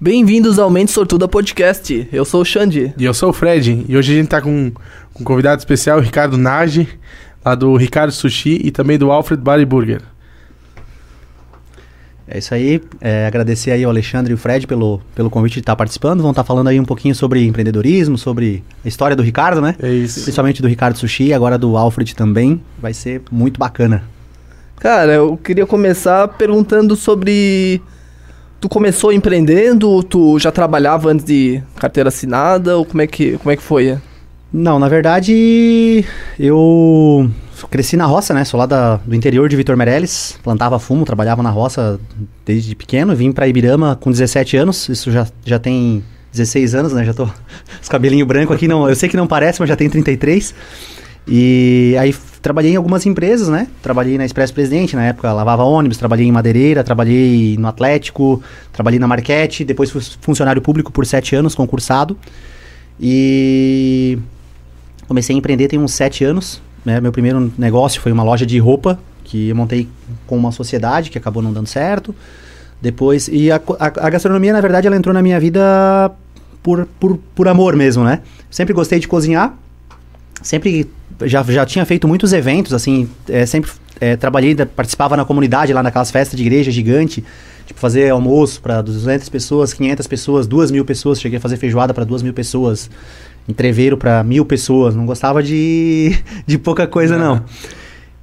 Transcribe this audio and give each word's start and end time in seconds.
Bem-vindos 0.00 0.60
ao 0.60 0.70
Mente 0.70 0.92
Sortuda 0.92 1.26
Podcast. 1.26 2.08
Eu 2.12 2.24
sou 2.24 2.42
o 2.42 2.44
Xande. 2.44 2.94
E 2.96 3.04
eu 3.04 3.12
sou 3.12 3.30
o 3.30 3.32
Fred. 3.32 3.84
E 3.88 3.96
hoje 3.96 4.12
a 4.12 4.16
gente 4.16 4.28
tá 4.28 4.40
com, 4.40 4.70
com 5.12 5.22
um 5.22 5.24
convidado 5.24 5.58
especial, 5.58 5.98
o 5.98 6.00
Ricardo 6.00 6.38
Nage, 6.38 6.86
lá 7.44 7.56
do 7.56 7.74
Ricardo 7.76 8.12
Sushi 8.12 8.60
e 8.62 8.70
também 8.70 8.96
do 8.96 9.10
Alfred 9.10 9.42
Body 9.42 9.64
Burger. 9.64 10.00
É 12.28 12.38
isso 12.38 12.54
aí. 12.54 12.80
É, 13.00 13.26
agradecer 13.26 13.72
aí 13.72 13.82
ao 13.82 13.90
Alexandre 13.90 14.30
e 14.30 14.34
o 14.34 14.38
Fred 14.38 14.68
pelo, 14.68 15.00
pelo 15.16 15.28
convite 15.28 15.54
de 15.54 15.60
estar 15.60 15.74
participando. 15.74 16.20
Vão 16.20 16.30
estar 16.30 16.44
falando 16.44 16.68
aí 16.68 16.78
um 16.78 16.84
pouquinho 16.84 17.16
sobre 17.16 17.44
empreendedorismo, 17.44 18.16
sobre 18.16 18.62
a 18.84 18.86
história 18.86 19.16
do 19.16 19.22
Ricardo, 19.24 19.60
né? 19.60 19.74
É 19.82 19.90
isso. 19.90 20.22
Principalmente 20.22 20.62
do 20.62 20.68
Ricardo 20.68 20.96
Sushi 20.96 21.24
e 21.24 21.34
agora 21.34 21.58
do 21.58 21.76
Alfred 21.76 22.14
também. 22.14 22.62
Vai 22.80 22.94
ser 22.94 23.20
muito 23.32 23.58
bacana. 23.58 24.04
Cara, 24.78 25.14
eu 25.14 25.36
queria 25.36 25.66
começar 25.66 26.28
perguntando 26.28 26.94
sobre. 26.94 27.82
Tu 28.60 28.68
começou 28.68 29.12
empreendendo 29.12 30.02
tu 30.02 30.36
já 30.38 30.50
trabalhava 30.50 31.10
antes 31.10 31.24
de 31.24 31.62
carteira 31.76 32.08
assinada? 32.08 32.76
Ou 32.76 32.84
como 32.84 33.00
é 33.00 33.06
que, 33.06 33.38
como 33.38 33.52
é 33.52 33.56
que 33.56 33.62
foi? 33.62 33.96
Não, 34.52 34.78
na 34.78 34.88
verdade, 34.88 36.04
eu 36.40 37.30
cresci 37.70 37.96
na 37.96 38.06
roça, 38.06 38.34
né? 38.34 38.44
Sou 38.44 38.58
lá 38.58 38.66
da, 38.66 38.96
do 38.96 39.14
interior 39.14 39.48
de 39.48 39.54
Vitor 39.54 39.76
Meirelles, 39.76 40.38
plantava 40.42 40.78
fumo, 40.78 41.04
trabalhava 41.04 41.42
na 41.42 41.50
roça 41.50 42.00
desde 42.44 42.74
pequeno. 42.74 43.14
Vim 43.14 43.30
para 43.30 43.46
Ibirama 43.46 43.96
com 44.00 44.10
17 44.10 44.56
anos, 44.56 44.88
isso 44.88 45.12
já, 45.12 45.26
já 45.44 45.58
tem 45.60 46.02
16 46.32 46.74
anos, 46.74 46.92
né? 46.92 47.04
Já 47.04 47.14
tô 47.14 47.28
os 47.80 47.88
cabelinhos 47.88 48.26
brancos 48.26 48.56
aqui, 48.56 48.66
não, 48.66 48.88
eu 48.88 48.96
sei 48.96 49.08
que 49.08 49.16
não 49.16 49.26
parece, 49.26 49.60
mas 49.60 49.68
já 49.68 49.76
tem 49.76 49.88
33. 49.88 50.52
E 51.28 51.94
aí 51.98 52.12
trabalhei 52.40 52.72
em 52.72 52.76
algumas 52.76 53.04
empresas, 53.06 53.48
né? 53.48 53.66
Trabalhei 53.82 54.16
na 54.16 54.24
Expresso 54.24 54.54
Presidente, 54.54 54.94
na 54.94 55.04
época 55.04 55.32
lavava 55.32 55.64
ônibus, 55.64 55.96
trabalhei 55.96 56.26
em 56.26 56.32
madeireira, 56.32 56.84
trabalhei 56.84 57.56
no 57.58 57.66
Atlético, 57.66 58.42
trabalhei 58.72 58.98
na 58.98 59.06
Marquete, 59.06 59.64
depois 59.64 59.90
fui 59.90 60.00
funcionário 60.20 60.62
público 60.62 60.92
por 60.92 61.04
sete 61.06 61.34
anos, 61.34 61.54
concursado. 61.54 62.16
E 63.00 64.18
comecei 65.06 65.34
a 65.34 65.38
empreender 65.38 65.68
tem 65.68 65.78
uns 65.78 65.92
sete 65.92 66.24
anos. 66.24 66.60
Né? 66.84 67.00
Meu 67.00 67.12
primeiro 67.12 67.52
negócio 67.58 68.00
foi 68.00 68.12
uma 68.12 68.22
loja 68.22 68.46
de 68.46 68.58
roupa 68.58 68.98
que 69.24 69.48
eu 69.50 69.56
montei 69.56 69.88
com 70.26 70.36
uma 70.36 70.50
sociedade 70.50 71.10
que 71.10 71.18
acabou 71.18 71.42
não 71.42 71.52
dando 71.52 71.66
certo. 71.66 72.14
Depois, 72.80 73.28
e 73.28 73.50
a, 73.50 73.56
a, 73.56 73.86
a 73.86 74.10
gastronomia, 74.10 74.52
na 74.52 74.60
verdade, 74.60 74.86
ela 74.86 74.96
entrou 74.96 75.12
na 75.12 75.20
minha 75.20 75.38
vida 75.38 76.10
por, 76.62 76.86
por, 76.98 77.18
por 77.34 77.48
amor 77.48 77.76
mesmo, 77.76 78.04
né? 78.04 78.20
Sempre 78.50 78.72
gostei 78.72 78.98
de 78.98 79.08
cozinhar, 79.08 79.54
sempre 80.40 80.88
já, 81.24 81.42
já 81.42 81.66
tinha 81.66 81.84
feito 81.84 82.06
muitos 82.06 82.32
eventos, 82.32 82.72
assim, 82.72 83.08
é, 83.28 83.44
sempre 83.46 83.70
é, 84.00 84.16
trabalhei, 84.16 84.54
participava 84.54 85.16
na 85.16 85.24
comunidade 85.24 85.72
lá 85.72 85.82
naquelas 85.82 86.10
festas 86.10 86.36
de 86.36 86.44
igreja 86.44 86.70
gigante, 86.70 87.24
tipo 87.66 87.80
fazer 87.80 88.10
almoço 88.10 88.60
para 88.60 88.80
200 88.80 89.28
pessoas, 89.28 89.72
500 89.72 90.06
pessoas, 90.06 90.46
2 90.46 90.70
mil 90.70 90.84
pessoas, 90.84 91.20
cheguei 91.20 91.38
a 91.38 91.40
fazer 91.40 91.56
feijoada 91.56 91.92
para 91.92 92.04
2 92.04 92.22
mil 92.22 92.32
pessoas, 92.32 92.90
entreveiro 93.48 93.96
para 93.96 94.22
mil 94.22 94.44
pessoas, 94.44 94.94
não 94.94 95.06
gostava 95.06 95.42
de, 95.42 96.16
de 96.46 96.58
pouca 96.58 96.86
coisa 96.86 97.18
não. 97.18 97.36
não. 97.36 97.44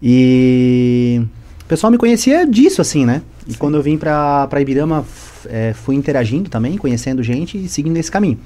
E 0.02 1.22
o 1.64 1.66
pessoal 1.66 1.92
me 1.92 1.98
conhecia 1.98 2.46
disso, 2.46 2.82
assim, 2.82 3.06
né? 3.06 3.22
E 3.48 3.54
Sim. 3.54 3.58
quando 3.58 3.76
eu 3.76 3.82
vim 3.82 3.98
para 3.98 4.48
Ibirama, 4.60 5.06
é, 5.48 5.74
fui 5.74 5.96
interagindo 5.96 6.50
também, 6.50 6.78
conhecendo 6.78 7.24
gente 7.24 7.58
e 7.58 7.68
seguindo 7.68 7.98
esse 7.98 8.12
caminho. 8.12 8.40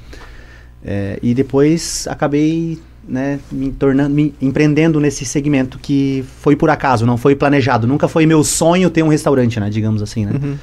É, 0.83 1.19
e 1.21 1.33
depois 1.33 2.07
acabei 2.07 2.79
né, 3.07 3.39
me 3.51 3.71
tornando, 3.71 4.13
me 4.13 4.33
empreendendo 4.41 4.99
nesse 4.99 5.25
segmento 5.25 5.79
que 5.79 6.23
foi 6.41 6.55
por 6.55 6.69
acaso, 6.69 7.05
não 7.05 7.17
foi 7.17 7.35
planejado. 7.35 7.87
Nunca 7.87 8.07
foi 8.07 8.25
meu 8.25 8.43
sonho 8.43 8.89
ter 8.89 9.03
um 9.03 9.07
restaurante, 9.07 9.59
né, 9.59 9.69
digamos 9.69 10.01
assim, 10.01 10.25
né. 10.25 10.33
Uhum. 10.33 10.57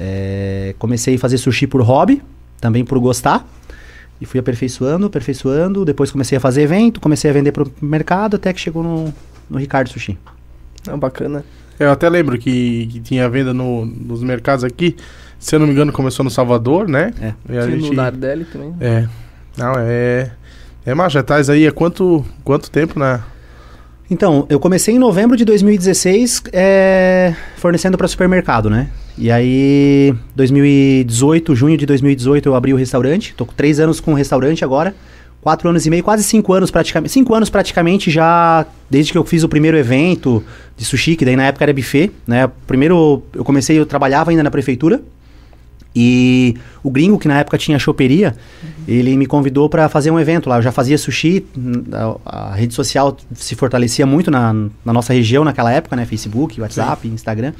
É, 0.00 0.74
comecei 0.78 1.16
a 1.16 1.18
fazer 1.18 1.38
sushi 1.38 1.66
por 1.66 1.82
hobby, 1.82 2.22
também 2.60 2.84
por 2.84 2.98
gostar. 2.98 3.46
E 4.20 4.26
fui 4.26 4.40
aperfeiçoando, 4.40 5.06
aperfeiçoando. 5.06 5.84
Depois 5.84 6.10
comecei 6.10 6.38
a 6.38 6.40
fazer 6.40 6.62
evento, 6.62 7.00
comecei 7.00 7.30
a 7.30 7.32
vender 7.32 7.52
para 7.52 7.64
o 7.64 7.72
mercado, 7.80 8.36
até 8.36 8.52
que 8.52 8.60
chegou 8.60 8.82
no, 8.82 9.14
no 9.48 9.58
Ricardo 9.58 9.88
Sushi. 9.88 10.18
É 10.88 10.96
bacana. 10.96 11.44
Eu 11.78 11.92
até 11.92 12.08
lembro 12.08 12.36
que, 12.38 12.88
que 12.90 13.00
tinha 13.00 13.28
venda 13.28 13.54
no, 13.54 13.84
nos 13.86 14.22
mercados 14.22 14.64
aqui. 14.64 14.96
Se 15.38 15.54
eu 15.54 15.60
não 15.60 15.66
me 15.66 15.72
engano, 15.72 15.92
começou 15.92 16.24
no 16.24 16.30
Salvador, 16.30 16.88
né? 16.88 17.12
É. 17.20 17.34
E 17.48 17.56
a 17.56 17.70
gente... 17.70 17.90
no 17.90 17.94
Nardelli 17.94 18.44
também. 18.44 18.74
É. 18.80 19.06
Não, 19.56 19.74
é... 19.76 20.32
É, 20.88 20.94
mas 20.94 21.12
já 21.12 21.20
estás 21.20 21.50
aí 21.50 21.66
há 21.66 21.70
quanto, 21.70 22.24
quanto 22.42 22.70
tempo, 22.70 22.98
né? 22.98 23.20
Então, 24.10 24.46
eu 24.48 24.58
comecei 24.58 24.94
em 24.94 24.98
novembro 24.98 25.36
de 25.36 25.44
2016 25.44 26.44
é, 26.50 27.34
fornecendo 27.58 27.98
para 27.98 28.08
supermercado, 28.08 28.70
né? 28.70 28.88
E 29.18 29.30
aí, 29.30 30.14
2018, 30.34 31.54
junho 31.54 31.76
de 31.76 31.84
2018, 31.84 32.48
eu 32.48 32.54
abri 32.54 32.72
o 32.72 32.76
restaurante. 32.78 33.34
Tô 33.34 33.44
com 33.44 33.52
três 33.52 33.78
anos 33.78 34.00
com 34.00 34.12
o 34.12 34.14
restaurante 34.14 34.64
agora. 34.64 34.94
Quatro 35.42 35.68
anos 35.68 35.84
e 35.84 35.90
meio, 35.90 36.02
quase 36.02 36.22
cinco 36.22 36.54
anos 36.54 36.70
praticamente. 36.70 37.12
Cinco 37.12 37.34
anos 37.34 37.50
praticamente 37.50 38.10
já, 38.10 38.64
desde 38.88 39.12
que 39.12 39.18
eu 39.18 39.24
fiz 39.26 39.42
o 39.42 39.48
primeiro 39.48 39.76
evento 39.76 40.42
de 40.74 40.86
sushi, 40.86 41.16
que 41.16 41.24
daí 41.26 41.36
na 41.36 41.44
época 41.48 41.66
era 41.66 41.74
buffet, 41.74 42.10
né? 42.26 42.50
Primeiro 42.66 43.22
eu 43.34 43.44
comecei, 43.44 43.78
eu 43.78 43.84
trabalhava 43.84 44.30
ainda 44.30 44.42
na 44.42 44.50
prefeitura. 44.50 45.02
E 46.00 46.54
o 46.80 46.92
gringo, 46.92 47.18
que 47.18 47.26
na 47.26 47.40
época 47.40 47.58
tinha 47.58 47.76
choperia, 47.76 48.36
uhum. 48.62 48.68
ele 48.86 49.16
me 49.16 49.26
convidou 49.26 49.68
para 49.68 49.88
fazer 49.88 50.12
um 50.12 50.20
evento 50.20 50.48
lá. 50.48 50.58
Eu 50.58 50.62
já 50.62 50.70
fazia 50.70 50.96
sushi, 50.96 51.44
a, 52.24 52.50
a 52.50 52.54
rede 52.54 52.72
social 52.72 53.16
se 53.34 53.56
fortalecia 53.56 54.06
muito 54.06 54.30
na, 54.30 54.52
na, 54.52 54.92
nossa 54.92 55.12
região 55.12 55.42
naquela 55.42 55.72
época, 55.72 55.96
né? 55.96 56.06
Facebook, 56.06 56.60
WhatsApp, 56.60 57.02
Sim. 57.02 57.14
Instagram. 57.14 57.52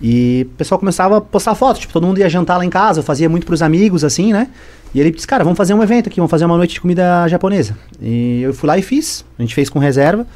E 0.00 0.46
o 0.50 0.56
pessoal 0.56 0.78
começava 0.78 1.18
a 1.18 1.20
postar 1.20 1.54
fotos, 1.54 1.82
tipo, 1.82 1.92
todo 1.92 2.06
mundo 2.06 2.16
ia 2.18 2.30
jantar 2.30 2.56
lá 2.56 2.64
em 2.64 2.70
casa, 2.70 3.00
eu 3.00 3.04
fazia 3.04 3.28
muito 3.28 3.44
pros 3.44 3.60
amigos, 3.60 4.04
assim, 4.04 4.32
né? 4.32 4.48
E 4.94 4.98
ele 4.98 5.10
disse, 5.10 5.26
cara, 5.26 5.44
vamos 5.44 5.58
fazer 5.58 5.74
um 5.74 5.82
evento 5.82 6.08
aqui, 6.08 6.16
vamos 6.16 6.30
fazer 6.30 6.46
uma 6.46 6.56
noite 6.56 6.72
de 6.72 6.80
comida 6.80 7.28
japonesa. 7.28 7.76
E 8.00 8.40
eu 8.40 8.54
fui 8.54 8.66
lá 8.66 8.78
e 8.78 8.82
fiz, 8.82 9.22
a 9.38 9.42
gente 9.42 9.54
fez 9.54 9.68
com 9.68 9.78
reserva. 9.78 10.26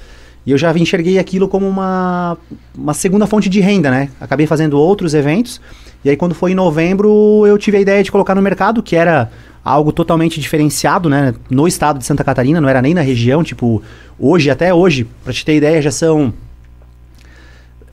E 0.45 0.51
eu 0.51 0.59
já 0.59 0.71
enxerguei 0.77 1.19
aquilo 1.19 1.49
como 1.49 1.67
uma, 1.67 2.37
uma 2.77 2.93
segunda 2.93 3.27
fonte 3.27 3.49
de 3.49 3.61
renda, 3.61 3.91
né? 3.91 4.11
Acabei 4.21 4.47
fazendo 4.47 4.79
outros 4.79 5.15
eventos. 5.15 5.59
E 6.05 6.11
aí, 6.11 6.17
quando 6.17 6.35
foi 6.35 6.53
em 6.53 6.55
novembro, 6.55 7.45
eu 7.47 7.57
tive 7.57 7.79
a 7.79 7.81
ideia 7.81 8.03
de 8.03 8.13
colocar 8.13 8.35
no 8.35 8.43
mercado, 8.43 8.83
que 8.83 8.95
era 8.95 9.31
algo 9.65 9.91
totalmente 9.91 10.39
diferenciado, 10.41 11.09
né? 11.09 11.35
No 11.49 11.67
estado 11.67 11.99
de 11.99 12.05
Santa 12.05 12.23
Catarina, 12.23 12.61
não 12.61 12.69
era 12.69 12.83
nem 12.83 12.93
na 12.93 13.01
região. 13.01 13.43
Tipo, 13.43 13.83
hoje, 14.19 14.51
até 14.51 14.75
hoje, 14.75 15.07
pra 15.23 15.33
te 15.33 15.45
ter 15.45 15.57
ideia, 15.57 15.81
já 15.81 15.91
são. 15.91 16.33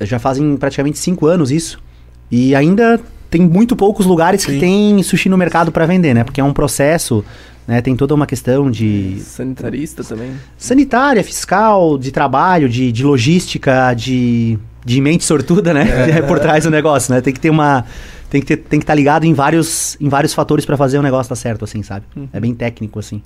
Já 0.01 0.19
fazem 0.19 0.57
praticamente 0.57 0.99
cinco 0.99 1.25
anos 1.25 1.51
isso. 1.51 1.81
E 2.29 2.53
ainda 2.55 2.99
tem 3.29 3.41
muito 3.41 3.75
poucos 3.75 4.05
lugares 4.05 4.41
Sim. 4.41 4.53
que 4.53 4.59
tem 4.59 5.03
sushi 5.03 5.29
no 5.29 5.37
mercado 5.37 5.71
para 5.71 5.85
vender, 5.85 6.13
né? 6.13 6.23
Porque 6.23 6.41
é 6.41 6.43
um 6.43 6.53
processo 6.53 7.23
né? 7.67 7.81
Tem 7.81 7.95
toda 7.95 8.13
uma 8.13 8.25
questão 8.25 8.69
de. 8.69 9.19
Sanitarista 9.19 10.03
também. 10.03 10.33
Sanitária, 10.57 11.23
fiscal, 11.23 11.97
de 11.97 12.11
trabalho, 12.11 12.67
de, 12.67 12.91
de 12.91 13.03
logística, 13.03 13.93
de, 13.93 14.57
de 14.83 14.99
mente 15.01 15.23
sortuda, 15.23 15.73
né? 15.73 15.85
É. 16.17 16.21
por 16.21 16.39
trás 16.39 16.63
do 16.63 16.69
negócio, 16.69 17.13
né? 17.13 17.21
Tem 17.21 17.33
que 17.33 17.39
ter 17.39 17.49
uma. 17.49 17.85
Tem 18.29 18.39
que, 18.39 18.47
ter, 18.47 18.57
tem 18.57 18.79
que 18.79 18.83
estar 18.83 18.93
tá 18.93 18.95
ligado 18.95 19.25
em 19.25 19.33
vários, 19.33 19.97
em 19.99 20.07
vários 20.07 20.33
fatores 20.33 20.65
para 20.65 20.77
fazer 20.77 20.97
o 20.97 21.01
negócio 21.01 21.29
dar 21.29 21.35
certo, 21.35 21.65
assim, 21.65 21.83
sabe? 21.83 22.05
Uhum. 22.15 22.29
É 22.31 22.39
bem 22.39 22.53
técnico, 22.53 22.99
assim. 22.99 23.21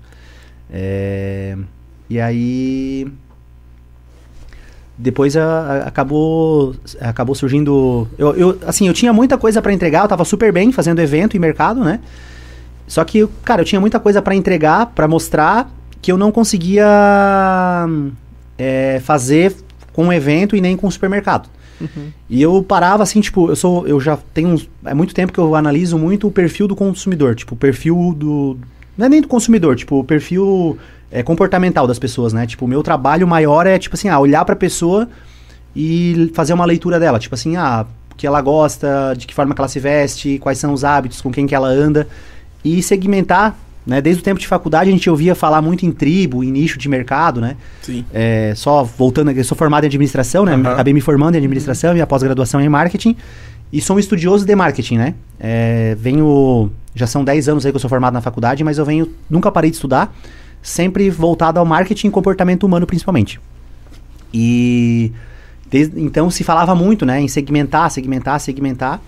É... 0.71 1.55
E 2.09 2.19
aí. 2.19 3.07
Depois 4.97 5.35
a, 5.35 5.43
a, 5.43 5.77
acabou 5.87 6.75
acabou 6.99 7.35
surgindo. 7.35 8.07
Eu, 8.17 8.35
eu, 8.35 8.59
assim, 8.65 8.87
eu 8.87 8.93
tinha 8.93 9.11
muita 9.13 9.37
coisa 9.37 9.61
para 9.61 9.73
entregar, 9.73 10.03
eu 10.03 10.07
tava 10.07 10.25
super 10.25 10.51
bem 10.51 10.71
fazendo 10.71 10.99
evento 10.99 11.35
e 11.35 11.39
mercado, 11.39 11.83
né? 11.83 11.99
Só 12.87 13.03
que, 13.03 13.27
cara, 13.43 13.61
eu 13.61 13.65
tinha 13.65 13.81
muita 13.81 13.99
coisa 13.99 14.21
para 14.21 14.35
entregar, 14.35 14.87
para 14.87 15.07
mostrar, 15.07 15.69
que 16.01 16.11
eu 16.11 16.17
não 16.17 16.31
conseguia 16.31 16.85
é, 18.57 19.01
fazer 19.03 19.55
com 19.95 20.09
o 20.09 20.13
evento 20.13 20.55
e 20.57 20.61
nem 20.61 20.75
com 20.75 20.87
o 20.87 20.91
supermercado. 20.91 21.49
Uhum. 21.79 22.11
E 22.29 22.41
eu 22.41 22.61
parava 22.61 23.01
assim, 23.01 23.21
tipo, 23.21 23.49
eu 23.49 23.55
sou, 23.55 23.87
eu 23.87 23.99
já 23.99 24.17
tenho 24.33 24.49
uns, 24.49 24.69
é 24.83 24.93
muito 24.93 25.13
tempo 25.13 25.31
que 25.31 25.39
eu 25.39 25.55
analiso 25.55 25.97
muito 25.97 26.27
o 26.27 26.31
perfil 26.31 26.67
do 26.67 26.75
consumidor, 26.75 27.33
tipo, 27.33 27.55
o 27.55 27.57
perfil 27.57 28.13
do 28.17 28.57
não 28.97 29.05
é 29.05 29.09
nem 29.09 29.21
do 29.21 29.27
consumidor, 29.27 29.75
tipo, 29.75 29.99
o 29.99 30.03
perfil 30.03 30.77
é, 31.11 31.23
comportamental 31.23 31.87
das 31.87 31.99
pessoas, 31.99 32.33
né? 32.33 32.45
Tipo, 32.45 32.65
o 32.65 32.67
meu 32.67 32.83
trabalho 32.83 33.27
maior 33.27 33.65
é 33.65 33.79
tipo 33.79 33.95
assim, 33.95 34.09
ah, 34.09 34.19
olhar 34.19 34.43
para 34.43 34.53
a 34.53 34.57
pessoa 34.57 35.07
e 35.75 36.31
fazer 36.33 36.53
uma 36.53 36.65
leitura 36.65 36.99
dela, 36.99 37.19
tipo 37.19 37.35
assim, 37.35 37.55
ah, 37.55 37.85
o 38.11 38.15
que 38.15 38.27
ela 38.27 38.41
gosta, 38.41 39.13
de 39.17 39.25
que 39.27 39.33
forma 39.33 39.53
que 39.55 39.61
ela 39.61 39.67
se 39.67 39.79
veste, 39.79 40.39
quais 40.39 40.57
são 40.57 40.73
os 40.73 40.83
hábitos, 40.83 41.21
com 41.21 41.31
quem 41.31 41.47
que 41.47 41.55
ela 41.55 41.67
anda 41.67 42.07
e 42.63 42.81
segmentar. 42.81 43.57
Né? 43.85 44.01
Desde 44.01 44.21
o 44.21 44.23
tempo 44.23 44.39
de 44.39 44.47
faculdade 44.47 44.89
a 44.89 44.93
gente 44.93 45.09
ouvia 45.09 45.35
falar 45.35 45.61
muito 45.61 45.85
em 45.85 45.91
tribo, 45.91 46.43
em 46.43 46.51
nicho 46.51 46.79
de 46.79 46.89
mercado, 46.89 47.39
né? 47.39 47.55
Sim. 47.81 48.03
É, 48.11 48.53
só 48.55 48.83
voltando, 48.83 49.29
eu 49.29 49.43
sou 49.43 49.55
formado 49.55 49.83
em 49.83 49.87
administração, 49.87 50.43
né? 50.43 50.55
Uhum. 50.55 50.67
Acabei 50.67 50.93
me 50.93 51.01
formando 51.01 51.35
em 51.35 51.37
administração 51.37 51.91
uhum. 51.91 51.97
e 51.97 52.01
a 52.01 52.07
pós-graduação 52.07 52.59
em 52.59 52.67
marketing. 52.67 53.15
E 53.71 53.81
sou 53.81 53.97
um 53.97 53.99
estudioso 53.99 54.45
de 54.45 54.55
marketing, 54.55 54.97
né? 54.97 55.15
É, 55.39 55.95
venho. 55.99 56.71
Já 56.95 57.05
são 57.05 57.23
10 57.23 57.49
anos 57.49 57.65
aí 57.65 57.71
que 57.71 57.75
eu 57.75 57.79
sou 57.79 57.89
formado 57.89 58.13
na 58.13 58.21
faculdade, 58.21 58.63
mas 58.63 58.77
eu 58.77 58.85
venho. 58.85 59.11
Nunca 59.29 59.51
parei 59.51 59.69
de 59.69 59.75
estudar, 59.75 60.15
sempre 60.61 61.09
voltado 61.09 61.59
ao 61.59 61.65
marketing 61.65 62.07
e 62.07 62.11
comportamento 62.11 62.63
humano, 62.63 62.87
principalmente. 62.87 63.39
E. 64.33 65.11
Desde, 65.69 65.99
então 65.99 66.29
se 66.29 66.43
falava 66.43 66.73
muito, 66.73 67.05
né? 67.05 67.19
Em 67.19 67.27
segmentar, 67.27 67.91
segmentar, 67.91 68.39
segmentar. 68.39 69.01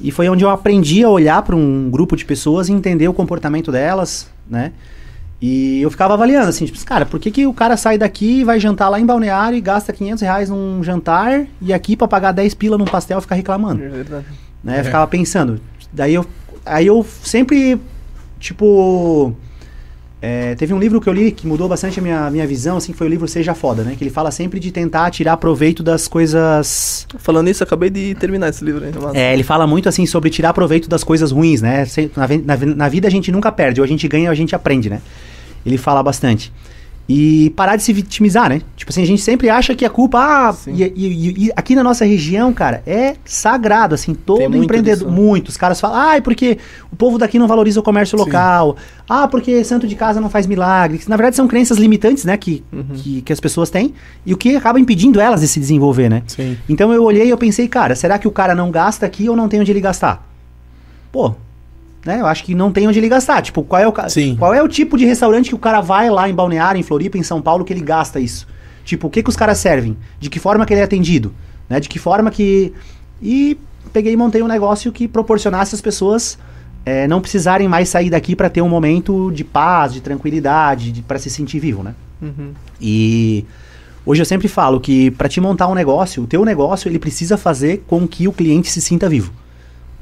E 0.00 0.10
foi 0.12 0.28
onde 0.28 0.44
eu 0.44 0.50
aprendi 0.50 1.02
a 1.02 1.08
olhar 1.08 1.42
para 1.42 1.56
um 1.56 1.90
grupo 1.90 2.16
de 2.16 2.24
pessoas 2.24 2.68
e 2.68 2.72
entender 2.72 3.08
o 3.08 3.12
comportamento 3.12 3.72
delas, 3.72 4.28
né? 4.48 4.72
E 5.40 5.80
eu 5.80 5.90
ficava 5.90 6.14
avaliando, 6.14 6.48
assim, 6.48 6.66
tipo, 6.66 6.84
cara, 6.84 7.06
por 7.06 7.20
que, 7.20 7.30
que 7.30 7.46
o 7.46 7.52
cara 7.54 7.76
sai 7.76 7.96
daqui 7.96 8.40
e 8.40 8.44
vai 8.44 8.58
jantar 8.58 8.88
lá 8.88 8.98
em 8.98 9.06
Balneário 9.06 9.56
e 9.56 9.60
gasta 9.60 9.92
500 9.92 10.22
reais 10.22 10.50
num 10.50 10.82
jantar 10.82 11.46
e 11.62 11.72
aqui 11.72 11.96
pra 11.96 12.08
pagar 12.08 12.32
10 12.32 12.54
pila 12.54 12.76
num 12.78 12.84
pastel 12.84 13.20
fica 13.20 13.34
reclamando? 13.36 13.82
É 13.82 13.88
verdade. 13.88 14.26
né? 14.64 14.80
Eu 14.80 14.84
ficava 14.84 15.06
pensando. 15.06 15.60
Daí 15.92 16.14
eu, 16.14 16.26
aí 16.66 16.86
eu 16.88 17.06
sempre, 17.22 17.80
tipo, 18.40 19.32
é, 20.20 20.54
teve 20.56 20.74
um 20.74 20.78
livro 20.78 21.00
que 21.00 21.08
eu 21.08 21.12
li 21.12 21.30
que 21.30 21.46
mudou 21.46 21.68
bastante 21.68 22.00
a 22.00 22.02
minha, 22.02 22.30
minha 22.30 22.46
visão, 22.46 22.76
assim, 22.76 22.92
que 22.92 22.98
foi 22.98 23.06
o 23.06 23.10
livro 23.10 23.28
Seja 23.28 23.54
Foda, 23.54 23.82
né? 23.82 23.94
Que 23.96 24.02
ele 24.02 24.10
fala 24.10 24.30
sempre 24.30 24.58
de 24.58 24.72
tentar 24.72 25.10
tirar 25.10 25.36
proveito 25.36 25.82
das 25.82 26.08
coisas... 26.08 27.06
Falando 27.18 27.48
isso, 27.48 27.62
acabei 27.62 27.88
de 27.90 28.14
terminar 28.16 28.48
esse 28.48 28.64
livro. 28.64 28.84
Mas... 29.00 29.14
É, 29.14 29.32
ele 29.32 29.44
fala 29.44 29.66
muito, 29.66 29.88
assim, 29.88 30.06
sobre 30.06 30.30
tirar 30.30 30.52
proveito 30.52 30.88
das 30.88 31.04
coisas 31.04 31.30
ruins, 31.30 31.62
né? 31.62 31.86
Na, 32.16 32.56
na 32.56 32.74
na 32.74 32.88
vida 32.88 33.06
a 33.06 33.10
gente 33.10 33.30
nunca 33.30 33.52
perde, 33.52 33.80
ou 33.80 33.84
a 33.84 33.88
gente 33.88 34.06
ganha 34.08 34.28
ou 34.28 34.32
a 34.32 34.34
gente 34.34 34.54
aprende, 34.54 34.90
né? 34.90 35.00
Ele 35.64 35.78
fala 35.78 36.02
bastante. 36.02 36.52
E 37.10 37.48
parar 37.56 37.76
de 37.76 37.82
se 37.82 37.90
vitimizar, 37.90 38.50
né? 38.50 38.60
Tipo 38.76 38.92
assim, 38.92 39.02
a 39.02 39.06
gente 39.06 39.22
sempre 39.22 39.48
acha 39.48 39.74
que 39.74 39.82
a 39.82 39.88
culpa. 39.88 40.18
Ah, 40.20 40.54
e, 40.66 40.82
e- 40.84 41.46
e 41.46 41.50
aqui 41.56 41.74
na 41.74 41.82
nossa 41.82 42.04
região, 42.04 42.52
cara, 42.52 42.82
é 42.86 43.14
sagrado, 43.24 43.94
assim, 43.94 44.12
todo 44.14 44.40
muito 44.50 44.64
empreendedor. 44.64 45.08
disso, 45.08 45.10
né? 45.10 45.16
Muitos 45.26 45.56
caras 45.56 45.80
falam, 45.80 45.96
ah, 45.98 46.16
é 46.16 46.20
porque 46.20 46.58
o 46.92 46.96
povo 46.96 47.16
daqui 47.16 47.38
não 47.38 47.48
valoriza 47.48 47.80
o 47.80 47.82
comércio 47.82 48.18
Sim. 48.18 48.24
local. 48.26 48.76
Ah, 49.08 49.26
porque 49.26 49.64
santo 49.64 49.86
de 49.88 49.94
casa 49.94 50.20
não 50.20 50.28
faz 50.28 50.46
milagre. 50.46 51.00
Na 51.08 51.16
verdade, 51.16 51.34
são 51.36 51.48
crenças 51.48 51.78
limitantes, 51.78 52.26
né? 52.26 52.36
Que, 52.36 52.62
Uhum. 52.70 52.84
que, 52.92 53.22
que 53.22 53.32
as 53.32 53.40
pessoas 53.40 53.70
têm. 53.70 53.94
E 54.26 54.34
o 54.34 54.36
que 54.36 54.54
acaba 54.54 54.78
impedindo 54.78 55.18
elas 55.18 55.40
de 55.40 55.48
se 55.48 55.58
desenvolver, 55.58 56.10
né? 56.10 56.22
Sim. 56.26 56.58
Então 56.68 56.92
eu 56.92 57.02
olhei 57.04 57.26
e 57.26 57.30
eu 57.30 57.38
pensei, 57.38 57.68
cara, 57.68 57.94
será 57.94 58.18
que 58.18 58.28
o 58.28 58.30
cara 58.30 58.54
não 58.54 58.70
gasta 58.70 59.06
aqui 59.06 59.30
ou 59.30 59.34
não 59.34 59.48
tem 59.48 59.58
onde 59.60 59.72
ele 59.72 59.80
gastar? 59.80 60.28
Pô, 61.10 61.34
né? 62.04 62.20
Eu 62.20 62.26
acho 62.26 62.44
que 62.44 62.54
não 62.54 62.72
tem 62.72 62.86
onde 62.86 62.98
ele 62.98 63.08
gastar. 63.08 63.42
Tipo, 63.42 63.62
qual 63.62 63.80
é 63.82 63.88
o, 63.88 64.08
Sim. 64.08 64.36
qual 64.36 64.54
é 64.54 64.62
o 64.62 64.68
tipo 64.68 64.96
de 64.96 65.04
restaurante 65.04 65.48
que 65.48 65.54
o 65.54 65.58
cara 65.58 65.80
vai 65.80 66.10
lá 66.10 66.28
em 66.28 66.34
Balneário, 66.34 66.78
em 66.78 66.82
Floripa, 66.82 67.18
em 67.18 67.22
São 67.22 67.40
Paulo, 67.40 67.64
que 67.64 67.72
ele 67.72 67.80
gasta 67.80 68.20
isso? 68.20 68.46
Tipo, 68.84 69.08
o 69.08 69.10
que 69.10 69.22
que 69.22 69.28
os 69.28 69.36
caras 69.36 69.58
servem? 69.58 69.96
De 70.18 70.30
que 70.30 70.38
forma 70.38 70.64
que 70.64 70.72
ele 70.72 70.80
é 70.80 70.84
atendido? 70.84 71.34
Né? 71.68 71.80
De 71.80 71.88
que 71.88 71.98
forma 71.98 72.30
que... 72.30 72.72
E 73.20 73.58
peguei 73.92 74.12
e 74.12 74.16
montei 74.16 74.42
um 74.42 74.46
negócio 74.46 74.92
que 74.92 75.08
proporcionasse 75.08 75.74
às 75.74 75.80
pessoas 75.80 76.38
é, 76.84 77.06
não 77.06 77.20
precisarem 77.20 77.68
mais 77.68 77.88
sair 77.88 78.08
daqui 78.08 78.34
para 78.34 78.48
ter 78.48 78.62
um 78.62 78.68
momento 78.68 79.30
de 79.30 79.44
paz, 79.44 79.92
de 79.92 80.00
tranquilidade, 80.00 80.92
de, 80.92 81.02
para 81.02 81.18
se 81.18 81.28
sentir 81.28 81.58
vivo, 81.58 81.82
né? 81.82 81.94
Uhum. 82.22 82.52
E 82.80 83.44
hoje 84.06 84.22
eu 84.22 84.26
sempre 84.26 84.48
falo 84.48 84.80
que 84.80 85.10
para 85.10 85.28
te 85.28 85.40
montar 85.40 85.68
um 85.68 85.74
negócio, 85.74 86.22
o 86.22 86.26
teu 86.26 86.44
negócio 86.44 86.88
ele 86.88 86.98
precisa 86.98 87.36
fazer 87.36 87.84
com 87.86 88.06
que 88.08 88.26
o 88.26 88.32
cliente 88.32 88.70
se 88.70 88.80
sinta 88.80 89.08
vivo. 89.08 89.32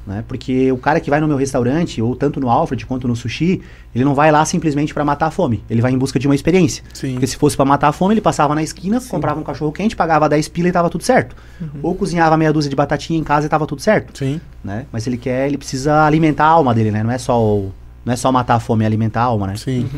Né? 0.06 0.22
Porque 0.28 0.70
o 0.70 0.76
cara 0.78 1.00
que 1.00 1.10
vai 1.10 1.20
no 1.20 1.26
meu 1.26 1.36
restaurante, 1.36 2.00
ou 2.00 2.14
tanto 2.14 2.38
no 2.38 2.48
Alfred 2.48 2.86
quanto 2.86 3.08
no 3.08 3.16
sushi, 3.16 3.60
ele 3.92 4.04
não 4.04 4.14
vai 4.14 4.30
lá 4.30 4.44
simplesmente 4.44 4.94
para 4.94 5.04
matar 5.04 5.26
a 5.26 5.30
fome. 5.32 5.64
Ele 5.68 5.82
vai 5.82 5.90
em 5.90 5.98
busca 5.98 6.16
de 6.16 6.28
uma 6.28 6.34
experiência. 6.34 6.84
Sim. 6.94 7.12
Porque 7.14 7.26
se 7.26 7.36
fosse 7.36 7.56
para 7.56 7.64
matar 7.64 7.88
a 7.88 7.92
fome, 7.92 8.14
ele 8.14 8.20
passava 8.20 8.54
na 8.54 8.62
esquina, 8.62 9.00
comprava 9.00 9.40
um 9.40 9.42
cachorro 9.42 9.72
quente, 9.72 9.96
pagava 9.96 10.28
10 10.28 10.46
pila 10.48 10.68
e 10.68 10.72
tava 10.72 10.88
tudo 10.88 11.02
certo. 11.02 11.34
Ou 11.82 11.92
cozinhava 11.94 12.36
meia 12.36 12.52
dúzia 12.52 12.70
de 12.70 12.76
batatinha 12.76 13.18
em 13.18 13.24
casa 13.24 13.46
e 13.46 13.48
tava 13.48 13.66
tudo 13.66 13.82
certo 13.82 14.16
Sim. 14.16 14.40
né? 14.62 14.86
Mas 14.92 15.06
ele 15.08 15.16
quer, 15.16 15.48
ele 15.48 15.58
precisa 15.58 16.04
alimentar 16.04 16.44
a 16.44 16.50
alma 16.50 16.72
dele, 16.72 16.92
né? 16.92 17.02
Não 17.02 17.10
é 17.10 17.18
só 17.18 17.42
o- 17.44 17.72
não 18.04 18.12
é 18.12 18.16
só 18.16 18.30
matar 18.30 18.54
a 18.54 18.60
fome, 18.60 18.84
é 18.84 18.86
alimentar 18.86 19.22
a 19.22 19.24
alma, 19.24 19.48
né? 19.48 19.56
Sim. 19.56 19.88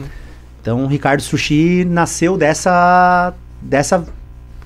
Então, 0.62 0.84
o 0.84 0.86
Ricardo 0.86 1.20
Sushi 1.20 1.84
nasceu 1.84 2.36
dessa 2.38 3.34
dessa 3.60 4.06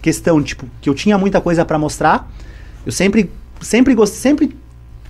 questão, 0.00 0.40
tipo, 0.42 0.66
que 0.80 0.88
eu 0.88 0.94
tinha 0.94 1.16
muita 1.18 1.40
coisa 1.40 1.64
pra 1.64 1.78
mostrar. 1.78 2.30
Eu 2.86 2.92
sempre 2.92 3.28
sempre 3.60 3.94
gostei, 3.94 4.20
sempre 4.20 4.56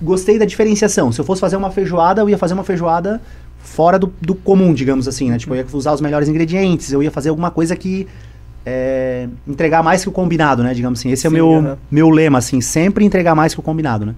gostei 0.01 0.37
da 0.39 0.45
diferenciação. 0.45 1.11
Se 1.11 1.19
eu 1.19 1.25
fosse 1.25 1.41
fazer 1.41 1.55
uma 1.55 1.71
feijoada, 1.71 2.21
eu 2.21 2.29
ia 2.29 2.37
fazer 2.37 2.53
uma 2.53 2.63
feijoada 2.63 3.21
fora 3.59 3.97
do, 3.97 4.13
do 4.21 4.35
comum, 4.35 4.73
digamos 4.73 5.07
assim, 5.07 5.29
né? 5.29 5.37
Tipo, 5.37 5.55
eu 5.55 5.59
ia 5.59 5.65
usar 5.73 5.93
os 5.93 6.01
melhores 6.01 6.27
ingredientes, 6.27 6.91
eu 6.91 7.01
ia 7.01 7.11
fazer 7.11 7.29
alguma 7.29 7.49
coisa 7.49 7.75
que 7.75 8.07
é, 8.65 9.27
entregar 9.47 9.83
mais 9.83 10.03
que 10.03 10.09
o 10.09 10.11
combinado, 10.11 10.63
né? 10.63 10.73
Digamos 10.73 10.99
assim. 10.99 11.11
Esse 11.11 11.25
é 11.25 11.29
o 11.29 11.31
Sim, 11.31 11.37
meu, 11.37 11.53
aham. 11.55 11.77
meu 11.89 12.09
lema, 12.09 12.37
assim, 12.37 12.61
sempre 12.61 13.05
entregar 13.05 13.35
mais 13.35 13.53
que 13.53 13.59
o 13.59 13.63
combinado, 13.63 14.05
né? 14.05 14.15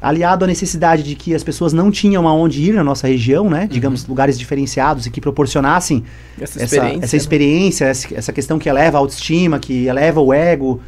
Aliado 0.00 0.44
à 0.44 0.48
necessidade 0.48 1.02
de 1.02 1.16
que 1.16 1.34
as 1.34 1.42
pessoas 1.42 1.72
não 1.72 1.90
tinham 1.90 2.28
aonde 2.28 2.62
ir 2.62 2.72
na 2.72 2.84
nossa 2.84 3.08
região, 3.08 3.50
né? 3.50 3.66
Digamos, 3.68 4.06
lugares 4.06 4.38
diferenciados 4.38 5.06
e 5.06 5.10
que 5.10 5.20
proporcionassem 5.20 6.04
Essa 6.40 6.62
essa, 6.62 6.76
experiência. 6.76 7.04
essa 7.04 7.16
experiência, 7.16 7.84
essa, 7.86 8.14
essa 8.14 8.32
questão 8.32 8.60
que 8.60 8.68
eleva 8.68 8.96
a 8.96 9.00
autoestima, 9.00 9.58
que 9.58 9.86
eleva 9.86 10.20
o 10.20 10.32
ego. 10.32 10.80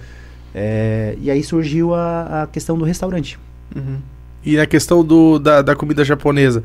É, 0.54 1.16
e 1.20 1.28
aí 1.28 1.42
surgiu 1.42 1.92
a, 1.92 2.42
a 2.42 2.46
questão 2.46 2.78
do 2.78 2.84
restaurante. 2.84 3.36
Uhum. 3.74 3.98
E 4.44 4.58
a 4.58 4.66
questão 4.66 5.04
do, 5.04 5.38
da, 5.38 5.62
da 5.62 5.76
comida 5.76 6.04
japonesa, 6.04 6.62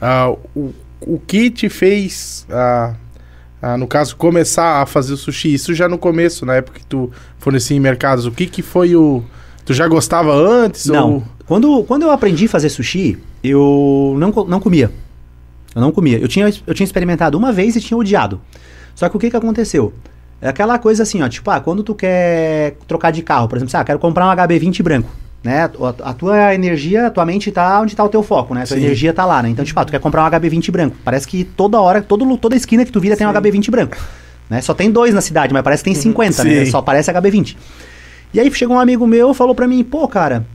ah, 0.00 0.34
o, 0.54 0.72
o 1.00 1.18
que 1.18 1.50
te 1.50 1.68
fez, 1.68 2.46
ah, 2.50 2.94
ah, 3.60 3.76
no 3.76 3.86
caso, 3.86 4.16
começar 4.16 4.82
a 4.82 4.86
fazer 4.86 5.12
o 5.12 5.16
sushi? 5.16 5.52
Isso 5.54 5.74
já 5.74 5.88
no 5.88 5.98
começo, 5.98 6.46
na 6.46 6.54
época 6.54 6.78
que 6.78 6.86
tu 6.86 7.10
fornecia 7.38 7.76
em 7.76 7.80
mercados, 7.80 8.26
o 8.26 8.30
que 8.30 8.46
que 8.46 8.62
foi 8.62 8.94
o... 8.94 9.22
Tu 9.64 9.74
já 9.74 9.88
gostava 9.88 10.32
antes? 10.32 10.86
Não. 10.86 11.14
Ou... 11.14 11.24
Quando, 11.46 11.84
quando 11.84 12.02
eu 12.02 12.10
aprendi 12.10 12.46
a 12.46 12.48
fazer 12.48 12.68
sushi, 12.68 13.18
eu 13.42 14.14
não, 14.18 14.30
não 14.46 14.60
comia. 14.60 14.90
Eu 15.74 15.80
não 15.80 15.90
comia. 15.90 16.18
Eu 16.18 16.28
tinha, 16.28 16.52
eu 16.66 16.74
tinha 16.74 16.84
experimentado 16.84 17.36
uma 17.36 17.52
vez 17.52 17.76
e 17.76 17.80
tinha 17.80 17.96
odiado. 17.98 18.40
Só 18.94 19.08
que 19.08 19.16
o 19.16 19.18
que, 19.18 19.30
que 19.30 19.36
aconteceu? 19.36 19.92
É 20.40 20.48
aquela 20.48 20.78
coisa 20.78 21.02
assim, 21.02 21.22
ó, 21.22 21.28
tipo, 21.28 21.50
ah, 21.50 21.60
quando 21.60 21.82
tu 21.82 21.94
quer 21.94 22.76
trocar 22.86 23.10
de 23.10 23.22
carro, 23.22 23.48
por 23.48 23.56
exemplo, 23.56 23.76
ah, 23.76 23.84
quero 23.84 23.98
comprar 23.98 24.26
um 24.26 24.36
HB20 24.36 24.82
branco, 24.82 25.10
né? 25.42 25.64
A, 25.64 26.10
a 26.10 26.12
tua 26.12 26.54
energia, 26.54 27.06
a 27.06 27.10
tua 27.10 27.24
mente 27.24 27.50
tá 27.52 27.80
onde 27.80 27.94
tá 27.94 28.02
o 28.04 28.08
teu 28.08 28.22
foco, 28.22 28.54
né? 28.54 28.62
A 28.62 28.66
tua 28.66 28.76
Sim. 28.76 28.84
energia 28.84 29.12
tá 29.12 29.24
lá, 29.24 29.42
né? 29.42 29.48
Então, 29.48 29.64
tipo, 29.64 29.78
ah, 29.78 29.84
tu 29.84 29.90
quer 29.90 30.00
comprar 30.00 30.24
um 30.24 30.30
HB20 30.30 30.70
branco. 30.70 30.96
Parece 31.04 31.26
que 31.26 31.44
toda 31.44 31.80
hora, 31.80 32.02
todo, 32.02 32.36
toda 32.36 32.56
esquina 32.56 32.84
que 32.84 32.92
tu 32.92 33.00
vira 33.00 33.16
tem 33.16 33.26
um 33.26 33.32
Sim. 33.32 33.38
HB20 33.38 33.70
branco. 33.70 33.96
Né? 34.48 34.60
Só 34.60 34.74
tem 34.74 34.90
dois 34.90 35.14
na 35.14 35.20
cidade, 35.20 35.52
mas 35.52 35.62
parece 35.62 35.82
que 35.82 35.90
tem 35.90 36.00
50, 36.00 36.44
né? 36.44 36.64
Sim. 36.64 36.70
Só 36.70 36.82
parece 36.82 37.12
HB20. 37.12 37.56
E 38.34 38.40
aí 38.40 38.52
chegou 38.52 38.76
um 38.76 38.80
amigo 38.80 39.06
meu 39.06 39.30
e 39.30 39.34
falou 39.34 39.54
pra 39.54 39.66
mim, 39.66 39.82
pô, 39.82 40.06
cara, 40.06 40.46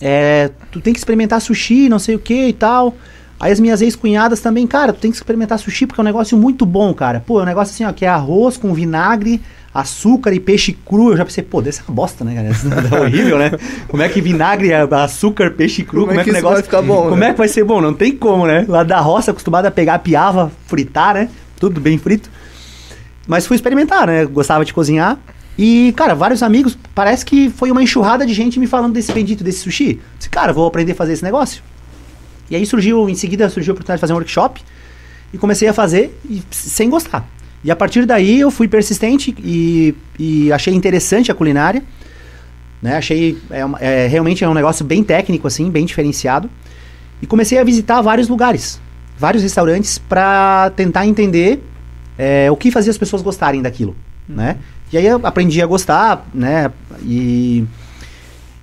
é, 0.00 0.50
tu 0.70 0.80
tem 0.80 0.92
que 0.92 0.98
experimentar 0.98 1.40
sushi, 1.40 1.88
não 1.88 1.98
sei 1.98 2.14
o 2.14 2.18
que 2.18 2.48
e 2.48 2.52
tal. 2.52 2.94
Aí 3.38 3.52
as 3.52 3.60
minhas 3.60 3.82
ex-cunhadas 3.82 4.40
também, 4.40 4.66
cara, 4.66 4.92
tu 4.92 5.00
tem 5.00 5.10
que 5.10 5.16
experimentar 5.16 5.58
sushi 5.58 5.86
porque 5.86 6.00
é 6.00 6.02
um 6.02 6.04
negócio 6.04 6.36
muito 6.36 6.64
bom, 6.64 6.94
cara. 6.94 7.20
Pô, 7.20 7.40
é 7.40 7.42
um 7.42 7.46
negócio 7.46 7.74
assim, 7.74 7.84
ó, 7.84 7.92
que 7.92 8.04
é 8.04 8.08
arroz 8.08 8.56
com 8.56 8.72
vinagre, 8.72 9.40
açúcar 9.74 10.32
e 10.32 10.38
peixe 10.38 10.72
cru. 10.72 11.10
Eu 11.10 11.16
já 11.16 11.24
pensei, 11.24 11.42
pô, 11.42 11.60
desse 11.60 11.80
é 11.80 11.84
uma 11.88 11.94
bosta, 11.94 12.24
né, 12.24 12.34
cara? 12.34 12.48
Isso 12.48 12.68
é 12.68 13.00
horrível, 13.00 13.38
né? 13.38 13.50
Como 13.88 14.02
é 14.02 14.08
que 14.08 14.20
vinagre, 14.20 14.72
açúcar, 14.72 15.50
peixe 15.50 15.82
cru, 15.82 16.02
como, 16.02 16.06
Como 16.08 16.20
é 16.20 16.22
que 16.24 16.30
o 16.30 16.32
isso 16.32 16.36
negócio 16.36 16.56
vai 16.56 16.62
ficar 16.62 16.82
bom, 16.82 17.08
Como 17.08 17.16
né? 17.16 17.28
é 17.28 17.32
que 17.32 17.38
vai 17.38 17.48
ser 17.48 17.64
bom? 17.64 17.80
Não 17.80 17.92
tem 17.92 18.16
como, 18.16 18.46
né? 18.46 18.64
Lá 18.68 18.84
da 18.84 19.00
roça, 19.00 19.32
acostumado 19.32 19.66
a 19.66 19.70
pegar 19.70 19.98
piava, 19.98 20.52
fritar, 20.66 21.14
né? 21.14 21.28
Tudo 21.58 21.80
bem 21.80 21.98
frito. 21.98 22.30
Mas 23.26 23.46
fui 23.46 23.56
experimentar, 23.56 24.06
né? 24.06 24.24
Gostava 24.26 24.64
de 24.64 24.72
cozinhar. 24.72 25.18
E, 25.58 25.92
cara, 25.96 26.14
vários 26.14 26.42
amigos, 26.42 26.76
parece 26.94 27.24
que 27.24 27.48
foi 27.50 27.70
uma 27.70 27.82
enxurrada 27.82 28.26
de 28.26 28.34
gente 28.34 28.58
me 28.60 28.66
falando 28.66 28.92
desse 28.92 29.12
bendito 29.12 29.42
desse 29.42 29.60
sushi. 29.60 30.00
Disse, 30.18 30.28
cara, 30.28 30.52
vou 30.52 30.66
aprender 30.66 30.92
a 30.92 30.94
fazer 30.94 31.12
esse 31.12 31.22
negócio. 31.24 31.62
E 32.50 32.56
aí 32.56 32.66
surgiu, 32.66 33.08
em 33.08 33.14
seguida 33.14 33.48
surgiu 33.48 33.72
a 33.72 33.74
oportunidade 33.74 33.98
de 33.98 34.00
fazer 34.00 34.12
um 34.12 34.16
workshop. 34.16 34.62
E 35.32 35.38
comecei 35.38 35.66
a 35.66 35.72
fazer 35.72 36.16
e, 36.28 36.42
sem 36.50 36.88
gostar. 36.88 37.28
E 37.64 37.70
a 37.70 37.76
partir 37.76 38.04
daí 38.04 38.40
eu 38.40 38.50
fui 38.50 38.68
persistente 38.68 39.34
e, 39.38 39.94
e 40.18 40.52
achei 40.52 40.74
interessante 40.74 41.32
a 41.32 41.34
culinária. 41.34 41.82
Né? 42.82 42.96
Achei, 42.96 43.38
é, 43.50 43.64
uma- 43.64 43.78
é, 43.80 44.06
realmente 44.06 44.44
é 44.44 44.48
um 44.48 44.52
negócio 44.52 44.84
bem 44.84 45.02
técnico, 45.02 45.46
assim, 45.46 45.70
bem 45.70 45.86
diferenciado. 45.86 46.50
E 47.22 47.26
comecei 47.26 47.58
a 47.58 47.64
visitar 47.64 48.02
vários 48.02 48.28
lugares, 48.28 48.78
vários 49.16 49.42
restaurantes, 49.42 49.96
para 49.96 50.70
tentar 50.76 51.06
entender 51.06 51.64
é, 52.18 52.50
o 52.50 52.56
que 52.56 52.70
fazia 52.70 52.90
as 52.90 52.98
pessoas 52.98 53.22
gostarem 53.22 53.62
daquilo, 53.62 53.96
né? 54.28 54.58
E 54.92 54.98
aí 54.98 55.06
eu 55.06 55.18
aprendi 55.24 55.62
a 55.62 55.66
gostar, 55.66 56.28
né? 56.34 56.70
E, 57.02 57.64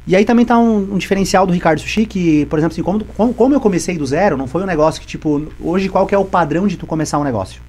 e 0.06 0.16
aí 0.16 0.24
também 0.24 0.46
tá 0.46 0.58
um, 0.60 0.94
um 0.94 0.98
diferencial 0.98 1.48
do 1.48 1.52
Ricardo 1.54 1.80
Sushi, 1.82 2.06
que, 2.06 2.46
por 2.46 2.60
exemplo, 2.60 2.74
assim, 2.74 2.84
como, 2.84 3.04
como, 3.04 3.34
como 3.34 3.56
eu 3.56 3.60
comecei 3.60 3.98
do 3.98 4.06
zero, 4.06 4.38
não 4.38 4.46
foi 4.48 4.62
um 4.62 4.66
negócio 4.68 5.02
que, 5.02 5.08
tipo, 5.08 5.48
hoje 5.60 5.90
qual 5.90 6.06
que 6.06 6.14
é 6.14 6.18
o 6.18 6.24
padrão 6.24 6.68
de 6.68 6.78
tu 6.78 6.86
começar 6.86 7.18
um 7.18 7.24
negócio? 7.24 7.62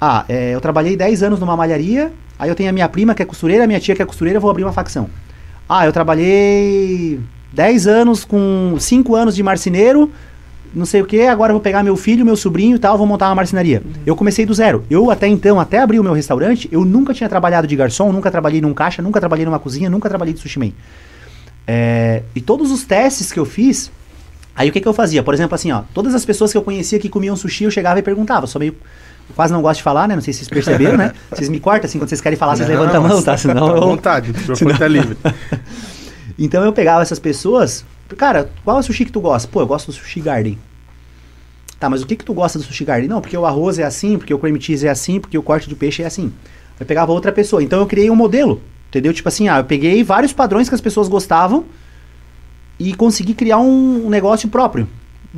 Ah, 0.00 0.24
é, 0.28 0.54
eu 0.54 0.60
trabalhei 0.60 0.96
10 0.96 1.22
anos 1.22 1.40
numa 1.40 1.56
malharia, 1.56 2.12
aí 2.38 2.48
eu 2.48 2.54
tenho 2.54 2.68
a 2.68 2.72
minha 2.72 2.88
prima 2.88 3.14
que 3.14 3.22
é 3.22 3.26
costureira, 3.26 3.64
a 3.64 3.66
minha 3.66 3.80
tia 3.80 3.94
que 3.94 4.02
é 4.02 4.06
costureira, 4.06 4.36
eu 4.36 4.40
vou 4.40 4.50
abrir 4.50 4.64
uma 4.64 4.72
facção. 4.72 5.08
Ah, 5.68 5.86
eu 5.86 5.92
trabalhei 5.92 7.18
10 7.52 7.86
anos 7.86 8.24
com 8.24 8.76
5 8.78 9.14
anos 9.14 9.34
de 9.34 9.42
marceneiro, 9.42 10.10
não 10.74 10.84
sei 10.84 11.00
o 11.00 11.06
que, 11.06 11.22
agora 11.22 11.52
eu 11.52 11.54
vou 11.54 11.62
pegar 11.62 11.82
meu 11.82 11.96
filho, 11.96 12.24
meu 12.24 12.36
sobrinho 12.36 12.76
e 12.76 12.78
tal, 12.78 12.98
vou 12.98 13.06
montar 13.06 13.28
uma 13.28 13.36
marcenaria. 13.36 13.82
Eu 14.04 14.14
comecei 14.14 14.44
do 14.44 14.52
zero. 14.52 14.84
Eu 14.90 15.10
até 15.10 15.26
então, 15.26 15.58
até 15.58 15.78
abrir 15.78 15.98
o 15.98 16.04
meu 16.04 16.12
restaurante, 16.12 16.68
eu 16.70 16.84
nunca 16.84 17.14
tinha 17.14 17.28
trabalhado 17.28 17.66
de 17.66 17.74
garçom, 17.74 18.12
nunca 18.12 18.30
trabalhei 18.30 18.60
num 18.60 18.74
caixa, 18.74 19.00
nunca 19.00 19.18
trabalhei 19.18 19.46
numa 19.46 19.58
cozinha, 19.58 19.88
nunca 19.88 20.08
trabalhei 20.08 20.34
de 20.34 20.40
sushi 20.40 20.58
man. 20.58 20.72
É, 21.66 22.22
e 22.34 22.40
todos 22.42 22.70
os 22.70 22.84
testes 22.84 23.32
que 23.32 23.40
eu 23.40 23.46
fiz, 23.46 23.90
aí 24.54 24.68
o 24.68 24.72
que, 24.72 24.80
que 24.80 24.86
eu 24.86 24.92
fazia? 24.92 25.22
Por 25.22 25.32
exemplo, 25.32 25.54
assim, 25.54 25.72
ó, 25.72 25.82
todas 25.94 26.14
as 26.14 26.24
pessoas 26.24 26.52
que 26.52 26.58
eu 26.58 26.62
conhecia 26.62 26.98
que 26.98 27.08
comiam 27.08 27.34
sushi, 27.34 27.64
eu 27.64 27.70
chegava 27.70 27.98
e 27.98 28.02
perguntava. 28.02 28.46
Sou 28.46 28.58
meio. 28.58 28.76
Quase 29.34 29.52
não 29.52 29.62
gosto 29.62 29.78
de 29.78 29.82
falar, 29.82 30.06
né? 30.08 30.14
Não 30.14 30.22
sei 30.22 30.32
se 30.32 30.40
vocês 30.40 30.48
perceberam, 30.48 30.96
né? 30.96 31.12
Vocês 31.30 31.48
me 31.48 31.60
cortam 31.60 31.86
assim, 31.86 31.98
quando 31.98 32.08
vocês 32.08 32.20
querem 32.20 32.38
falar, 32.38 32.56
vocês 32.56 32.68
levantam 32.68 33.04
a 33.04 33.08
mão, 33.08 33.22
tá? 33.22 33.36
Senão 33.36 33.66
à 33.66 33.76
eu. 33.76 33.80
vontade, 33.80 34.30
o 34.30 34.34
microfone 34.34 34.78
tá 34.78 34.88
livre. 34.88 35.16
Então 36.38 36.62
eu 36.62 36.70
pegava 36.70 37.00
essas 37.00 37.18
pessoas 37.18 37.82
Cara, 38.14 38.50
qual 38.62 38.76
é 38.76 38.80
o 38.80 38.82
sushi 38.82 39.04
que 39.04 39.10
tu 39.10 39.20
gosta? 39.20 39.48
Pô, 39.48 39.60
eu 39.60 39.66
gosto 39.66 39.86
do 39.86 39.92
Sushi 39.92 40.20
Garden. 40.20 40.58
Tá, 41.80 41.90
mas 41.90 42.02
o 42.02 42.06
que 42.06 42.14
que 42.14 42.24
tu 42.24 42.32
gosta 42.32 42.58
do 42.58 42.64
Sushi 42.64 42.84
Garden? 42.84 43.08
Não, 43.08 43.20
porque 43.20 43.36
o 43.36 43.44
arroz 43.44 43.78
é 43.78 43.82
assim, 43.82 44.16
porque 44.16 44.32
o 44.32 44.38
cream 44.38 44.60
cheese 44.60 44.86
é 44.86 44.90
assim, 44.90 45.18
porque 45.18 45.36
o 45.36 45.42
corte 45.42 45.68
do 45.68 45.74
peixe 45.74 46.02
é 46.02 46.06
assim. 46.06 46.32
Eu 46.78 46.86
pegava 46.86 47.10
outra 47.10 47.32
pessoa. 47.32 47.62
Então 47.62 47.80
eu 47.80 47.86
criei 47.86 48.08
um 48.08 48.14
modelo, 48.14 48.62
entendeu? 48.88 49.12
Tipo 49.12 49.28
assim, 49.28 49.48
ah, 49.48 49.58
eu 49.58 49.64
peguei 49.64 50.04
vários 50.04 50.32
padrões 50.32 50.68
que 50.68 50.74
as 50.74 50.80
pessoas 50.80 51.08
gostavam 51.08 51.64
e 52.78 52.94
consegui 52.94 53.34
criar 53.34 53.58
um, 53.58 54.06
um 54.06 54.08
negócio 54.08 54.48
próprio. 54.48 54.88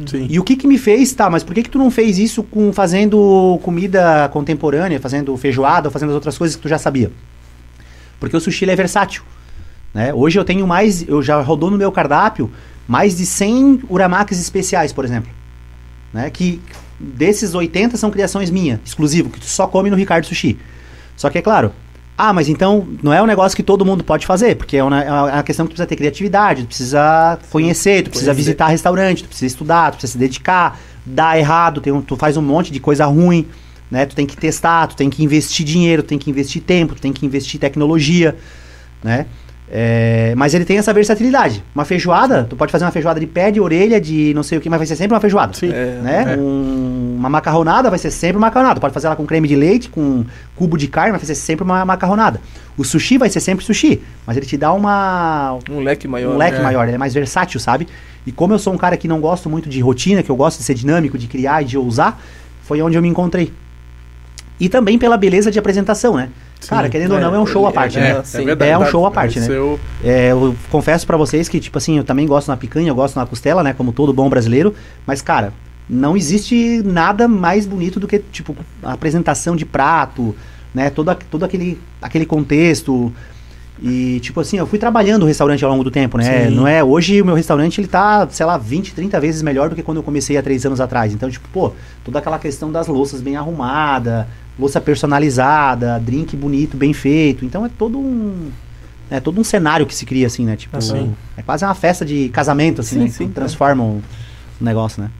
Sim. 0.06 0.26
E 0.30 0.38
o 0.38 0.44
que 0.44 0.56
que 0.56 0.66
me 0.66 0.78
fez, 0.78 1.12
tá, 1.12 1.28
mas 1.28 1.42
por 1.42 1.54
que 1.54 1.62
que 1.62 1.70
tu 1.70 1.78
não 1.78 1.90
fez 1.90 2.18
isso 2.18 2.42
com 2.42 2.72
fazendo 2.72 3.58
comida 3.62 4.28
contemporânea, 4.32 5.00
fazendo 5.00 5.36
feijoada, 5.36 5.90
fazendo 5.90 6.10
as 6.10 6.14
outras 6.14 6.38
coisas 6.38 6.56
que 6.56 6.62
tu 6.62 6.68
já 6.68 6.78
sabia? 6.78 7.10
Porque 8.20 8.36
o 8.36 8.40
sushi 8.40 8.68
é 8.68 8.76
versátil, 8.76 9.22
né? 9.92 10.12
Hoje 10.12 10.38
eu 10.38 10.44
tenho 10.44 10.66
mais, 10.66 11.06
eu 11.08 11.22
já 11.22 11.40
rodou 11.40 11.70
no 11.70 11.78
meu 11.78 11.90
cardápio 11.90 12.50
mais 12.86 13.16
de 13.16 13.26
100 13.26 13.82
uramakis 13.88 14.40
especiais, 14.40 14.92
por 14.92 15.04
exemplo, 15.04 15.30
né? 16.12 16.30
Que 16.30 16.60
desses 16.98 17.54
80 17.54 17.96
são 17.96 18.10
criações 18.10 18.50
minhas, 18.50 18.80
exclusivo, 18.84 19.30
que 19.30 19.40
tu 19.40 19.46
só 19.46 19.66
come 19.66 19.90
no 19.90 19.96
Ricardo 19.96 20.26
Sushi. 20.26 20.58
Só 21.16 21.28
que 21.30 21.38
é 21.38 21.42
claro, 21.42 21.72
ah, 22.18 22.32
mas 22.32 22.48
então 22.48 22.86
não 23.02 23.12
é 23.12 23.22
um 23.22 23.26
negócio 23.26 23.54
que 23.56 23.62
todo 23.62 23.84
mundo 23.84 24.02
pode 24.02 24.26
fazer, 24.26 24.56
porque 24.56 24.76
é 24.76 24.82
uma, 24.82 25.02
é 25.02 25.10
uma 25.34 25.42
questão 25.44 25.64
que 25.64 25.70
tu 25.70 25.74
precisa 25.74 25.86
ter 25.86 25.94
criatividade, 25.96 26.62
tu 26.64 26.66
precisa 26.68 27.38
conhecer, 27.50 28.02
tu 28.02 28.10
precisa 28.10 28.32
visitar 28.34 28.66
restaurante, 28.66 29.22
tu 29.22 29.28
precisa 29.28 29.46
estudar, 29.46 29.92
tu 29.92 29.94
precisa 29.94 30.12
se 30.14 30.18
dedicar, 30.18 30.78
dá 31.06 31.38
errado, 31.38 31.80
um- 31.92 32.02
tu 32.02 32.16
faz 32.16 32.36
um 32.36 32.42
monte 32.42 32.72
de 32.72 32.80
coisa 32.80 33.06
ruim, 33.06 33.46
né? 33.90 34.04
Tu 34.04 34.16
tem 34.16 34.26
que 34.26 34.36
testar, 34.36 34.88
tu 34.88 34.96
tem 34.96 35.08
que 35.08 35.22
investir 35.22 35.64
dinheiro, 35.64 36.02
tu 36.02 36.08
tem 36.08 36.18
que 36.18 36.28
investir 36.28 36.60
tempo, 36.60 36.94
tu 36.96 37.00
tem 37.00 37.12
que 37.12 37.24
investir 37.24 37.58
tecnologia, 37.60 38.36
né? 39.02 39.26
É, 39.70 40.32
mas 40.34 40.54
ele 40.54 40.64
tem 40.64 40.78
essa 40.78 40.94
versatilidade. 40.94 41.62
Uma 41.74 41.84
feijoada, 41.84 42.44
tu 42.48 42.56
pode 42.56 42.72
fazer 42.72 42.84
uma 42.86 42.90
feijoada 42.90 43.20
de 43.20 43.26
pé, 43.26 43.50
de 43.50 43.60
orelha, 43.60 44.00
de 44.00 44.32
não 44.34 44.42
sei 44.42 44.56
o 44.56 44.60
que, 44.60 44.70
mas 44.70 44.78
vai 44.78 44.86
ser 44.86 44.96
sempre 44.96 45.12
uma 45.14 45.20
feijoada 45.20 45.52
Sim. 45.52 45.70
É, 45.70 46.00
né? 46.02 46.34
É. 46.34 46.40
Um- 46.40 47.16
uma 47.18 47.28
macarronada 47.28 47.90
vai 47.90 47.98
ser 47.98 48.10
sempre 48.10 48.36
uma 48.38 48.46
macarronada. 48.46 48.80
Pode 48.80 48.94
fazer 48.94 49.08
ela 49.08 49.16
com 49.16 49.26
creme 49.26 49.46
de 49.48 49.56
leite, 49.56 49.88
com 49.90 50.24
cubo 50.56 50.78
de 50.78 50.86
carne, 50.88 51.10
vai 51.10 51.20
ser 51.20 51.34
sempre 51.34 51.64
uma 51.64 51.84
macarronada. 51.84 52.40
O 52.78 52.84
sushi 52.84 53.18
vai 53.18 53.28
ser 53.28 53.40
sempre 53.40 53.64
sushi, 53.64 54.00
mas 54.24 54.36
ele 54.36 54.46
te 54.46 54.56
dá 54.56 54.72
uma 54.72 55.58
Um 55.68 55.80
leque 55.80 56.06
maior. 56.08 56.32
um 56.34 56.38
leque 56.38 56.58
é. 56.58 56.62
maior, 56.62 56.84
ele 56.86 56.94
é 56.94 56.98
mais 56.98 57.12
versátil, 57.12 57.58
sabe? 57.58 57.88
E 58.24 58.30
como 58.32 58.54
eu 58.54 58.58
sou 58.58 58.72
um 58.72 58.78
cara 58.78 58.96
que 58.96 59.08
não 59.08 59.20
gosto 59.20 59.50
muito 59.50 59.68
de 59.68 59.80
rotina, 59.80 60.22
que 60.22 60.30
eu 60.30 60.36
gosto 60.36 60.58
de 60.58 60.64
ser 60.64 60.74
dinâmico, 60.74 61.18
de 61.18 61.26
criar 61.26 61.60
e 61.62 61.64
de 61.64 61.76
ousar, 61.76 62.20
foi 62.62 62.80
onde 62.80 62.96
eu 62.96 63.02
me 63.02 63.08
encontrei. 63.08 63.52
E 64.60 64.68
também 64.68 64.96
pela 64.98 65.16
beleza 65.16 65.50
de 65.50 65.58
apresentação, 65.58 66.16
né? 66.16 66.28
Sim. 66.60 66.68
Cara, 66.70 66.88
querendo 66.88 67.12
ou 67.14 67.20
não, 67.20 67.34
é 67.34 67.38
um 67.38 67.46
show 67.46 67.66
à 67.66 67.72
parte, 67.72 67.98
é, 67.98 68.00
né? 68.00 68.08
é, 68.10 68.38
verdade. 68.44 68.70
É 68.72 68.78
um 68.78 68.84
show 68.86 69.06
à 69.06 69.10
parte, 69.10 69.38
né? 69.38 69.46
Seu- 69.46 69.78
É, 70.04 70.32
eu 70.32 70.54
confesso 70.70 71.06
pra 71.06 71.16
vocês 71.16 71.48
que, 71.48 71.60
tipo 71.60 71.78
assim, 71.78 71.98
eu 71.98 72.04
também 72.04 72.26
gosto 72.26 72.48
na 72.48 72.56
picanha, 72.56 72.88
eu 72.88 72.94
gosto 72.94 73.16
na 73.16 73.24
costela, 73.26 73.62
né? 73.62 73.72
Como 73.72 73.92
todo 73.92 74.12
bom 74.12 74.28
brasileiro. 74.28 74.74
Mas, 75.06 75.22
cara, 75.22 75.52
não 75.88 76.16
existe 76.16 76.82
nada 76.84 77.28
mais 77.28 77.64
bonito 77.66 78.00
do 78.00 78.06
que, 78.08 78.18
tipo, 78.18 78.56
a 78.82 78.92
apresentação 78.92 79.54
de 79.54 79.64
prato, 79.64 80.34
né? 80.74 80.90
Todo, 80.90 81.14
todo 81.30 81.44
aquele, 81.44 81.80
aquele 82.02 82.26
contexto. 82.26 83.12
E, 83.80 84.18
tipo 84.20 84.40
assim, 84.40 84.58
eu 84.58 84.66
fui 84.66 84.76
trabalhando 84.78 85.22
o 85.22 85.26
restaurante 85.26 85.64
ao 85.64 85.70
longo 85.70 85.84
do 85.84 85.90
tempo, 85.92 86.18
né? 86.18 86.48
Sim. 86.48 86.54
Não 86.56 86.66
é? 86.66 86.82
Hoje 86.82 87.22
o 87.22 87.24
meu 87.24 87.36
restaurante, 87.36 87.80
ele 87.80 87.86
tá, 87.86 88.26
sei 88.28 88.44
lá, 88.44 88.58
20, 88.58 88.92
30 88.92 89.20
vezes 89.20 89.40
melhor 89.40 89.68
do 89.68 89.76
que 89.76 89.82
quando 89.84 89.98
eu 89.98 90.02
comecei 90.02 90.36
há 90.36 90.42
três 90.42 90.66
anos 90.66 90.80
atrás. 90.80 91.12
Então, 91.14 91.30
tipo, 91.30 91.48
pô, 91.52 91.72
toda 92.04 92.18
aquela 92.18 92.40
questão 92.40 92.72
das 92.72 92.88
louças 92.88 93.20
bem 93.20 93.36
arrumada, 93.36 94.26
louça 94.58 94.80
personalizada, 94.80 95.98
drink 96.00 96.36
bonito, 96.36 96.76
bem 96.76 96.92
feito. 96.92 97.44
Então 97.44 97.64
é 97.64 97.68
todo 97.68 97.98
um 97.98 98.50
é 99.10 99.20
todo 99.20 99.40
um 99.40 99.44
cenário 99.44 99.86
que 99.86 99.94
se 99.94 100.04
cria 100.04 100.26
assim, 100.26 100.44
né? 100.44 100.54
Tipo, 100.56 100.76
Ah, 100.76 100.80
sim. 100.82 101.14
é 101.36 101.42
quase 101.42 101.64
uma 101.64 101.74
festa 101.74 102.04
de 102.04 102.28
casamento 102.28 102.80
assim, 102.82 102.96
Sim, 102.96 103.04
né? 103.04 103.08
sim, 103.08 103.28
que 103.28 103.32
transforma 103.34 103.82
o 103.82 104.02
negócio, 104.60 105.02
né? 105.02 105.10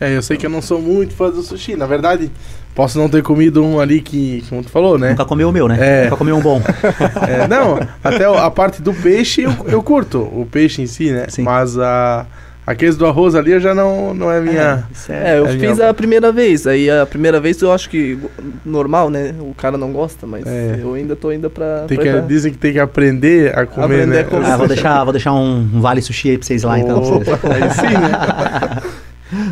É, 0.00 0.16
eu 0.16 0.22
sei 0.22 0.36
que 0.36 0.44
eu 0.46 0.50
não 0.50 0.60
sou 0.62 0.80
muito 0.82 1.14
fã 1.14 1.30
do 1.30 1.40
sushi. 1.42 1.76
Na 1.76 1.86
verdade, 1.86 2.30
posso 2.74 2.98
não 2.98 3.08
ter 3.08 3.22
comido 3.22 3.64
um 3.64 3.78
ali 3.80 4.00
que, 4.00 4.44
como 4.48 4.62
tu 4.62 4.68
falou, 4.68 4.98
né? 4.98 5.10
Nunca 5.10 5.24
comeu 5.24 5.48
o 5.48 5.52
meu, 5.52 5.66
né? 5.68 5.76
É. 5.80 6.04
Nunca 6.04 6.16
comeu 6.16 6.36
um 6.36 6.40
bom. 6.40 6.60
É, 7.28 7.48
não, 7.48 7.78
até 8.02 8.28
o- 8.28 8.34
a 8.38 8.50
parte 8.50 8.82
do 8.82 8.92
peixe 8.92 9.42
eu, 9.42 9.52
eu 9.66 9.82
curto, 9.82 10.18
o 10.20 10.46
peixe 10.50 10.82
em 10.82 10.86
si, 10.86 11.10
né? 11.10 11.26
Sim. 11.28 11.42
Mas 11.42 11.78
a, 11.78 12.26
aqueles 12.66 12.96
do 12.96 13.06
arroz 13.06 13.34
ali 13.34 13.52
eu 13.52 13.60
já 13.60 13.74
não, 13.74 14.14
não 14.14 14.30
é 14.30 14.40
minha. 14.40 14.84
Isso 14.92 15.12
É, 15.12 15.38
eu 15.38 15.46
É 15.46 15.56
fiz 15.58 15.76
minha- 15.78 15.90
a 15.90 15.94
primeira 15.94 16.32
vez. 16.32 16.66
Aí 16.66 16.88
a 16.90 17.04
primeira 17.06 17.40
vez 17.40 17.60
eu 17.60 17.72
acho 17.72 17.88
que 17.90 18.18
normal, 18.64 19.10
né? 19.10 19.34
O 19.40 19.54
cara 19.54 19.76
não 19.78 19.92
gosta, 19.92 20.26
mas 20.26 20.46
É. 20.46 20.78
eu 20.80 20.94
ainda 20.94 21.14
tô 21.16 21.28
ainda 21.28 21.48
pra. 21.50 21.84
Tem 21.86 21.98
pra 21.98 22.20
que, 22.22 22.26
dizem 22.28 22.52
que 22.52 22.58
tem 22.58 22.72
que 22.72 22.78
aprender 22.80 23.56
a 23.58 23.66
comer, 23.66 23.84
Aprender 23.84 24.06
né? 24.14 24.20
a 24.20 24.24
comer. 24.24 24.46
Ah, 24.46 24.56
vou 24.56 24.68
deixar, 24.68 25.04
vou 25.04 25.12
deixar 25.12 25.32
um, 25.32 25.80
vale 25.80 26.00
sushi 26.02 26.30
aí 26.30 26.38
pra 26.38 26.46
vocês 26.46 26.62
lá 26.62 26.78
então. 26.78 27.02
vocês. 27.02 27.28
Opa, 27.28 27.48
aí 27.54 27.70
sim, 27.70 27.94
né? 27.98 28.82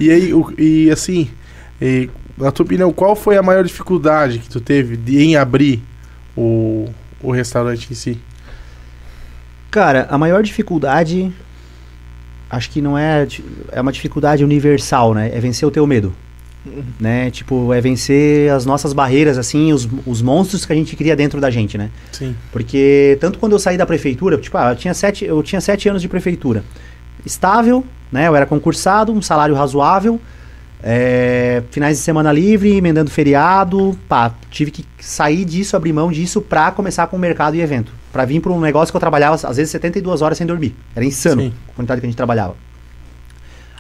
e 0.01 0.11
aí, 0.11 0.33
o- 0.35 0.53
e 0.59 0.91
assim, 0.91 1.29
e, 1.81 2.09
na 2.39 2.51
tua 2.51 2.65
opinião, 2.65 2.93
qual 2.93 3.15
foi 3.17 3.37
a 3.37 3.43
maior 3.43 3.65
dificuldade 3.65 4.39
que 4.39 4.49
tu 4.49 4.61
teve 4.61 4.97
de, 4.97 5.21
em 5.23 5.37
abrir 5.37 5.83
o, 6.37 6.87
o 7.23 7.31
restaurante 7.31 7.89
em 7.91 7.95
si? 7.95 8.19
Cara, 9.71 10.07
a 10.11 10.19
maior 10.19 10.43
dificuldade 10.43 11.33
acho 12.53 12.71
que 12.71 12.83
não 12.83 12.97
é 12.99 13.27
é 13.73 13.81
uma 13.81 13.91
dificuldade 13.91 14.45
universal, 14.45 15.15
né? 15.15 15.31
É 15.33 15.41
vencer 15.41 15.67
o 15.67 15.71
teu 15.71 15.87
medo. 15.87 16.13
Né? 17.01 17.29
Tipo, 17.31 17.73
é 17.73 17.81
vencer 17.81 18.49
as 18.53 18.65
nossas 18.65 18.93
barreiras 18.93 19.37
assim, 19.37 19.73
os, 19.73 19.89
os 20.07 20.23
monstros 20.23 20.65
que 20.65 20.73
a 20.73 20.77
gente 20.77 20.95
cria 20.95 21.17
dentro 21.17 21.41
da 21.41 21.51
gente, 21.51 21.77
né? 21.77 21.91
Sim. 22.13 22.37
Porque 22.53 23.19
tanto 23.21 23.41
quando 23.41 23.53
eu 23.53 23.59
saí 23.59 23.77
da 23.77 23.85
prefeitura, 23.85 24.37
tipo, 24.37 24.57
ah, 24.57 24.71
eu 24.71 24.77
tinha 24.77 24.95
sete, 24.95 25.25
eu 25.25 25.43
tinha 25.43 25.61
sete 25.61 25.89
anos 25.89 26.01
de 26.01 26.09
prefeitura. 26.09 26.63
Estável, 27.27 27.85
né? 28.13 28.29
Eu 28.29 28.37
era 28.37 28.47
concursado, 28.47 29.13
um 29.13 29.21
salário 29.21 29.57
razoável, 29.57 30.21
é, 30.83 31.65
finais 31.71 31.97
de 31.99 32.05
semana 32.05 32.33
livre, 32.33 32.77
emendando 32.77 33.11
feriado, 33.11 33.99
pá, 34.09 34.33
tive 34.51 34.71
que 34.71 34.85
sair 35.01 35.45
disso, 35.45 35.77
abrir 35.77 35.93
mão 35.93 36.13
disso 36.13 36.41
pra 36.41 36.71
começar 36.71 37.09
com 37.09 37.17
o 37.17 37.21
mercado 37.21 37.57
e 37.57 37.61
evento. 37.61 37.93
Pra 38.13 38.25
vir 38.25 38.41
pra 38.41 38.53
um 38.53 38.61
negócio 38.61 38.93
que 38.93 38.97
eu 38.97 39.01
trabalhava, 39.01 39.35
às 39.35 39.57
vezes, 39.57 39.71
72 39.71 40.21
horas 40.21 40.37
sem 40.37 40.47
dormir. 40.47 40.77
Era 40.95 41.05
insano 41.05 41.43
Sim. 41.43 41.55
a 41.69 41.73
quantidade 41.75 42.01
que 42.01 42.07
a 42.07 42.11
gente 42.11 42.17
trabalhava. 42.17 42.55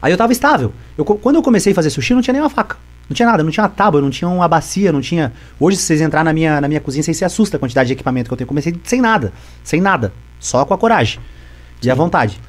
Aí 0.01 0.11
eu 0.11 0.17
tava 0.17 0.33
estável. 0.33 0.73
Eu, 0.97 1.05
quando 1.05 1.37
eu 1.37 1.43
comecei 1.43 1.73
a 1.73 1.75
fazer 1.75 1.91
sushi, 1.91 2.15
não 2.15 2.23
tinha 2.23 2.33
nem 2.33 2.43
uma 2.43 2.51
faca. 2.51 2.77
Não 3.09 3.15
tinha 3.15 3.29
nada, 3.29 3.43
não 3.43 3.51
tinha 3.51 3.63
uma 3.63 3.69
tábua, 3.69 4.01
não 4.01 4.11
tinha 4.11 4.29
uma 4.29 4.49
bacia, 4.49 4.91
não 4.91 5.01
tinha. 5.01 5.33
Hoje, 5.61 5.77
se 5.77 5.85
vocês 5.85 6.01
entrarem 6.01 6.25
na 6.25 6.33
minha, 6.33 6.61
na 6.61 6.69
minha 6.69 6.81
cozinha, 6.81 7.03
vocês 7.03 7.17
se 7.17 7.25
assustam 7.25 7.59
a 7.59 7.61
quantidade 7.61 7.89
de 7.89 7.93
equipamento 7.93 8.29
que 8.29 8.33
eu 8.33 8.37
tenho. 8.39 8.49
Comecei 8.49 8.75
sem 8.85 9.01
nada. 9.01 9.33
Sem 9.63 9.81
nada. 9.81 10.13
Só 10.41 10.65
com 10.65 10.73
a 10.73 10.79
coragem. 10.79 11.21
E 11.83 11.91
a 11.91 11.95
vontade. 11.95 12.41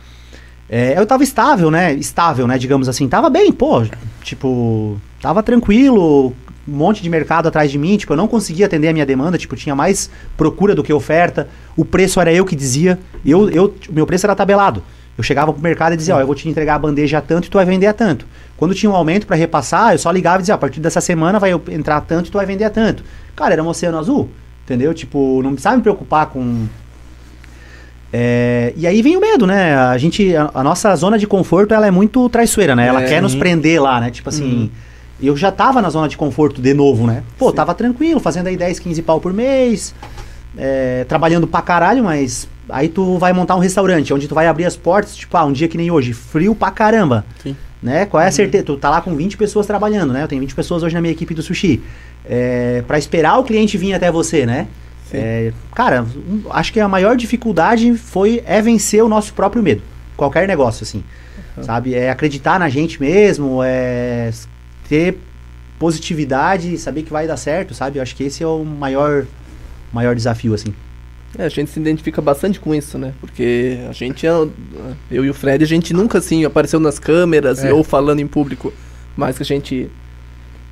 É, 0.69 0.97
eu 0.97 1.05
tava 1.05 1.23
estável, 1.23 1.69
né? 1.69 1.93
Estável, 1.93 2.47
né? 2.47 2.57
Digamos 2.57 2.87
assim. 2.87 3.07
Tava 3.07 3.29
bem, 3.29 3.51
pô. 3.51 3.83
Tipo, 4.23 4.99
tava 5.21 5.43
tranquilo. 5.43 6.33
Um 6.67 6.71
monte 6.73 7.01
de 7.03 7.09
mercado 7.09 7.47
atrás 7.47 7.69
de 7.71 7.77
mim. 7.77 7.97
Tipo, 7.97 8.13
eu 8.13 8.17
não 8.17 8.27
conseguia 8.27 8.65
atender 8.65 8.87
a 8.87 8.93
minha 8.93 9.05
demanda. 9.05 9.37
Tipo, 9.37 9.55
tinha 9.55 9.75
mais 9.75 10.09
procura 10.37 10.73
do 10.73 10.83
que 10.83 10.93
oferta. 10.93 11.47
O 11.75 11.83
preço 11.83 12.19
era 12.21 12.31
eu 12.31 12.45
que 12.45 12.55
dizia. 12.55 12.99
Eu, 13.25 13.49
eu, 13.49 13.73
o 13.89 13.93
meu 13.93 14.05
preço 14.05 14.25
era 14.25 14.35
tabelado. 14.35 14.81
Eu 15.17 15.23
chegava 15.23 15.53
pro 15.53 15.61
mercado 15.61 15.93
e 15.93 15.97
dizia, 15.97 16.15
ó, 16.15 16.19
eu 16.19 16.25
vou 16.25 16.33
te 16.33 16.49
entregar 16.49 16.75
a 16.75 16.79
bandeja 16.79 17.19
a 17.19 17.21
tanto 17.21 17.45
e 17.47 17.49
tu 17.49 17.57
vai 17.57 17.65
vender 17.65 17.85
a 17.85 17.93
tanto. 17.93 18.25
Quando 18.57 18.73
tinha 18.73 18.89
um 18.89 18.95
aumento 18.95 19.27
para 19.27 19.35
repassar, 19.35 19.93
eu 19.93 19.99
só 19.99 20.09
ligava 20.09 20.37
e 20.37 20.39
dizia, 20.39 20.55
ó, 20.55 20.57
a 20.57 20.57
partir 20.57 20.79
dessa 20.79 20.99
semana 21.01 21.37
vai 21.37 21.51
entrar 21.69 22.01
tanto 22.01 22.29
e 22.29 22.31
tu 22.31 22.37
vai 22.37 22.45
vender 22.45 22.63
a 22.63 22.69
tanto. 22.69 23.03
Cara, 23.35 23.53
era 23.53 23.63
um 23.63 23.67
oceano 23.67 23.99
azul, 23.99 24.29
entendeu? 24.63 24.91
Tipo, 24.93 25.41
não 25.43 25.51
precisava 25.51 25.75
me 25.75 25.83
preocupar 25.83 26.27
com... 26.27 26.65
É, 28.11 28.73
e 28.75 28.85
aí 28.87 29.01
vem 29.01 29.17
o 29.17 29.19
medo, 29.19 29.45
né? 29.45 29.75
A 29.75 29.97
gente, 29.97 30.35
a, 30.35 30.49
a 30.53 30.63
nossa 30.63 30.95
zona 30.95 31.17
de 31.17 31.27
conforto, 31.27 31.73
ela 31.73 31.85
é 31.85 31.91
muito 31.91 32.27
traiçoeira, 32.29 32.75
né? 32.75 32.87
Ela 32.87 33.03
É, 33.03 33.07
quer 33.07 33.21
nos 33.21 33.33
uhum. 33.33 33.39
prender 33.39 33.81
lá, 33.81 33.99
né? 33.99 34.09
Tipo 34.09 34.29
assim, 34.29 34.71
eu 35.21 35.35
já 35.37 35.51
tava 35.51 35.81
na 35.81 35.89
zona 35.89 36.07
de 36.07 36.17
conforto 36.17 36.61
de 36.61 36.73
novo, 36.73 37.05
né? 37.07 37.23
Pô, 37.37 37.49
Sim. 37.49 37.55
tava 37.55 37.73
tranquilo, 37.73 38.19
fazendo 38.19 38.47
aí 38.47 38.57
10, 38.57 38.79
15 38.79 39.01
pau 39.01 39.19
por 39.21 39.33
mês, 39.33 39.93
é, 40.57 41.05
trabalhando 41.07 41.47
pra 41.47 41.61
caralho, 41.61 42.03
mas 42.03 42.47
aí 42.69 42.87
tu 42.89 43.17
vai 43.17 43.33
montar 43.33 43.55
um 43.55 43.59
restaurante, 43.59 44.13
onde 44.13 44.27
tu 44.27 44.35
vai 44.35 44.47
abrir 44.47 44.65
as 44.65 44.75
portas, 44.75 45.15
tipo, 45.15 45.35
ah, 45.37 45.45
um 45.45 45.51
dia 45.51 45.67
que 45.67 45.77
nem 45.77 45.91
hoje, 45.91 46.13
frio 46.13 46.53
pra 46.55 46.71
caramba. 46.71 47.25
Sim. 47.41 47.55
Né? 47.81 48.05
Qual 48.05 48.21
é 48.23 48.27
a 48.27 48.31
certeza? 48.31 48.63
Tu 48.63 48.77
tá 48.77 48.89
lá 48.89 49.01
com 49.01 49.13
20 49.13 49.35
pessoas 49.35 49.67
trabalhando, 49.67 50.13
né? 50.13 50.23
Eu 50.23 50.27
tenho 50.29 50.39
20 50.39 50.55
pessoas 50.55 50.83
hoje 50.83 50.95
na 50.95 51.01
minha 51.01 51.11
equipe 51.11 51.33
do 51.33 51.41
sushi. 51.41 51.81
É, 52.23 52.81
para 52.87 52.97
esperar 52.97 53.37
o 53.37 53.43
cliente 53.43 53.77
vir 53.77 53.93
até 53.93 54.09
você, 54.09 54.45
né? 54.45 54.67
É, 55.13 55.51
cara, 55.75 56.03
um- 56.03 56.43
acho 56.49 56.71
que 56.73 56.79
a 56.79 56.87
maior 56.87 57.15
dificuldade 57.17 57.93
foi 57.95 58.41
é 58.45 58.61
vencer 58.61 59.03
o 59.03 59.09
nosso 59.09 59.33
próprio 59.33 59.61
medo. 59.61 59.81
Qualquer 60.15 60.47
negócio, 60.47 60.83
assim. 60.83 61.03
Sabe? 61.61 61.93
É 61.93 62.09
acreditar 62.09 62.57
na 62.57 62.67
gente 62.69 62.99
mesmo, 63.01 63.61
é 63.61 64.31
ter 64.87 65.17
positividade, 65.79 66.77
saber 66.77 67.03
que 67.03 67.11
vai 67.11 67.27
dar 67.27 67.37
certo, 67.37 67.73
sabe? 67.73 67.97
Eu 67.99 68.03
acho 68.03 68.15
que 68.15 68.23
esse 68.23 68.43
é 68.43 68.47
o 68.47 68.63
maior, 68.63 69.25
maior 69.91 70.15
desafio, 70.15 70.53
assim. 70.53 70.73
É, 71.37 71.45
a 71.45 71.49
gente 71.49 71.71
se 71.71 71.79
identifica 71.79 72.21
bastante 72.21 72.59
com 72.59 72.75
isso, 72.75 72.97
né? 72.97 73.11
Porque 73.19 73.79
a 73.89 73.91
gente, 73.91 74.25
é- 74.25 74.31
eu 75.11 75.25
e 75.25 75.29
o 75.29 75.33
Fred, 75.33 75.63
a 75.63 75.67
gente 75.67 75.91
nunca 75.93 76.19
assim 76.19 76.45
apareceu 76.45 76.79
nas 76.79 76.99
câmeras 76.99 77.63
É. 77.63 77.73
ou 77.73 77.83
falando 77.83 78.19
em 78.19 78.27
público. 78.27 78.71
Mas 79.17 79.35
que 79.37 79.43
a 79.43 79.45
gente, 79.45 79.89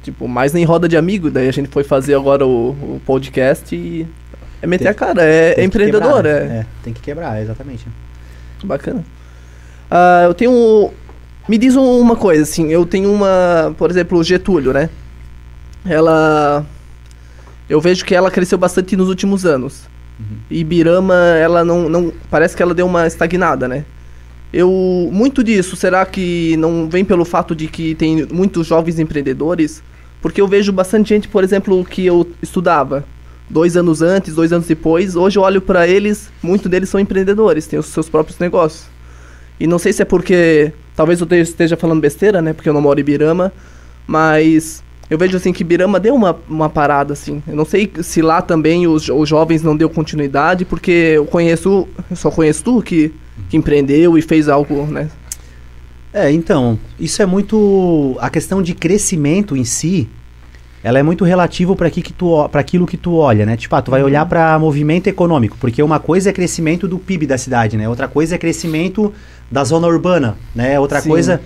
tipo, 0.04 0.28
mais 0.28 0.54
nem 0.54 0.64
roda 0.64 0.88
de 0.88 0.96
amigo. 0.96 1.32
Daí 1.32 1.50
a 1.50 1.52
gente 1.52 1.68
foi 1.70 1.84
fazer 1.84 2.14
agora 2.14 2.46
o, 2.46 2.70
o 2.70 3.02
podcast 3.06 3.76
e 3.76 4.08
é 4.62 4.68
meter 4.68 4.84
Tem- 4.86 4.92
a 4.92 4.94
cara. 4.94 5.24
É, 5.24 5.60
é 5.60 5.64
empreendedor, 5.64 6.02
quebrar, 6.18 6.26
é. 6.26 6.44
né? 6.46 6.56
é. 6.60 6.66
Tem 6.84 6.94
que 6.94 7.02
quebrar, 7.02 7.42
exatamente. 7.42 7.86
Bacana. 8.64 9.04
Ah, 9.90 10.22
eu 10.26 10.34
tenho. 10.34 10.92
Me 11.48 11.58
diz 11.58 11.76
um- 11.76 12.00
uma 12.00 12.16
coisa, 12.16 12.44
assim, 12.44 12.70
eu 12.72 12.86
tenho 12.86 13.12
uma. 13.12 13.74
Por 13.78 13.90
exemplo, 13.90 14.18
o 14.20 14.24
Getúlio, 14.24 14.72
né? 14.74 14.90
Ela. 15.86 16.66
Eu 17.70 17.80
vejo 17.82 18.04
que 18.06 18.14
ela 18.14 18.30
cresceu 18.30 18.58
bastante 18.58 18.96
nos 18.96 19.10
últimos 19.10 19.46
anos. 19.46 19.90
E 20.52 20.64
Birama, 20.64 21.16
ela 21.16 21.64
não, 21.66 21.90
não. 21.90 22.14
Parece 22.30 22.56
que 22.56 22.62
ela 22.62 22.74
deu 22.74 22.86
uma 22.86 23.08
estagnada, 23.08 23.68
né? 23.68 23.86
Eu. 24.54 25.10
Muito 25.12 25.44
disso, 25.44 25.76
será 25.76 26.06
que 26.06 26.56
não 26.58 26.88
vem 26.90 27.04
pelo 27.04 27.26
fato 27.26 27.56
de 27.56 27.68
que 27.68 27.96
tem 27.96 28.28
muitos 28.32 28.68
jovens 28.68 29.00
empreendedores? 29.00 29.82
Porque 30.22 30.40
eu 30.40 30.48
vejo 30.48 30.72
bastante 30.72 31.10
gente, 31.10 31.28
por 31.28 31.44
exemplo, 31.44 31.84
que 31.84 32.06
eu 32.06 32.30
estudava 32.42 33.04
dois 33.50 33.76
anos 33.76 34.04
antes, 34.04 34.36
dois 34.36 34.54
anos 34.54 34.68
depois. 34.68 35.16
Hoje 35.16 35.40
eu 35.40 35.44
olho 35.44 35.60
pra 35.62 35.88
eles, 35.88 36.30
muitos 36.44 36.70
deles 36.70 36.90
são 36.90 37.00
empreendedores, 37.00 37.66
têm 37.66 37.80
os 37.80 37.88
seus 37.88 38.08
próprios 38.08 38.38
negócios. 38.38 38.86
E 39.60 39.66
não 39.66 39.80
sei 39.80 39.92
se 39.92 40.04
é 40.04 40.06
porque. 40.06 40.72
Talvez 40.96 41.20
eu 41.22 41.26
te- 41.28 41.36
esteja 41.42 41.78
falando 41.78 42.02
besteira, 42.02 42.42
né? 42.42 42.54
Porque 42.54 42.70
eu 42.70 42.74
não 42.74 42.82
moro 42.82 43.00
em 43.00 43.04
Birama. 43.04 43.52
Mas 44.08 44.84
eu 45.10 45.18
vejo 45.18 45.38
assim 45.38 45.54
que 45.54 45.64
Birama 45.64 46.00
deu 46.00 46.16
uma, 46.16 46.38
uma 46.50 46.70
parada, 46.70 47.14
assim. 47.14 47.42
Eu 47.48 47.56
não 47.56 47.66
sei 47.66 47.92
se 48.02 48.22
lá 48.22 48.42
também 48.42 48.88
os, 48.88 49.08
os 49.10 49.28
jovens 49.30 49.64
não 49.64 49.76
deu 49.76 49.90
continuidade, 49.90 50.66
porque 50.66 50.92
eu 51.16 51.26
conheço. 51.26 51.88
Eu 52.10 52.16
só 52.16 52.30
conheço 52.32 52.64
tu 52.64 52.82
que, 52.82 53.12
que 53.50 53.58
empreendeu 53.58 54.18
e 54.18 54.22
fez 54.22 54.50
algo, 54.50 54.86
né? 54.86 55.10
É, 56.14 56.30
então, 56.32 56.78
isso 57.00 57.22
é 57.22 57.26
muito. 57.26 58.18
A 58.20 58.30
questão 58.30 58.62
de 58.62 58.74
crescimento 58.74 59.56
em 59.56 59.64
si, 59.64 60.10
ela 60.84 61.00
é 61.00 61.04
muito 61.04 61.24
relativo 61.24 61.74
para 61.74 61.90
que 61.90 62.04
aquilo 62.54 62.86
que 62.86 62.98
tu 62.98 63.16
olha, 63.16 63.46
né? 63.46 63.56
Tipo, 63.56 63.76
ah, 63.78 63.82
tu 63.82 63.92
vai 63.92 64.04
olhar 64.04 64.26
para 64.26 64.60
movimento 64.60 65.08
econômico, 65.08 65.56
porque 65.60 65.82
uma 65.82 66.00
coisa 66.00 66.30
é 66.30 66.34
crescimento 66.34 66.86
do 66.88 67.00
PIB 67.00 67.28
da 67.28 67.38
cidade, 67.38 67.78
né? 67.78 67.88
Outra 67.88 68.10
coisa 68.10 68.36
é 68.36 68.38
crescimento 68.38 69.14
da 69.52 69.64
zona 69.64 69.88
urbana, 69.88 70.38
né? 70.56 70.80
Outra 70.80 71.02
Sim. 71.02 71.10
coisa. 71.10 71.42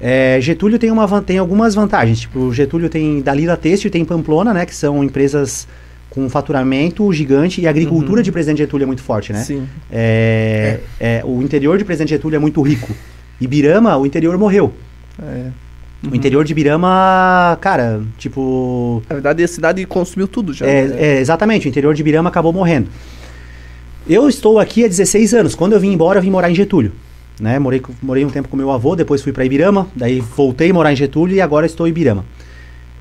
é, 0.00 0.38
Getúlio 0.40 0.78
tem, 0.78 0.90
uma, 0.90 1.22
tem 1.22 1.38
algumas 1.38 1.74
vantagens. 1.74 2.20
Tipo, 2.20 2.52
Getúlio 2.52 2.88
tem 2.88 3.20
Dalila 3.22 3.56
Têxtil, 3.56 3.90
tem 3.90 4.04
Pamplona, 4.04 4.52
né? 4.52 4.66
Que 4.66 4.74
são 4.74 5.02
empresas 5.04 5.66
com 6.10 6.28
faturamento 6.28 7.12
gigante 7.12 7.60
e 7.60 7.66
a 7.66 7.70
agricultura 7.70 8.18
Uhum. 8.18 8.22
de 8.22 8.30
Presidente 8.32 8.58
Getúlio 8.58 8.84
é 8.84 8.86
muito 8.86 9.02
forte, 9.02 9.32
né? 9.32 9.40
Sim. 9.40 9.66
É, 9.90 10.78
é, 11.00 11.22
o 11.24 11.42
interior 11.42 11.76
de 11.78 11.84
Presidente 11.84 12.10
Getúlio 12.10 12.36
é 12.36 12.38
muito 12.38 12.60
rico. 12.62 12.92
Ibirama, 13.40 13.96
o 13.96 14.06
interior 14.06 14.36
morreu. 14.38 14.72
É. 15.20 15.50
O 16.08 16.14
interior 16.14 16.44
de 16.44 16.52
Ibirama, 16.52 17.56
cara, 17.62 18.02
tipo. 18.18 19.02
Na 19.08 19.14
verdade, 19.14 19.42
a 19.42 19.48
cidade 19.48 19.84
consumiu 19.86 20.28
tudo 20.28 20.52
já. 20.52 20.66
É, 20.66 20.84
né? 20.86 20.96
é, 20.98 21.18
exatamente, 21.20 21.66
o 21.66 21.68
interior 21.70 21.94
de 21.94 22.02
Ibirama 22.02 22.28
acabou 22.28 22.52
morrendo. 22.52 22.88
Eu 24.08 24.28
estou 24.28 24.58
aqui 24.58 24.84
há 24.84 24.88
16 24.88 25.32
anos. 25.32 25.54
Quando 25.54 25.72
eu 25.72 25.80
vim 25.80 25.92
embora, 25.92 26.18
eu 26.18 26.22
vim 26.22 26.30
morar 26.30 26.50
em 26.50 26.54
Getúlio. 26.54 26.92
Né? 27.40 27.58
Morei, 27.58 27.82
morei 28.02 28.24
um 28.24 28.30
tempo 28.30 28.48
com 28.48 28.56
meu 28.56 28.70
avô, 28.70 28.94
depois 28.94 29.22
fui 29.22 29.32
para 29.32 29.44
Ibirama, 29.44 29.88
daí 29.94 30.20
voltei 30.20 30.70
a 30.70 30.74
morar 30.74 30.92
em 30.92 30.96
Getúlio 30.96 31.36
e 31.36 31.40
agora 31.40 31.66
estou 31.66 31.86
em 31.86 31.90
Ibirama. 31.90 32.24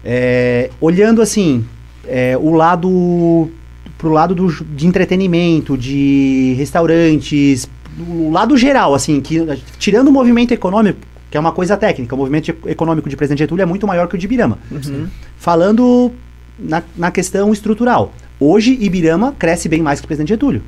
É, 0.04 0.70
olhando 0.82 1.22
assim, 1.22 1.64
é, 2.08 2.38
o 2.38 2.52
lado 2.52 3.50
pro 3.98 4.10
lado 4.10 4.36
do, 4.36 4.52
de 4.52 4.86
entretenimento, 4.86 5.78
de 5.78 6.56
restaurantes, 6.58 7.70
o 8.10 8.30
lado 8.32 8.58
geral, 8.58 8.94
assim, 8.94 9.22
que 9.22 9.46
tirando 9.78 10.10
o 10.10 10.12
movimento 10.12 10.52
econômico, 10.52 11.00
que 11.32 11.38
é 11.38 11.40
uma 11.40 11.52
coisa 11.52 11.78
técnica, 11.78 12.14
o 12.14 12.18
movimento 12.18 12.54
econômico 12.66 13.08
de 13.08 13.16
Presidente 13.16 13.40
Getúlio 13.40 13.64
é 13.64 13.66
muito 13.66 13.88
maior 13.88 14.08
que 14.08 14.16
o 14.16 14.18
de 14.18 14.26
Ibirama. 14.26 14.60
Uhum. 14.70 15.08
Falando 15.38 16.12
na, 16.60 16.84
na 16.98 17.12
questão 17.12 17.54
estrutural, 17.54 18.14
hoje 18.40 18.78
Ibirama 18.80 19.34
cresce 19.40 19.70
bem 19.70 19.82
mais 19.82 20.00
que 20.00 20.06
o 20.06 20.08
Presidente 20.08 20.30
Getúlio. 20.30 20.62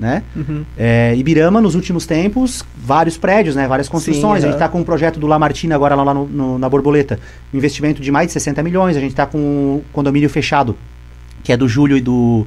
Né? 0.00 0.22
Uhum. 0.34 0.64
É, 0.78 1.14
Ibirama, 1.14 1.60
nos 1.60 1.74
últimos 1.74 2.06
tempos, 2.06 2.64
vários 2.74 3.18
prédios, 3.18 3.54
né, 3.54 3.68
várias 3.68 3.86
construções. 3.86 4.42
a 4.42 4.46
gente 4.46 4.54
está 4.54 4.66
com 4.66 4.80
um 4.80 4.84
projeto 4.84 5.20
do 5.20 5.26
Lamartina 5.26 5.74
agora 5.74 5.94
lá 5.94 6.14
no- 6.14 6.26
no- 6.26 6.58
na 6.58 6.70
Borboleta, 6.70 7.20
um 7.52 7.58
investimento 7.58 8.00
de 8.00 8.10
mais 8.10 8.28
de 8.28 8.32
60 8.32 8.62
milhões. 8.62 8.96
A 8.96 9.00
gente 9.00 9.10
está 9.10 9.26
com 9.26 9.36
um 9.38 9.82
condomínio 9.92 10.30
fechado, 10.30 10.74
que 11.44 11.52
é 11.52 11.56
do 11.56 11.68
Júlio 11.68 11.98
e 11.98 12.00
do, 12.00 12.46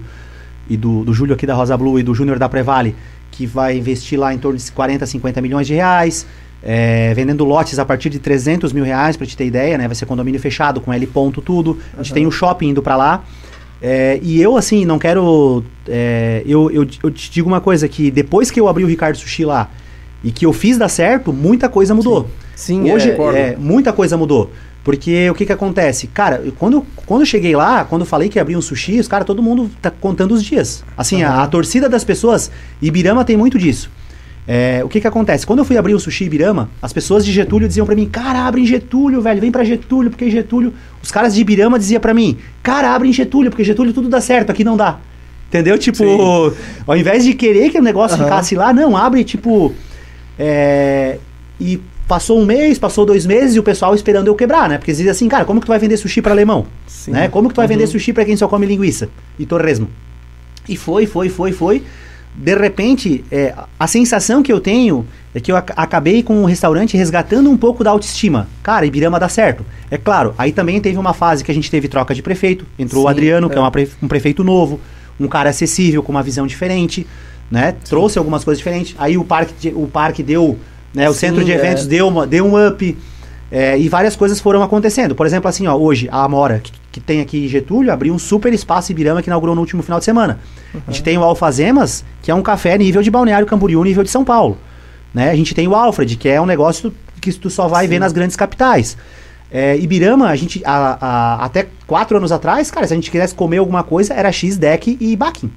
e 0.67 0.75
do, 0.75 1.03
do 1.03 1.13
Júlio 1.13 1.35
aqui 1.35 1.45
da 1.45 1.53
Rosa 1.53 1.77
Blue 1.77 1.99
e 1.99 2.03
do 2.03 2.15
Júnior 2.15 2.39
da 2.39 2.49
Prevale, 2.49 2.95
que 3.29 3.45
vai 3.45 3.77
investir 3.77 4.19
lá 4.19 4.33
em 4.33 4.39
torno 4.39 4.57
de 4.57 4.71
40, 4.71 5.05
50 5.05 5.39
milhões 5.39 5.67
de 5.67 5.75
reais. 5.75 6.25
é, 6.65 7.13
vendendo 7.13 7.43
lotes 7.43 7.77
a 7.77 7.83
partir 7.83 8.09
de 8.09 8.19
300 8.19 8.71
mil 8.71 8.85
reais, 8.85 9.17
para 9.17 9.27
te 9.27 9.35
ter 9.35 9.45
ideia, 9.45 9.77
né? 9.77 9.85
Vai 9.85 9.95
ser 9.95 10.05
condomínio 10.05 10.39
fechado, 10.39 10.79
com 10.79 10.93
L 10.93 11.05
ponto 11.07 11.41
tudo. 11.41 11.77
A 11.93 11.97
gente 11.97 12.11
Aham. 12.11 12.13
tem 12.15 12.25
o 12.25 12.31
shopping 12.31 12.69
indo 12.69 12.81
para 12.81 12.95
lá. 12.95 13.21
É, 13.85 14.17
e 14.23 14.41
eu, 14.41 14.55
assim, 14.55 14.85
não 14.85 14.97
quero. 14.97 15.61
é, 15.89 16.41
eu, 16.45 16.71
eu, 16.71 16.87
eu 17.03 17.11
te 17.11 17.29
digo 17.29 17.49
uma 17.49 17.59
coisa: 17.59 17.85
que 17.89 18.09
depois 18.09 18.49
que 18.49 18.57
eu 18.57 18.69
abri 18.69 18.81
o 18.81 18.87
Ricardo 18.87 19.17
Sushi 19.17 19.43
lá 19.43 19.69
e 20.23 20.31
que 20.31 20.45
eu 20.45 20.53
fiz 20.53 20.77
dar 20.77 20.87
certo, 20.87 21.33
muita 21.33 21.67
coisa 21.67 21.93
mudou. 21.93 22.29
Sim, 22.55 22.89
Hoje, 22.89 23.11
é, 23.11 23.39
é, 23.39 23.57
muita 23.59 23.91
coisa 23.91 24.15
mudou. 24.15 24.49
Porque 24.85 25.29
o 25.29 25.33
que 25.33 25.45
que 25.45 25.51
acontece? 25.51 26.07
Cara, 26.07 26.43
quando, 26.57 26.85
quando 27.05 27.21
eu 27.21 27.25
cheguei 27.25 27.55
lá, 27.55 27.83
quando 27.83 28.01
eu 28.01 28.05
falei 28.05 28.29
que 28.29 28.37
ia 28.37 28.41
abrir 28.41 28.55
um 28.55 28.61
sushi, 28.61 28.99
os 28.99 29.07
cara, 29.07 29.25
todo 29.25 29.41
mundo 29.41 29.69
tá 29.81 29.89
contando 29.89 30.33
os 30.33 30.43
dias. 30.43 30.83
Assim, 30.97 31.23
a, 31.23 31.29
Aham. 31.29 31.43
a 31.43 31.47
torcida 31.47 31.89
das 31.89 32.03
pessoas, 32.03 32.51
Ibirama 32.81 33.25
tem 33.25 33.35
muito 33.35 33.57
disso. 33.57 33.89
É, 34.47 34.81
o 34.83 34.89
que 34.89 34.99
que 34.99 35.07
acontece? 35.07 35.45
Quando 35.47 35.59
eu 35.59 35.65
fui 35.65 35.77
abrir 35.77 35.93
o 35.93 35.99
sushi 35.99 36.25
Ibirama, 36.25 36.69
as 36.81 36.91
pessoas 36.91 37.25
de 37.25 37.31
Getúlio 37.31 37.67
diziam 37.67 37.85
pra 37.85 37.95
mim, 37.95 38.07
cara, 38.09 38.39
abre 38.45 38.61
em 38.61 38.65
Getúlio, 38.65 39.21
velho, 39.21 39.39
vem 39.39 39.51
pra 39.51 39.63
Getúlio, 39.63 40.09
porque 40.09 40.29
Getúlio... 40.29 40.73
Os 41.01 41.11
caras 41.11 41.33
de 41.33 41.41
Ibirama 41.41 41.79
diziam 41.79 42.01
pra 42.01 42.13
mim, 42.13 42.37
cara, 42.61 42.93
abre 42.93 43.07
em 43.07 43.13
Getúlio, 43.13 43.49
porque 43.49 43.63
Getúlio 43.63 43.93
tudo 43.93 44.09
dá 44.09 44.19
certo, 44.19 44.49
aqui 44.49 44.63
não 44.63 44.75
dá. 44.75 44.99
Entendeu? 45.47 45.77
Tipo, 45.77 45.97
Sim. 46.03 46.55
ao 46.85 46.97
invés 46.97 47.23
de 47.23 47.33
querer 47.33 47.69
que 47.69 47.77
o 47.79 47.81
negócio 47.81 48.17
Aham. 48.17 48.25
ficasse 48.25 48.55
lá, 48.55 48.73
não, 48.73 48.97
abre, 48.97 49.23
tipo... 49.23 49.73
é, 50.37 51.19
e 51.59 51.79
passou 52.07 52.39
um 52.39 52.45
mês, 52.45 52.77
passou 52.77 53.05
dois 53.05 53.25
meses 53.25 53.55
e 53.55 53.59
o 53.59 53.63
pessoal 53.63 53.95
esperando 53.95 54.27
eu 54.27 54.35
quebrar, 54.35 54.67
né? 54.67 54.77
Porque 54.77 54.91
eles 54.91 54.97
dizem 54.97 55.11
assim, 55.11 55.27
cara, 55.29 55.45
como 55.45 55.59
que 55.61 55.65
tu 55.65 55.69
vai 55.69 55.79
vender 55.79 55.95
sushi 55.95 56.21
pra 56.21 56.33
alemão? 56.33 56.65
Sim. 56.85 57.11
Né? 57.11 57.27
Como 57.29 57.47
que 57.47 57.53
tu 57.55 57.57
vai 57.57 57.67
vender 57.67 57.85
Uhum. 57.85 57.91
sushi 57.91 58.11
pra 58.11 58.25
quem 58.25 58.35
só 58.35 58.47
come 58.47 58.65
linguiça 58.65 59.09
e 59.39 59.45
torresmo? 59.45 59.87
E 60.67 60.75
foi, 60.75 61.05
foi, 61.05 61.29
foi, 61.29 61.51
foi. 61.53 61.83
De 62.35 62.55
repente, 62.55 63.23
é, 63.31 63.53
a 63.79 63.87
sensação 63.87 64.41
que 64.41 64.51
eu 64.51 64.59
tenho 64.59 65.05
é 65.35 65.39
que 65.39 65.51
eu 65.51 65.55
ac- 65.55 65.73
acabei 65.75 66.23
com 66.23 66.41
o 66.41 66.45
restaurante 66.45 66.97
resgatando 66.97 67.49
um 67.49 67.57
pouco 67.57 67.83
da 67.83 67.91
autoestima. 67.91 68.47
Cara, 68.63 68.85
Ibirama 68.85 69.19
dá 69.19 69.29
certo. 69.29 69.63
É 69.91 69.97
claro, 69.97 70.33
aí 70.37 70.51
também 70.51 70.81
teve 70.81 70.97
uma 70.97 71.13
fase 71.13 71.43
que 71.43 71.51
a 71.51 71.53
gente 71.53 71.69
teve 71.69 71.87
troca 71.87 72.13
de 72.15 72.21
prefeito. 72.23 72.65
Entrou 72.77 73.03
o 73.03 73.07
Sim, 73.07 73.11
Adriano, 73.11 73.49
que 73.49 73.57
é 73.57 73.61
é. 73.61 73.69
pre- 73.69 73.89
um 74.01 74.07
prefeito 74.07 74.43
novo, 74.43 74.79
um 75.19 75.27
cara 75.27 75.51
acessível, 75.51 76.01
com 76.01 76.11
uma 76.11 76.23
visão 76.23 76.47
diferente, 76.47 77.05
né? 77.51 77.75
Trouxe 77.87 78.17
algumas 78.17 78.43
coisas 78.43 78.57
diferentes. 78.57 78.95
Aí 78.97 79.15
o 79.17 79.23
parque, 79.23 79.69
o 79.75 79.87
parque 79.87 80.23
deu, 80.23 80.57
né? 80.93 81.07
O 81.09 81.13
Sim, 81.13 81.19
centro 81.19 81.43
de 81.43 81.51
é. 81.51 81.55
eventos 81.55 81.85
deu, 81.85 82.07
uma, 82.07 82.25
deu 82.25 82.45
um 82.45 82.67
up. 82.67 82.97
É, 83.55 83.77
e 83.77 83.87
várias 83.87 84.15
coisas 84.15 84.39
foram 84.39 84.63
acontecendo. 84.63 85.13
Por 85.13 85.25
exemplo, 85.27 85.47
assim, 85.47 85.67
ó, 85.67 85.75
hoje, 85.75 86.09
a 86.11 86.23
Amora, 86.23 86.59
que, 86.59 86.71
que 86.91 86.99
tem 86.99 87.21
aqui 87.21 87.45
em 87.45 87.47
Getúlio, 87.47 87.93
abriu 87.93 88.11
um 88.13 88.17
super 88.19 88.51
espaço 88.51 88.91
Ibirama 88.91 89.21
que 89.21 89.29
inaugurou 89.29 89.53
no 89.53 89.61
último 89.61 89.83
final 89.83 89.99
de 89.99 90.05
semana. 90.05 90.39
A 90.87 90.91
gente 90.91 91.03
tem 91.03 91.17
o 91.17 91.23
Alfazemas, 91.23 92.03
que 92.23 92.31
é 92.31 92.35
um 92.35 92.41
café 92.41 92.75
nível 92.77 93.03
de 93.03 93.11
Balneário 93.11 93.45
Camboriú, 93.45 93.83
nível 93.83 94.03
de 94.03 94.09
São 94.09 94.25
Paulo. 94.25 94.57
Né? 95.13 95.29
A 95.29 95.35
gente 95.35 95.53
tem 95.53 95.67
o 95.67 95.75
Alfred, 95.75 96.15
que 96.17 96.27
é 96.27 96.41
um 96.41 96.45
negócio 96.47 96.91
que 97.21 97.31
tu 97.31 97.49
só 97.49 97.67
vai 97.67 97.85
Sim. 97.85 97.91
ver 97.91 97.99
nas 97.99 98.11
grandes 98.11 98.35
capitais. 98.35 98.97
É, 99.51 99.77
Ibirama, 99.77 100.29
a 100.29 100.35
gente, 100.35 100.63
a- 100.65 100.97
a- 100.99 101.45
até 101.45 101.67
quatro 101.85 102.17
anos 102.17 102.31
atrás, 102.31 102.71
cara, 102.71 102.87
se 102.87 102.93
a 102.93 102.95
gente 102.95 103.11
quisesse 103.11 103.35
comer 103.35 103.57
alguma 103.59 103.83
coisa, 103.83 104.15
era 104.15 104.31
X, 104.31 104.57
Deck 104.57 104.97
e 104.99 105.15
Baking. 105.15 105.51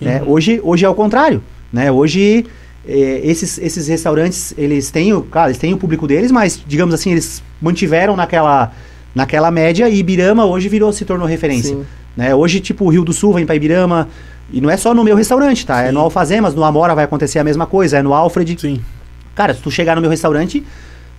né? 0.00 0.22
Hoje, 0.24 0.60
hoje 0.62 0.84
é 0.84 0.88
o 0.88 0.94
contrário. 0.94 1.42
Né? 1.72 1.90
Hoje, 1.90 2.46
é, 2.86 3.20
esses, 3.24 3.58
esses 3.58 3.88
restaurantes, 3.88 4.54
eles 4.56 4.90
têm, 4.90 5.12
o, 5.12 5.22
cara, 5.22 5.48
eles 5.48 5.58
têm 5.58 5.72
o 5.72 5.76
público 5.76 6.06
deles, 6.06 6.30
mas, 6.30 6.62
digamos 6.66 6.94
assim, 6.94 7.12
eles 7.12 7.42
mantiveram 7.60 8.16
naquela, 8.16 8.72
naquela 9.14 9.50
média 9.50 9.88
e 9.88 9.98
Ibirama 9.98 10.44
hoje 10.44 10.68
virou, 10.68 10.92
se 10.92 11.04
tornou 11.04 11.26
referência. 11.26 11.76
Sim. 11.76 11.84
Né? 12.16 12.34
Hoje, 12.34 12.60
tipo, 12.60 12.84
o 12.84 12.88
Rio 12.88 13.04
do 13.04 13.12
Sul 13.12 13.32
vem 13.34 13.46
pra 13.46 13.54
Ibirama, 13.54 14.08
e 14.52 14.60
não 14.60 14.68
é 14.68 14.76
só 14.76 14.92
no 14.94 15.02
meu 15.02 15.16
restaurante, 15.16 15.64
tá? 15.64 15.82
É 15.82 15.88
Sim. 15.88 15.94
no 15.94 16.00
Alfazemas, 16.00 16.54
no 16.54 16.62
Amora 16.64 16.94
vai 16.94 17.04
acontecer 17.04 17.38
a 17.38 17.44
mesma 17.44 17.66
coisa, 17.66 17.98
é 17.98 18.02
no 18.02 18.12
Alfred. 18.12 18.60
Sim. 18.60 18.80
Cara, 19.34 19.54
se 19.54 19.62
tu 19.62 19.70
chegar 19.70 19.94
no 19.94 20.02
meu 20.02 20.10
restaurante, 20.10 20.62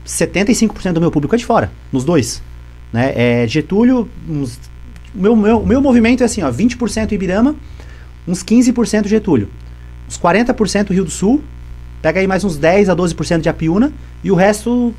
75% 0.06 0.94
do 0.94 1.02
meu 1.02 1.10
público 1.10 1.34
é 1.34 1.38
de 1.38 1.46
fora, 1.46 1.72
nos 1.92 2.04
dois. 2.04 2.44
Né? 2.92 3.12
É 3.16 3.48
Getúlio, 3.48 4.08
uns, 4.30 4.60
o 5.16 5.20
meu, 5.20 5.36
meu, 5.36 5.60
o 5.60 5.66
meu 5.66 5.82
movimento 5.82 6.22
é 6.22 6.26
assim, 6.26 6.44
ó, 6.44 6.52
20% 6.52 7.12
Ibirama, 7.12 7.56
uns 8.28 8.44
15% 8.44 9.08
Getúlio. 9.08 9.50
Uns 10.08 10.20
40% 10.20 10.92
Rio 10.92 11.06
do 11.06 11.12
Sul, 11.12 11.42
pega 12.04 12.20
aí 12.20 12.28
mais 12.28 12.44
uns 12.44 12.58
10 12.58 12.90
a 12.90 12.96
12% 12.96 13.40
de 13.42 13.50
Apiúna, 13.50 13.92
e 14.24 14.30
o 14.30 14.36
resto 14.36 14.94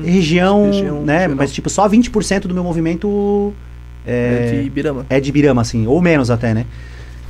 região, 0.00 0.66
Região 0.66 1.02
né? 1.02 1.22
geral. 1.22 1.36
Mas 1.36 1.52
tipo, 1.52 1.68
só 1.68 1.88
20% 1.88 2.42
do 2.42 2.54
meu 2.54 2.62
movimento 2.62 3.52
É, 4.06 4.46
é, 4.48 4.60
de 4.60 4.66
Ibirama. 4.66 5.06
é 5.10 5.18
de 5.18 5.28
Ibirama, 5.30 5.62
assim, 5.62 5.86
ou 5.88 6.00
menos 6.00 6.30
até, 6.30 6.54
né? 6.54 6.66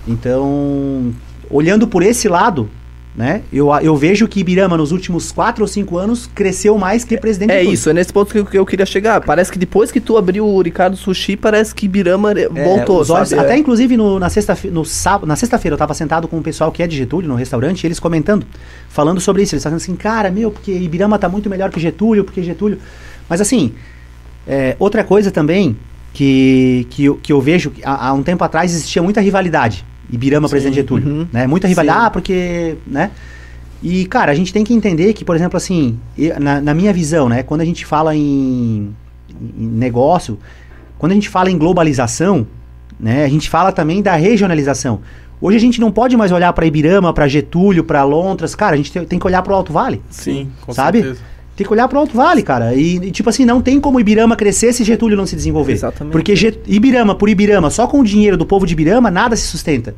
Então, 0.06 1.12
olhando 1.48 1.86
por 1.86 2.02
esse 2.02 2.28
lado, 2.28 2.68
né? 3.14 3.42
Eu, 3.52 3.68
eu 3.82 3.94
vejo 3.94 4.26
que 4.26 4.40
Ibirama 4.40 4.74
nos 4.76 4.90
últimos 4.90 5.30
4 5.32 5.62
ou 5.62 5.68
5 5.68 5.98
anos 5.98 6.26
cresceu 6.34 6.78
mais 6.78 7.04
que 7.04 7.18
Presidente 7.18 7.50
É 7.50 7.56
Getúlio. 7.58 7.74
isso, 7.74 7.90
é 7.90 7.92
nesse 7.92 8.10
ponto 8.12 8.32
que 8.32 8.38
eu, 8.38 8.46
que 8.46 8.58
eu 8.58 8.64
queria 8.64 8.86
chegar. 8.86 9.20
Parece 9.20 9.52
que 9.52 9.58
depois 9.58 9.92
que 9.92 10.00
tu 10.00 10.16
abriu 10.16 10.46
o 10.46 10.62
Ricardo 10.62 10.96
Sushi, 10.96 11.36
parece 11.36 11.74
que 11.74 11.84
Ibirama 11.84 12.32
É, 12.32 12.48
voltou, 12.48 13.00
os 13.00 13.10
olhos- 13.10 13.32
até 13.34 13.52
É. 13.54 13.58
inclusive 13.58 13.96
no, 13.98 14.18
na 14.18 14.30
sexta-feira, 14.30 14.74
na 15.26 15.36
sexta-feira 15.36 15.74
eu 15.74 15.78
tava 15.78 15.92
sentado 15.92 16.26
com 16.26 16.38
um 16.38 16.42
pessoal 16.42 16.72
que 16.72 16.82
é 16.82 16.86
de 16.86 16.96
Getúlio 16.96 17.28
no 17.28 17.34
restaurante, 17.34 17.84
e 17.84 17.86
eles 17.86 18.00
comentando, 18.00 18.46
falando 18.88 19.20
sobre 19.20 19.42
isso, 19.42 19.54
eles 19.54 19.62
falando 19.62 19.76
assim, 19.76 19.94
cara, 19.94 20.30
meu, 20.30 20.50
porque 20.50 20.72
Ibirama 20.72 21.18
tá 21.18 21.28
muito 21.28 21.50
melhor 21.50 21.70
que 21.70 21.78
Getúlio, 21.78 22.24
porque 22.24 22.42
Getúlio. 22.42 22.78
Mas 23.28 23.42
assim, 23.42 23.74
é, 24.48 24.74
outra 24.78 25.04
coisa 25.04 25.30
também 25.30 25.76
que, 26.14 26.86
que, 26.90 27.04
eu, 27.04 27.16
que 27.22 27.30
eu 27.32 27.40
vejo, 27.42 27.72
há, 27.84 28.08
há 28.08 28.12
um 28.14 28.22
tempo 28.22 28.42
atrás 28.42 28.72
existia 28.74 29.02
muita 29.02 29.20
rivalidade. 29.20 29.84
Ibirama, 30.12 30.48
presidente 30.48 30.74
Getúlio. 30.74 31.08
uhum. 31.08 31.26
Né? 31.32 31.46
Muita 31.46 31.66
rivalidade, 31.66 32.00
Sim. 32.00 32.06
ah, 32.06 32.10
porque. 32.10 32.76
Né? 32.86 33.10
E, 33.82 34.06
cara, 34.06 34.30
a 34.30 34.34
gente 34.34 34.52
tem 34.52 34.62
que 34.62 34.72
entender 34.72 35.12
que, 35.12 35.24
por 35.24 35.34
exemplo, 35.34 35.56
assim, 35.56 35.98
na, 36.38 36.60
na 36.60 36.72
minha 36.72 36.92
visão, 36.92 37.28
né, 37.28 37.42
quando 37.42 37.62
a 37.62 37.64
gente 37.64 37.84
fala 37.84 38.14
em, 38.14 38.94
em 39.58 39.66
negócio, 39.66 40.38
quando 40.98 41.10
a 41.10 41.14
gente 41.16 41.28
fala 41.28 41.50
em 41.50 41.58
globalização, 41.58 42.46
né, 43.00 43.24
a 43.24 43.28
gente 43.28 43.50
fala 43.50 43.72
também 43.72 44.00
da 44.00 44.14
regionalização. 44.14 45.00
Hoje 45.40 45.56
a 45.56 45.60
gente 45.60 45.80
não 45.80 45.90
pode 45.90 46.16
mais 46.16 46.30
olhar 46.30 46.52
para 46.52 46.64
Ibirama, 46.64 47.12
para 47.12 47.26
Getúlio, 47.26 47.82
para 47.82 48.04
Lontras, 48.04 48.54
cara, 48.54 48.74
a 48.74 48.76
gente 48.76 48.92
tem, 48.92 49.04
tem 49.04 49.18
que 49.18 49.26
olhar 49.26 49.42
para 49.42 49.52
o 49.52 49.56
Alto 49.56 49.72
Vale. 49.72 50.00
Sim, 50.08 50.48
com 50.60 50.72
Sabe? 50.72 51.02
certeza. 51.02 51.31
Tem 51.56 51.66
que 51.66 51.72
olhar 51.72 51.86
para 51.86 51.98
o 51.98 52.00
Alto 52.00 52.16
Vale, 52.16 52.42
cara. 52.42 52.74
E, 52.74 52.96
e, 52.96 53.10
tipo 53.10 53.28
assim, 53.28 53.44
não 53.44 53.60
tem 53.60 53.78
como 53.80 54.00
Ibirama 54.00 54.34
crescer 54.36 54.72
se 54.72 54.82
Getúlio 54.84 55.16
não 55.16 55.26
se 55.26 55.36
desenvolver. 55.36 55.72
Exatamente. 55.72 56.12
Porque 56.12 56.34
Get- 56.34 56.60
Ibirama 56.66 57.14
por 57.14 57.28
Ibirama, 57.28 57.68
só 57.70 57.86
com 57.86 58.00
o 58.00 58.04
dinheiro 58.04 58.36
do 58.36 58.46
povo 58.46 58.66
de 58.66 58.72
Ibirama, 58.72 59.10
nada 59.10 59.36
se 59.36 59.46
sustenta. 59.46 59.94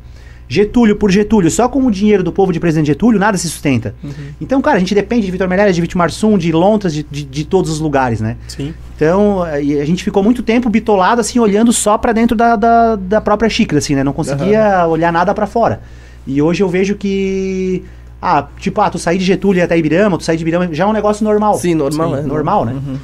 Getúlio 0.47 0.95
por 0.95 1.09
Getúlio, 1.09 1.49
só 1.49 1.67
com 1.67 1.83
o 1.83 1.89
dinheiro 1.89 2.21
do 2.21 2.31
povo 2.31 2.53
de 2.53 2.59
Presidente 2.59 2.85
Getúlio, 2.87 3.19
nada 3.19 3.35
se 3.35 3.49
sustenta. 3.49 3.95
Uhum. 4.03 4.11
Então, 4.39 4.61
cara, 4.61 4.75
a 4.77 4.79
gente 4.79 4.93
depende 4.93 5.25
de 5.25 5.31
Vitor 5.31 5.47
Meirelles, 5.47 5.73
de 5.75 5.81
Vitor 5.81 5.97
Marsum, 5.97 6.37
de 6.37 6.51
Lontras, 6.51 6.93
de, 6.93 7.03
de, 7.09 7.23
de 7.23 7.45
todos 7.45 7.71
os 7.71 7.79
lugares, 7.79 8.21
né? 8.21 8.37
Sim. 8.47 8.71
Então, 8.95 9.43
eh, 9.47 9.63
e 9.63 9.79
a 9.79 9.85
gente 9.85 10.03
ficou 10.03 10.21
muito 10.21 10.43
tempo 10.43 10.69
bitolado, 10.69 11.19
assim, 11.19 11.39
olhando 11.39 11.73
só 11.73 11.97
pra 11.97 12.11
dentro 12.13 12.35
da, 12.37 12.55
da, 12.55 12.95
da 12.95 13.19
própria 13.21 13.49
xícara, 13.49 13.79
assim, 13.79 13.95
né? 13.95 14.03
Não 14.03 14.13
conseguia 14.13 14.85
olhar 14.87 15.11
nada 15.11 15.33
pra 15.33 15.47
fora. 15.47 15.81
E 16.27 16.39
hoje 16.41 16.61
eu 16.61 16.69
vejo 16.69 16.93
que... 16.95 17.83
Ah, 18.21 18.47
tipo, 18.57 18.81
ah, 18.81 18.89
tu 18.89 18.97
sair 18.97 19.17
de 19.17 19.25
Getúlio 19.25 19.59
e 19.59 19.61
até 19.61 19.77
Ibirama, 19.77 20.17
tu 20.17 20.23
sair 20.23 20.37
de 20.37 20.43
Ibirama, 20.43 20.73
já 20.73 20.83
é 20.83 20.87
um 20.87 20.93
negócio 20.93 21.23
normal. 21.23 21.55
Sim, 21.55 21.75
normal, 21.75 22.15
Sim, 22.15 22.19
é. 22.19 22.21
normal, 22.23 22.65
né? 22.65 22.73
Uhum. 22.73 22.97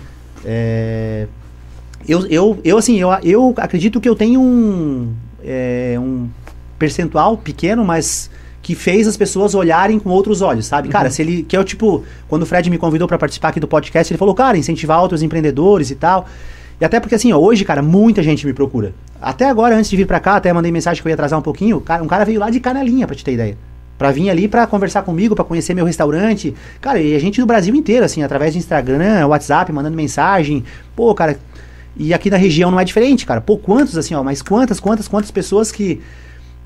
É, 0.43 1.27
eu, 2.07 2.25
eu, 2.27 2.59
eu, 2.63 2.77
assim, 2.77 2.99
eu, 2.99 3.09
eu 3.23 3.53
acredito 3.57 4.01
que 4.01 4.09
eu 4.09 4.15
tenho 4.15 4.41
um, 4.41 5.13
é, 5.43 5.95
um 5.99 6.27
percentual 6.79 7.37
pequeno, 7.37 7.85
mas 7.85 8.29
que 8.61 8.75
fez 8.75 9.07
as 9.07 9.17
pessoas 9.17 9.55
olharem 9.55 9.99
com 9.99 10.09
outros 10.09 10.41
olhos, 10.41 10.65
sabe? 10.65 10.89
Cara, 10.89 11.09
se 11.09 11.21
ele. 11.21 11.43
Que 11.43 11.55
é 11.55 11.59
o 11.59 11.63
tipo, 11.63 12.03
quando 12.27 12.43
o 12.43 12.45
Fred 12.45 12.69
me 12.69 12.77
convidou 12.77 13.07
pra 13.07 13.17
participar 13.17 13.49
aqui 13.49 13.59
do 13.59 13.67
podcast, 13.67 14.11
ele 14.11 14.17
falou, 14.17 14.35
cara, 14.35 14.57
incentivar 14.57 15.01
outros 15.01 15.23
empreendedores 15.23 15.89
e 15.89 15.95
tal. 15.95 16.27
E 16.79 16.85
até 16.85 16.99
porque, 16.99 17.15
assim, 17.15 17.31
ó, 17.31 17.37
hoje, 17.37 17.63
cara, 17.63 17.81
muita 17.81 18.23
gente 18.23 18.45
me 18.45 18.53
procura. 18.53 18.93
Até 19.21 19.45
agora, 19.47 19.75
antes 19.75 19.89
de 19.89 19.97
vir 19.97 20.07
pra 20.07 20.19
cá, 20.19 20.35
até 20.35 20.51
mandei 20.51 20.71
mensagem 20.71 21.01
que 21.01 21.07
eu 21.07 21.11
ia 21.11 21.13
atrasar 21.13 21.37
um 21.37 21.41
pouquinho. 21.43 21.79
Cara, 21.79 22.03
um 22.03 22.07
cara 22.07 22.25
veio 22.25 22.39
lá 22.39 22.49
de 22.49 22.59
Canelinha, 22.59 23.05
pra 23.05 23.15
te 23.15 23.23
ter 23.23 23.33
ideia. 23.33 23.57
Pra 24.01 24.11
vir 24.11 24.31
ali 24.31 24.47
pra 24.47 24.65
conversar 24.65 25.03
comigo, 25.03 25.35
pra 25.35 25.45
conhecer 25.45 25.75
meu 25.75 25.85
restaurante. 25.85 26.55
Cara, 26.81 26.99
e 26.99 27.15
a 27.15 27.19
gente 27.19 27.39
do 27.39 27.45
Brasil 27.45 27.75
inteiro, 27.75 28.03
assim, 28.03 28.23
através 28.23 28.51
de 28.51 28.57
Instagram, 28.57 29.27
WhatsApp, 29.27 29.71
mandando 29.71 29.95
mensagem. 29.95 30.63
Pô, 30.95 31.13
cara. 31.13 31.37
E 31.95 32.11
aqui 32.11 32.27
na 32.27 32.35
região 32.35 32.71
não 32.71 32.79
é 32.79 32.83
diferente, 32.83 33.27
cara. 33.27 33.39
Pô, 33.39 33.59
quantos, 33.59 33.95
assim, 33.95 34.15
ó, 34.15 34.23
mas 34.23 34.41
quantas, 34.41 34.79
quantas, 34.79 35.07
quantas 35.07 35.29
pessoas 35.29 35.71
que. 35.71 36.01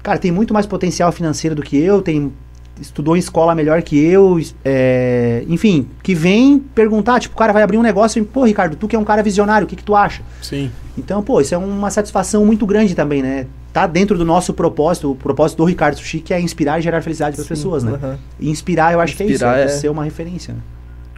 Cara, 0.01 0.17
tem 0.17 0.31
muito 0.31 0.53
mais 0.53 0.65
potencial 0.65 1.11
financeiro 1.11 1.53
do 1.53 1.61
que 1.61 1.75
eu, 1.75 2.01
tem. 2.01 2.31
Estudou 2.79 3.17
em 3.17 3.19
escola 3.19 3.53
melhor 3.53 3.81
que 3.81 4.01
eu, 4.01 4.39
é, 4.63 5.43
enfim, 5.49 5.89
que 6.01 6.15
vem 6.15 6.57
perguntar, 6.57 7.19
tipo, 7.19 7.35
o 7.35 7.37
cara 7.37 7.51
vai 7.51 7.63
abrir 7.63 7.77
um 7.77 7.81
negócio 7.81 8.21
e, 8.21 8.25
pô, 8.25 8.45
Ricardo, 8.45 8.77
tu 8.77 8.87
que 8.87 8.95
é 8.95 8.99
um 8.99 9.03
cara 9.03 9.21
visionário, 9.21 9.65
o 9.65 9.69
que 9.69 9.75
que 9.75 9.83
tu 9.83 9.93
acha? 9.93 10.23
Sim. 10.41 10.71
Então, 10.97 11.21
pô, 11.21 11.41
isso 11.41 11.53
é 11.53 11.57
uma 11.57 11.89
satisfação 11.89 12.45
muito 12.45 12.65
grande 12.65 12.95
também, 12.95 13.21
né? 13.21 13.45
Tá 13.75 13.85
dentro 13.85 14.17
do 14.17 14.23
nosso 14.23 14.53
propósito, 14.53 15.11
o 15.11 15.15
propósito 15.17 15.57
do 15.57 15.65
Ricardo 15.65 15.97
Sushi, 15.97 16.21
que 16.21 16.33
é 16.33 16.39
inspirar 16.39 16.79
e 16.79 16.81
gerar 16.81 17.01
felicidade 17.01 17.35
para 17.35 17.41
as 17.41 17.47
pessoas, 17.49 17.83
né? 17.83 18.17
E 18.39 18.49
inspirar, 18.49 18.93
eu 18.93 19.01
acho 19.01 19.17
que 19.17 19.23
é 19.23 19.25
Inspirar 19.25 19.59
isso, 19.65 19.73
é, 19.73 19.75
é- 19.75 19.79
ser 19.79 19.89
uma 19.89 20.01
referência. 20.05 20.53
Né? 20.53 20.61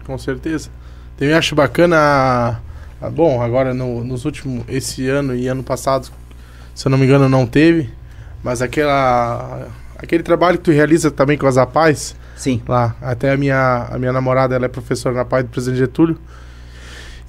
Com 0.03 0.17
certeza. 0.17 0.71
Também 1.15 1.35
acho 1.35 1.53
bacana. 1.53 1.95
a- 1.95 2.59
a- 2.99 3.09
bom, 3.11 3.43
agora 3.43 3.75
no- 3.75 4.03
nos 4.03 4.25
últimos. 4.25 4.63
Esse 4.67 5.07
ano 5.07 5.35
e 5.35 5.47
ano 5.47 5.61
passado, 5.61 6.09
se 6.73 6.87
eu 6.87 6.89
não 6.89 6.97
me 6.97 7.05
engano, 7.05 7.29
não 7.29 7.45
teve. 7.45 7.91
Mas 8.43 8.59
aquela. 8.59 9.67
Aquele 9.95 10.23
trabalho 10.23 10.57
que 10.57 10.63
tu 10.63 10.71
realiza 10.71 11.11
também 11.11 11.37
com 11.37 11.45
as 11.45 11.59
APAES, 11.59 12.15
Sim. 12.35 12.63
lá. 12.67 12.95
Até 12.99 13.33
a 13.33 13.37
minha, 13.37 13.87
a 13.91 13.99
minha 13.99 14.11
namorada, 14.11 14.55
ela 14.55 14.65
é 14.65 14.67
professora 14.67 15.13
na 15.13 15.25
PAI 15.25 15.43
do 15.43 15.49
Presidente 15.49 15.77
Getúlio. 15.77 16.17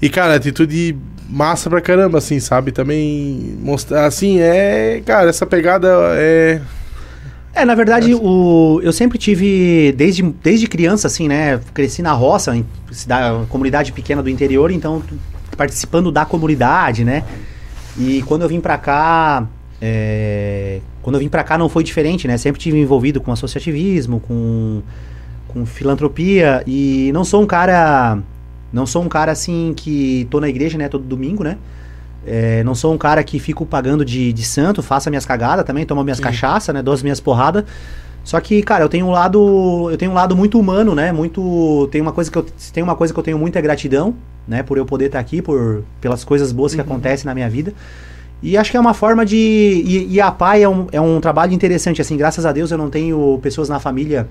E, 0.01 0.09
cara, 0.09 0.35
atitude 0.35 0.95
massa 1.29 1.69
pra 1.69 1.81
caramba, 1.81 2.17
assim, 2.17 2.39
sabe? 2.39 2.71
Também 2.71 3.57
mostrar, 3.61 4.05
assim, 4.05 4.39
é. 4.39 5.01
Cara, 5.05 5.29
essa 5.29 5.45
pegada 5.45 5.87
é. 6.13 6.61
É, 7.53 7.65
na 7.65 7.75
verdade, 7.75 8.13
o, 8.13 8.79
eu 8.83 8.93
sempre 8.93 9.17
tive, 9.17 9.93
desde, 9.97 10.21
desde 10.21 10.67
criança, 10.67 11.07
assim, 11.07 11.27
né? 11.27 11.59
Cresci 11.73 12.01
na 12.01 12.13
roça, 12.13 12.55
em 12.55 12.65
cidade, 12.91 13.45
comunidade 13.47 13.91
pequena 13.91 14.23
do 14.23 14.29
interior, 14.29 14.71
então 14.71 15.03
participando 15.57 16.11
da 16.11 16.25
comunidade, 16.25 17.03
né? 17.03 17.23
E 17.97 18.21
quando 18.23 18.43
eu 18.43 18.47
vim 18.47 18.61
pra 18.61 18.77
cá, 18.77 19.45
é, 19.81 20.79
quando 21.01 21.15
eu 21.15 21.19
vim 21.19 21.27
pra 21.27 21.43
cá 21.43 21.57
não 21.57 21.67
foi 21.67 21.83
diferente, 21.83 22.27
né? 22.27 22.37
Sempre 22.37 22.61
tive 22.61 22.79
envolvido 22.79 23.19
com 23.19 23.31
associativismo, 23.31 24.19
com, 24.21 24.81
com 25.47 25.65
filantropia 25.65 26.63
e 26.65 27.11
não 27.13 27.25
sou 27.25 27.41
um 27.41 27.45
cara, 27.45 28.19
não 28.71 28.85
sou 28.85 29.03
um 29.03 29.09
cara 29.09 29.31
assim 29.31 29.73
que 29.75 30.27
tô 30.29 30.39
na 30.39 30.47
igreja, 30.47 30.77
né? 30.77 30.87
Todo 30.87 31.03
domingo, 31.03 31.43
né? 31.43 31.57
É, 32.25 32.63
não 32.63 32.75
sou 32.75 32.93
um 32.93 32.97
cara 32.97 33.23
que 33.23 33.39
fico 33.39 33.65
pagando 33.65 34.03
de, 34.03 34.31
de 34.33 34.43
santo, 34.43 34.83
faço 34.83 35.09
minhas 35.09 35.25
cagadas 35.25 35.65
também, 35.65 35.85
tomo 35.85 36.03
minhas 36.03 36.17
Sim. 36.17 36.23
cachaça, 36.23 36.71
né? 36.73 36.81
Dou 36.81 36.93
as 36.93 37.01
minhas 37.01 37.19
porradas. 37.19 37.63
Só 38.23 38.39
que, 38.39 38.61
cara, 38.61 38.83
eu 38.83 38.89
tenho 38.89 39.07
um 39.07 39.11
lado, 39.11 39.87
eu 39.89 39.97
tenho 39.97 40.11
um 40.11 40.13
lado 40.13 40.35
muito 40.35 40.59
humano, 40.59 40.93
né? 40.93 41.11
Muito, 41.11 41.87
tem 41.91 42.01
uma 42.01 42.11
coisa 42.11 42.29
que 42.29 42.37
eu, 42.37 42.45
tem 42.73 42.83
uma 42.83 42.95
coisa 42.95 43.13
que 43.13 43.19
eu 43.19 43.23
tenho 43.23 43.39
muita 43.39 43.59
gratidão, 43.61 44.13
né? 44.47 44.61
Por 44.61 44.77
eu 44.77 44.85
poder 44.85 45.05
estar 45.05 45.19
aqui, 45.19 45.41
por 45.41 45.83
pelas 45.99 46.23
coisas 46.23 46.51
boas 46.51 46.75
que 46.75 46.81
acontecem 46.81 47.25
na 47.25 47.33
minha 47.33 47.49
vida. 47.49 47.73
E 48.41 48.55
acho 48.55 48.71
que 48.71 48.77
é 48.77 48.79
uma 48.79 48.93
forma 48.93 49.25
de. 49.25 49.35
E, 49.35 50.13
e 50.13 50.21
a 50.21 50.31
PAI 50.31 50.63
é 50.63 50.69
um, 50.69 50.87
é 50.91 51.01
um 51.01 51.19
trabalho 51.19 51.53
interessante, 51.53 52.01
assim, 52.01 52.15
graças 52.15 52.45
a 52.45 52.51
Deus 52.51 52.71
eu 52.71 52.77
não 52.77 52.89
tenho 52.89 53.39
pessoas 53.41 53.67
na 53.67 53.79
família 53.79 54.27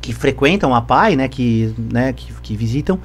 que 0.00 0.12
frequentam 0.12 0.74
a 0.74 0.82
PAI, 0.82 1.14
né? 1.14 1.28
Que, 1.28 1.74
né, 1.78 2.12
que, 2.12 2.32
que 2.42 2.56
visitam. 2.56 2.98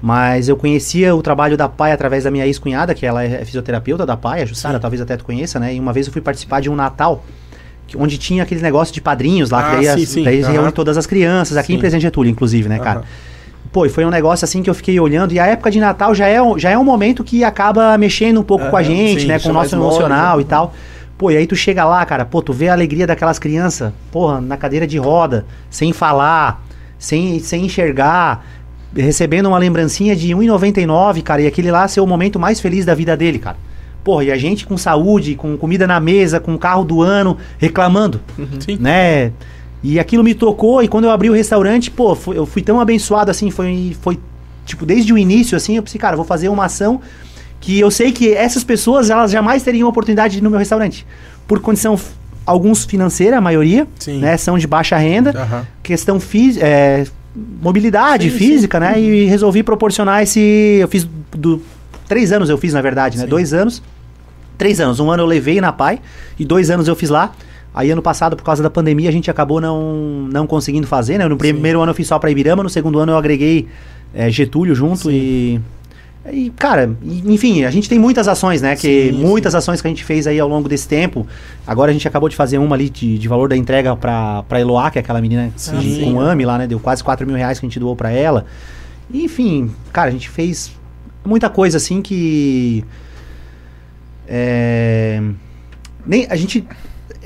Mas 0.00 0.48
eu 0.48 0.56
conhecia 0.56 1.14
o 1.14 1.20
trabalho 1.22 1.56
da 1.56 1.68
PAI 1.68 1.90
através 1.92 2.24
da 2.24 2.30
minha 2.30 2.46
ex-cunhada, 2.46 2.94
que 2.94 3.04
ela 3.04 3.24
é 3.24 3.44
fisioterapeuta 3.44 4.06
da 4.06 4.16
PAI, 4.16 4.42
a 4.42 4.46
Jussara, 4.46 4.74
Sim. 4.74 4.80
talvez 4.80 5.00
até 5.02 5.16
tu 5.16 5.24
conheça, 5.24 5.58
né? 5.58 5.74
E 5.74 5.80
uma 5.80 5.92
vez 5.92 6.06
eu 6.06 6.12
fui 6.12 6.22
participar 6.22 6.60
de 6.60 6.70
um 6.70 6.76
Natal, 6.76 7.24
que- 7.86 7.96
onde 7.96 8.16
tinha 8.16 8.44
aquele 8.44 8.60
negócio 8.62 8.94
de 8.94 9.00
padrinhos 9.00 9.50
lá, 9.50 9.58
Ah, 9.60 9.62
que 9.70 9.76
daí, 9.76 9.88
as- 9.88 10.00
sim, 10.00 10.06
sim. 10.06 10.24
daí 10.24 10.34
eles 10.34 10.44
Aham. 10.46 10.52
reúnem 10.54 10.72
todas 10.72 10.96
as 10.96 11.04
crianças, 11.06 11.56
aqui 11.56 11.72
em 11.72 11.76
Sim. 11.76 11.80
Presidente 11.80 12.02
Getúlio, 12.02 12.30
inclusive, 12.30 12.68
né, 12.68 12.78
cara? 12.78 13.02
Pô, 13.72 13.84
e 13.84 13.88
foi 13.88 14.04
um 14.04 14.10
negócio 14.10 14.44
assim 14.44 14.62
que 14.62 14.70
eu 14.70 14.74
fiquei 14.74 14.98
olhando, 15.00 15.32
e 15.32 15.40
a 15.40 15.46
época 15.46 15.70
de 15.70 15.80
Natal 15.80 16.14
já 16.14 16.26
é, 16.28 16.40
um- 16.40 16.56
já 16.58 16.70
é 16.70 16.78
um 16.78 16.84
momento 16.84 17.24
que 17.24 17.42
acaba 17.42 17.98
mexendo 17.98 18.38
um 18.40 18.44
pouco 18.44 18.70
com 18.70 18.76
a 18.76 18.82
gente, 18.82 19.22
sim, 19.22 19.26
né? 19.26 19.34
Com 19.34 19.40
o 19.40 19.42
chama 19.48 19.62
nosso 19.62 19.74
emocional 19.74 20.36
né? 20.36 20.42
e 20.42 20.46
tal. 20.46 20.72
Pô, 21.18 21.30
e 21.32 21.36
aí 21.36 21.46
tu 21.46 21.56
chega 21.56 21.84
lá, 21.84 22.06
cara, 22.06 22.24
pô, 22.24 22.40
tu 22.40 22.52
vê 22.52 22.68
a 22.68 22.72
alegria 22.72 23.04
daquelas 23.06 23.38
crianças, 23.40 23.92
porra, 24.12 24.40
na 24.40 24.56
cadeira 24.56 24.86
de 24.86 24.96
roda, 24.96 25.44
sem 25.68 25.92
falar, 25.92 26.62
sem, 26.98 27.40
sem 27.40 27.64
enxergar, 27.66 28.44
recebendo 28.94 29.46
uma 29.46 29.58
lembrancinha 29.58 30.14
de 30.16 30.28
1,99, 30.34 31.22
cara, 31.22 31.42
e 31.42 31.46
aquele 31.46 31.70
lá 31.70 31.86
ser 31.88 32.00
o 32.00 32.06
momento 32.06 32.38
mais 32.38 32.60
feliz 32.60 32.84
da 32.84 32.94
vida 32.94 33.16
dele, 33.16 33.38
cara. 33.38 33.56
Porra, 34.02 34.24
e 34.24 34.32
a 34.32 34.38
gente 34.38 34.66
com 34.66 34.76
saúde, 34.78 35.34
com 35.34 35.56
comida 35.56 35.86
na 35.86 36.00
mesa, 36.00 36.40
com 36.40 36.56
carro 36.56 36.84
do 36.84 37.02
ano, 37.02 37.36
reclamando 37.58 38.20
Sim. 38.60 38.78
né? 38.80 39.32
E 39.82 39.98
aquilo 39.98 40.24
me 40.24 40.34
tocou 40.34 40.82
e 40.82 40.88
quando 40.88 41.04
eu 41.04 41.10
abri 41.10 41.28
o 41.28 41.34
restaurante, 41.34 41.90
pô, 41.90 42.14
foi- 42.14 42.36
eu 42.38 42.46
fui 42.46 42.62
tão 42.62 42.80
abençoado 42.80 43.30
assim, 43.30 43.50
foi, 43.50 43.94
foi 44.00 44.18
tipo 44.64 44.84
desde 44.86 45.12
o 45.12 45.18
início 45.18 45.56
assim, 45.56 45.76
eu 45.76 45.82
pensei, 45.82 46.00
cara, 46.00 46.16
vou 46.16 46.24
fazer 46.24 46.48
uma 46.48 46.64
ação 46.64 47.00
que 47.60 47.78
eu 47.78 47.90
sei 47.90 48.10
que 48.12 48.32
essas 48.32 48.64
pessoas 48.64 49.10
elas 49.10 49.30
jamais 49.30 49.62
teriam 49.62 49.88
oportunidade 49.88 50.32
de 50.34 50.38
ir 50.38 50.42
no 50.42 50.50
meu 50.50 50.58
restaurante, 50.58 51.06
por 51.46 51.60
condição 51.60 51.98
alguns 52.46 52.84
financeira, 52.84 53.36
a 53.38 53.40
maioria, 53.40 53.86
Sim. 53.98 54.20
né, 54.20 54.36
são 54.38 54.56
de 54.56 54.66
baixa 54.66 54.96
renda, 54.96 55.30
Aham. 55.38 55.66
questão 55.82 56.18
física, 56.18 56.64
é, 56.66 57.04
mobilidade 57.34 58.30
Sim, 58.30 58.36
física, 58.36 58.80
né? 58.80 59.00
E 59.00 59.24
resolvi 59.24 59.62
proporcionar 59.62 60.22
esse. 60.22 60.40
Eu 60.80 60.88
fiz 60.88 61.08
do 61.32 61.62
três 62.08 62.32
anos 62.32 62.48
eu 62.48 62.56
fiz 62.56 62.72
na 62.72 62.80
verdade, 62.80 63.18
né? 63.18 63.24
Sim. 63.24 63.30
Dois 63.30 63.52
anos, 63.52 63.82
três 64.56 64.80
anos. 64.80 64.98
Um 64.98 65.10
ano 65.10 65.22
eu 65.22 65.26
levei 65.26 65.60
na 65.60 65.72
Pai 65.72 66.00
e 66.38 66.44
dois 66.44 66.70
anos 66.70 66.88
eu 66.88 66.96
fiz 66.96 67.10
lá. 67.10 67.32
Aí 67.74 67.90
ano 67.90 68.02
passado 68.02 68.34
por 68.34 68.42
causa 68.42 68.62
da 68.62 68.70
pandemia 68.70 69.08
a 69.08 69.12
gente 69.12 69.30
acabou 69.30 69.60
não 69.60 70.26
não 70.32 70.46
conseguindo 70.46 70.86
fazer, 70.86 71.18
né? 71.18 71.28
No 71.28 71.36
primeiro 71.36 71.80
ano 71.80 71.90
eu 71.90 71.94
fiz 71.94 72.06
só 72.06 72.18
para 72.18 72.30
Ibirama, 72.30 72.62
no 72.62 72.70
segundo 72.70 72.98
ano 72.98 73.12
eu 73.12 73.16
agreguei 73.16 73.68
é, 74.14 74.30
Getúlio 74.30 74.74
junto 74.74 75.02
Sim. 75.02 75.12
e 75.12 75.60
E, 76.32 76.50
cara, 76.50 76.94
enfim, 77.02 77.64
a 77.64 77.70
gente 77.70 77.88
tem 77.88 77.98
muitas 77.98 78.28
ações, 78.28 78.60
né? 78.62 78.74
Que 78.76 79.10
Sim, 79.12 79.12
muitas 79.12 79.54
ações 79.54 79.80
que 79.80 79.86
a 79.86 79.90
gente 79.90 80.04
fez 80.04 80.26
aí 80.26 80.38
ao 80.38 80.48
longo 80.48 80.68
desse 80.68 80.86
tempo. 80.88 81.26
Agora 81.66 81.90
a 81.90 81.92
gente 81.92 82.06
acabou 82.06 82.28
de 82.28 82.36
fazer 82.36 82.58
uma 82.58 82.74
ali 82.76 82.90
de, 82.90 83.18
de 83.18 83.28
valor 83.28 83.48
da 83.48 83.56
entrega 83.56 83.94
pra, 83.96 84.42
pra 84.44 84.60
Eloá, 84.60 84.90
que 84.90 84.98
é 84.98 85.00
aquela 85.00 85.20
menina 85.20 85.50
Sim. 85.56 85.78
de- 85.78 86.00
com 86.04 86.20
AMI 86.20 86.44
lá, 86.44 86.58
né? 86.58 86.66
Deu 86.66 86.78
quase 86.80 87.02
4 87.04 87.26
mil 87.26 87.36
reais 87.36 87.58
que 87.58 87.66
a 87.66 87.68
gente 87.68 87.78
doou 87.80 87.94
pra 87.96 88.10
ela. 88.10 88.46
E, 89.10 89.24
enfim, 89.24 89.70
cara, 89.92 90.08
a 90.08 90.12
gente 90.12 90.28
fez 90.28 90.72
muita 91.24 91.48
coisa 91.48 91.76
assim 91.78 92.02
que. 92.02 92.84
É, 94.26 95.22
nem, 96.06 96.26
a 96.28 96.36
gente 96.36 96.64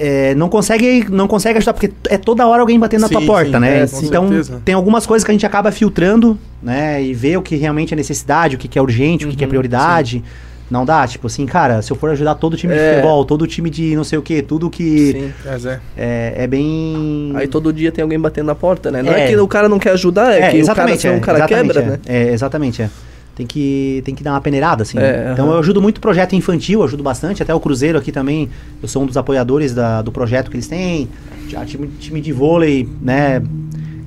é, 0.05 0.35
não 0.35 0.49
consegue 0.49 1.07
não 1.09 1.29
consegue 1.29 1.59
ajudar, 1.59 1.73
porque 1.75 1.93
é 2.11 2.19
toda 2.19 2.45
hora 2.45 2.61
alguém 2.61 2.77
batendo 2.79 3.03
na 3.03 3.09
Sim, 3.09 3.15
tua 3.15 3.23
porta, 3.25 3.53
sim, 3.53 3.59
né? 3.61 3.83
é, 3.83 3.87
com 3.87 4.01
então, 4.03 4.29
certeza. 4.29 4.63
tem 4.65 4.75
algumas 4.75 5.07
coisas 5.07 5.25
que 5.25 5.31
a 5.31 5.35
gente 5.35 5.47
acaba 5.47 5.71
filtrando, 5.71 6.37
né? 6.61 7.01
E 7.01 7.15
vê 7.15 7.37
o 7.37 7.43
que 7.43 7.55
realmente 7.55 7.95
é 7.95 7.97
necessidade, 7.97 8.57
o 8.57 8.59
que, 8.59 8.67
que 8.67 8.77
é 8.77 8.83
urgente, 8.83 9.25
o 9.27 9.29
que, 9.31 9.37
que 9.37 9.45
é 9.45 9.47
Uhum, 9.47 9.51
prioridade. 9.51 10.25
Não 10.69 10.85
dá, 10.87 11.07
tipo 11.07 11.27
assim, 11.27 11.45
cara, 11.47 11.83
se 11.83 11.93
eu 11.93 11.97
for 11.97 12.11
ajudar 12.11 12.35
todo 12.37 12.55
o 12.55 12.57
time 12.57 12.73
de 12.73 12.81
É. 12.81 12.95
futebol, 12.95 13.25
todo 13.27 13.43
o 13.43 13.47
time 13.47 13.69
de 13.71 13.95
não 13.95 14.05
sei 14.05 14.19
o 14.19 14.23
que, 14.23 14.41
tudo 14.43 14.69
que 14.71 15.13
Sim. 15.13 15.33
Mas 15.45 15.67
é. 15.67 15.81
é, 15.97 16.33
é 16.37 16.47
bem. 16.47 17.31
Aí 17.37 17.47
todo 17.47 17.73
dia 17.73 17.93
tem 17.93 18.03
alguém 18.03 18.19
batendo 18.19 18.47
na 18.47 18.55
porta, 18.55 18.91
né? 18.91 19.03
Não 19.03 19.13
é, 19.13 19.25
É. 19.25 19.29
que 19.29 19.37
o 19.37 19.47
cara 19.47 19.69
não 19.69 19.79
quer 19.79 19.91
ajudar, 19.91 20.33
é, 20.33 20.51
que 20.51 20.63
o 20.63 20.67
cara, 20.67 20.91
é, 20.91 20.95
o 20.95 21.21
cara 21.21 21.39
exatamente, 21.39 21.49
quebra, 21.49 21.81
é. 21.81 21.85
né? 21.85 21.99
É, 22.07 22.33
exatamente, 22.33 22.83
é. 22.83 22.91
Tem 23.35 23.47
que, 23.47 24.03
tem 24.05 24.15
que 24.15 24.23
dar 24.23 24.33
uma 24.33 24.41
peneirada, 24.43 24.83
assim. 24.83 24.99
É, 24.99 25.01
né? 25.01 25.33
Então 25.33 25.47
aham. 25.47 25.55
eu 25.55 25.61
ajudo 25.61 25.81
muito 25.81 26.01
projeto 26.01 26.35
infantil, 26.35 26.83
ajudo 26.83 27.03
bastante. 27.03 27.43
Até 27.43 27.55
o 27.55 27.61
Cruzeiro 27.61 27.97
aqui 27.99 28.13
também, 28.13 28.51
eu 28.83 28.87
sou 28.89 29.03
um 29.03 29.07
dos 29.07 29.17
apoiadores 29.17 29.73
da- 29.75 30.03
do 30.03 30.13
projeto 30.13 30.51
que 30.51 30.57
eles 30.57 30.67
têm. 30.69 31.09
Já 31.49 31.65
time, 31.65 31.89
time 31.99 32.21
de 32.21 32.31
vôlei, 32.33 32.87
né? 33.01 33.43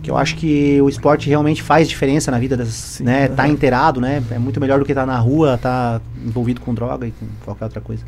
Que 0.03 0.11
eu 0.11 0.17
acho 0.17 0.35
que 0.35 0.79
o 0.79 0.87
esporte 0.87 1.27
realmente 1.27 1.63
faz 1.63 1.89
diferença 1.89 2.29
na 2.29 2.37
vida 2.37 2.55
das, 2.55 2.99
né? 3.03 3.27
Tá 3.27 3.43
aham. 3.45 3.51
inteirado, 3.53 3.99
né? 3.99 4.21
É 4.29 4.37
muito 4.37 4.59
melhor 4.59 4.77
do 4.77 4.85
que 4.85 4.91
estar 4.91 5.07
na 5.07 5.17
rua, 5.17 5.57
tá 5.59 5.99
envolvido 6.23 6.61
com 6.61 6.71
droga 6.75 7.07
e 7.07 7.11
com 7.11 7.25
qualquer 7.43 7.63
outra 7.65 7.81
coisa. 7.81 8.03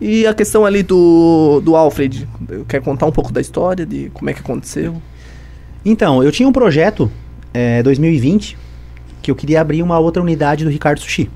E 0.00 0.26
a 0.26 0.34
questão 0.34 0.64
ali 0.64 0.82
do, 0.82 1.60
do 1.64 1.76
Alfred, 1.76 2.28
quer 2.68 2.80
contar 2.82 3.06
um 3.06 3.12
pouco 3.12 3.32
da 3.32 3.40
história, 3.40 3.86
de 3.86 4.10
como 4.12 4.28
é 4.28 4.32
que 4.34 4.40
aconteceu? 4.40 5.00
Então, 5.84 6.22
eu 6.22 6.32
tinha 6.32 6.48
um 6.48 6.52
projeto, 6.52 7.10
é, 7.52 7.82
2020, 7.82 8.56
que 9.24 9.30
eu 9.30 9.34
queria 9.34 9.62
abrir 9.62 9.82
uma 9.82 9.98
outra 9.98 10.22
unidade 10.22 10.64
do 10.64 10.70
Ricardo 10.70 11.00
Sushi. 11.00 11.30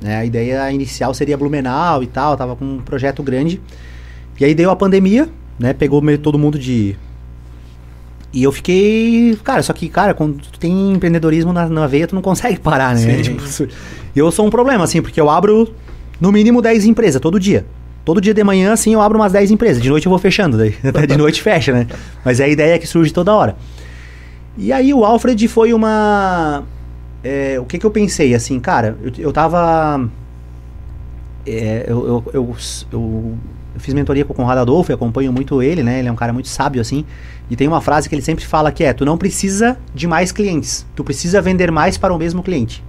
né? 0.00 0.16
a 0.16 0.24
ideia 0.24 0.72
inicial 0.72 1.14
seria 1.14 1.36
Blumenau 1.36 2.02
e 2.02 2.06
tal, 2.08 2.36
tava 2.36 2.56
com 2.56 2.64
um 2.64 2.78
projeto 2.80 3.22
grande. 3.22 3.60
E 4.40 4.44
aí 4.44 4.56
deu 4.56 4.72
a 4.72 4.74
pandemia, 4.76 5.28
né? 5.56 5.72
Pegou 5.72 6.02
meio 6.02 6.18
todo 6.18 6.36
mundo 6.36 6.58
de. 6.58 6.96
E 8.32 8.42
eu 8.42 8.50
fiquei. 8.50 9.38
Cara, 9.44 9.62
só 9.62 9.72
que, 9.72 9.88
cara, 9.88 10.14
quando 10.14 10.42
tu 10.50 10.58
tem 10.58 10.92
empreendedorismo 10.94 11.52
na, 11.52 11.68
na 11.68 11.86
veia, 11.86 12.08
tu 12.08 12.16
não 12.16 12.22
consegue 12.22 12.58
parar, 12.60 12.96
né? 12.96 13.22
Sim. 13.22 13.22
Tipo, 13.38 13.72
E 14.16 14.18
eu 14.18 14.32
sou 14.32 14.44
um 14.44 14.50
problema, 14.50 14.82
assim, 14.82 15.00
porque 15.00 15.20
eu 15.20 15.30
abro 15.30 15.72
no 16.20 16.32
mínimo 16.32 16.60
10 16.60 16.86
empresas 16.86 17.20
todo 17.20 17.38
dia. 17.38 17.64
Todo 18.04 18.20
dia 18.20 18.34
de 18.34 18.42
manhã, 18.42 18.72
assim, 18.72 18.94
eu 18.94 19.00
abro 19.00 19.16
umas 19.16 19.30
10 19.30 19.52
empresas. 19.52 19.80
De 19.80 19.88
noite 19.88 20.06
eu 20.06 20.10
vou 20.10 20.18
fechando, 20.18 20.58
daí. 20.58 20.74
Até 20.82 21.06
de 21.06 21.16
noite 21.16 21.40
fecha, 21.40 21.72
né? 21.72 21.86
Mas 22.24 22.40
é 22.40 22.44
a 22.46 22.48
ideia 22.48 22.76
que 22.80 22.86
surge 22.88 23.12
toda 23.12 23.32
hora. 23.32 23.54
E 24.58 24.72
aí 24.72 24.92
o 24.92 25.04
Alfred 25.04 25.46
foi 25.46 25.72
uma. 25.72 26.64
É, 27.24 27.58
o 27.60 27.64
que 27.64 27.78
que 27.78 27.86
eu 27.86 27.90
pensei, 27.90 28.34
assim, 28.34 28.58
cara, 28.60 28.96
eu, 29.02 29.12
eu 29.18 29.32
tava. 29.32 30.08
é, 31.46 31.84
eu, 31.88 32.06
eu, 32.06 32.24
eu, 32.34 32.56
eu- 32.92 33.34
fiz 33.78 33.94
mentoria 33.94 34.24
com 34.24 34.32
o 34.32 34.36
Conrado 34.36 34.58
Adolfo 34.60 34.92
e 34.92 34.94
acompanho 34.94 35.32
muito 35.32 35.62
ele, 35.62 35.82
né? 35.82 35.98
Ele 35.98 36.08
é 36.08 36.12
um 36.12 36.16
cara 36.16 36.32
muito 36.32 36.48
sábio, 36.48 36.80
assim. 36.80 37.04
E 37.50 37.56
tem 37.56 37.66
uma 37.66 37.80
frase 37.80 38.08
que 38.08 38.14
ele 38.14 38.22
sempre 38.22 38.44
fala 38.44 38.70
que 38.70 38.84
é: 38.84 38.92
tu 38.92 39.04
não 39.04 39.16
precisa 39.18 39.76
de 39.94 40.06
mais 40.06 40.30
clientes, 40.30 40.86
tu 40.94 41.02
precisa 41.02 41.40
vender 41.40 41.70
mais 41.70 41.96
para 41.98 42.12
o 42.14 42.18
mesmo 42.18 42.42
cliente. 42.42 42.82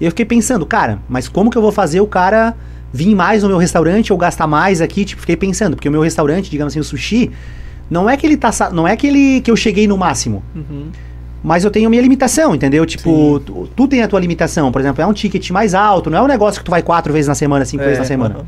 E 0.00 0.04
eu 0.04 0.10
fiquei 0.12 0.24
pensando, 0.24 0.64
cara, 0.64 1.00
mas 1.08 1.28
como 1.28 1.50
que 1.50 1.58
eu 1.58 1.62
vou 1.62 1.72
fazer 1.72 2.00
o 2.00 2.06
cara 2.06 2.54
vir 2.92 3.14
mais 3.14 3.42
no 3.42 3.48
meu 3.48 3.58
restaurante 3.58 4.12
ou 4.12 4.18
gastar 4.18 4.46
mais 4.46 4.80
aqui? 4.80 5.04
Tipo, 5.04 5.20
fiquei 5.20 5.36
pensando, 5.36 5.74
porque 5.76 5.88
o 5.88 5.92
meu 5.92 6.00
restaurante, 6.02 6.48
digamos 6.48 6.72
assim, 6.72 6.80
o 6.80 6.84
sushi, 6.84 7.30
não 7.90 8.08
é 8.08 8.16
que 8.16 8.24
ele 8.26 8.36
tá. 8.36 8.50
Não 8.72 8.86
é 8.86 8.96
que 8.96 9.06
ele 9.08 9.40
que 9.40 9.50
eu 9.50 9.56
cheguei 9.56 9.86
no 9.88 9.98
máximo. 9.98 10.42
Mas 11.42 11.64
eu 11.64 11.70
tenho 11.70 11.88
minha 11.88 12.02
limitação, 12.02 12.54
entendeu? 12.54 12.84
Tipo, 12.84 13.40
tu, 13.40 13.68
tu 13.76 13.86
tem 13.86 14.02
a 14.02 14.08
tua 14.08 14.18
limitação. 14.18 14.72
Por 14.72 14.80
exemplo, 14.80 15.02
é 15.02 15.06
um 15.06 15.12
ticket 15.12 15.50
mais 15.50 15.74
alto, 15.74 16.10
não 16.10 16.18
é 16.18 16.22
um 16.22 16.26
negócio 16.26 16.60
que 16.60 16.64
tu 16.64 16.70
vai 16.70 16.82
quatro 16.82 17.12
vezes 17.12 17.28
na 17.28 17.34
semana, 17.34 17.64
cinco 17.64 17.84
vezes 17.84 17.98
na 17.98 18.04
semana. 18.04 18.36
aham. 18.36 18.46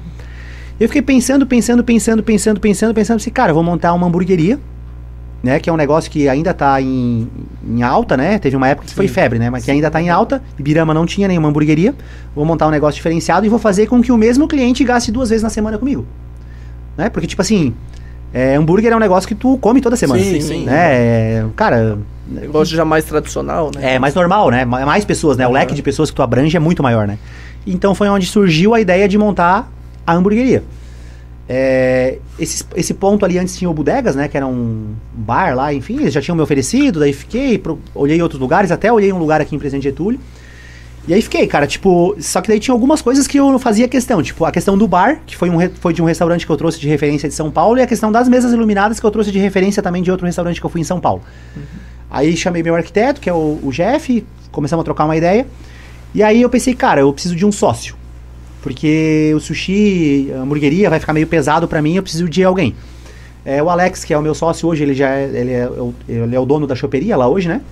Eu 0.80 0.88
fiquei 0.88 1.02
pensando, 1.02 1.46
pensando, 1.46 1.84
pensando, 1.84 2.22
pensando, 2.22 2.58
pensando, 2.58 2.94
pensando 2.94 3.16
assim, 3.16 3.30
cara, 3.30 3.50
eu 3.50 3.54
vou 3.54 3.62
montar 3.62 3.92
uma 3.92 4.06
hamburgueria, 4.06 4.58
né? 5.42 5.60
Que 5.60 5.68
é 5.68 5.72
um 5.72 5.76
negócio 5.76 6.10
que 6.10 6.26
ainda 6.26 6.54
tá 6.54 6.80
em, 6.80 7.28
em 7.68 7.82
alta, 7.82 8.16
né? 8.16 8.38
Teve 8.38 8.56
uma 8.56 8.66
época 8.66 8.88
que 8.88 8.94
foi 8.94 9.06
febre, 9.06 9.38
né? 9.38 9.50
Mas 9.50 9.66
que 9.66 9.70
ainda 9.70 9.90
tá 9.90 10.00
em 10.00 10.08
alta. 10.08 10.42
Ibirama 10.58 10.94
não 10.94 11.04
tinha 11.04 11.28
nenhuma 11.28 11.48
hamburgueria. 11.48 11.94
Vou 12.34 12.46
montar 12.46 12.66
um 12.66 12.70
negócio 12.70 12.96
diferenciado 12.96 13.44
e 13.44 13.48
vou 13.50 13.58
fazer 13.58 13.88
com 13.88 14.00
que 14.00 14.10
o 14.10 14.16
mesmo 14.16 14.48
cliente 14.48 14.82
gaste 14.82 15.12
duas 15.12 15.28
vezes 15.28 15.42
na 15.42 15.50
semana 15.50 15.76
comigo. 15.76 16.06
Né? 16.96 17.10
Porque, 17.10 17.26
tipo 17.26 17.42
assim, 17.42 17.74
é, 18.32 18.54
hambúrguer 18.54 18.90
é 18.90 18.96
um 18.96 19.00
negócio 19.00 19.28
que 19.28 19.34
tu 19.34 19.58
come 19.58 19.82
toda 19.82 19.96
semana. 19.96 20.22
Sim, 20.22 20.40
sim. 20.40 20.64
Né? 20.64 20.72
É, 20.94 21.46
cara, 21.56 21.98
Negócio 22.30 22.76
já 22.76 22.84
mais 22.84 23.04
tradicional, 23.04 23.70
né? 23.74 23.94
é 23.94 23.98
mais 23.98 24.14
normal, 24.14 24.50
né? 24.50 24.64
Ma- 24.64 24.86
Mais 24.86 25.04
pessoas, 25.04 25.36
né? 25.36 25.46
O 25.46 25.50
leque 25.52 25.74
de 25.74 25.82
pessoas 25.82 26.10
que 26.10 26.16
tu 26.16 26.22
abrange 26.22 26.56
é 26.56 26.60
muito 26.60 26.82
maior, 26.82 27.06
né? 27.06 27.18
Então 27.66 27.94
foi 27.94 28.08
onde 28.08 28.26
surgiu 28.26 28.72
a 28.74 28.80
ideia 28.80 29.08
de 29.08 29.18
montar 29.18 29.70
a 30.06 30.14
hamburgueria. 30.14 30.62
É, 31.48 32.18
esse, 32.38 32.64
esse 32.76 32.94
ponto 32.94 33.24
ali 33.24 33.36
antes 33.36 33.56
tinha 33.56 33.68
o 33.68 33.74
Bodegas, 33.74 34.14
né? 34.14 34.28
Que 34.28 34.36
era 34.36 34.46
um 34.46 34.94
bar 35.12 35.54
lá, 35.56 35.74
enfim, 35.74 35.96
eles 36.00 36.14
já 36.14 36.20
tinham 36.20 36.36
me 36.36 36.42
oferecido, 36.42 37.00
daí 37.00 37.12
fiquei, 37.12 37.58
pro- 37.58 37.78
olhei 37.94 38.22
outros 38.22 38.40
lugares, 38.40 38.70
até 38.70 38.92
olhei 38.92 39.12
um 39.12 39.18
lugar 39.18 39.40
aqui 39.40 39.56
em 39.56 39.58
Presidente 39.58 39.82
Getúlio. 39.84 40.20
E 41.08 41.14
aí 41.14 41.20
fiquei, 41.22 41.46
cara, 41.48 41.66
tipo, 41.66 42.14
só 42.20 42.40
que 42.40 42.46
daí 42.48 42.60
tinha 42.60 42.72
algumas 42.74 43.02
coisas 43.02 43.26
que 43.26 43.38
eu 43.40 43.50
não 43.50 43.58
fazia 43.58 43.88
questão, 43.88 44.22
tipo, 44.22 44.44
a 44.44 44.52
questão 44.52 44.76
do 44.78 44.86
bar, 44.86 45.20
que 45.26 45.34
foi, 45.36 45.50
um, 45.50 45.58
foi 45.80 45.92
de 45.92 46.00
um 46.00 46.04
restaurante 46.04 46.46
que 46.46 46.52
eu 46.52 46.56
trouxe 46.58 46.78
de 46.78 46.86
referência 46.88 47.28
de 47.28 47.34
São 47.34 47.50
Paulo, 47.50 47.78
e 47.78 47.82
a 47.82 47.86
questão 47.86 48.12
das 48.12 48.28
mesas 48.28 48.52
iluminadas 48.52 49.00
que 49.00 49.06
eu 49.06 49.10
trouxe 49.10 49.32
de 49.32 49.38
referência 49.38 49.82
também 49.82 50.02
de 50.02 50.10
outro 50.10 50.26
restaurante 50.26 50.60
que 50.60 50.64
eu 50.66 50.70
fui 50.70 50.82
em 50.82 50.84
São 50.84 51.00
Paulo. 51.00 51.22
Aí 52.10 52.36
chamei 52.36 52.62
meu 52.62 52.74
arquiteto, 52.74 53.20
que 53.20 53.30
é 53.30 53.32
o, 53.32 53.58
o 53.62 53.70
Jeff, 53.70 54.24
começamos 54.50 54.82
a 54.82 54.84
trocar 54.84 55.04
uma 55.04 55.16
ideia. 55.16 55.46
E 56.14 56.22
aí 56.22 56.42
eu 56.42 56.50
pensei, 56.50 56.74
cara, 56.74 57.00
eu 57.02 57.12
preciso 57.12 57.36
de 57.36 57.46
um 57.46 57.52
sócio. 57.52 57.94
Porque 58.62 59.32
o 59.34 59.40
sushi, 59.40 60.30
a 60.36 60.40
hamburgueria 60.42 60.90
vai 60.90 61.00
ficar 61.00 61.12
meio 61.12 61.26
pesado 61.26 61.66
pra 61.66 61.80
mim, 61.80 61.94
eu 61.96 62.02
preciso 62.02 62.28
de 62.28 62.44
alguém. 62.44 62.74
É, 63.44 63.62
o 63.62 63.70
Alex, 63.70 64.04
que 64.04 64.12
é 64.12 64.18
o 64.18 64.22
meu 64.22 64.34
sócio 64.34 64.68
hoje, 64.68 64.82
ele 64.82 64.92
já 64.92 65.08
é, 65.08 65.24
ele 65.32 65.52
é, 65.52 65.66
o- 65.66 65.94
ele 66.06 66.36
é 66.36 66.38
o 66.40 66.44
dono 66.44 66.66
da 66.66 66.74
choperia 66.74 67.16
lá 67.16 67.26
hoje, 67.26 67.48
né? 67.48 67.62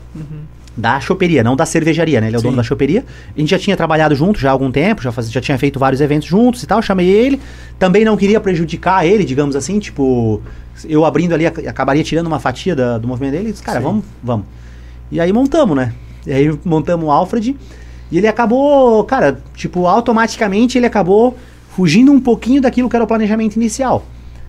Da 0.74 0.98
choperia, 1.00 1.42
não 1.44 1.56
da 1.56 1.66
cervejaria, 1.66 2.20
né? 2.20 2.28
Ele 2.28 2.36
é 2.36 2.38
o 2.38 2.42
dono 2.42 2.52
Sim. 2.54 2.56
da 2.58 2.62
choperia. 2.62 3.04
A 3.36 3.38
gente 3.40 3.50
já 3.50 3.58
tinha 3.58 3.76
trabalhado 3.76 4.14
junto 4.14 4.38
já 4.40 4.48
há 4.48 4.52
algum 4.52 4.70
tempo, 4.70 5.02
já, 5.02 5.10
faz, 5.12 5.30
já 5.30 5.40
tinha 5.40 5.58
feito 5.58 5.78
vários 5.78 6.00
eventos 6.00 6.26
juntos 6.28 6.62
e 6.62 6.66
tal. 6.66 6.80
Chamei 6.80 7.08
ele. 7.08 7.38
Também 7.78 8.04
não 8.04 8.16
queria 8.16 8.40
prejudicar 8.40 9.04
ele, 9.04 9.24
digamos 9.24 9.56
assim, 9.56 9.78
tipo, 9.80 10.40
eu 10.88 11.04
abrindo 11.04 11.32
ali, 11.34 11.46
ac- 11.46 11.66
acabaria 11.66 12.04
tirando 12.04 12.26
uma 12.26 12.38
fatia 12.38 12.74
da- 12.76 12.98
do 12.98 13.08
movimento 13.08 13.32
dele. 13.32 13.48
e 13.48 13.52
disse, 13.52 13.62
cara, 13.62 13.78
Sim. 13.78 13.84
vamos, 13.84 14.04
vamos. 14.22 14.46
E 15.10 15.20
aí 15.20 15.32
montamos, 15.32 15.76
né? 15.76 15.92
E 16.26 16.32
aí 16.32 16.58
montamos 16.64 17.06
o 17.06 17.10
Alfred. 17.10 17.56
E 18.10 18.18
ele 18.18 18.26
acabou, 18.26 19.04
cara, 19.04 19.38
tipo, 19.54 19.86
automaticamente 19.86 20.78
ele 20.78 20.86
acabou 20.86 21.36
fugindo 21.70 22.10
um 22.12 22.20
pouquinho 22.20 22.60
daquilo 22.60 22.88
que 22.88 22.96
era 22.96 23.04
o 23.04 23.08
planejamento 23.08 23.56
inicial. 23.56 24.04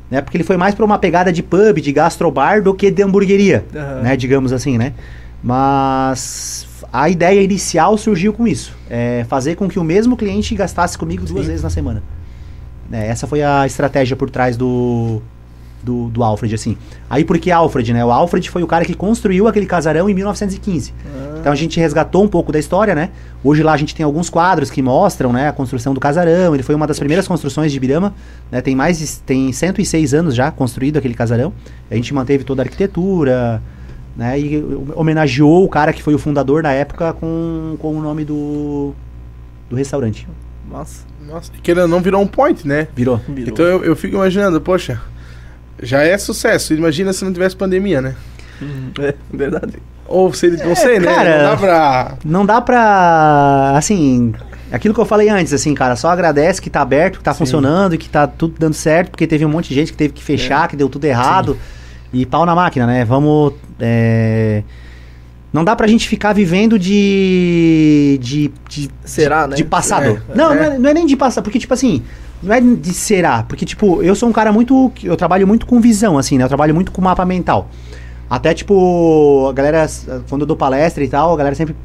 Né? 0.10 0.22
Porque 0.22 0.38
ele 0.38 0.44
foi 0.44 0.58
mais 0.58 0.74
pra 0.74 0.84
uma 0.84 0.98
pegada 0.98 1.32
de 1.32 1.44
pub, 1.44 1.80
de 1.80 1.92
gastrobar, 1.92 2.64
do 2.64 2.74
que 2.74 2.90
de 2.90 3.04
hamburgueria 3.04 3.64
Aham. 3.76 4.02
né, 4.02 4.18
digamos 4.18 4.52
assim, 4.52 4.78
né? 4.78 4.94
Mas 5.44 6.68
a 6.92 7.10
ideia 7.10 7.42
inicial 7.42 7.98
surgiu 7.98 8.34
com 8.34 8.48
isso, 8.48 8.76
é 8.90 9.26
fazer 9.30 9.56
com 9.56 9.68
que 9.70 9.78
o 9.78 9.84
mesmo 9.84 10.18
cliente 10.18 10.56
gastasse 10.56 10.98
comigo 10.98 11.26
duas 11.26 11.42
Sim. 11.42 11.48
vezes 11.52 11.64
na 11.64 11.70
semana. 11.70 12.02
É, 12.92 13.08
essa 13.08 13.28
foi 13.28 13.44
a 13.44 13.66
estratégia 13.68 14.16
por 14.16 14.30
trás 14.32 14.58
do, 14.58 15.22
do, 15.84 16.10
do 16.10 16.24
Alfred, 16.24 16.54
assim. 16.54 16.78
Aí 17.10 17.24
por 17.24 17.38
que 17.38 17.52
Alfred, 17.52 17.94
né? 17.94 18.04
O 18.04 18.12
Alfred 18.12 18.50
foi 18.50 18.64
o 18.64 18.68
cara 18.68 18.86
que 18.86 18.94
construiu 18.94 19.48
aquele 19.48 19.66
casarão 19.66 20.10
em 20.10 20.14
1915. 20.14 20.94
Então 21.40 21.52
a 21.52 21.56
gente 21.56 21.80
resgatou 21.80 22.24
um 22.24 22.28
pouco 22.28 22.52
da 22.52 22.60
história, 22.60 22.94
né? 22.94 23.10
Hoje 23.44 23.64
lá 23.64 23.74
a 23.74 23.78
gente 23.78 23.96
tem 23.96 24.04
alguns 24.04 24.30
quadros 24.30 24.70
que 24.70 24.82
mostram, 24.82 25.32
né, 25.32 25.48
a 25.48 25.54
construção 25.54 25.94
do 25.94 26.00
casarão. 26.00 26.54
Ele 26.54 26.64
foi 26.64 26.76
uma 26.76 26.86
das 26.86 27.00
primeiras 27.00 27.28
construções 27.28 27.72
de 27.72 27.78
Ibirama, 27.78 28.14
né? 28.52 28.62
Tem 28.62 28.76
mais 28.76 29.00
de, 29.00 29.08
tem 29.22 29.52
106 29.52 30.14
anos 30.14 30.36
já 30.36 30.52
construído 30.52 30.98
aquele 30.98 31.14
casarão. 31.14 31.54
A 31.90 31.96
gente 31.96 32.14
manteve 32.14 32.44
toda 32.44 32.62
a 32.62 32.66
arquitetura, 32.66 33.62
né? 34.16 34.40
E 34.40 34.64
homenageou 34.96 35.64
o 35.64 35.70
cara 35.70 35.94
que 35.94 36.04
foi 36.04 36.14
o 36.14 36.20
fundador 36.20 36.62
na 36.62 36.74
época 36.74 37.14
com, 37.14 37.78
com 37.80 37.96
o 37.96 38.02
nome 38.02 38.26
do 38.26 38.94
do 39.70 39.76
restaurante. 39.76 40.28
Nossa, 40.70 41.06
Nossa, 41.28 41.52
e 41.56 41.62
querendo 41.62 41.84
ou 41.84 41.88
não 41.88 42.02
virou 42.02 42.22
um 42.22 42.28
point, 42.28 42.68
né? 42.68 42.88
Virou. 42.96 43.18
virou. 43.28 43.54
Então 43.54 43.66
eu, 43.66 43.84
eu 43.84 43.96
fico 43.96 44.16
imaginando, 44.16 44.60
poxa, 44.60 45.00
já 45.82 46.02
é 46.04 46.18
sucesso. 46.18 46.74
Imagina 46.74 47.14
se 47.14 47.24
não 47.24 47.34
tivesse 47.34 47.56
pandemia, 47.56 48.02
né? 48.02 48.16
Uhum. 48.62 48.92
É 49.00 49.14
verdade. 49.32 49.74
Ou 50.08 50.34
se 50.34 50.48
ele, 50.48 50.58
não 50.64 50.76
sei, 50.76 51.00
né? 51.00 51.06
cara. 51.14 51.38
Não 51.38 51.50
dá 51.50 51.58
pra. 51.58 52.18
Não 52.26 52.46
dá 52.46 52.62
pra. 52.62 53.74
Assim. 53.76 54.34
Aquilo 54.72 54.94
que 54.94 55.00
eu 55.00 55.06
falei 55.06 55.30
antes, 55.30 55.52
assim, 55.52 55.74
cara, 55.74 55.96
só 55.96 56.10
agradece 56.10 56.62
que 56.62 56.70
tá 56.70 56.82
aberto, 56.82 57.18
que 57.18 57.24
tá 57.24 57.34
Sim. 57.34 57.40
funcionando 57.40 57.96
e 57.96 57.98
que 57.98 58.08
tá 58.08 58.28
tudo 58.28 58.54
dando 58.60 58.76
certo, 58.76 59.10
porque 59.12 59.26
teve 59.26 59.44
um 59.44 59.50
monte 59.50 59.70
de 59.70 59.76
gente 59.76 59.92
que 59.92 59.98
teve 59.98 60.14
que 60.14 60.24
fechar, 60.24 60.68
que 60.68 60.76
deu 60.76 60.88
tudo 60.88 61.06
errado. 61.06 61.58
E 62.12 62.26
pau 62.26 62.46
na 62.46 62.56
máquina, 62.56 62.86
né? 62.88 63.06
Vamos. 63.06 63.54
é, 63.80 64.64
Não 65.54 65.64
dá 65.64 65.76
pra 65.76 65.88
gente 65.88 66.08
ficar 66.08 66.34
vivendo 66.34 66.78
de. 66.78 68.20
de. 68.22 68.52
de 68.68 68.90
Será, 69.06 69.44
de, 69.44 69.50
né? 69.52 69.56
de 69.58 69.64
passado. 69.64 70.22
É, 70.30 70.36
não, 70.36 70.52
é. 70.52 70.56
Não, 70.56 70.64
é, 70.64 70.80
não 70.80 70.90
é 70.90 70.94
nem 70.94 71.06
de 71.06 71.16
passado, 71.16 71.44
porque, 71.44 71.60
tipo 71.60 71.74
assim, 71.74 72.04
não 72.42 72.54
é 72.54 72.62
de 72.62 72.94
será. 72.94 73.44
Porque, 73.44 73.66
tipo, 73.66 74.02
eu 74.04 74.16
sou 74.16 74.30
um 74.30 74.32
cara 74.32 74.52
muito. 74.52 74.92
Eu 75.04 75.16
trabalho 75.18 75.48
muito 75.48 75.66
com 75.66 75.80
visão, 75.82 76.18
assim, 76.18 76.38
né? 76.38 76.44
Eu 76.44 76.48
trabalho 76.48 76.74
muito 76.76 76.92
com 76.92 77.02
mapa 77.02 77.26
mental. 77.26 77.70
Até, 78.30 78.54
tipo, 78.54 79.48
a 79.50 79.54
galera, 79.54 79.88
quando 80.30 80.42
eu 80.42 80.48
dou 80.48 80.56
palestra 80.56 81.04
e 81.04 81.08
tal, 81.08 81.34
a 81.34 81.38
galera 81.38 81.56
sempre. 81.56 81.76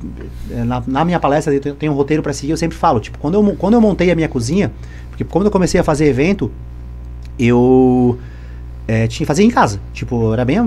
eh, 0.50 0.62
Na, 0.64 0.82
na 0.86 1.04
minha 1.04 1.18
palestra, 1.18 1.54
eu 1.54 1.74
tenho, 1.74 1.92
um 1.92 1.94
roteiro 1.96 2.22
pra 2.22 2.32
seguir, 2.34 2.50
eu 2.52 2.56
sempre 2.56 2.76
falo, 2.76 3.00
tipo, 3.00 3.18
quando 3.18 3.34
eu, 3.34 3.56
quando 3.56 3.74
eu 3.74 3.80
montei 3.80 4.10
a 4.10 4.14
minha 4.14 4.28
cozinha, 4.28 4.70
porque 5.08 5.24
quando 5.24 5.46
eu 5.46 5.50
comecei 5.50 5.80
a 5.80 5.84
fazer 5.84 6.04
evento, 6.06 6.50
eu. 7.38 8.18
eh, 8.86 9.06
tinha 9.06 9.26
fazer 9.26 9.42
em 9.42 9.50
casa. 9.50 9.80
Tipo, 9.92 10.32
era 10.32 10.44
bem, 10.44 10.60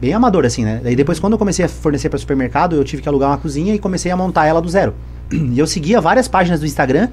bem 0.00 0.12
amador, 0.14 0.44
assim, 0.44 0.64
né? 0.64 0.80
Daí 0.82 0.96
depois, 0.96 1.18
quando 1.20 1.34
eu 1.34 1.38
comecei 1.38 1.64
a 1.64 1.68
fornecer 1.68 2.08
para 2.08 2.18
supermercado, 2.18 2.74
eu 2.76 2.84
tive 2.84 3.02
que 3.02 3.08
alugar 3.08 3.30
uma 3.30 3.38
cozinha 3.38 3.74
e 3.74 3.78
comecei 3.78 4.10
a 4.10 4.16
montar 4.16 4.46
ela 4.46 4.60
do 4.60 4.68
zero. 4.68 4.94
E 5.32 5.58
eu 5.58 5.66
seguia 5.66 6.00
várias 6.00 6.28
páginas 6.28 6.60
do 6.60 6.66
Instagram 6.66 7.08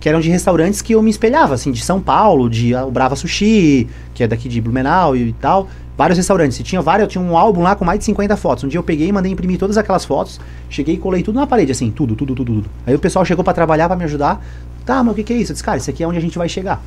que 0.00 0.08
eram 0.08 0.20
de 0.20 0.28
restaurantes 0.28 0.82
que 0.82 0.94
eu 0.94 1.02
me 1.02 1.10
espelhava, 1.10 1.54
assim, 1.54 1.72
de 1.72 1.82
São 1.82 2.00
Paulo, 2.00 2.48
de 2.48 2.74
ah, 2.74 2.84
o 2.84 2.90
Brava 2.90 3.16
Sushi, 3.16 3.88
que 4.14 4.22
é 4.22 4.26
daqui 4.26 4.48
de 4.48 4.60
Blumenau 4.60 5.16
e 5.16 5.32
tal. 5.34 5.68
Vários 5.96 6.18
restaurantes. 6.18 6.60
E 6.60 6.62
tinha 6.62 6.82
vários, 6.82 7.04
eu 7.04 7.08
tinha 7.08 7.24
um 7.24 7.36
álbum 7.36 7.62
lá 7.62 7.74
com 7.74 7.84
mais 7.84 7.98
de 7.98 8.04
50 8.04 8.36
fotos. 8.36 8.64
Um 8.64 8.68
dia 8.68 8.78
eu 8.78 8.82
peguei 8.82 9.08
e 9.08 9.12
mandei 9.12 9.32
imprimir 9.32 9.58
todas 9.58 9.78
aquelas 9.78 10.04
fotos, 10.04 10.38
cheguei 10.68 10.96
e 10.96 10.98
colei 10.98 11.22
tudo 11.22 11.36
na 11.40 11.46
parede, 11.46 11.72
assim, 11.72 11.90
tudo, 11.90 12.14
tudo, 12.14 12.34
tudo, 12.34 12.54
tudo. 12.54 12.70
Aí 12.86 12.94
o 12.94 12.98
pessoal 12.98 13.24
chegou 13.24 13.42
para 13.42 13.54
trabalhar, 13.54 13.88
para 13.88 13.96
me 13.96 14.04
ajudar. 14.04 14.44
Tá, 14.84 15.02
mas 15.02 15.12
o 15.12 15.16
que, 15.16 15.24
que 15.24 15.32
é 15.32 15.36
isso? 15.36 15.52
Eu 15.52 15.54
disse, 15.54 15.64
cara, 15.64 15.78
isso 15.78 15.88
aqui 15.88 16.02
é 16.04 16.06
onde 16.06 16.18
a 16.18 16.20
gente 16.20 16.36
vai 16.36 16.48
chegar. 16.48 16.82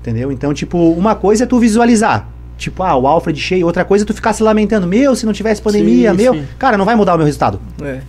Entendeu? 0.00 0.30
Então, 0.30 0.52
tipo, 0.52 0.76
uma 0.92 1.14
coisa 1.14 1.44
é 1.44 1.46
tu 1.46 1.58
visualizar. 1.58 2.28
Tipo, 2.58 2.82
ah, 2.82 2.94
o 2.96 3.06
Alfred 3.06 3.40
cheio. 3.40 3.66
Outra 3.66 3.84
coisa 3.84 4.04
é 4.04 4.06
tu 4.06 4.12
ficar 4.14 4.32
se 4.32 4.42
lamentando. 4.42 4.86
Meu, 4.86 5.16
se 5.16 5.24
não 5.24 5.32
tivesse 5.32 5.60
pandemia, 5.62 6.10
Sim, 6.10 6.16
meu. 6.16 6.34
sim. 6.34 6.44
Cara, 6.58 6.76
não 6.76 6.84
vai 6.84 6.94
mudar 6.94 7.14
o 7.14 7.16
meu 7.16 7.26
resultado. 7.26 7.58
É. 7.82 8.00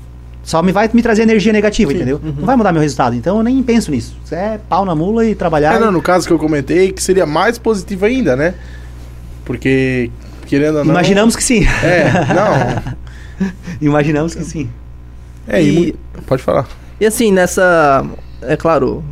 Só 0.44 0.62
me 0.62 0.72
vai 0.74 0.90
me 0.94 1.02
trazer 1.02 1.24
energia 1.24 1.54
negativa, 1.54 1.90
Sim, 1.92 1.96
entendeu? 1.98 2.20
Não 2.22 2.46
vai 2.46 2.56
mudar 2.58 2.72
meu 2.74 2.82
resultado. 2.82 3.16
Então 3.16 3.38
eu 3.38 3.44
nem 3.44 3.64
penso 3.64 3.90
nisso. 3.92 4.16
Isso 4.26 4.36
é 4.36 4.60
pau 4.70 4.84
na 4.86 4.94
mula 4.94 5.26
e 5.26 5.34
trabalhar. 5.34 5.76
É, 5.76 5.80
não, 5.80 5.90
e- 5.90 5.94
no 5.94 6.02
caso 6.02 6.28
que 6.28 6.34
eu 6.34 6.38
comentei, 6.40 6.92
que 6.92 7.02
seria 7.02 7.26
mais 7.26 7.58
positivo 7.58 8.06
ainda, 8.06 8.36
né? 8.36 8.54
Porque, 9.46 10.12
querendo 10.46 10.80
ou 10.80 10.86
não... 10.86 10.92
Imaginamos 10.94 11.36
que 11.36 11.44
sim. 11.44 11.64
É, 11.84 12.12
não. 12.34 12.94
Imaginamos 13.82 14.36
que 14.36 14.44
sim. 14.44 14.70
É, 15.48 15.62
e... 15.64 15.90
E- 15.90 15.96
Pode 16.26 16.42
falar. 16.44 16.68
E 17.00 17.06
assim, 17.06 17.32
nessa. 17.32 18.06
É 18.42 18.56
claro, 18.56 19.04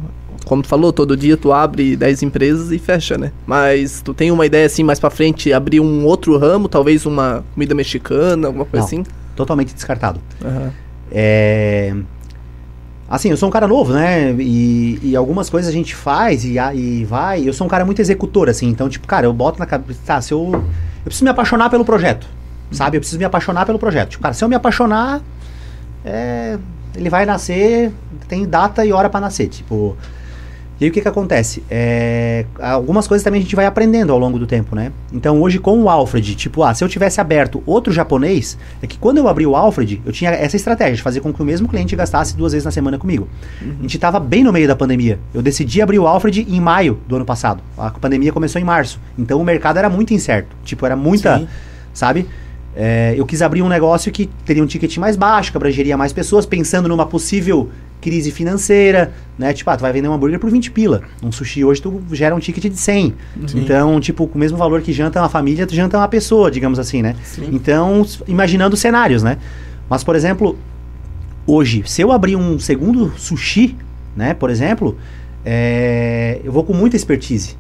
como 0.46 0.62
tu 0.62 0.68
falou, 0.68 0.94
todo 0.94 1.16
dia 1.18 1.36
tu 1.36 1.52
abre 1.52 1.96
10 1.96 2.24
empresas 2.24 2.72
e 2.72 2.78
fecha, 2.80 3.18
né? 3.18 3.32
Mas 3.46 4.02
tu 4.02 4.14
tem 4.14 4.32
uma 4.32 4.46
ideia 4.46 4.66
assim 4.66 4.84
mais 4.84 5.00
pra 5.00 5.10
frente, 5.10 5.52
abrir 5.52 5.80
um 5.80 6.06
outro 6.06 6.38
ramo, 6.38 6.68
talvez 6.70 7.06
uma 7.06 7.44
comida 7.54 7.74
mexicana, 7.76 8.48
alguma 8.48 8.66
coisa 8.66 8.82
Não. 8.82 8.86
assim? 8.86 9.04
Totalmente 9.36 9.74
descartado. 9.74 10.20
Aham. 10.44 10.72
É. 11.12 11.94
Assim, 13.10 13.30
eu 13.30 13.36
sou 13.36 13.50
um 13.50 13.52
cara 13.52 13.68
novo, 13.68 13.92
né? 13.92 14.32
E, 14.40 14.98
e 15.04 15.16
algumas 15.18 15.50
coisas 15.50 15.70
a 15.70 15.74
gente 15.74 15.94
faz 15.94 16.46
e, 16.46 16.56
e 16.74 17.04
vai. 17.04 17.46
Eu 17.46 17.52
sou 17.52 17.68
um 17.68 17.70
cara 17.70 17.84
muito 17.84 18.00
executor, 18.00 18.48
assim. 18.50 18.70
Então, 18.70 18.88
tipo, 18.88 19.06
cara, 19.06 19.26
eu 19.26 19.34
boto 19.34 19.60
na 19.60 19.66
cabeça. 19.66 20.00
Tá, 20.06 20.22
se 20.22 20.34
eu. 20.34 20.50
Eu 20.54 21.06
preciso 21.06 21.26
me 21.26 21.30
apaixonar 21.30 21.70
pelo 21.70 21.84
projeto. 21.84 22.26
Sabe? 22.72 22.96
Eu 22.96 23.02
preciso 23.02 23.20
me 23.20 23.26
apaixonar 23.26 23.66
pelo 23.66 23.78
projeto. 23.78 24.12
Tipo, 24.12 24.24
cara, 24.24 24.34
se 24.34 24.44
eu 24.44 24.48
me 24.48 24.56
apaixonar. 24.56 25.22
É, 26.06 26.58
ele 26.96 27.10
vai 27.10 27.26
nascer. 27.26 27.92
Tem 28.30 28.48
data 28.48 28.86
e 28.86 28.94
hora 28.94 29.10
pra 29.10 29.20
nascer. 29.20 29.50
Tipo. 29.50 29.98
E 30.82 30.86
aí 30.86 30.90
o 30.90 30.94
que 30.94 31.00
que 31.00 31.08
acontece? 31.08 31.62
É, 31.70 32.44
algumas 32.60 33.08
coisas 33.08 33.24
também 33.24 33.40
a 33.40 33.44
gente 33.44 33.56
vai 33.56 33.68
aprendendo 33.68 34.12
ao 34.12 34.18
longo 34.18 34.40
do 34.40 34.48
tempo, 34.48 34.76
né? 34.76 34.92
Então 35.14 35.40
hoje 35.40 35.60
com 35.60 35.80
o 35.80 35.88
Alfred, 35.88 36.34
tipo, 36.34 36.64
ah, 36.64 36.74
se 36.74 36.84
eu 36.84 36.90
tivesse 36.90 37.22
aberto 37.22 37.62
outro 37.68 37.94
japonês, 37.94 38.58
é 38.82 38.88
que 38.88 38.98
quando 38.98 39.20
eu 39.20 39.28
abri 39.28 39.46
o 39.46 39.56
Alfred, 39.56 40.02
eu 40.04 40.12
tinha 40.12 40.32
essa 40.32 40.56
estratégia 40.56 40.96
de 40.96 41.04
fazer 41.04 41.20
com 41.20 41.32
que 41.32 41.40
o 41.40 41.46
mesmo 41.46 41.68
cliente 41.68 41.96
gastasse 41.96 42.36
duas 42.36 42.54
vezes 42.54 42.66
na 42.66 42.72
semana 42.72 42.98
comigo. 42.98 43.30
A 43.78 43.82
gente 43.84 44.00
tava 44.00 44.20
bem 44.20 44.44
no 44.44 44.52
meio 44.52 44.68
da 44.68 44.76
pandemia. 44.76 45.20
Eu 45.32 45.44
decidi 45.44 45.84
abrir 45.84 46.00
o 46.00 46.08
Alfred 46.08 46.48
em 46.50 46.60
maio 46.60 47.00
do 47.08 47.16
ano 47.16 47.26
passado. 47.26 47.62
A 47.78 47.92
pandemia 47.92 48.34
começou 48.34 48.60
em 48.60 48.66
março. 48.66 49.00
Então 49.20 49.40
o 49.40 49.44
mercado 49.44 49.78
era 49.78 49.88
muito 49.88 50.16
incerto. 50.16 50.56
Tipo, 50.64 50.84
era 50.88 50.96
muita, 50.96 51.38
Sim. 51.38 51.48
sabe? 51.94 52.28
É, 52.76 53.14
eu 53.16 53.26
quis 53.28 53.44
abrir 53.44 53.62
um 53.62 53.70
negócio 53.70 54.12
que 54.12 54.26
teria 54.44 54.64
um 54.64 54.66
ticket 54.66 54.98
mais 54.98 55.16
baixo, 55.16 55.52
que 55.52 55.58
abrangeria 55.58 55.96
mais 55.96 56.12
pessoas, 56.12 56.44
pensando 56.44 56.90
numa 56.90 57.06
possível 57.06 57.70
crise 58.02 58.32
financeira, 58.32 59.14
né? 59.38 59.54
Tipo, 59.54 59.70
ah, 59.70 59.78
tu 59.78 59.82
vai 59.82 59.94
vender 59.94 60.08
um 60.08 60.14
hambúrguer 60.14 60.40
por 60.40 60.50
20 60.50 60.72
pila. 60.72 61.02
Um 61.24 61.32
sushi 61.32 61.64
hoje 61.64 61.82
tu 61.82 62.02
gera 62.12 62.36
um 62.36 62.40
ticket 62.40 62.72
de 62.72 62.78
100. 62.78 63.14
Sim. 63.48 63.60
Então, 63.60 64.00
tipo, 64.00 64.28
com 64.28 64.36
o 64.36 64.40
mesmo 64.40 64.58
valor 64.58 64.82
que 64.82 64.92
janta 64.92 65.22
uma 65.22 65.30
família, 65.30 65.66
tu 65.68 65.76
janta 65.76 65.98
uma 65.98 66.08
pessoa, 66.08 66.50
digamos 66.50 66.80
assim, 66.80 67.02
né? 67.02 67.16
Sim. 67.24 67.50
Então, 67.52 68.06
imaginando 68.28 68.76
cenários, 68.76 69.24
né? 69.24 69.38
Mas, 69.90 70.04
por 70.04 70.16
exemplo, 70.16 70.58
hoje, 71.46 71.84
se 71.86 72.02
eu 72.02 72.12
abrir 72.12 72.36
um 72.36 72.58
segundo 72.60 73.14
sushi, 73.18 73.76
né, 74.16 74.34
por 74.34 74.50
exemplo, 74.50 74.98
é, 75.46 76.40
eu 76.44 76.52
vou 76.52 76.64
com 76.64 76.74
muita 76.74 76.96
expertise. 76.96 77.58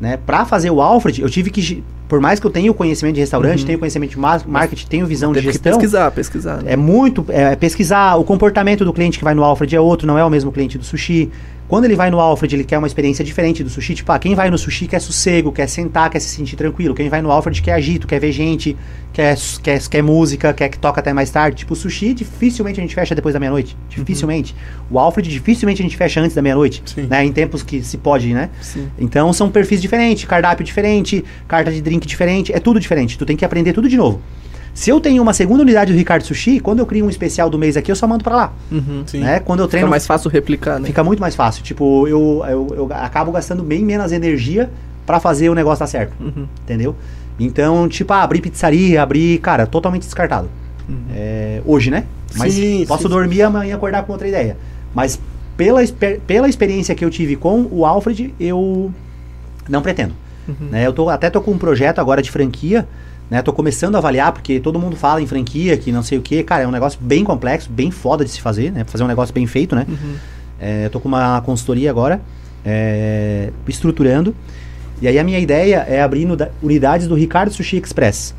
Né? 0.00 0.16
Para 0.16 0.44
fazer 0.44 0.70
o 0.70 0.80
Alfred, 0.80 1.20
eu 1.20 1.28
tive 1.28 1.50
que, 1.50 1.82
por 2.08 2.20
mais 2.20 2.38
que 2.38 2.46
eu 2.46 2.50
tenha 2.50 2.70
o 2.70 2.74
conhecimento 2.74 3.14
de 3.16 3.20
restaurante, 3.20 3.60
Uhum. 3.60 3.66
tenho 3.66 3.78
conhecimento 3.80 4.10
de 4.10 4.18
mar- 4.18 4.42
marketing, 4.46 4.86
tenho 4.86 5.06
visão 5.06 5.30
de 5.32 5.36
Teve 5.40 5.46
que 5.48 5.52
gestão, 5.54 5.72
pesquisar, 5.72 6.10
pesquisar. 6.12 6.62
né? 6.62 6.72
é 6.72 6.76
muito 6.76 7.24
é, 7.28 7.56
pesquisar 7.56 8.14
o 8.16 8.22
comportamento 8.24 8.84
do 8.84 8.92
cliente 8.92 9.18
que 9.18 9.24
vai 9.24 9.34
no 9.34 9.42
Alfred 9.42 9.74
é 9.74 9.80
outro, 9.80 10.06
não 10.06 10.16
é 10.16 10.24
o 10.24 10.30
mesmo 10.30 10.52
cliente 10.52 10.78
do 10.78 10.84
sushi. 10.84 11.30
Quando 11.68 11.84
ele 11.84 11.94
vai 11.94 12.10
no 12.10 12.18
Alfred, 12.18 12.56
ele 12.56 12.64
quer 12.64 12.78
uma 12.78 12.86
experiência 12.86 13.22
diferente 13.22 13.62
do 13.62 13.68
sushi. 13.68 13.94
Tipo, 13.94 14.10
ah, 14.10 14.18
quem 14.18 14.34
vai 14.34 14.48
no 14.48 14.56
sushi 14.56 14.86
quer 14.86 15.00
sossego, 15.00 15.52
quer 15.52 15.68
sentar, 15.68 16.08
quer 16.08 16.18
se 16.18 16.28
sentir 16.28 16.56
tranquilo. 16.56 16.94
Quem 16.94 17.10
vai 17.10 17.20
no 17.20 17.30
Alfred 17.30 17.60
quer 17.60 17.74
agito, 17.74 18.06
quer 18.06 18.18
ver 18.18 18.32
gente, 18.32 18.74
quer, 19.12 19.36
quer, 19.62 19.78
quer 19.86 20.02
música, 20.02 20.54
quer 20.54 20.70
que 20.70 20.78
toca 20.78 21.00
até 21.00 21.12
mais 21.12 21.28
tarde. 21.28 21.58
Tipo, 21.58 21.74
o 21.74 21.76
sushi 21.76 22.14
dificilmente 22.14 22.80
a 22.80 22.82
gente 22.82 22.94
fecha 22.94 23.14
depois 23.14 23.34
da 23.34 23.38
meia-noite. 23.40 23.76
Dificilmente. 23.90 24.56
O 24.90 24.98
Alfred 24.98 25.28
dificilmente 25.28 25.82
a 25.82 25.84
gente 25.84 25.96
fecha 25.96 26.20
antes 26.22 26.34
da 26.34 26.40
meia-noite. 26.40 26.82
Sim. 26.86 27.02
Né? 27.02 27.26
Em 27.26 27.32
tempos 27.32 27.62
que 27.62 27.82
se 27.82 27.98
pode, 27.98 28.32
né? 28.32 28.48
Sim. 28.62 28.88
Então 28.98 29.30
são 29.34 29.50
perfis 29.50 29.82
diferentes, 29.82 30.24
cardápio 30.24 30.64
diferente, 30.64 31.22
carta 31.46 31.70
de 31.70 31.82
drink 31.82 32.06
diferente, 32.06 32.50
é 32.50 32.58
tudo 32.58 32.80
diferente. 32.80 33.18
Tu 33.18 33.26
tem 33.26 33.36
que 33.36 33.44
aprender 33.44 33.74
tudo 33.74 33.90
de 33.90 33.96
novo. 33.98 34.22
Se 34.78 34.90
eu 34.90 35.00
tenho 35.00 35.20
uma 35.20 35.32
segunda 35.34 35.60
unidade 35.64 35.92
do 35.92 35.98
Ricardo 35.98 36.22
Sushi, 36.22 36.60
quando 36.60 36.78
eu 36.78 36.86
crio 36.86 37.04
um 37.04 37.10
especial 37.10 37.50
do 37.50 37.58
mês 37.58 37.76
aqui, 37.76 37.90
eu 37.90 37.96
só 37.96 38.06
mando 38.06 38.22
pra 38.22 38.36
lá. 38.36 38.52
Uhum. 38.70 39.02
Sim. 39.06 39.18
Né? 39.18 39.40
Quando 39.40 39.58
eu 39.58 39.64
Fica 39.64 39.72
treino, 39.72 39.90
mais 39.90 40.06
fácil 40.06 40.30
replicar, 40.30 40.78
né? 40.78 40.86
fica 40.86 41.02
muito 41.02 41.18
mais 41.18 41.34
fácil. 41.34 41.64
Tipo, 41.64 42.06
eu, 42.06 42.44
eu, 42.48 42.74
eu 42.76 42.88
acabo 42.92 43.32
gastando 43.32 43.64
bem 43.64 43.84
menos 43.84 44.12
energia 44.12 44.70
pra 45.04 45.18
fazer 45.18 45.50
o 45.50 45.54
negócio 45.54 45.80
dar 45.80 45.88
certo. 45.88 46.14
Uhum. 46.20 46.46
Entendeu? 46.62 46.94
Então, 47.40 47.88
tipo, 47.88 48.12
ah, 48.12 48.22
abrir 48.22 48.40
pizzaria, 48.40 49.02
abrir, 49.02 49.40
cara, 49.40 49.66
totalmente 49.66 50.02
descartado. 50.02 50.48
É, 51.12 51.60
hoje, 51.66 51.90
né? 51.90 52.04
Mas 52.36 52.54
Sim, 52.54 52.84
posso 52.86 53.02
sim, 53.02 53.08
dormir 53.08 53.42
amanhã 53.42 53.70
e 53.70 53.72
acordar 53.72 54.04
com 54.04 54.12
outra 54.12 54.28
ideia. 54.28 54.56
Mas 54.94 55.20
pela, 55.56 55.80
pela 56.24 56.48
experiência 56.48 56.94
que 56.94 57.04
eu 57.04 57.10
tive 57.10 57.34
com 57.34 57.66
o 57.72 57.84
Alfred, 57.84 58.32
eu 58.38 58.92
não 59.68 59.82
pretendo. 59.82 60.14
Uhum. 60.46 60.68
Né? 60.70 60.86
Eu 60.86 60.92
tô, 60.92 61.08
até 61.08 61.28
tô 61.28 61.40
com 61.40 61.50
um 61.50 61.58
projeto 61.58 61.98
agora 61.98 62.22
de 62.22 62.30
franquia, 62.30 62.86
né? 63.30 63.42
Tô 63.42 63.52
começando 63.52 63.94
a 63.94 63.98
avaliar, 63.98 64.32
porque 64.32 64.58
todo 64.60 64.78
mundo 64.78 64.96
fala 64.96 65.20
em 65.22 65.26
franquia, 65.26 65.76
que 65.76 65.92
não 65.92 66.02
sei 66.02 66.18
o 66.18 66.22
que. 66.22 66.42
Cara, 66.42 66.62
é 66.64 66.66
um 66.66 66.70
negócio 66.70 66.98
bem 67.00 67.24
complexo, 67.24 67.70
bem 67.70 67.90
foda 67.90 68.24
de 68.24 68.30
se 68.30 68.40
fazer, 68.40 68.72
né? 68.72 68.84
Fazer 68.84 69.04
um 69.04 69.08
negócio 69.08 69.34
bem 69.34 69.46
feito, 69.46 69.74
né? 69.76 69.86
Uhum. 69.88 70.14
É, 70.60 70.88
tô 70.88 70.98
com 71.00 71.08
uma 71.08 71.40
consultoria 71.42 71.90
agora, 71.90 72.20
é, 72.64 73.50
estruturando. 73.66 74.34
E 75.00 75.06
aí 75.06 75.18
a 75.18 75.24
minha 75.24 75.38
ideia 75.38 75.86
é 75.88 76.02
abrir 76.02 76.24
nuda- 76.24 76.50
unidades 76.62 77.06
do 77.06 77.14
Ricardo 77.14 77.52
Sushi 77.52 77.76
Express. 77.76 78.34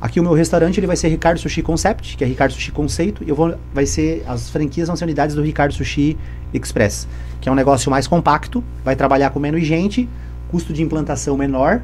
Aqui 0.00 0.20
o 0.20 0.22
meu 0.22 0.32
restaurante 0.32 0.78
ele 0.78 0.86
vai 0.86 0.96
ser 0.96 1.08
Ricardo 1.08 1.38
Sushi 1.38 1.60
Concept, 1.60 2.16
que 2.16 2.22
é 2.22 2.26
Ricardo 2.26 2.52
Sushi 2.52 2.70
Conceito, 2.70 3.24
e 3.24 3.28
eu 3.28 3.34
vou 3.34 3.54
vai 3.74 3.84
ser 3.84 4.24
as 4.28 4.48
franquias 4.48 4.86
vão 4.86 4.96
ser 4.96 5.04
unidades 5.04 5.34
do 5.34 5.42
Ricardo 5.42 5.74
Sushi 5.74 6.16
Express, 6.54 7.08
que 7.40 7.48
é 7.48 7.52
um 7.52 7.54
negócio 7.54 7.90
mais 7.90 8.06
compacto, 8.06 8.62
vai 8.84 8.94
trabalhar 8.94 9.30
com 9.30 9.40
menos 9.40 9.66
gente, 9.66 10.08
custo 10.50 10.72
de 10.72 10.82
implantação 10.82 11.36
menor, 11.36 11.82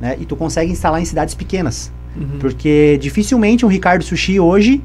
né? 0.00 0.16
E 0.20 0.24
tu 0.24 0.36
consegue 0.36 0.70
instalar 0.72 1.00
em 1.00 1.04
cidades 1.04 1.34
pequenas. 1.34 1.92
Uhum. 2.16 2.38
Porque 2.40 2.98
dificilmente 3.00 3.64
um 3.64 3.68
Ricardo 3.68 4.02
Sushi 4.04 4.38
hoje, 4.38 4.82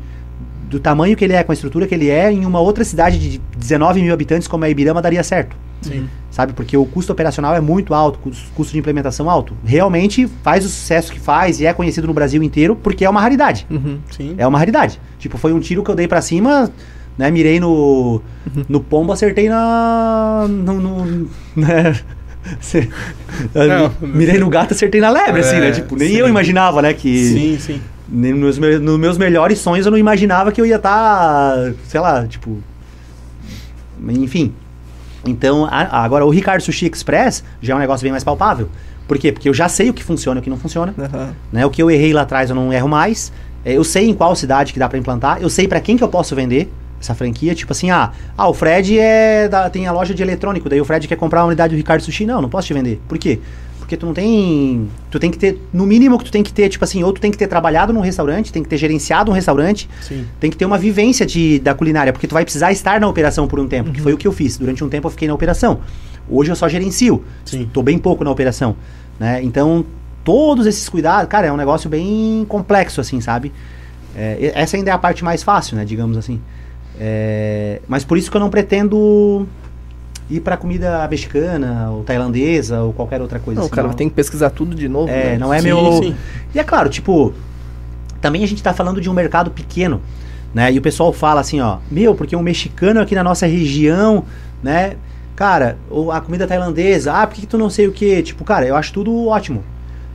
do 0.69 0.79
tamanho 0.79 1.15
que 1.15 1.23
ele 1.23 1.33
é, 1.33 1.43
com 1.43 1.51
a 1.51 1.55
estrutura 1.55 1.85
que 1.87 1.93
ele 1.95 2.09
é, 2.09 2.31
em 2.31 2.45
uma 2.45 2.59
outra 2.59 2.83
cidade 2.83 3.17
de 3.19 3.41
19 3.57 4.01
mil 4.01 4.13
habitantes 4.13 4.47
como 4.47 4.63
é 4.65 4.69
Ibirama, 4.69 5.01
daria 5.01 5.23
certo. 5.23 5.55
Sim. 5.81 6.07
Sabe? 6.31 6.53
Porque 6.53 6.75
o 6.75 6.85
custo 6.85 7.11
operacional 7.11 7.55
é 7.55 7.61
muito 7.61 7.93
alto, 7.93 8.17
cus- 8.19 8.45
custo 8.55 8.73
de 8.73 8.79
implementação 8.79 9.29
alto. 9.29 9.53
Realmente 9.63 10.27
faz 10.43 10.65
o 10.65 10.69
sucesso 10.69 11.11
que 11.11 11.19
faz 11.19 11.59
e 11.59 11.65
é 11.65 11.73
conhecido 11.73 12.07
no 12.07 12.13
Brasil 12.13 12.41
inteiro 12.43 12.75
porque 12.75 13.05
é 13.05 13.09
uma 13.09 13.21
raridade. 13.21 13.65
Uhum. 13.69 13.99
Sim. 14.09 14.35
É 14.37 14.45
uma 14.47 14.57
raridade. 14.57 14.99
Tipo, 15.19 15.37
foi 15.37 15.53
um 15.53 15.59
tiro 15.59 15.83
que 15.83 15.91
eu 15.91 15.95
dei 15.95 16.07
pra 16.07 16.21
cima, 16.21 16.71
né? 17.17 17.29
Mirei 17.31 17.59
no, 17.59 18.21
no 18.67 18.79
pombo, 18.81 19.11
acertei 19.13 19.47
na. 19.49 20.45
No, 20.49 20.73
no- 20.81 21.29
né? 21.55 21.95
Não, 23.53 24.07
mirei 24.07 24.37
no 24.39 24.49
gato, 24.49 24.73
acertei 24.73 25.01
na 25.01 25.09
lebre, 25.09 25.41
assim, 25.41 25.59
né? 25.59 25.69
É, 25.69 25.71
Tipo, 25.71 25.95
nem 25.95 26.09
sim. 26.09 26.15
eu 26.15 26.27
imaginava, 26.27 26.81
né? 26.81 26.93
Que 26.93 27.25
Sim, 27.25 27.57
sim. 27.59 27.81
nem 28.07 28.33
nos, 28.33 28.57
meus, 28.57 28.79
nos 28.81 28.97
meus 28.99 29.17
melhores 29.17 29.59
sonhos 29.59 29.85
eu 29.85 29.91
não 29.91 29.97
imaginava 29.97 30.51
que 30.51 30.59
eu 30.61 30.65
ia 30.65 30.77
estar, 30.77 31.73
sei 31.87 31.99
lá, 31.99 32.25
tipo. 32.25 32.61
Enfim. 34.09 34.53
Então, 35.25 35.65
a- 35.65 36.03
agora 36.03 36.25
o 36.25 36.29
Ricardo 36.29 36.61
Sushi 36.61 36.89
Express 36.93 37.43
já 37.61 37.73
é 37.73 37.75
um 37.75 37.79
negócio 37.79 38.03
bem 38.03 38.11
mais 38.11 38.23
palpável. 38.23 38.69
Por 39.07 39.17
quê? 39.17 39.31
Porque 39.31 39.49
eu 39.49 39.53
já 39.53 39.67
sei 39.69 39.89
o 39.89 39.93
que 39.93 40.03
funciona 40.03 40.39
e 40.39 40.41
o 40.41 40.43
que 40.43 40.49
não 40.49 40.57
funciona. 40.57 40.93
Aham. 40.97 41.33
Né? 41.51 41.65
O 41.65 41.69
que 41.69 41.81
eu 41.81 41.89
errei 41.89 42.13
lá 42.13 42.21
atrás 42.21 42.49
eu 42.49 42.55
não 42.55 42.71
erro 42.71 42.87
mais. 42.87 43.31
É, 43.65 43.73
eu 43.73 43.83
sei 43.83 44.09
em 44.09 44.13
qual 44.13 44.35
cidade 44.35 44.71
que 44.73 44.79
dá 44.79 44.87
pra 44.87 44.97
implantar, 44.97 45.41
eu 45.41 45.49
sei 45.49 45.67
pra 45.67 45.79
quem 45.79 45.97
que 45.97 46.03
eu 46.03 46.07
posso 46.07 46.35
vender 46.35 46.71
essa 47.07 47.15
franquia, 47.15 47.55
tipo 47.55 47.71
assim, 47.71 47.89
ah, 47.89 48.11
ah 48.37 48.47
o 48.47 48.53
Fred 48.53 48.99
é 48.99 49.47
da- 49.47 49.69
tem 49.69 49.87
a 49.87 49.91
loja 49.91 50.13
de 50.13 50.21
eletrônico, 50.21 50.69
daí 50.69 50.81
o 50.81 50.85
Fred 50.85 51.07
quer 51.07 51.15
comprar 51.15 51.41
uma 51.41 51.47
unidade 51.47 51.73
do 51.73 51.77
Ricardo 51.77 52.01
Sushi, 52.01 52.25
não, 52.25 52.41
não 52.41 52.49
posso 52.49 52.67
te 52.67 52.73
vender. 52.73 53.01
Por 53.07 53.17
quê? 53.17 53.39
Porque 53.79 53.95
tu 53.95 54.05
não 54.05 54.13
tem, 54.13 54.89
tu 55.09 55.17
tem 55.17 55.31
que 55.31 55.37
ter, 55.37 55.61
no 55.71 55.85
mínimo 55.85 56.17
que 56.17 56.25
tu 56.25 56.31
tem 56.31 56.43
que 56.43 56.51
ter, 56.51 56.67
tipo 56.67 56.83
assim, 56.83 57.03
ou 57.03 57.13
tu 57.13 57.21
tem 57.21 57.31
que 57.31 57.37
ter 57.37 57.47
trabalhado 57.47 57.93
num 57.93 58.01
restaurante, 58.01 58.51
tem 58.51 58.61
que 58.61 58.67
ter 58.67 58.77
gerenciado 58.77 59.31
um 59.31 59.33
restaurante, 59.33 59.89
Sim. 60.01 60.25
tem 60.41 60.51
que 60.51 60.57
ter 60.57 60.65
uma 60.65 60.77
vivência 60.77 61.25
de, 61.25 61.59
da 61.59 61.73
culinária, 61.73 62.11
porque 62.11 62.27
tu 62.27 62.33
vai 62.33 62.43
precisar 62.43 62.69
estar 62.73 62.99
na 62.99 63.07
operação 63.07 63.47
por 63.47 63.61
um 63.61 63.67
tempo, 63.67 63.91
que 63.91 64.01
foi 64.01 64.11
o 64.11 64.17
que 64.17 64.27
eu 64.27 64.33
fiz. 64.33 64.57
Durante 64.57 64.83
um 64.83 64.89
tempo 64.89 65.07
eu 65.07 65.11
fiquei 65.11 65.27
na 65.27 65.33
operação. 65.33 65.79
Hoje 66.29 66.51
eu 66.51 66.55
só 66.57 66.67
gerencio. 66.67 67.23
Tô 67.71 67.81
bem 67.81 67.97
pouco 67.97 68.25
na 68.25 68.29
operação, 68.29 68.75
né? 69.17 69.41
Então, 69.41 69.85
todos 70.25 70.65
esses 70.65 70.89
cuidados, 70.89 71.29
cara, 71.29 71.47
é 71.47 71.51
um 71.51 71.55
negócio 71.55 71.89
bem 71.89 72.45
complexo, 72.49 72.99
assim, 72.99 73.21
sabe? 73.21 73.53
É, 74.13 74.51
essa 74.53 74.75
ainda 74.75 74.89
é 74.89 74.93
a 74.93 74.97
parte 74.97 75.23
mais 75.23 75.43
fácil, 75.43 75.77
né? 75.77 75.85
Digamos 75.85 76.17
assim. 76.17 76.41
É, 76.99 77.81
mas 77.87 78.03
por 78.03 78.17
isso 78.17 78.29
que 78.29 78.37
eu 78.37 78.41
não 78.41 78.49
pretendo 78.49 79.47
ir 80.29 80.41
pra 80.41 80.57
comida 80.57 81.07
mexicana, 81.07 81.89
ou 81.91 82.03
tailandesa, 82.03 82.81
ou 82.81 82.93
qualquer 82.93 83.21
outra 83.21 83.39
coisa. 83.39 83.59
Não, 83.59 83.67
assim, 83.67 83.75
cara, 83.75 83.93
tem 83.93 84.09
que 84.09 84.15
pesquisar 84.15 84.49
tudo 84.49 84.75
de 84.75 84.87
novo. 84.87 85.09
é, 85.09 85.31
né? 85.31 85.37
não 85.37 85.53
é 85.53 85.59
Sim, 85.59 85.67
meu. 85.67 86.03
sim. 86.03 86.15
E 86.53 86.59
é 86.59 86.63
claro, 86.63 86.89
tipo, 86.89 87.33
também 88.19 88.43
a 88.43 88.47
gente 88.47 88.61
tá 88.61 88.73
falando 88.73 88.99
de 88.99 89.09
um 89.09 89.13
mercado 89.13 89.51
pequeno, 89.51 90.01
né? 90.53 90.71
E 90.71 90.77
o 90.77 90.81
pessoal 90.81 91.13
fala 91.13 91.41
assim, 91.41 91.61
ó, 91.61 91.77
meu, 91.89 92.15
porque 92.15 92.35
um 92.35 92.41
mexicano 92.41 92.99
aqui 92.99 93.15
na 93.15 93.23
nossa 93.23 93.45
região, 93.45 94.25
né? 94.61 94.95
Cara, 95.35 95.77
ou 95.89 96.11
a 96.11 96.19
comida 96.19 96.47
tailandesa, 96.47 97.13
ah, 97.13 97.27
por 97.27 97.35
que, 97.35 97.41
que 97.41 97.47
tu 97.47 97.57
não 97.57 97.69
sei 97.69 97.87
o 97.87 97.91
que? 97.91 98.23
Tipo, 98.23 98.43
cara, 98.43 98.65
eu 98.65 98.75
acho 98.75 98.91
tudo 98.91 99.27
ótimo. 99.27 99.63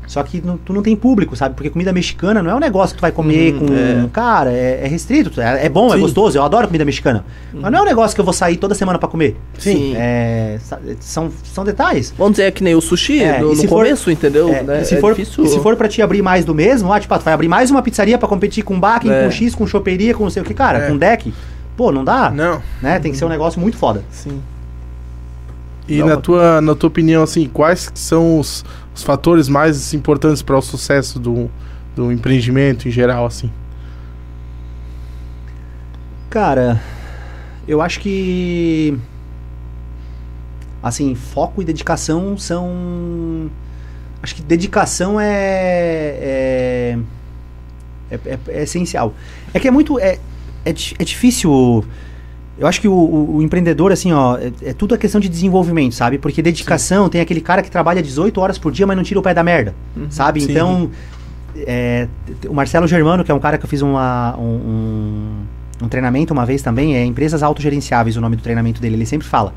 Só 0.07 0.23
que 0.23 0.41
não- 0.45 0.59
tu 0.59 0.73
não 0.73 0.83
tem 0.83 0.95
público, 0.95 1.35
sabe? 1.37 1.55
Porque 1.55 1.71
comida 1.71 1.93
mexicana 1.93 2.43
não 2.43 2.51
é 2.51 2.55
um 2.55 2.59
negócio 2.59 2.95
que 2.95 2.99
tu 2.99 3.03
vai 3.03 3.13
comer 3.13 3.55
Hum, 3.55 3.59
com. 3.61 3.67
é. 3.73 4.09
Cara, 4.13 4.53
é, 4.53 4.81
é 4.85 4.87
restrito. 4.89 5.41
É, 5.41 5.67
é 5.67 5.69
bom, 5.69 5.89
é 5.93 5.97
Sim. 5.97 6.01
gostoso, 6.03 6.37
eu 6.37 6.43
adoro 6.43 6.67
comida 6.67 6.85
mexicana. 6.85 7.25
Mas 7.55 7.71
não 7.73 7.79
é 7.79 7.83
um 7.83 7.85
negócio 7.85 8.15
que 8.15 8.21
eu 8.21 8.25
vou 8.25 8.35
sair 8.35 8.57
toda 8.57 8.75
semana 8.75 8.99
pra 8.99 9.09
comer. 9.09 9.37
Sim. 9.59 9.95
É, 9.97 10.59
são, 11.01 11.31
são 11.45 11.65
detalhes. 11.65 12.13
Vamos 12.19 12.33
dizer 12.33 12.53
que 12.53 12.63
nem 12.63 12.75
o 12.75 12.81
sushi 12.81 13.23
É, 13.23 13.41
no, 13.41 13.55
se 13.55 13.63
no 13.63 13.69
for- 13.69 13.77
começo, 13.85 14.11
entendeu? 14.11 14.49
É, 14.53 14.63
né? 14.63 14.83
e 14.83 14.85
se, 14.85 14.95
É 14.97 15.01
for, 15.01 15.15
difícil- 15.15 15.45
e 15.45 15.49
se 15.49 15.61
for 15.61 15.77
pra 15.77 15.89
te 15.89 16.03
abrir 16.03 16.21
mais 16.21 16.45
do 16.45 16.55
mesmo, 16.55 16.93
ah, 16.93 17.01
tipo, 17.01 17.15
ah, 17.15 17.19
tu 17.19 17.25
vai 17.25 17.33
abrir 17.35 17.49
mais 17.49 17.71
uma 17.71 17.81
pizzaria 17.81 18.19
pra 18.19 18.29
competir 18.29 18.65
com 18.65 18.79
Bakken, 18.79 19.11
É. 19.11 19.25
com 19.25 19.31
X, 19.31 19.55
com 19.55 19.67
choperia, 19.67 20.15
com 20.15 20.25
não 20.25 20.31
sei 20.31 20.43
o 20.43 20.45
que, 20.45 20.53
cara, 20.53 20.79
É. 20.79 20.89
com 20.89 20.97
deck. 20.99 21.33
Pô, 21.77 21.91
não 21.91 22.05
dá, 22.05 22.31
Não. 22.31 22.61
né? 22.83 22.99
Tem 22.99 23.13
que 23.13 23.17
ser 23.17 23.25
um 23.25 23.29
negócio 23.31 23.59
muito 23.61 23.77
foda. 23.79 24.03
Sim. 24.11 24.41
E 25.89 26.03
na 26.03 26.17
tua, 26.17 26.61
na 26.61 26.75
tua 26.75 26.87
opinião, 26.87 27.23
assim, 27.25 27.49
quais 27.53 27.91
são 27.95 28.39
os, 28.39 28.65
os 28.95 29.03
fatores 29.03 29.49
mais 29.49 29.95
importantes 29.95 30.43
para 30.43 30.57
o 30.57 30.63
sucesso 30.63 31.19
do, 31.19 31.51
do 31.97 32.13
empreendimento 32.13 32.89
em 32.89 32.91
geral, 32.91 33.25
assim? 33.27 33.51
Cara, 36.31 36.81
eu 37.69 37.81
acho 37.81 38.01
que. 38.01 38.97
Assim, 40.83 41.15
foco 41.15 41.63
e 41.63 41.65
dedicação 41.65 42.37
são. 42.37 43.51
Acho 44.23 44.35
que 44.35 44.43
dedicação 44.43 45.21
é. 45.21 45.29
É, 45.31 46.99
é, 48.11 48.15
é- 48.27 48.39
é 48.49 48.63
essencial. 48.63 49.15
É 49.53 49.61
que 49.61 49.69
é 49.69 49.71
muito. 49.71 49.99
É, 49.99 50.19
é, 50.65 50.71
é 50.99 51.05
difícil. 51.05 51.85
Eu 52.59 52.67
acho 52.67 52.81
que 52.81 52.87
o, 52.89 52.93
o- 52.93 53.37
o 53.37 53.43
empreendedor, 53.43 53.93
assim, 53.93 54.13
ó, 54.13 54.37
é, 54.37 54.53
é 54.63 54.73
tudo 54.73 54.95
a 54.95 54.99
questão 54.99 55.21
de 55.21 55.29
desenvolvimento, 55.29 55.95
sabe? 55.95 56.19
Porque 56.19 56.43
dedicação 56.43 57.09
tem 57.09 57.21
aquele 57.21 57.41
cara 57.41 57.63
que 57.63 57.71
trabalha 57.71 58.03
18 58.03 58.39
horas 58.41 58.59
por 58.59 58.71
dia, 58.71 58.87
mas 58.87 58.97
não 58.97 59.03
tira 59.03 59.19
o 59.19 59.23
pé 59.23 59.33
da 59.35 59.43
merda, 59.43 59.75
sabe? 60.11 60.41
Sim. 60.43 60.51
Então, 60.53 60.91
é, 61.57 62.09
o 62.49 62.55
Marcelo 62.55 62.87
Germano, 62.87 63.25
que 63.25 63.31
é 63.33 63.35
um 63.35 63.39
cara 63.41 63.57
que 63.59 63.65
eu 63.65 63.69
fiz 63.69 63.81
uma, 63.83 64.37
um, 64.39 64.43
um, 64.43 65.85
um 65.85 65.89
treinamento 65.89 66.33
uma 66.33 66.45
vez 66.47 66.63
também, 66.63 66.95
é 66.97 67.05
Empresas 67.05 67.43
Autogerenciáveis 67.43 68.17
o 68.17 68.21
nome 68.21 68.37
do 68.37 68.43
treinamento 68.43 68.81
dele. 68.81 68.97
Ele 68.97 69.07
sempre 69.07 69.27
fala: 69.27 69.55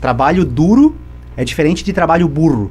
trabalho 0.00 0.44
duro 0.44 0.94
é 1.36 1.44
diferente 1.44 1.84
de 1.84 1.92
trabalho 1.92 2.28
burro. 2.28 2.70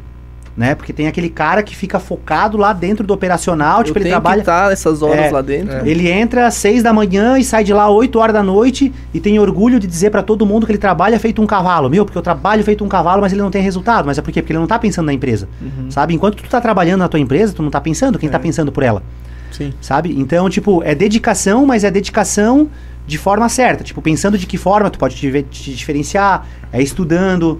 Né? 0.57 0.73
Porque 0.73 0.93
tem 0.93 1.05
aquele 1.07 1.27
cara 1.29 1.61
que 1.61 1.75
fica 1.75 1.99
focado 1.99 2.55
lá 2.57 2.71
dentro 2.71 3.05
do 3.05 3.13
operacional, 3.13 3.83
tipo, 3.83 3.97
eu 3.99 4.03
ele 4.03 4.09
trabalha. 4.09 4.35
que 4.35 4.41
estar 4.43 4.71
essas 4.71 5.01
horas 5.01 5.25
É, 5.25 5.29
lá 5.29 5.41
dentro. 5.41 5.75
é. 5.75 5.81
Ele 5.85 6.09
entra 6.09 6.47
às 6.47 6.53
6 6.53 6.81
da 6.81 6.93
manhã 6.93 7.37
e 7.37 7.43
sai 7.43 7.61
de 7.65 7.73
lá 7.73 7.83
às 7.83 7.91
8 7.91 8.17
horas 8.17 8.33
da 8.33 8.41
noite 8.41 8.93
e 9.13 9.19
tem 9.19 9.37
orgulho 9.37 9.81
de 9.81 9.85
dizer 9.85 10.11
pra 10.11 10.23
todo 10.23 10.45
mundo 10.45 10.65
que 10.65 10.71
ele 10.71 10.79
trabalha 10.79 11.19
feito 11.19 11.41
um 11.41 11.45
cavalo. 11.45 11.89
Meu, 11.89 12.05
porque 12.05 12.17
eu 12.17 12.21
trabalho 12.21 12.63
feito 12.63 12.85
um 12.85 12.87
cavalo, 12.87 13.21
mas 13.21 13.33
ele 13.33 13.41
não 13.41 13.51
tem 13.51 13.61
resultado. 13.61 14.05
Mas 14.05 14.17
é 14.17 14.21
por 14.21 14.31
quê? 14.31 14.41
Porque 14.41 14.53
ele 14.53 14.59
não 14.59 14.67
tá 14.67 14.79
pensando 14.79 15.07
na 15.07 15.13
empresa. 15.13 15.49
Uhum. 15.61 15.91
Sabe? 15.91 16.13
Enquanto 16.13 16.37
tu 16.37 16.47
tá 16.49 16.61
trabalhando 16.61 16.99
na 17.01 17.09
tua 17.09 17.19
empresa, 17.19 17.51
tu 17.53 17.61
não 17.61 17.69
tá 17.69 17.81
pensando 17.81 18.17
quem 18.17 18.29
tá 18.29 18.37
É. 18.37 18.41
pensando 18.41 18.71
por 18.71 18.81
ela. 18.83 19.03
Sim. 19.51 19.73
Sabe? 19.81 20.15
Então, 20.17 20.49
tipo, 20.49 20.81
é 20.83 20.95
dedicação, 20.95 21.65
mas 21.65 21.83
é 21.83 21.91
dedicação 21.91 22.69
de 23.05 23.17
forma 23.17 23.49
certa. 23.49 23.83
Tipo, 23.83 24.01
pensando 24.01 24.37
de 24.37 24.45
que 24.47 24.57
forma 24.57 24.89
tu 24.89 24.97
pode 24.97 25.15
te, 25.17 25.43
te 25.43 25.73
diferenciar, 25.75 26.45
é 26.71 26.81
estudando, 26.81 27.59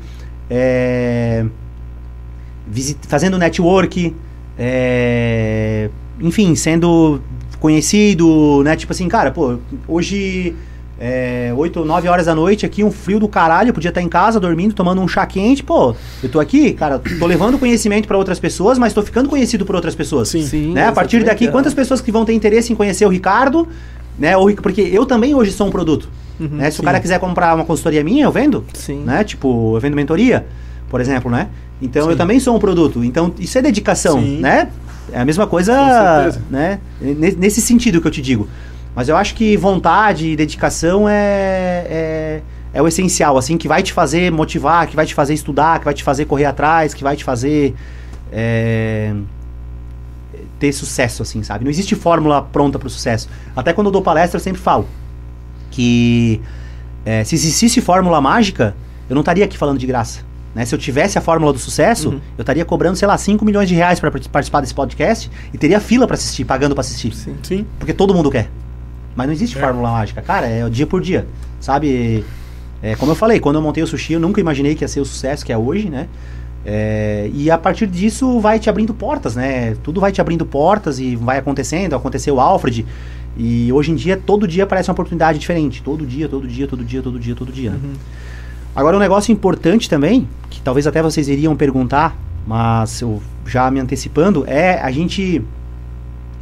é 0.49 1.45
visi- 2.67 2.97
fazendo 3.07 3.37
network, 3.37 4.13
é, 4.57 5.89
enfim, 6.19 6.55
sendo 6.55 7.21
conhecido, 7.59 8.61
né? 8.63 8.75
Tipo 8.75 8.91
assim, 8.93 9.07
cara, 9.07 9.31
pô, 9.31 9.57
hoje 9.87 10.55
é, 10.99 11.51
8 11.55 11.79
ou 11.79 11.85
9 11.85 12.07
horas 12.07 12.25
da 12.25 12.35
noite 12.35 12.65
aqui, 12.65 12.83
um 12.83 12.91
frio 12.91 13.19
do 13.19 13.27
caralho, 13.27 13.69
eu 13.69 13.73
podia 13.73 13.89
estar 13.89 14.01
em 14.01 14.07
casa 14.07 14.39
dormindo, 14.39 14.73
tomando 14.73 15.01
um 15.01 15.07
chá 15.07 15.25
quente, 15.25 15.63
pô, 15.63 15.95
eu 16.23 16.29
tô 16.29 16.39
aqui, 16.39 16.73
cara, 16.73 16.99
tô 17.19 17.25
levando 17.25 17.57
conhecimento 17.57 18.07
pra 18.07 18.17
outras 18.17 18.39
pessoas, 18.39 18.77
mas 18.77 18.93
tô 18.93 19.01
ficando 19.01 19.27
conhecido 19.29 19.65
por 19.65 19.75
outras 19.75 19.95
pessoas. 19.95 20.29
Sim. 20.29 20.43
Sim, 20.45 20.73
Né? 20.73 20.87
A 20.87 20.91
partir 20.91 21.23
daqui, 21.23 21.47
quantas 21.49 21.73
pessoas 21.73 22.01
que 22.01 22.11
vão 22.11 22.23
ter 22.25 22.33
interesse 22.33 22.71
em 22.71 22.75
conhecer 22.75 23.05
o 23.05 23.09
Ricardo, 23.09 23.67
né? 24.17 24.37
Ou, 24.37 24.53
porque 24.55 24.81
eu 24.81 25.05
também 25.05 25.33
hoje 25.35 25.51
sou 25.51 25.67
um 25.67 25.71
produto. 25.71 26.09
Uhum, 26.39 26.47
né? 26.49 26.69
Se 26.69 26.77
sim. 26.77 26.81
o 26.81 26.85
cara 26.85 26.99
quiser 26.99 27.19
comprar 27.19 27.55
uma 27.55 27.65
consultoria 27.65 28.03
minha, 28.03 28.25
eu 28.25 28.31
vendo. 28.31 28.63
Sim. 28.73 28.99
Né? 29.03 29.23
Tipo, 29.23 29.75
eu 29.75 29.79
vendo 29.81 29.95
mentoria, 29.95 30.45
por 30.89 31.01
exemplo, 31.01 31.29
né? 31.31 31.47
Então 31.81 32.03
Sim. 32.05 32.11
eu 32.11 32.17
também 32.17 32.39
sou 32.39 32.55
um 32.55 32.59
produto. 32.59 33.03
Então 33.03 33.33
isso 33.39 33.57
é 33.57 33.61
dedicação, 33.61 34.19
Sim. 34.19 34.39
né? 34.39 34.69
É 35.11 35.19
a 35.19 35.25
mesma 35.25 35.45
coisa, 35.45 35.73
né? 36.49 36.79
Ne- 36.99 37.31
Nesse 37.33 37.61
sentido 37.61 38.01
que 38.01 38.07
eu 38.07 38.11
te 38.11 38.21
digo. 38.21 38.47
Mas 38.95 39.09
eu 39.09 39.15
acho 39.17 39.35
que 39.35 39.57
vontade 39.57 40.27
e 40.29 40.35
dedicação 40.35 41.07
é, 41.07 41.85
é, 41.89 42.41
é 42.73 42.81
o 42.81 42.87
essencial, 42.87 43.37
assim, 43.37 43.57
que 43.57 43.67
vai 43.67 43.83
te 43.83 43.91
fazer 43.91 44.31
motivar, 44.31 44.87
que 44.87 44.95
vai 44.95 45.05
te 45.05 45.13
fazer 45.13 45.33
estudar, 45.33 45.79
que 45.79 45.85
vai 45.85 45.93
te 45.93 46.01
fazer 46.03 46.25
correr 46.25 46.45
atrás, 46.45 46.93
que 46.93 47.03
vai 47.03 47.15
te 47.15 47.23
fazer 47.23 47.75
é, 48.31 49.13
ter 50.59 50.71
sucesso, 50.71 51.21
assim, 51.21 51.43
sabe? 51.43 51.65
Não 51.65 51.71
existe 51.71 51.93
fórmula 51.93 52.41
pronta 52.41 52.79
para 52.79 52.87
o 52.87 52.89
sucesso. 52.89 53.27
Até 53.55 53.73
quando 53.73 53.87
eu 53.87 53.91
dou 53.91 54.01
palestra, 54.01 54.37
eu 54.37 54.41
sempre 54.43 54.61
falo 54.61 54.87
que 55.69 56.41
é, 57.05 57.23
se 57.25 57.35
existisse 57.35 57.81
fórmula 57.81 58.21
mágica, 58.21 58.75
eu 59.09 59.13
não 59.13 59.21
estaria 59.21 59.43
aqui 59.43 59.57
falando 59.57 59.77
de 59.77 59.85
graça. 59.85 60.21
Né? 60.55 60.63
Se 60.65 60.73
eu 60.73 60.79
tivesse 60.79 61.17
a 61.17 61.21
fórmula 61.21 61.51
do 61.51 61.59
sucesso, 61.59 62.09
Uhum. 62.09 62.21
eu 62.37 62.41
estaria 62.41 62.63
cobrando, 62.65 62.95
sei 62.95 63.07
lá, 63.07 63.17
5 63.17 63.43
milhões 63.43 63.67
de 63.67 63.75
reais 63.75 63.99
para 63.99 64.09
participar 64.09 64.61
desse 64.61 64.73
podcast 64.73 65.29
e 65.53 65.57
teria 65.57 65.79
fila 65.81 66.07
para 66.07 66.15
assistir, 66.15 66.45
pagando 66.45 66.73
para 66.73 66.79
assistir. 66.81 67.13
Sim. 67.13 67.35
Sim. 67.43 67.65
Porque 67.77 67.93
todo 67.93 68.15
mundo 68.15 68.31
quer. 68.31 68.49
Mas 69.15 69.27
não 69.27 69.33
existe 69.33 69.57
É. 69.57 69.61
fórmula 69.61 69.91
mágica. 69.91 70.21
Cara, 70.21 70.47
é 70.47 70.63
o 70.65 70.69
dia 70.69 70.87
por 70.87 71.01
dia. 71.01 71.27
Sabe? 71.59 72.23
É, 72.81 72.95
como 72.95 73.11
eu 73.11 73.15
falei, 73.15 73.39
quando 73.39 73.55
eu 73.57 73.61
montei 73.61 73.83
o 73.83 73.87
sushi, 73.87 74.13
eu 74.13 74.19
nunca 74.19 74.39
imaginei 74.39 74.75
que 74.75 74.83
ia 74.83 74.87
ser 74.87 75.01
o 75.01 75.05
sucesso 75.05 75.45
que 75.45 75.51
é 75.51 75.57
hoje, 75.57 75.89
né? 75.89 76.07
É, 76.65 77.29
e 77.33 77.51
a 77.51 77.57
partir 77.57 77.85
disso 77.87 78.39
vai 78.39 78.57
te 78.57 78.69
abrindo 78.69 78.93
portas, 78.93 79.35
né? 79.35 79.75
Tudo 79.83 79.99
vai 80.01 80.11
te 80.11 80.19
abrindo 80.21 80.45
portas 80.45 80.99
e 80.99 81.15
vai 81.15 81.37
acontecendo. 81.37 81.95
Aconteceu 81.95 82.35
o 82.35 82.39
Alfred. 82.39 82.85
E 83.37 83.71
hoje 83.73 83.91
em 83.91 83.95
dia, 83.95 84.15
todo 84.17 84.47
dia 84.47 84.65
parece 84.65 84.89
uma 84.89 84.93
oportunidade 84.93 85.37
diferente. 85.37 85.81
Todo 85.83 86.05
dia, 86.05 86.27
todo 86.29 86.47
dia, 86.47 86.67
todo 86.67 86.83
dia, 86.83 87.01
todo 87.01 87.19
dia, 87.19 87.35
todo 87.35 87.51
dia. 87.51 87.71
né? 87.71 87.79
Uhum. 88.75 88.79
Agora, 88.79 88.97
um 88.97 88.99
negócio 88.99 89.31
importante 89.31 89.89
também, 89.89 90.27
que 90.49 90.61
talvez 90.61 90.85
até 90.87 91.01
vocês 91.01 91.27
iriam 91.27 91.55
perguntar, 91.55 92.15
mas 92.45 93.01
eu 93.01 93.21
já 93.45 93.69
me 93.71 93.79
antecipando, 93.79 94.43
é 94.47 94.79
a 94.81 94.91
gente. 94.91 95.41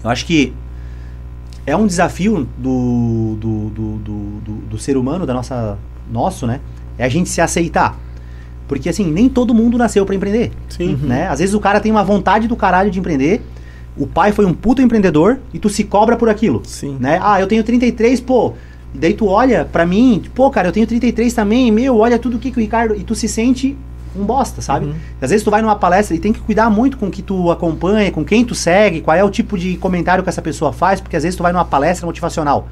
Eu 0.04 0.10
acho 0.10 0.26
que 0.26 0.54
é 1.66 1.76
um 1.76 1.88
desafio 1.88 2.48
do, 2.58 3.38
do, 3.40 3.70
do, 3.70 3.92
do, 3.98 4.18
do- 4.42 4.62
do 4.70 4.78
ser 4.78 4.98
humano, 4.98 5.26
da 5.26 5.34
nossa, 5.34 5.78
nosso, 6.12 6.46
né? 6.46 6.60
É 6.98 7.06
a 7.06 7.10
gente 7.10 7.30
se 7.30 7.40
aceitar. 7.40 7.98
Porque 8.68 8.90
assim, 8.90 9.06
nem 9.10 9.30
todo 9.30 9.54
mundo 9.54 9.78
nasceu 9.78 10.06
para 10.06 10.16
empreender, 10.16 10.52
Sim. 10.70 10.96
né? 11.04 11.28
Às 11.28 11.40
vezes 11.40 11.54
o 11.56 11.60
cara 11.60 11.80
tem 11.80 11.92
uma 11.92 12.04
vontade 12.04 12.48
do 12.48 12.56
caralho 12.56 12.90
de 12.92 13.00
empreender, 13.00 13.42
o 13.96 14.08
pai 14.08 14.32
foi 14.32 14.46
um 14.46 14.54
puto 14.54 14.82
empreendedor 14.82 15.38
e 15.54 15.60
tu 15.60 15.70
se 15.70 15.84
cobra 15.84 16.16
por 16.18 16.28
aquilo 16.30 16.62
Sim. 16.66 16.98
né? 17.00 17.20
Ah, 17.22 17.40
eu 17.40 17.48
tenho 17.48 17.64
33, 17.64 18.20
pô. 18.22 18.54
E 18.94 18.98
daí 18.98 19.14
tu 19.14 19.28
olha 19.28 19.66
pra 19.66 19.86
mim, 19.86 20.22
pô, 20.36 20.50
cara, 20.50 20.68
eu 20.68 20.72
tenho 20.72 20.86
33 20.86 21.34
também, 21.34 21.72
meu, 21.72 21.98
olha 21.98 22.20
tudo 22.20 22.38
que, 22.38 22.52
que 22.52 22.58
o 22.58 22.62
Ricardo. 22.62 22.96
E 22.96 23.04
tu 23.04 23.16
se 23.16 23.28
sente 23.28 23.78
um 24.16 24.24
bosta, 24.24 24.62
sabe? 24.62 24.86
Uhum. 24.86 24.94
Às 25.22 25.32
vezes 25.32 25.44
tu 25.44 25.50
vai 25.50 25.62
numa 25.62 25.76
palestra 25.76 26.16
e 26.16 26.20
tem 26.20 26.32
que 26.32 26.40
cuidar 26.40 26.70
muito 26.70 26.98
com 26.98 27.08
o 27.08 27.12
que 27.12 27.22
tu 27.22 27.50
acompanha, 27.50 28.12
com 28.12 28.24
quem 28.24 28.46
tu 28.46 28.54
segue, 28.54 29.02
qual 29.02 29.18
é 29.18 29.24
o 29.24 29.30
tipo 29.30 29.58
de 29.58 29.76
comentário 29.78 30.24
que 30.24 30.30
essa 30.30 30.42
pessoa 30.42 30.72
faz, 30.72 31.02
porque 31.02 31.16
às 31.16 31.24
vezes 31.24 31.36
tu 31.36 31.44
vai 31.44 31.52
numa 31.52 31.66
palestra 31.66 32.06
motivacional. 32.06 32.68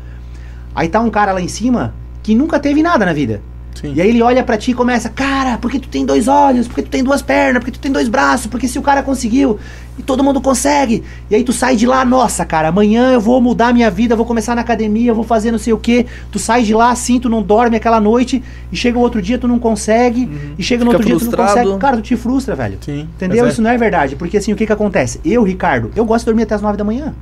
Aí 0.75 0.87
tá 0.87 0.99
um 0.99 1.09
cara 1.09 1.31
lá 1.31 1.41
em 1.41 1.47
cima 1.47 1.93
que 2.21 2.35
nunca 2.35 2.59
teve 2.59 2.83
nada 2.83 3.05
na 3.05 3.13
vida. 3.13 3.41
Sim. 3.75 3.93
E 3.95 4.01
aí 4.01 4.09
ele 4.09 4.21
olha 4.21 4.43
pra 4.43 4.57
ti 4.57 4.71
e 4.71 4.73
começa, 4.73 5.09
cara, 5.09 5.57
porque 5.57 5.79
tu 5.79 5.87
tem 5.87 6.05
dois 6.05 6.27
olhos, 6.27 6.67
porque 6.67 6.81
tu 6.83 6.89
tem 6.89 7.03
duas 7.03 7.21
pernas, 7.21 7.59
porque 7.59 7.71
tu 7.71 7.79
tem 7.79 7.91
dois 7.91 8.07
braços, 8.07 8.47
porque 8.47 8.67
se 8.67 8.77
o 8.77 8.81
cara 8.81 9.01
conseguiu 9.01 9.59
e 9.97 10.03
todo 10.03 10.23
mundo 10.23 10.39
consegue. 10.39 11.03
E 11.29 11.35
aí 11.35 11.43
tu 11.43 11.51
sai 11.51 11.75
de 11.75 11.85
lá, 11.87 12.03
nossa, 12.05 12.45
cara, 12.45 12.67
amanhã 12.67 13.11
eu 13.11 13.19
vou 13.19 13.41
mudar 13.41 13.73
minha 13.73 13.89
vida, 13.89 14.15
vou 14.15 14.25
começar 14.25 14.55
na 14.55 14.61
academia, 14.61 15.13
vou 15.13 15.23
fazer 15.23 15.51
não 15.51 15.59
sei 15.59 15.73
o 15.73 15.77
que. 15.77 16.05
Tu 16.31 16.37
sai 16.37 16.63
de 16.63 16.73
lá 16.73 16.91
assim, 16.91 17.19
tu 17.19 17.29
não 17.29 17.41
dorme 17.41 17.75
aquela 17.75 17.99
noite 17.99 18.43
e 18.71 18.75
chega 18.75 18.97
o 18.97 19.01
outro 19.01 19.21
dia 19.21 19.37
tu 19.37 19.47
não 19.47 19.57
consegue 19.57 20.29
e 20.57 20.63
chega 20.63 20.83
no 20.85 20.91
Fica 20.91 20.97
outro 21.03 21.07
dia 21.07 21.17
tu 21.17 21.25
não 21.25 21.31
frustrado. 21.31 21.67
consegue. 21.67 21.81
Cara, 21.81 21.97
tu 21.97 22.03
te 22.03 22.15
frustra, 22.15 22.55
velho. 22.55 22.77
Sim. 22.81 23.07
Entendeu? 23.15 23.45
É. 23.45 23.49
Isso 23.49 23.61
não 23.61 23.69
é 23.69 23.77
verdade, 23.77 24.15
porque 24.15 24.37
assim, 24.37 24.53
o 24.53 24.55
que 24.55 24.65
que 24.65 24.73
acontece? 24.73 25.19
Eu, 25.25 25.43
Ricardo, 25.43 25.91
eu 25.95 26.05
gosto 26.05 26.21
de 26.21 26.25
dormir 26.27 26.43
até 26.43 26.55
as 26.55 26.61
nove 26.61 26.77
da 26.77 26.83
manhã, 26.83 27.13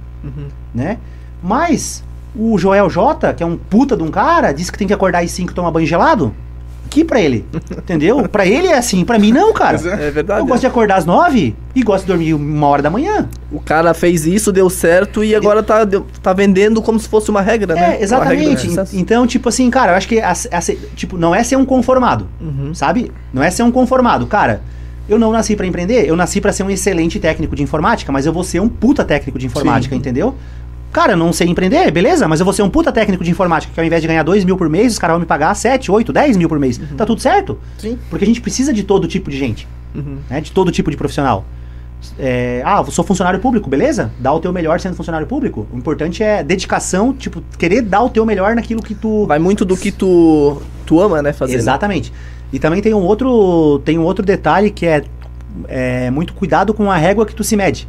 né? 0.74 0.98
Mas 1.42 2.04
o 2.36 2.58
Joel 2.58 2.90
J, 2.90 3.34
que 3.34 3.44
é 3.44 3.46
um 3.46 3.58
puta 3.58 3.96
de 3.98 4.04
um 4.04 4.10
cara, 4.12 4.52
disse 4.52 4.72
que 4.72 4.78
tem 4.78 4.88
que 4.88 4.94
acordar 4.94 5.24
às 5.24 5.32
5 5.32 5.52
e 5.52 5.56
tomar 5.56 5.72
banho 5.72 5.88
gelado. 5.88 6.34
Que 6.90 7.04
pra 7.06 7.22
ele? 7.22 7.46
Entendeu? 7.72 8.24
Pra 8.30 8.48
ele 8.48 8.66
é 8.68 8.76
assim, 8.76 9.06
pra 9.06 9.20
mim 9.20 9.32
não, 9.32 9.54
cara. 9.54 9.78
É. 9.78 10.08
É 10.08 10.12
verdade. 10.12 10.40
Eu 10.40 10.46
gosto 10.48 10.62
de 10.62 10.66
acordar 10.68 10.96
às 10.98 11.06
9 11.06 11.56
e 11.76 11.84
gosto 11.84 12.02
de 12.02 12.08
dormir 12.08 12.34
uma 12.34 12.66
hora 12.66 12.82
da 12.82 12.90
manhã. 12.90 13.30
O 13.52 13.60
cara 13.60 13.94
fez 13.94 14.26
isso, 14.26 14.52
deu 14.52 14.72
certo 14.72 15.24
e 15.24 15.36
agora 15.36 15.62
tá, 15.62 15.84
deu- 15.84 16.08
tá 16.24 16.34
vendendo 16.34 16.82
como 16.82 17.00
se 17.00 17.08
fosse 17.08 17.30
uma 17.30 17.42
regra, 17.42 17.76
né? 17.76 17.80
É, 17.80 17.86
regra 17.90 18.04
exatamente. 18.04 18.68
sucesso. 18.70 18.98
Então, 18.98 19.28
tipo 19.28 19.48
assim, 19.50 19.70
cara, 19.70 19.92
eu 19.92 19.98
acho 19.98 20.08
que 20.08 20.20
a- 20.20 20.32
a- 20.32 20.96
tipo, 20.96 21.16
não 21.16 21.36
é 21.36 21.44
ser 21.44 21.58
um 21.58 21.66
conformado, 21.66 22.28
Uhum. 22.42 22.74
sabe? 22.74 23.12
Não 23.32 23.44
é 23.44 23.52
ser 23.52 23.62
um 23.62 23.72
conformado. 23.72 24.26
Cara, 24.26 24.62
eu 25.08 25.20
não 25.20 25.32
nasci 25.32 25.56
pra 25.56 25.68
empreender, 25.68 26.08
eu 26.10 26.16
nasci 26.16 26.42
pra 26.42 26.52
ser 26.52 26.64
um 26.64 26.72
excelente 26.72 27.20
técnico 27.20 27.56
de 27.56 27.62
informática, 27.62 28.12
mas 28.12 28.26
eu 28.26 28.34
vou 28.34 28.44
ser 28.44 28.60
um 28.62 28.68
puta 28.68 29.06
técnico 29.06 29.38
de 29.38 29.46
informática, 29.46 29.94
entendeu? 29.96 30.34
Cara, 30.92 31.14
eu 31.14 31.18
não 31.18 31.32
sei 31.32 31.48
empreender, 31.48 31.92
beleza, 31.92 32.28
mas 32.28 32.40
eu 32.40 32.44
vou 32.44 32.54
ser 32.54 32.64
um 32.64 32.70
puta 32.70 32.92
técnico 32.92 33.24
de 33.24 33.30
informática, 33.30 33.72
que 33.74 33.80
ao 33.80 33.86
invés 33.86 34.02
de 34.02 34.08
ganhar 34.08 34.24
2 34.24 34.44
mil 34.44 34.58
por 34.58 34.68
mês, 34.68 34.94
os 34.94 35.00
caras 35.00 35.14
vão 35.14 35.20
me 35.20 35.26
pagar 35.26 35.54
7, 35.54 35.92
8, 35.92 36.12
10 36.12 36.36
mil 36.36 36.50
por 36.50 36.58
mês. 36.58 36.80
Tá 36.98 37.06
tudo 37.06 37.22
certo? 37.22 37.60
Sim. 37.78 37.98
Porque 38.10 38.26
a 38.26 38.28
gente 38.28 38.42
precisa 38.42 38.74
de 38.74 38.84
todo 38.84 39.08
tipo 39.08 39.30
de 39.30 39.38
gente, 39.38 39.68
Uhum. 39.94 40.18
né? 40.30 40.42
De 40.42 40.52
todo 40.52 40.72
tipo 40.72 40.90
de 40.90 40.98
profissional. 40.98 41.46
É, 42.18 42.62
ah, 42.66 42.82
eu 42.86 42.92
sou 42.92 43.04
funcionário 43.04 43.40
público, 43.40 43.70
beleza? 43.70 44.12
Dá 44.20 44.32
o 44.34 44.40
teu 44.40 44.52
melhor 44.54 44.80
sendo 44.80 44.96
funcionário 44.96 45.28
público. 45.28 45.68
O 45.72 45.78
importante 45.78 46.24
é 46.24 46.42
dedicação, 46.42 47.14
tipo, 47.14 47.44
querer 47.58 47.82
dar 47.82 48.02
o 48.04 48.10
teu 48.10 48.26
melhor 48.26 48.56
naquilo 48.56 48.82
que 48.82 48.96
tu. 48.96 49.26
Vai 49.28 49.38
muito 49.38 49.66
do 49.66 49.76
que 49.78 49.92
tu, 49.92 50.62
tu 50.86 51.00
ama, 51.02 51.22
né, 51.22 51.34
fazer. 51.34 51.54
né? 51.54 51.60
Exatamente. 51.60 52.12
E 52.54 52.58
também 52.58 52.82
tem 52.82 52.94
um 52.94 53.04
outro, 53.04 53.80
tem 53.86 54.00
um 54.00 54.04
outro 54.04 54.26
detalhe 54.26 54.72
que 54.72 54.86
é, 54.86 55.04
é 55.68 56.10
muito 56.10 56.34
cuidado 56.34 56.74
com 56.74 56.90
a 56.90 56.96
régua 56.98 57.26
que 57.26 57.36
tu 57.36 57.44
se 57.44 57.56
mede. 57.58 57.88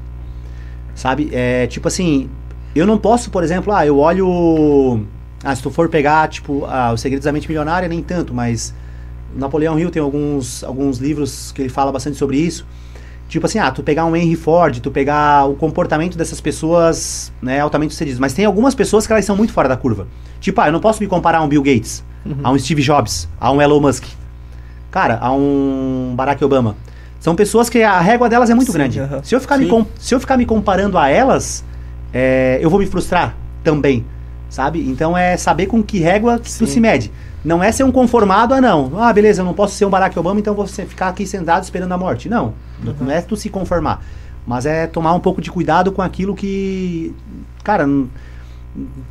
Sabe? 0.94 1.30
É, 1.32 1.66
tipo 1.68 1.86
assim, 1.88 2.28
eu 2.74 2.86
não 2.86 2.98
posso, 2.98 3.30
por 3.30 3.42
exemplo, 3.42 3.72
ah, 3.72 3.86
eu 3.86 3.98
olho. 3.98 5.06
Ah, 5.42 5.54
se 5.54 5.62
tu 5.62 5.70
for 5.70 5.88
pegar, 5.88 6.28
tipo, 6.28 6.64
ah, 6.66 6.92
Os 6.92 7.00
Segredos 7.00 7.24
da 7.24 7.32
Mente 7.32 7.48
Milionária, 7.48 7.88
nem 7.88 8.02
tanto, 8.02 8.34
mas 8.34 8.74
Napoleão 9.34 9.78
Hill 9.78 9.90
tem 9.90 10.02
alguns, 10.02 10.62
alguns 10.62 10.98
livros 10.98 11.52
que 11.52 11.62
ele 11.62 11.68
fala 11.68 11.90
bastante 11.90 12.16
sobre 12.16 12.36
isso. 12.36 12.66
Tipo 13.28 13.46
assim, 13.46 13.58
ah, 13.58 13.70
tu 13.70 13.82
pegar 13.82 14.04
um 14.04 14.14
Henry 14.14 14.34
Ford, 14.34 14.80
tu 14.80 14.90
pegar 14.90 15.48
o 15.48 15.54
comportamento 15.54 16.18
dessas 16.18 16.40
pessoas, 16.40 17.32
né, 17.40 17.60
altamente 17.60 17.92
sucedidas. 17.92 18.18
Mas 18.18 18.32
tem 18.32 18.44
algumas 18.44 18.74
pessoas 18.74 19.06
que 19.06 19.12
elas 19.12 19.24
são 19.24 19.36
muito 19.36 19.52
fora 19.52 19.68
da 19.68 19.76
curva. 19.76 20.08
Tipo, 20.40 20.60
ah, 20.60 20.68
eu 20.68 20.72
não 20.72 20.80
posso 20.80 21.00
me 21.00 21.08
comparar 21.08 21.38
a 21.38 21.42
um 21.42 21.48
Bill 21.48 21.62
Gates, 21.62 22.04
a 22.42 22.50
um 22.50 22.58
Steve 22.58 22.82
Jobs, 22.82 23.28
a 23.40 23.52
um 23.52 23.62
Elon 23.62 23.80
Musk. 23.80 24.04
Cara, 24.90 25.18
a 25.20 25.32
um 25.32 26.12
Barack 26.16 26.44
Obama. 26.44 26.76
São 27.20 27.36
pessoas 27.36 27.70
que 27.70 27.82
a 27.82 28.00
régua 28.00 28.28
delas 28.28 28.50
é 28.50 28.54
muito 28.54 28.72
Sim, 28.72 28.78
grande. 28.78 29.00
Se, 29.22 29.34
eu 29.34 29.40
ficar 29.40 29.58
me 29.58 29.68
Sim. 29.68 29.86
se 29.98 30.14
eu 30.14 30.18
ficar 30.18 30.36
me 30.36 30.44
comparando 30.44 30.98
a 30.98 31.08
elas, 31.08 31.64
é, 32.12 32.58
eu 32.60 32.68
vou 32.70 32.78
me 32.78 32.86
frustrar 32.86 33.36
também, 33.62 34.04
sabe? 34.48 34.88
Então 34.88 35.16
é 35.16 35.36
saber 35.36 35.66
com 35.66 35.82
que 35.82 35.98
régua 35.98 36.38
que 36.38 36.52
tu 36.52 36.66
se 36.66 36.80
mede. 36.80 37.10
Não 37.44 37.62
é 37.62 37.72
ser 37.72 37.84
um 37.84 37.92
conformado 37.92 38.52
a 38.52 38.60
não. 38.60 38.92
Ah, 39.00 39.12
beleza, 39.12 39.40
eu 39.40 39.46
não 39.46 39.54
posso 39.54 39.74
ser 39.74 39.86
um 39.86 39.90
Barack 39.90 40.18
Obama, 40.18 40.38
então 40.38 40.54
vou 40.54 40.66
ficar 40.66 41.08
aqui 41.08 41.26
sentado 41.26 41.62
esperando 41.62 41.92
a 41.92 41.98
morte. 41.98 42.28
Não, 42.28 42.52
não 43.00 43.10
é 43.10 43.20
tu 43.22 43.36
se 43.36 43.48
conformar. 43.48 44.02
Mas 44.46 44.66
é 44.66 44.86
tomar 44.86 45.14
um 45.14 45.20
pouco 45.20 45.40
de 45.40 45.50
cuidado 45.50 45.92
com 45.92 46.02
aquilo 46.02 46.34
que, 46.34 47.14
cara, 47.62 47.86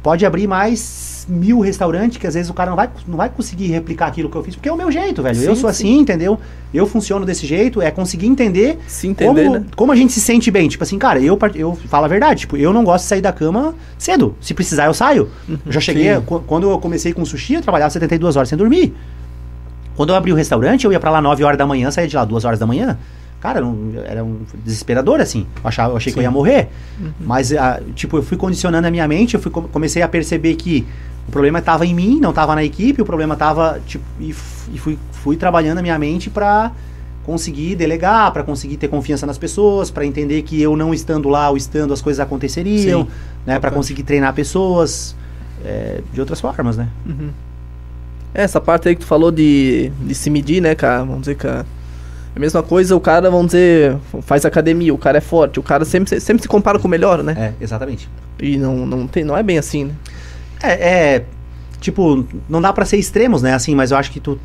pode 0.04 0.26
abrir 0.26 0.48
mais 0.48 1.19
mil 1.30 1.60
restaurantes 1.60 2.18
que 2.18 2.26
às 2.28 2.34
vezes 2.34 2.50
o 2.50 2.54
cara 2.54 2.72
não 2.72 2.76
vai, 2.76 2.90
não 3.08 3.16
vai 3.16 3.30
conseguir 3.30 3.68
replicar 3.68 4.08
aquilo 4.08 4.30
que 4.30 4.36
eu 4.36 4.44
fiz, 4.44 4.56
porque 4.56 4.68
é 4.68 4.72
o 4.74 4.76
meu 4.76 4.92
jeito, 4.92 5.22
velho. 5.24 5.38
eu 5.42 5.56
Sim, 5.56 5.62
sou 5.62 5.72
sim. 5.72 5.88
assim, 5.92 6.00
entendeu? 6.00 6.40
Eu 6.74 6.86
funciono 6.88 7.26
desse 7.26 7.46
jeito, 7.48 7.82
é 7.82 7.90
conseguir 7.92 8.28
entender 8.28 8.78
entender, 9.04 9.46
como, 9.46 9.54
né? 9.60 9.66
como 9.76 9.92
a 9.92 9.96
gente 9.96 10.12
se 10.12 10.20
sente 10.20 10.50
bem. 10.52 10.68
Tipo 10.68 10.84
assim, 10.84 10.98
cara, 10.98 11.20
eu, 11.20 11.38
eu 11.56 11.76
falo 11.88 12.06
a 12.06 12.08
verdade, 12.08 12.42
tipo, 12.42 12.58
eu 12.58 12.74
não 12.74 12.84
gosto 12.84 13.04
de 13.04 13.10
sair 13.10 13.22
da 13.22 13.32
cama 13.32 13.74
cedo. 13.98 14.36
Se 14.42 14.54
precisar, 14.54 14.86
eu 14.88 14.94
saio. 14.94 15.30
Eu 15.48 15.72
já 15.72 15.80
cheguei, 15.80 16.14
Sim. 16.16 16.22
qu- 16.22 16.42
quando 16.46 16.70
eu 16.70 16.78
comecei 16.80 17.14
com 17.14 17.24
sushi, 17.24 17.54
eu 17.54 17.62
trabalhava 17.62 17.90
72 17.92 18.36
horas 18.36 18.50
sem 18.50 18.58
dormir. 18.58 18.94
Quando 19.96 20.10
eu 20.10 20.16
abri 20.16 20.32
o 20.32 20.36
restaurante, 20.36 20.86
eu 20.86 20.92
ia 20.94 21.00
pra 21.00 21.12
lá 21.12 21.22
9 21.22 21.44
horas 21.44 21.58
da 21.58 21.66
manhã, 21.68 21.92
saía 21.92 22.08
de 22.08 22.16
lá 22.16 22.24
2 22.26 22.46
horas 22.46 22.58
da 22.60 22.66
manhã. 22.66 22.98
Cara, 23.42 23.62
era 24.06 24.22
um 24.24 24.40
desesperador, 24.66 25.22
assim. 25.22 25.46
Eu, 25.64 25.68
achava, 25.70 25.94
eu 25.94 25.98
achei 25.98 26.12
que 26.12 26.20
eu 26.20 26.24
ia 26.24 26.32
morrer. 26.32 26.68
Mas, 27.20 27.54
ah, 27.54 27.80
tipo, 27.96 28.18
eu 28.18 28.24
fui 28.24 28.36
condicionando 28.38 28.86
a 28.88 28.92
minha 28.92 29.08
mente, 29.08 29.34
eu 29.36 29.40
fui, 29.42 29.50
com- 29.52 29.62
comecei 29.64 30.02
a 30.02 30.08
perceber 30.10 30.56
que 30.56 30.86
o 31.30 31.32
problema 31.32 31.60
estava 31.60 31.86
em 31.86 31.94
mim, 31.94 32.20
não 32.20 32.32
estava 32.32 32.56
na 32.56 32.64
equipe, 32.64 33.00
o 33.02 33.06
problema 33.06 33.36
estava, 33.36 33.80
tipo, 33.86 34.04
e, 34.20 34.32
e 34.74 34.78
fui, 34.80 34.98
fui 35.12 35.38
trabalhando 35.38 35.78
a 35.78 35.82
minha 35.82 35.98
mente 35.98 36.28
pra 36.28 36.72
conseguir 37.24 37.76
delegar, 37.76 38.34
pra 38.34 38.42
conseguir 38.42 38.78
ter 38.78 38.88
confiança 38.88 39.28
nas 39.28 39.38
pessoas, 39.38 39.92
pra 39.92 40.04
entender 40.04 40.42
que 40.42 40.60
eu 40.60 40.76
não 40.76 40.92
estando 40.92 41.30
lá 41.30 41.48
ou 41.52 41.56
estando 41.56 41.94
as 41.94 42.02
coisas 42.02 42.20
aconteceriam, 42.20 43.04
Sim, 43.04 43.08
né, 43.46 43.60
para 43.60 43.70
conseguir 43.70 44.02
treinar 44.02 44.34
pessoas 44.34 45.16
é, 45.64 46.02
de 46.12 46.20
outras 46.20 46.42
formas, 46.42 46.76
né? 46.76 46.88
É, 48.34 48.42
Essa 48.42 48.60
parte 48.60 48.90
aí 48.90 48.96
que 48.96 49.02
tu 49.02 49.08
falou 49.08 49.32
de, 49.32 49.92
de 50.02 50.16
se 50.16 50.32
medir, 50.32 50.60
né, 50.62 50.74
cara? 50.74 51.04
Vamos 51.04 51.22
dizer, 51.22 51.36
cara. 51.36 51.64
É 52.36 52.38
a 52.38 52.40
mesma 52.40 52.64
coisa, 52.64 52.96
o 52.96 53.00
cara, 53.00 53.30
vamos 53.30 53.48
dizer, 53.48 53.98
faz 54.22 54.46
academia, 54.46 54.94
o 54.94 54.98
cara 54.98 55.20
é 55.20 55.22
forte, 55.22 55.60
o 55.60 55.64
cara 55.64 55.86
sempre, 55.86 56.20
sempre 56.20 56.42
se 56.42 56.48
compara 56.48 56.80
com 56.80 56.88
o 56.88 56.92
melhor, 56.92 57.24
né? 57.24 57.36
É, 57.38 57.64
exatamente. 57.64 58.10
E 58.40 58.58
não, 58.58 58.88
não, 58.88 59.06
tem, 59.06 59.24
não 59.24 59.38
é 59.38 59.44
bem 59.44 59.60
assim, 59.60 59.86
né? 59.86 59.94
É, 60.62 60.72
é, 61.16 61.26
tipo, 61.80 62.26
não 62.50 62.62
dá 62.62 62.74
pra 62.74 62.86
ser 62.86 62.98
extremos, 62.98 63.42
né, 63.42 63.54
assim, 63.54 63.74
mas 63.76 63.92
eu 63.92 63.98
acho 63.98 64.12
que 64.12 64.20
tu, 64.20 64.38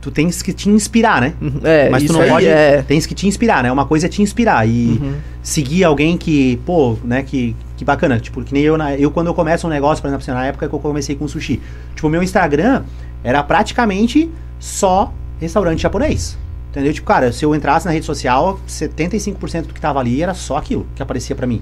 tu 0.00 0.10
tens 0.10 0.40
que 0.42 0.52
te 0.52 0.68
inspirar, 0.70 1.20
né? 1.20 1.34
Uhum. 1.40 1.60
É, 1.64 1.90
Mas 1.90 2.04
tu 2.04 2.12
não 2.12 2.26
pode. 2.26 2.46
é. 2.46 2.82
Tens 2.82 3.04
que 3.06 3.14
te 3.14 3.26
inspirar, 3.26 3.62
né? 3.62 3.70
Uma 3.70 3.84
coisa 3.84 4.06
é 4.06 4.08
te 4.08 4.22
inspirar 4.22 4.66
e 4.66 4.98
Uhum. 5.00 5.14
seguir 5.42 5.84
alguém 5.84 6.16
que, 6.16 6.56
pô, 6.64 6.96
né, 7.04 7.22
que, 7.22 7.54
que 7.76 7.84
bacana. 7.84 8.18
Tipo, 8.20 8.42
que 8.42 8.54
nem 8.54 8.62
eu, 8.62 8.76
eu 8.98 9.10
quando 9.10 9.26
eu 9.26 9.34
começo 9.34 9.66
um 9.66 9.70
negócio, 9.70 10.00
por 10.00 10.08
exemplo, 10.08 10.22
assim, 10.22 10.30
na 10.30 10.46
época 10.46 10.68
que 10.68 10.74
eu 10.74 10.78
comecei 10.78 11.14
com 11.16 11.26
sushi. 11.28 11.60
Tipo, 11.94 12.08
meu 12.08 12.22
Instagram 12.22 12.82
era 13.24 13.42
praticamente 13.42 14.30
só 14.60 15.12
restaurante 15.40 15.82
japonês. 15.82 16.38
Entendeu? 16.70 16.92
Tipo, 16.92 17.06
cara, 17.06 17.32
se 17.32 17.44
eu 17.44 17.54
entrasse 17.54 17.86
na 17.86 17.92
rede 17.92 18.06
social, 18.06 18.60
75% 18.68 19.62
do 19.66 19.74
que 19.74 19.80
tava 19.80 19.98
ali 20.00 20.22
era 20.22 20.32
só 20.34 20.56
aquilo 20.58 20.86
que 20.94 21.02
aparecia 21.02 21.34
pra 21.34 21.46
mim. 21.46 21.60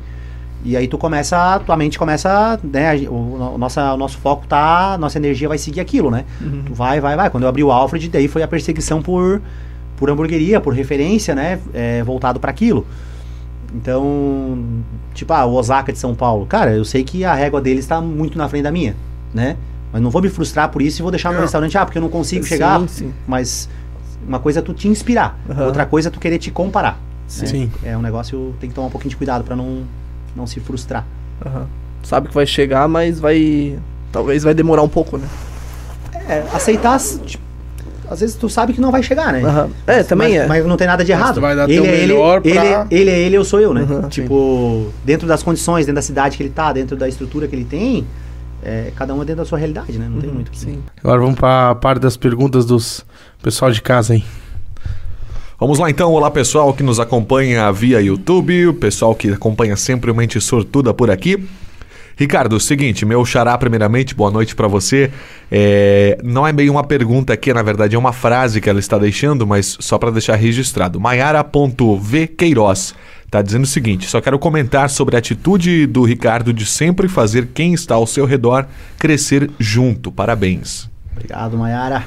E 0.66 0.76
aí 0.76 0.88
tu 0.88 0.98
começa, 0.98 1.60
tua 1.64 1.76
mente 1.76 1.96
começa, 1.96 2.58
né, 2.64 2.96
o, 3.08 3.54
o, 3.54 3.56
nossa, 3.56 3.94
o 3.94 3.96
nosso 3.96 4.18
foco 4.18 4.48
tá, 4.48 4.96
nossa 4.98 5.16
energia 5.16 5.48
vai 5.48 5.58
seguir 5.58 5.78
aquilo, 5.78 6.10
né? 6.10 6.24
Uhum. 6.40 6.64
Tu 6.66 6.74
vai, 6.74 7.00
vai, 7.00 7.14
vai. 7.14 7.30
Quando 7.30 7.44
eu 7.44 7.48
abri 7.48 7.62
o 7.62 7.70
Alfred, 7.70 8.08
daí 8.08 8.26
foi 8.26 8.42
a 8.42 8.48
perseguição 8.48 9.00
por, 9.00 9.40
por 9.96 10.10
hamburgueria, 10.10 10.60
por 10.60 10.74
referência, 10.74 11.36
né? 11.36 11.60
é, 11.72 12.02
voltado 12.02 12.40
para 12.40 12.50
aquilo. 12.50 12.84
Então, 13.74 14.58
tipo, 15.14 15.32
ah, 15.32 15.44
o 15.46 15.54
Osaka 15.54 15.92
de 15.92 15.98
São 16.00 16.14
Paulo. 16.16 16.46
Cara, 16.46 16.72
eu 16.72 16.84
sei 16.84 17.04
que 17.04 17.24
a 17.24 17.34
régua 17.34 17.60
deles 17.60 17.84
está 17.84 18.00
muito 18.00 18.36
na 18.36 18.48
frente 18.48 18.62
da 18.64 18.72
minha, 18.72 18.96
né? 19.32 19.56
Mas 19.92 20.02
não 20.02 20.10
vou 20.10 20.20
me 20.20 20.28
frustrar 20.28 20.68
por 20.70 20.82
isso 20.82 21.00
e 21.00 21.02
vou 21.02 21.10
deixar 21.12 21.30
meu 21.30 21.40
restaurante, 21.42 21.78
ah, 21.78 21.84
porque 21.84 21.98
eu 21.98 22.02
não 22.02 22.08
consigo 22.08 22.42
Sim, 22.42 22.48
chegar. 22.48 22.88
sim. 22.88 23.12
Mas 23.26 23.68
uma 24.26 24.40
coisa 24.40 24.58
é 24.58 24.62
tu 24.62 24.74
te 24.74 24.88
inspirar, 24.88 25.38
Aham. 25.48 25.66
outra 25.66 25.86
coisa 25.86 26.08
é 26.08 26.10
tu 26.10 26.18
querer 26.18 26.38
te 26.38 26.50
comparar. 26.50 26.94
né? 26.94 27.46
Sim. 27.46 27.70
É 27.84 27.96
um 27.96 28.02
negócio, 28.02 28.54
tem 28.60 28.68
que 28.68 28.74
tomar 28.74 28.88
um 28.88 28.90
pouquinho 28.90 29.10
de 29.10 29.16
cuidado 29.16 29.44
para 29.44 29.54
não, 29.54 29.82
não 30.36 30.46
se 30.46 30.60
frustrar. 30.60 31.04
Aham. 31.44 31.66
Sabe 32.02 32.28
que 32.28 32.34
vai 32.34 32.46
chegar, 32.46 32.86
mas 32.88 33.18
vai. 33.18 33.78
Talvez 34.12 34.42
vai 34.44 34.54
demorar 34.54 34.82
um 34.82 34.88
pouco, 34.88 35.18
né? 35.18 35.26
É, 36.28 36.44
aceitar, 36.52 36.98
tipo, 37.24 37.42
às 38.08 38.20
vezes 38.20 38.36
tu 38.36 38.48
sabe 38.48 38.72
que 38.72 38.80
não 38.80 38.90
vai 38.92 39.02
chegar, 39.02 39.32
né? 39.32 39.42
Aham. 39.44 39.70
É, 39.86 40.02
também 40.02 40.28
mas, 40.34 40.42
é. 40.42 40.46
Mas 40.46 40.66
não 40.66 40.76
tem 40.76 40.86
nada 40.86 41.04
de 41.04 41.10
errado. 41.12 41.40
vai 41.40 41.56
dar 41.56 41.68
ele, 41.68 41.78
é 41.86 41.90
ele, 41.94 42.12
melhor 42.12 42.40
ele, 42.44 42.54
pra- 42.58 42.86
ele 42.90 43.10
é 43.10 43.18
ele, 43.18 43.36
eu 43.36 43.44
sou 43.44 43.60
eu, 43.60 43.74
né? 43.74 43.82
Uhum, 43.82 44.08
tipo, 44.08 44.90
dentro 45.04 45.26
das 45.26 45.42
condições, 45.42 45.84
dentro 45.86 45.96
da 45.96 46.02
cidade 46.02 46.36
que 46.36 46.42
ele 46.42 46.50
tá, 46.50 46.72
dentro 46.72 46.96
da 46.96 47.08
estrutura 47.08 47.46
que 47.48 47.54
ele 47.56 47.64
tem, 47.64 48.06
é, 48.62 48.92
cada 48.96 49.12
um 49.14 49.22
é 49.22 49.24
dentro 49.24 49.42
da 49.42 49.48
sua 49.48 49.58
realidade, 49.58 49.98
né? 49.98 50.08
Não 50.08 50.20
tem 50.20 50.28
Uhum, 50.30 50.34
muito 50.36 50.48
o 50.48 50.50
que. 50.52 50.58
Sim. 50.60 50.82
Agora 51.02 51.20
vamos 51.20 51.34
para 51.36 51.70
a 51.70 51.74
parte 51.74 52.00
das 52.00 52.16
perguntas 52.16 52.64
dos 52.64 53.04
pessoal 53.42 53.70
de 53.70 53.82
casa 53.82 54.14
aí. 54.14 54.24
Vamos 55.58 55.78
lá 55.78 55.88
então, 55.88 56.12
olá 56.12 56.30
pessoal 56.30 56.74
que 56.74 56.82
nos 56.82 57.00
acompanha 57.00 57.72
via 57.72 57.98
YouTube, 57.98 58.66
o 58.66 58.74
pessoal 58.74 59.14
que 59.14 59.32
acompanha 59.32 59.74
sempre 59.74 60.10
o 60.10 60.14
Mente 60.14 60.38
Sortuda 60.38 60.92
por 60.92 61.10
aqui. 61.10 61.48
Ricardo, 62.14 62.60
seguinte, 62.60 63.06
meu 63.06 63.24
xará, 63.24 63.56
primeiramente, 63.56 64.14
boa 64.14 64.30
noite 64.30 64.54
pra 64.54 64.68
você. 64.68 65.10
É, 65.50 66.18
não 66.22 66.46
é 66.46 66.52
bem 66.52 66.68
uma 66.68 66.84
pergunta 66.84 67.32
aqui, 67.32 67.54
na 67.54 67.62
verdade 67.62 67.96
é 67.96 67.98
uma 67.98 68.12
frase 68.12 68.60
que 68.60 68.68
ela 68.68 68.78
está 68.78 68.98
deixando, 68.98 69.46
mas 69.46 69.78
só 69.80 69.96
pra 69.96 70.10
deixar 70.10 70.36
registrado. 70.36 71.00
Maiara.v 71.00 72.26
Queiroz 72.26 72.94
tá 73.30 73.40
dizendo 73.40 73.64
o 73.64 73.66
seguinte: 73.66 74.06
só 74.06 74.20
quero 74.20 74.38
comentar 74.38 74.90
sobre 74.90 75.16
a 75.16 75.20
atitude 75.20 75.86
do 75.86 76.04
Ricardo 76.04 76.52
de 76.52 76.66
sempre 76.66 77.08
fazer 77.08 77.48
quem 77.54 77.72
está 77.72 77.94
ao 77.94 78.06
seu 78.06 78.26
redor 78.26 78.66
crescer 78.98 79.50
junto. 79.58 80.12
Parabéns. 80.12 80.90
Obrigado, 81.14 81.56
Mayara. 81.56 82.04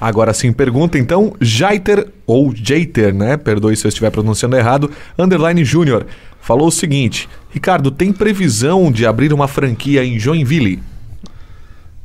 Agora 0.00 0.34
sim, 0.34 0.52
pergunta 0.52 0.98
então, 0.98 1.34
Jaiter, 1.40 2.08
ou 2.26 2.54
Jaiter, 2.54 3.14
né? 3.14 3.36
Perdoe 3.36 3.76
se 3.76 3.86
eu 3.86 3.88
estiver 3.88 4.10
pronunciando 4.10 4.56
errado, 4.56 4.90
underline 5.18 5.64
Júnior, 5.64 6.06
falou 6.40 6.68
o 6.68 6.72
seguinte: 6.72 7.28
Ricardo, 7.50 7.90
tem 7.90 8.12
previsão 8.12 8.92
de 8.92 9.06
abrir 9.06 9.32
uma 9.32 9.48
franquia 9.48 10.04
em 10.04 10.18
Joinville? 10.18 10.82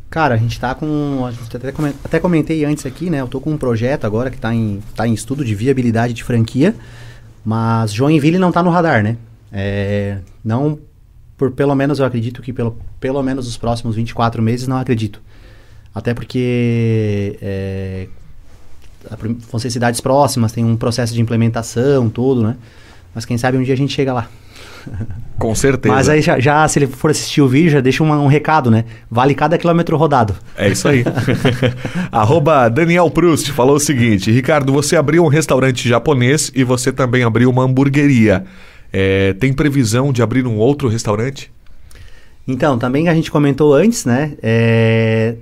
Cara, 0.10 0.36
a 0.36 0.38
gente 0.38 0.60
tá 0.60 0.74
com. 0.76 1.26
A 1.26 1.32
gente 1.32 1.56
até, 1.56 1.72
comen- 1.72 1.94
até 2.04 2.20
comentei 2.20 2.66
antes 2.66 2.86
aqui, 2.86 3.10
né? 3.10 3.22
Eu 3.22 3.28
tô 3.28 3.40
com 3.40 3.52
um 3.52 3.58
projeto 3.58 4.06
agora 4.06 4.30
que 4.30 4.38
tá 4.38 4.54
em, 4.54 4.82
tá 4.96 5.08
em 5.08 5.14
estudo 5.14 5.44
de 5.44 5.56
viabilidade 5.56 6.14
de 6.14 6.24
franquia, 6.24 6.76
mas 7.46 7.94
Joinville 7.94 8.38
não 8.38 8.52
tá 8.52 8.62
no 8.64 8.70
radar, 8.70 9.04
né? 9.04 9.18
É, 9.52 10.18
não, 10.44 10.80
por 11.38 11.52
pelo 11.52 11.76
menos 11.76 12.00
eu 12.00 12.06
acredito 12.06 12.42
que 12.42 12.52
pelo, 12.54 12.78
pelo 13.00 13.22
menos 13.24 13.48
os 13.48 13.58
próximos 13.58 13.96
24 13.96 14.42
meses, 14.42 14.68
não 14.68 14.78
acredito. 14.78 15.22
Até 15.94 16.14
porque 16.14 17.38
é, 17.42 18.08
vão 19.52 19.60
ser 19.60 19.70
cidades 19.70 20.00
próximas, 20.00 20.52
tem 20.52 20.64
um 20.64 20.76
processo 20.78 21.14
de 21.14 21.22
implementação, 21.22 22.10
todo, 22.10 22.42
né? 22.44 22.56
Mas 23.14 23.26
quem 23.26 23.38
sabe 23.38 23.58
um 23.58 23.64
dia 23.64 23.74
a 23.74 23.78
gente 23.78 23.94
chega 23.94 24.14
lá. 24.14 24.30
Com 25.38 25.54
certeza. 25.54 25.94
Mas 25.94 26.10
aí 26.10 26.22
já, 26.22 26.40
já, 26.40 26.68
se 26.68 26.80
ele 26.80 26.88
for 26.88 27.12
assistir 27.12 27.42
o 27.42 27.48
vídeo, 27.48 27.70
já 27.72 27.82
deixa 27.82 28.02
uma- 28.04 28.20
um 28.20 28.28
recado, 28.28 28.72
né? 28.72 28.86
Vale 29.10 29.36
cada 29.36 29.58
quilômetro 29.58 29.96
rodado. 29.98 30.34
É 30.56 30.70
isso 30.70 30.88
aí. 30.88 31.04
Arroba 32.12 32.70
Daniel 32.70 33.10
Proust 33.12 33.52
falou 33.52 33.76
o 33.76 33.80
seguinte: 33.80 34.32
Ricardo, 34.32 34.72
você 34.74 34.96
abriu 34.96 35.24
um 35.24 35.28
restaurante 35.28 35.88
japonês 35.88 36.52
e 36.56 36.64
você 36.64 36.92
também 36.92 37.24
abriu 37.24 37.50
uma 37.50 37.64
hamburgueria. 37.64 38.44
É, 38.94 39.34
tem 39.34 39.54
previsão 39.54 40.12
de 40.12 40.22
abrir 40.22 40.46
um 40.48 40.58
outro 40.58 40.88
restaurante? 40.88 41.52
Então, 42.48 42.78
também 42.78 43.08
a 43.08 43.14
gente 43.14 43.30
comentou 43.32 43.74
antes, 43.74 44.04
né? 44.06 44.34
é, 44.42 45.36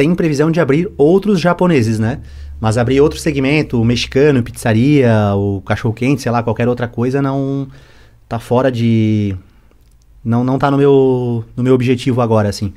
tem 0.00 0.14
previsão 0.14 0.50
de 0.50 0.58
abrir 0.58 0.90
outros 0.96 1.38
japoneses, 1.38 1.98
né? 1.98 2.20
Mas 2.58 2.78
abrir 2.78 3.02
outro 3.02 3.18
segmento, 3.18 3.78
o 3.78 3.84
mexicano, 3.84 4.42
pizzaria, 4.42 5.14
o 5.36 5.60
cachorro-quente, 5.60 6.22
sei 6.22 6.32
lá, 6.32 6.42
qualquer 6.42 6.66
outra 6.66 6.88
coisa, 6.88 7.20
não 7.20 7.68
tá 8.26 8.38
fora 8.38 8.72
de... 8.72 9.36
Não, 10.24 10.42
não 10.42 10.58
tá 10.58 10.70
no 10.70 10.78
meu, 10.78 11.44
no 11.54 11.62
meu 11.62 11.74
objetivo 11.74 12.22
agora, 12.22 12.48
assim. 12.48 12.72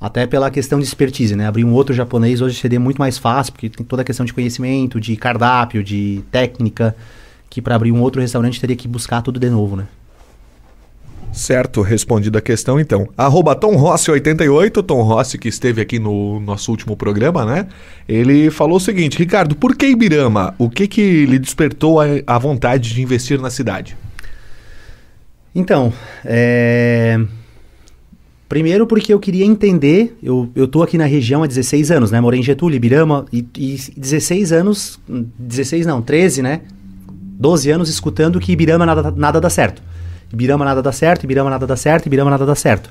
Até 0.00 0.26
pela 0.26 0.50
questão 0.50 0.80
de 0.80 0.84
expertise, 0.84 1.36
né? 1.36 1.46
Abrir 1.46 1.64
um 1.64 1.72
outro 1.72 1.94
japonês 1.94 2.40
hoje 2.40 2.58
seria 2.58 2.80
muito 2.80 2.98
mais 2.98 3.18
fácil, 3.18 3.52
porque 3.52 3.68
tem 3.68 3.86
toda 3.86 4.02
a 4.02 4.04
questão 4.04 4.26
de 4.26 4.34
conhecimento, 4.34 5.00
de 5.00 5.14
cardápio, 5.14 5.80
de 5.80 6.24
técnica, 6.32 6.96
que 7.48 7.62
para 7.62 7.76
abrir 7.76 7.92
um 7.92 8.00
outro 8.00 8.20
restaurante 8.20 8.60
teria 8.60 8.74
que 8.74 8.88
buscar 8.88 9.22
tudo 9.22 9.38
de 9.38 9.48
novo, 9.48 9.76
né? 9.76 9.86
Certo, 11.34 11.82
respondida 11.82 12.38
a 12.38 12.40
questão 12.40 12.78
então. 12.78 13.08
Arroba 13.16 13.56
Tom 13.56 13.76
Rossi88, 13.76 14.84
Tom 14.84 15.02
Rossi 15.02 15.36
que 15.36 15.48
esteve 15.48 15.80
aqui 15.82 15.98
no 15.98 16.38
nosso 16.38 16.70
último 16.70 16.96
programa, 16.96 17.44
né? 17.44 17.66
Ele 18.08 18.52
falou 18.52 18.76
o 18.76 18.80
seguinte, 18.80 19.18
Ricardo, 19.18 19.56
por 19.56 19.74
que 19.74 19.84
Ibirama? 19.84 20.54
O 20.58 20.70
que 20.70 20.86
que 20.86 21.26
lhe 21.26 21.36
despertou 21.40 22.00
a, 22.00 22.04
a 22.24 22.38
vontade 22.38 22.94
de 22.94 23.02
investir 23.02 23.40
na 23.40 23.50
cidade? 23.50 23.96
Então, 25.52 25.92
é... 26.24 27.20
primeiro 28.48 28.86
porque 28.86 29.12
eu 29.12 29.18
queria 29.18 29.44
entender, 29.44 30.16
eu, 30.22 30.48
eu 30.54 30.68
tô 30.68 30.84
aqui 30.84 30.96
na 30.96 31.04
região 31.04 31.42
há 31.42 31.48
16 31.48 31.90
anos, 31.90 32.12
né? 32.12 32.20
Morei 32.20 32.38
em 32.38 32.44
Getúlio, 32.44 32.76
Ibirama, 32.76 33.26
e, 33.32 33.44
e 33.58 33.76
16 33.96 34.52
anos, 34.52 35.00
16 35.08 35.84
não, 35.84 36.00
13, 36.00 36.42
né? 36.42 36.60
12 37.40 37.70
anos 37.72 37.88
escutando 37.88 38.38
que 38.38 38.52
Ibirama 38.52 38.86
nada, 38.86 39.10
nada 39.10 39.40
dá 39.40 39.50
certo. 39.50 39.82
Ibirama 40.34 40.64
nada 40.64 40.82
dá 40.82 40.92
certo, 40.92 41.24
Ibirama 41.24 41.50
nada 41.50 41.66
dá 41.66 41.76
certo, 41.76 42.06
Ibirama 42.06 42.30
nada 42.30 42.44
dá 42.44 42.54
certo. 42.54 42.90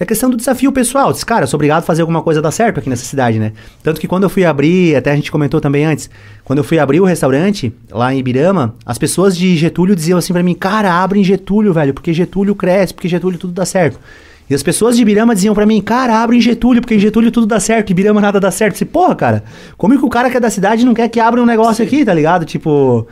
A 0.00 0.06
questão 0.06 0.30
do 0.30 0.36
desafio 0.38 0.72
pessoal, 0.72 1.12
disse, 1.12 1.26
cara, 1.26 1.42
eu 1.42 1.46
sou 1.46 1.58
obrigado 1.58 1.80
a 1.80 1.82
fazer 1.82 2.00
alguma 2.00 2.22
coisa 2.22 2.40
dar 2.40 2.50
certo 2.50 2.80
aqui 2.80 2.88
nessa 2.88 3.04
cidade, 3.04 3.38
né? 3.38 3.52
Tanto 3.82 4.00
que 4.00 4.08
quando 4.08 4.22
eu 4.22 4.30
fui 4.30 4.46
abrir, 4.46 4.96
até 4.96 5.12
a 5.12 5.14
gente 5.14 5.30
comentou 5.30 5.60
também 5.60 5.84
antes, 5.84 6.08
quando 6.42 6.58
eu 6.58 6.64
fui 6.64 6.78
abrir 6.78 7.00
o 7.00 7.04
restaurante 7.04 7.70
lá 7.90 8.12
em 8.14 8.18
Ibirama, 8.18 8.74
as 8.86 8.96
pessoas 8.96 9.36
de 9.36 9.54
Getúlio 9.58 9.94
diziam 9.94 10.18
assim 10.18 10.32
pra 10.32 10.42
mim, 10.42 10.54
cara, 10.54 10.90
abre 10.90 11.20
em 11.20 11.24
Getúlio, 11.24 11.74
velho, 11.74 11.92
porque 11.92 12.14
Getúlio 12.14 12.54
cresce, 12.54 12.94
porque 12.94 13.08
Getúlio 13.08 13.38
tudo 13.38 13.52
dá 13.52 13.66
certo. 13.66 14.00
E 14.48 14.54
as 14.54 14.62
pessoas 14.62 14.96
de 14.96 15.02
Ibirama 15.02 15.34
diziam 15.34 15.54
pra 15.54 15.66
mim, 15.66 15.82
cara, 15.82 16.22
abre 16.22 16.38
em 16.38 16.40
Getúlio, 16.40 16.80
porque 16.80 16.94
em 16.94 16.98
Getúlio 16.98 17.30
tudo 17.30 17.46
dá 17.46 17.60
certo, 17.60 17.90
Ibirama 17.90 18.22
nada 18.22 18.40
dá 18.40 18.50
certo. 18.50 18.72
Eu 18.72 18.76
disse, 18.76 18.84
porra, 18.86 19.14
cara, 19.14 19.44
como 19.76 19.92
é 19.92 19.98
que 19.98 20.04
o 20.04 20.08
cara 20.08 20.30
que 20.30 20.36
é 20.38 20.40
da 20.40 20.50
cidade 20.50 20.82
não 20.84 20.94
quer 20.94 21.08
que 21.08 21.20
abra 21.20 21.42
um 21.42 21.46
negócio 21.46 21.84
aqui, 21.84 22.06
tá 22.06 22.14
ligado? 22.14 22.46
Tipo, 22.46 23.06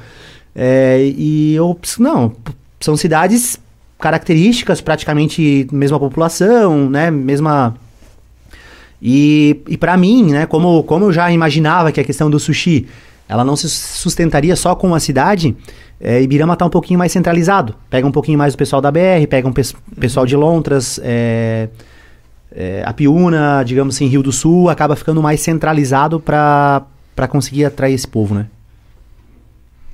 é, 0.56 1.12
e 1.16 1.54
eu, 1.54 1.78
não, 2.00 2.32
são 2.80 2.96
cidades 2.96 3.58
características, 3.98 4.80
praticamente 4.80 5.66
mesma 5.72 5.98
população, 5.98 6.88
né, 6.88 7.10
mesma... 7.10 7.74
E, 9.00 9.60
e 9.68 9.76
para 9.76 9.96
mim, 9.96 10.32
né, 10.32 10.46
como, 10.46 10.82
como 10.82 11.06
eu 11.06 11.12
já 11.12 11.30
imaginava 11.30 11.92
que 11.92 12.00
a 12.00 12.04
questão 12.04 12.28
do 12.28 12.38
sushi, 12.38 12.86
ela 13.28 13.44
não 13.44 13.54
se 13.54 13.68
sustentaria 13.68 14.56
só 14.56 14.74
com 14.74 14.94
a 14.94 14.98
cidade, 14.98 15.56
é, 16.00 16.20
Ibirama 16.22 16.56
tá 16.56 16.64
um 16.64 16.70
pouquinho 16.70 16.98
mais 16.98 17.12
centralizado. 17.12 17.74
Pega 17.90 18.06
um 18.06 18.12
pouquinho 18.12 18.38
mais 18.38 18.54
o 18.54 18.56
pessoal 18.56 18.80
da 18.82 18.90
BR, 18.90 19.26
pega 19.28 19.46
um 19.46 19.52
pes- 19.52 19.74
pessoal 19.98 20.26
de 20.26 20.34
Lontras, 20.36 21.00
é, 21.02 21.68
é, 22.54 22.82
a 22.84 22.92
Piúna, 22.92 23.62
digamos 23.64 23.96
assim, 23.96 24.06
Rio 24.06 24.22
do 24.22 24.32
Sul, 24.32 24.68
acaba 24.68 24.96
ficando 24.96 25.22
mais 25.22 25.40
centralizado 25.40 26.18
para 26.18 26.86
conseguir 27.28 27.64
atrair 27.64 27.94
esse 27.94 28.06
povo, 28.06 28.34
né? 28.34 28.46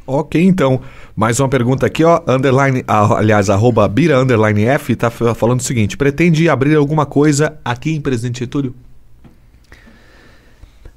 Ok, 0.07 0.43
então. 0.43 0.81
Mais 1.17 1.41
uma 1.41 1.49
pergunta 1.49 1.87
aqui, 1.87 2.05
ó. 2.05 2.21
Underline, 2.29 2.85
aliás, 2.87 3.49
arroba 3.49 3.89
Bira 3.89 4.21
underline 4.21 4.65
F 4.65 4.95
tá 4.95 5.11
falando 5.11 5.61
o 5.61 5.63
seguinte: 5.63 5.97
pretende 5.97 6.49
abrir 6.49 6.77
alguma 6.77 7.07
coisa 7.07 7.59
aqui 7.65 7.95
em 7.95 8.01
Presidente 8.01 8.41
Getúlio? 8.41 8.75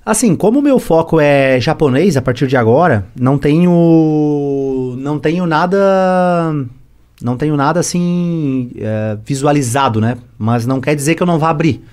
Assim, 0.05 0.35
como 0.35 0.59
o 0.59 0.61
meu 0.61 0.79
foco 0.79 1.19
é 1.19 1.59
japonês 1.59 2.15
a 2.15 2.21
partir 2.21 2.47
de 2.47 2.55
agora, 2.55 3.07
não 3.17 3.37
tenho. 3.37 4.95
Não 4.97 5.19
tenho 5.19 5.45
nada. 5.45 5.77
Não 7.21 7.35
tenho 7.35 7.55
nada 7.55 7.79
assim. 7.79 8.71
é, 8.77 9.17
visualizado, 9.25 10.01
né? 10.01 10.17
Mas 10.37 10.65
não 10.65 10.81
quer 10.81 10.95
dizer 10.95 11.15
que 11.15 11.23
eu 11.23 11.27
não 11.27 11.39
vá 11.39 11.49
abrir. 11.49 11.83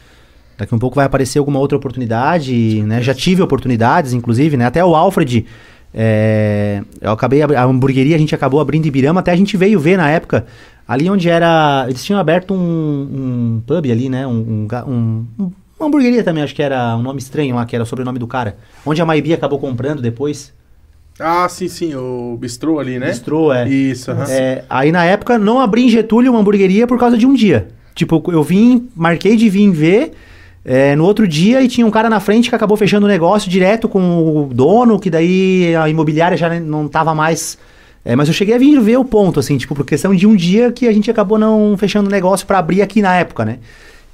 Daqui 0.56 0.74
um 0.74 0.78
pouco 0.78 0.96
vai 0.96 1.06
aparecer 1.06 1.38
alguma 1.40 1.58
outra 1.58 1.76
oportunidade, 1.76 2.82
né? 2.82 3.02
Já 3.02 3.12
tive 3.12 3.42
oportunidades, 3.42 4.12
inclusive, 4.12 4.56
né? 4.56 4.66
Até 4.66 4.84
o 4.84 4.94
Alfred. 4.94 5.44
É, 5.94 6.82
eu 7.00 7.12
acabei. 7.12 7.40
abri- 7.42 7.56
A 7.56 7.64
hamburgueria 7.64 8.16
a 8.16 8.18
gente 8.18 8.34
acabou 8.34 8.60
abrindo 8.60 8.86
Ibirama, 8.86 9.20
até 9.20 9.30
a 9.32 9.36
gente 9.36 9.56
veio 9.56 9.78
ver 9.78 9.96
na 9.96 10.10
época. 10.10 10.44
Ali 10.86 11.08
onde 11.08 11.28
era. 11.30 11.86
Eles 11.88 12.04
tinham 12.04 12.18
aberto 12.20 12.52
um, 12.52 12.58
um 13.56 13.62
pub 13.66 13.86
ali, 13.90 14.08
né? 14.08 14.26
Um, 14.26 14.32
um, 14.32 14.68
um- 14.86 15.26
um- 15.38 15.52
uma 15.78 15.88
hamburgueria 15.88 16.22
também, 16.22 16.42
acho 16.42 16.54
que 16.54 16.62
era 16.62 16.96
um 16.96 17.02
nome 17.02 17.18
estranho 17.18 17.54
lá, 17.54 17.64
que 17.64 17.74
era 17.74 17.82
o 17.82 17.86
sobrenome 17.86 18.18
do 18.18 18.26
cara. 18.26 18.56
Onde 18.84 19.00
a 19.00 19.06
Maibi 19.06 19.32
acabou 19.32 19.58
comprando 19.58 20.00
depois. 20.02 20.52
Ah, 21.18 21.48
sim, 21.48 21.68
sim, 21.68 21.94
o 21.94 22.36
bistrô 22.40 22.78
ali, 22.80 22.98
né? 22.98 23.06
Bistrô, 23.06 23.52
é. 23.52 23.68
Isso, 23.68 24.10
aham. 24.10 24.24
É, 24.28 24.64
aí 24.68 24.90
na 24.90 25.04
época 25.04 25.38
não 25.38 25.60
abri 25.60 25.84
em 25.84 25.88
Getúlio 25.88 26.32
uma 26.32 26.40
hamburgueria 26.40 26.86
por 26.86 26.98
causa 26.98 27.16
de 27.16 27.26
um 27.26 27.34
dia. 27.34 27.68
Tipo, 27.94 28.22
eu 28.32 28.42
vim, 28.42 28.88
marquei 28.96 29.36
de 29.36 29.48
vir 29.48 29.70
ver 29.70 30.12
é, 30.64 30.96
no 30.96 31.04
outro 31.04 31.28
dia 31.28 31.60
e 31.62 31.68
tinha 31.68 31.86
um 31.86 31.90
cara 31.90 32.08
na 32.08 32.20
frente 32.20 32.48
que 32.48 32.54
acabou 32.54 32.76
fechando 32.76 33.04
o 33.06 33.08
negócio 33.08 33.50
direto 33.50 33.88
com 33.88 34.00
o 34.48 34.50
dono, 34.54 34.98
que 34.98 35.10
daí 35.10 35.74
a 35.76 35.88
imobiliária 35.88 36.36
já 36.36 36.58
não 36.60 36.88
tava 36.88 37.14
mais. 37.14 37.58
É, 38.04 38.14
mas 38.16 38.28
eu 38.28 38.34
cheguei 38.34 38.54
a 38.54 38.58
vir 38.58 38.80
ver 38.80 38.98
o 38.98 39.04
ponto, 39.04 39.40
assim, 39.40 39.56
tipo, 39.56 39.74
por 39.74 39.84
questão 39.84 40.14
de 40.14 40.26
um 40.26 40.34
dia 40.36 40.70
que 40.72 40.86
a 40.86 40.92
gente 40.92 41.10
acabou 41.10 41.38
não 41.38 41.74
fechando 41.78 42.08
o 42.08 42.12
negócio 42.12 42.46
pra 42.46 42.58
abrir 42.58 42.82
aqui 42.82 43.00
na 43.00 43.14
época, 43.16 43.44
né? 43.44 43.58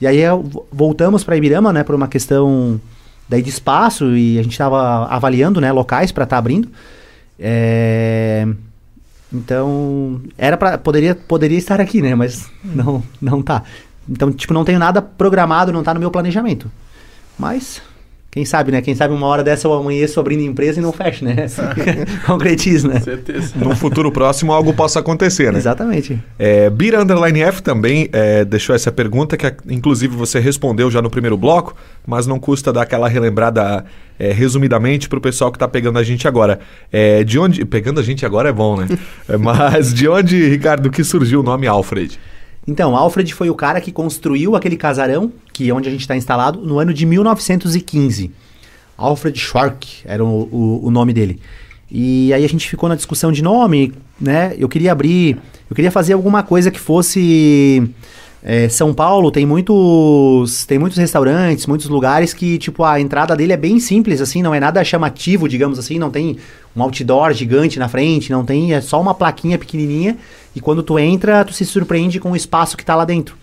E 0.01 0.07
aí 0.07 0.19
eu- 0.19 0.67
voltamos 0.73 1.25
pra 1.25 1.37
Ibirama, 1.37 1.73
né, 1.73 1.83
por 1.85 1.95
uma 1.95 2.07
questão 2.09 2.81
daí 3.29 3.43
de 3.43 3.51
espaço 3.51 4.17
e 4.17 4.39
a 4.39 4.43
gente 4.43 4.57
tava 4.57 5.07
avaliando, 5.07 5.61
né, 5.61 5.71
locais 5.73 6.11
pra 6.13 6.25
estar 6.25 6.39
abrindo. 6.39 6.69
É, 7.39 8.47
então, 9.33 10.21
era 10.37 10.57
para 10.57 10.77
poderia 10.79 11.15
poderia 11.15 11.59
estar 11.59 11.81
aqui, 11.81 12.03
né, 12.03 12.15
mas 12.15 12.49
não 12.65 13.03
não 13.21 13.43
tá. 13.43 13.63
Então, 14.11 14.33
tipo, 14.33 14.53
não 14.53 14.65
tenho 14.65 14.79
nada 14.79 15.01
programado, 15.01 15.73
não 15.73 15.83
tá 15.83 15.95
no 15.95 16.01
meu 16.01 16.11
planejamento. 16.11 16.71
Mas 17.39 17.81
quem 18.31 18.45
sabe, 18.45 18.71
né? 18.71 18.81
Quem 18.81 18.95
sabe 18.95 19.13
uma 19.13 19.27
hora 19.27 19.43
dessa 19.43 19.67
eu 19.67 19.73
amanheço 19.73 20.21
abrindo 20.21 20.43
empresa 20.43 20.79
e 20.79 20.83
não 20.83 20.93
fecho, 20.93 21.25
né? 21.25 21.35
Concretizo, 22.25 22.87
né? 22.87 23.01
Certeza. 23.01 23.55
No 23.57 23.75
futuro 23.75 24.13
próximo 24.13 24.53
algo 24.53 24.73
possa 24.73 25.01
acontecer, 25.01 25.53
né? 25.53 25.59
Exatamente. 25.59 26.17
É, 26.39 26.71
Bira 26.71 27.03
Underline 27.03 27.43
F 27.43 27.61
também 27.61 28.09
é, 28.13 28.45
deixou 28.45 28.73
essa 28.73 28.93
pergunta, 28.93 29.37
que 29.37 29.53
inclusive 29.69 30.15
você 30.15 30.39
respondeu 30.39 30.89
já 30.93 31.03
no 31.03 31.11
primeiro 31.11 31.37
bloco, 31.37 31.75
mas 32.07 32.25
não 32.25 32.39
custa 32.39 32.73
dar 32.73 32.83
aquela 32.83 33.09
relembrada 33.09 33.85
é, 34.17 34.31
resumidamente 34.31 35.09
para 35.09 35.19
o 35.19 35.21
pessoal 35.21 35.51
que 35.51 35.57
está 35.57 35.67
pegando 35.67 35.99
a 35.99 36.05
gente 36.05 36.29
agora. 36.29 36.61
É, 36.93 37.25
de 37.25 37.37
onde. 37.37 37.65
Pegando 37.65 37.99
a 37.99 38.03
gente 38.03 38.25
agora 38.25 38.49
é 38.49 38.53
bom, 38.53 38.77
né? 38.77 38.87
Mas 39.41 39.93
de 39.93 40.09
onde, 40.09 40.49
Ricardo, 40.49 40.89
que 40.89 41.03
surgiu 41.03 41.41
o 41.41 41.43
nome 41.43 41.67
Alfred? 41.67 42.17
Então, 42.67 42.97
Alfred 42.97 43.33
foi 43.35 43.51
o 43.51 43.55
cara 43.55 43.81
que 43.81 43.91
construiu 43.91 44.55
aquele 44.55 44.77
casarão, 44.77 45.33
que 45.53 45.69
é 45.69 45.75
onde 45.75 45.89
a 45.89 45.91
gente 45.91 46.03
está 46.03 46.17
instalado, 46.17 46.61
no 46.61 46.79
ano 46.79 46.93
de 46.93 47.07
1915. 47.07 48.31
Alfred 48.97 49.39
Schwark 49.39 50.03
era 50.05 50.25
o, 50.25 50.43
o, 50.53 50.87
o 50.87 50.91
nome 50.91 51.13
dele. 51.13 51.41
E 51.91 52.33
aí 52.33 52.45
a 52.45 52.49
gente 52.49 52.69
ficou 52.69 52.89
na 52.89 52.95
discussão 52.95 53.33
de 53.33 53.43
nome, 53.43 53.93
né? 54.21 54.55
Eu 54.59 54.69
queria 54.69 54.93
abrir, 54.93 55.39
eu 55.69 55.75
queria 55.75 55.91
fazer 55.91 56.13
alguma 56.13 56.43
coisa 56.43 56.71
que 56.71 56.79
fosse 56.79 57.91
É, 58.43 58.71
São 58.71 58.95
Paulo 58.95 59.31
tem 59.31 59.45
muitos 59.45 60.65
tem 60.65 60.79
muitos 60.79 60.99
restaurantes, 60.99 61.67
muitos 61.67 61.89
lugares 61.89 62.33
que, 62.33 62.57
tipo, 62.57 62.83
a 62.85 62.99
entrada 62.99 63.37
dele 63.37 63.53
é 63.53 63.57
bem 63.57 63.79
simples, 63.79 64.21
assim, 64.21 64.43
não 64.43 64.55
é 64.55 64.61
nada 64.61 64.83
chamativo, 64.83 65.47
digamos 65.47 65.79
assim, 65.79 65.99
não 65.99 66.11
tem 66.11 66.39
um 66.75 66.83
outdoor 66.83 67.35
gigante 67.35 67.79
na 67.79 67.87
frente, 67.87 68.33
não 68.33 68.43
tem, 68.45 68.73
é 68.73 68.81
só 68.81 68.99
uma 68.99 69.13
plaquinha 69.13 69.59
pequenininha 69.59 70.17
e 70.57 70.61
quando 70.61 70.83
tu 70.83 70.99
entra, 70.99 71.45
tu 71.45 71.53
se 71.53 71.67
surpreende 71.67 72.19
com 72.19 72.33
o 72.33 72.37
espaço 72.37 72.79
que 72.79 72.85
tá 72.85 72.95
lá 72.97 73.05
dentro. 73.05 73.37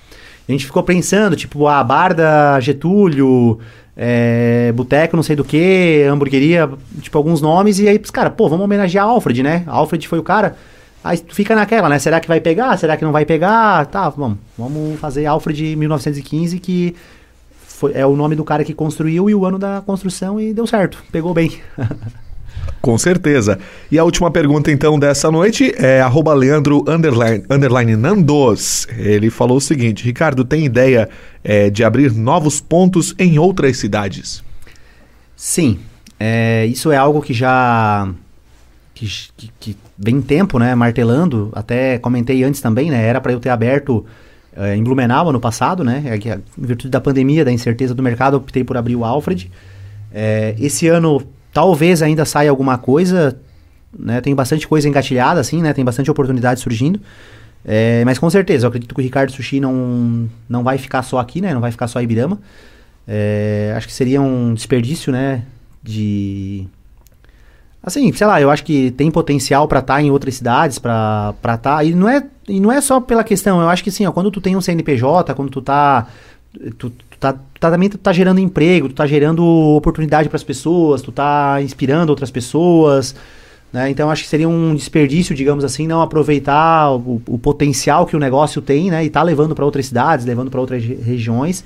A 0.50 0.52
gente 0.52 0.66
ficou 0.66 0.82
pensando, 0.82 1.36
tipo, 1.36 1.68
a 1.68 1.84
bar 1.84 2.16
da 2.16 2.60
Getúlio, 2.60 3.60
é, 3.96 4.72
boteco 4.74 5.16
não 5.16 5.24
sei 5.24 5.36
do 5.36 5.44
que, 5.44 6.08
hamburgueria, 6.10 6.70
tipo, 7.02 7.16
alguns 7.16 7.40
nomes, 7.40 7.78
e 7.78 7.88
aí, 7.88 8.00
cara, 8.00 8.32
pô, 8.32 8.50
vamos 8.50 8.64
homenagear 8.64 9.06
Alfred, 9.06 9.44
né? 9.44 9.64
Alfred 9.68 10.08
foi 10.08 10.18
o 10.18 10.24
cara... 10.24 10.58
Aí 11.08 11.24
fica 11.30 11.56
naquela, 11.56 11.88
né? 11.88 12.00
Será 12.00 12.20
que 12.20 12.28
vai 12.28 12.42
pegar? 12.42 12.78
Será 12.78 12.98
que 12.98 13.06
não 13.06 13.12
vai 13.12 13.26
pegar? 13.26 13.86
Tá, 13.86 14.10
vamos, 14.10 14.38
vamos 14.58 15.00
fazer 15.00 15.26
Alfred 15.26 15.76
1915, 15.76 16.60
que 16.60 16.96
foi, 17.66 17.94
é 17.94 18.06
o 18.06 18.16
nome 18.16 18.36
do 18.36 18.44
cara 18.44 18.64
que 18.64 18.74
construiu 18.74 19.30
e 19.30 19.36
o 19.36 19.46
ano 19.46 19.58
da 19.58 19.82
construção 19.86 20.40
e 20.40 20.54
deu 20.54 20.68
certo, 20.68 21.04
pegou 21.12 21.34
bem. 21.34 21.52
Com 22.82 22.98
certeza. 22.98 23.58
E 23.92 23.98
a 23.98 24.04
última 24.04 24.30
pergunta, 24.30 24.72
então, 24.72 25.00
dessa 25.00 25.32
noite 25.32 25.74
é 25.78 26.02
arroba 26.02 26.34
Leandro 26.34 26.84
underline, 26.88 27.44
underline 27.50 27.96
Nandos. 27.96 28.88
Ele 28.98 29.30
falou 29.30 29.58
o 29.58 29.62
seguinte: 29.62 30.04
Ricardo, 30.04 30.44
tem 30.44 30.66
ideia 30.66 31.10
é, 31.44 31.70
de 31.70 31.84
abrir 31.84 32.14
novos 32.14 32.60
pontos 32.60 33.16
em 33.18 33.40
outras 33.40 33.78
cidades? 33.78 34.44
Sim. 35.36 35.80
É, 36.20 36.66
isso 36.66 36.92
é 36.92 36.98
algo 36.98 37.22
que 37.22 37.34
já. 37.34 38.10
Que, 38.98 39.08
que, 39.38 39.52
que, 39.60 39.78
vem 39.98 40.22
tempo, 40.22 40.58
né? 40.58 40.74
Martelando. 40.74 41.52
Até 41.54 41.98
comentei 42.00 42.44
antes 42.44 42.62
também, 42.62 42.90
né? 42.90 43.06
Era 43.06 43.22
para 43.22 43.32
eu 43.32 43.40
ter 43.40 43.50
aberto 43.50 44.06
é, 44.56 44.76
em 44.76 44.84
Blumenau 44.84 45.30
ano 45.30 45.40
passado, 45.40 45.84
né? 45.84 46.04
É 46.06 46.16
em 46.16 46.42
virtude 46.58 46.90
da 46.90 47.00
pandemia, 47.00 47.46
da 47.46 47.52
incerteza 47.52 47.94
do 47.94 48.02
mercado, 48.02 48.38
optei 48.38 48.64
por 48.64 48.76
abrir 48.76 48.96
o 48.96 49.06
Alfred. 49.06 49.52
É, 50.12 50.56
esse 50.58 50.88
ano 50.88 51.22
Talvez 51.58 52.04
ainda 52.04 52.24
saia 52.24 52.52
alguma 52.52 52.78
coisa, 52.78 53.36
né? 53.98 54.22
Tem 54.22 54.36
bastante 54.36 54.68
coisa 54.68 54.88
engatilhada, 54.88 55.40
assim, 55.40 55.60
né? 55.60 55.74
Tem 55.74 55.84
bastante 55.84 56.12
oportunidade 56.12 56.60
surgindo. 56.60 57.02
É, 57.66 58.06
mas 58.06 58.20
com 58.20 58.30
certeza, 58.30 58.66
eu 58.66 58.68
acredito 58.68 58.94
que 58.94 59.02
o 59.02 59.04
Ricardo 59.04 59.32
Sushi 59.32 59.60
não, 59.60 60.30
não 60.48 60.64
vai 60.64 60.78
ficar 60.78 61.02
só 61.02 61.18
aqui, 61.18 61.42
né? 61.42 61.56
Não 61.56 61.60
vai 61.60 61.72
ficar 61.72 61.88
só 61.88 62.00
em 62.00 62.04
Ibirama. 62.04 62.40
É, 63.08 63.74
acho 63.76 63.88
que 63.88 63.94
seria 63.94 64.22
um 64.22 64.54
desperdício, 64.54 65.12
né? 65.12 65.46
De... 65.82 66.68
Assim, 67.88 68.12
sei 68.12 68.28
lá, 68.28 68.42
eu 68.42 68.52
acho 68.52 68.66
que 68.66 68.92
tem 68.92 69.10
potencial 69.10 69.66
para 69.66 69.80
estar 69.80 69.94
tá 69.94 70.02
em 70.02 70.12
outras 70.12 70.36
cidades, 70.36 70.78
para 70.78 71.34
estar... 71.38 71.58
Tá, 71.58 71.84
e, 71.86 71.96
não 71.96 72.10
é, 72.10 72.22
e 72.46 72.60
não 72.60 72.70
é 72.70 72.82
só 72.82 73.00
pela 73.00 73.24
questão, 73.24 73.62
eu 73.62 73.70
acho 73.70 73.82
que 73.82 73.90
assim, 73.90 74.06
ó, 74.06 74.12
quando 74.12 74.30
tu 74.30 74.42
tem 74.42 74.58
um 74.58 74.62
CNPJ, 74.62 75.34
quando 75.34 75.50
tu 75.50 75.62
tá... 75.62 76.06
Tu, 76.78 76.90
tu 76.90 77.18
tá, 77.18 77.32
tu 77.32 77.40
tá, 77.62 77.72
também 77.72 77.88
tu 77.88 77.98
tá 77.98 78.12
gerando 78.12 78.42
emprego, 78.42 78.90
tu 78.90 78.96
tá 78.96 79.08
gerando 79.08 79.42
oportunidade 79.42 80.28
para 80.28 80.36
as 80.36 80.44
pessoas, 80.44 81.02
tu 81.02 81.14
tá 81.14 81.62
inspirando 81.62 82.10
outras 82.10 82.30
pessoas, 82.30 83.16
né? 83.72 83.90
Então 83.90 84.12
acho 84.12 84.24
que 84.24 84.30
seria 84.30 84.50
um 84.50 84.76
desperdício, 84.76 85.34
digamos 85.34 85.64
assim, 85.64 85.88
não 85.88 86.02
aproveitar 86.02 86.92
o, 86.92 87.22
o 87.26 87.40
potencial 87.40 88.06
que 88.06 88.18
o 88.18 88.20
negócio 88.20 88.62
tem, 88.62 88.92
né? 88.92 89.06
E 89.06 89.10
tá 89.10 89.24
levando 89.24 89.56
para 89.56 89.64
outras 89.64 89.86
cidades, 89.86 90.26
levando 90.26 90.52
para 90.52 90.60
outras 90.60 90.84
regiões 90.84 91.64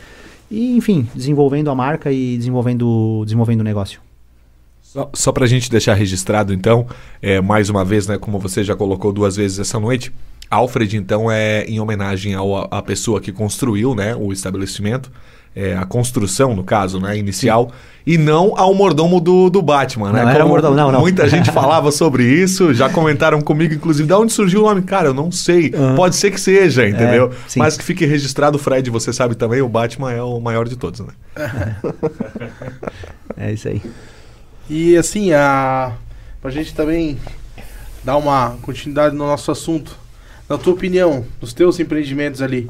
e, 0.51 0.77
enfim, 0.77 1.07
desenvolvendo 1.15 1.71
a 1.71 1.75
marca 1.75 2.11
e 2.11 2.37
desenvolvendo, 2.37 3.23
desenvolvendo 3.25 3.61
o 3.61 3.63
negócio. 3.63 3.99
Só, 4.91 5.09
só 5.13 5.31
para 5.31 5.45
a 5.45 5.47
gente 5.47 5.71
deixar 5.71 5.93
registrado, 5.93 6.53
então, 6.53 6.85
é, 7.21 7.39
mais 7.39 7.69
uma 7.69 7.85
vez, 7.85 8.07
né, 8.07 8.17
como 8.17 8.37
você 8.37 8.61
já 8.61 8.75
colocou 8.75 9.13
duas 9.13 9.37
vezes 9.37 9.57
essa 9.57 9.79
noite, 9.79 10.11
Alfred, 10.49 10.97
então, 10.97 11.31
é 11.31 11.63
em 11.63 11.79
homenagem 11.79 12.33
ao, 12.33 12.67
à 12.69 12.81
pessoa 12.81 13.21
que 13.21 13.31
construiu 13.31 13.95
né, 13.95 14.13
o 14.13 14.33
estabelecimento 14.33 15.09
é, 15.55 15.77
a 15.77 15.85
construção, 15.85 16.53
no 16.53 16.63
caso, 16.63 16.99
né, 16.99 17.17
inicial, 17.17 17.69
Sim. 17.69 18.13
e 18.13 18.17
não 18.17 18.53
ao 18.57 18.73
mordomo 18.73 19.21
do, 19.21 19.49
do 19.49 19.61
Batman, 19.61 20.11
né? 20.11 20.23
Não, 20.23 20.29
era 20.29 20.45
mordomo, 20.45 20.75
não, 20.75 20.91
não. 20.91 21.01
Muita 21.01 21.27
gente 21.29 21.51
falava 21.51 21.89
sobre 21.89 22.23
isso, 22.23 22.73
já 22.73 22.89
comentaram 22.89 23.41
comigo, 23.41 23.73
inclusive, 23.73 24.05
de 24.05 24.13
onde 24.13 24.33
surgiu 24.33 24.61
o 24.61 24.65
nome? 24.65 24.81
Cara, 24.81 25.07
eu 25.07 25.13
não 25.13 25.31
sei. 25.31 25.73
Uhum. 25.73 25.95
Pode 25.95 26.17
ser 26.17 26.31
que 26.31 26.39
seja, 26.39 26.87
entendeu? 26.87 27.31
É, 27.33 27.59
Mas 27.59 27.77
que 27.77 27.83
fique 27.83 28.05
registrado, 28.05 28.57
Fred, 28.57 28.89
você 28.89 29.13
sabe 29.13 29.35
também, 29.35 29.61
o 29.61 29.69
Batman 29.69 30.11
é 30.11 30.21
o 30.21 30.39
maior 30.39 30.67
de 30.67 30.75
todos, 30.75 31.01
né? 31.01 31.13
é 33.37 33.53
isso 33.53 33.67
aí. 33.67 33.81
E 34.71 34.95
assim, 34.95 35.33
a... 35.33 35.97
pra 36.41 36.49
gente 36.49 36.73
também 36.73 37.19
dar 38.03 38.15
uma 38.15 38.57
continuidade 38.61 39.13
no 39.13 39.25
nosso 39.27 39.51
assunto, 39.51 39.95
na 40.47 40.57
tua 40.57 40.73
opinião, 40.73 41.25
nos 41.41 41.53
teus 41.53 41.79
empreendimentos 41.79 42.41
ali, 42.41 42.69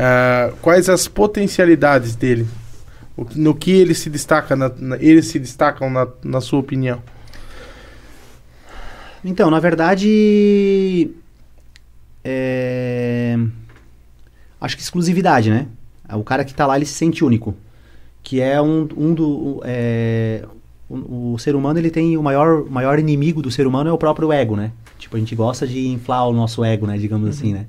Uh, 0.00 0.56
quais 0.62 0.88
as 0.88 1.08
potencialidades 1.08 2.14
dele? 2.14 2.46
No 3.34 3.54
que 3.54 3.70
ele 3.70 3.94
se 3.94 4.08
destaca, 4.08 4.56
na, 4.56 4.70
na, 4.78 4.96
eles 4.96 5.26
se 5.26 5.38
destacam 5.38 5.90
na, 5.90 6.08
na 6.24 6.40
sua 6.40 6.58
opinião? 6.58 7.02
Então, 9.22 9.50
na 9.50 9.60
verdade, 9.60 11.10
é... 12.24 13.36
acho 14.58 14.76
que 14.76 14.82
exclusividade, 14.82 15.50
né? 15.50 15.66
O 16.14 16.24
cara 16.24 16.44
que 16.44 16.52
está 16.52 16.66
lá, 16.66 16.76
ele 16.76 16.86
se 16.86 16.94
sente 16.94 17.22
único. 17.22 17.54
Que 18.22 18.40
é 18.40 18.60
um, 18.62 18.88
um 18.96 19.12
do... 19.12 19.60
É... 19.64 20.46
O, 20.90 21.34
o, 21.34 21.38
ser 21.38 21.54
humano, 21.54 21.78
ele 21.78 21.88
tem 21.88 22.16
o 22.16 22.22
maior, 22.22 22.68
maior 22.68 22.98
inimigo 22.98 23.40
do 23.40 23.50
ser 23.50 23.64
humano 23.64 23.88
é 23.88 23.92
o 23.92 23.96
próprio 23.96 24.32
ego, 24.32 24.56
né? 24.56 24.72
Tipo, 24.98 25.16
a 25.16 25.20
gente 25.20 25.36
gosta 25.36 25.64
de 25.64 25.86
inflar 25.86 26.28
o 26.28 26.32
nosso 26.32 26.64
ego, 26.64 26.84
né? 26.84 26.98
Digamos 26.98 27.24
uhum. 27.26 27.30
assim, 27.30 27.52
né? 27.52 27.66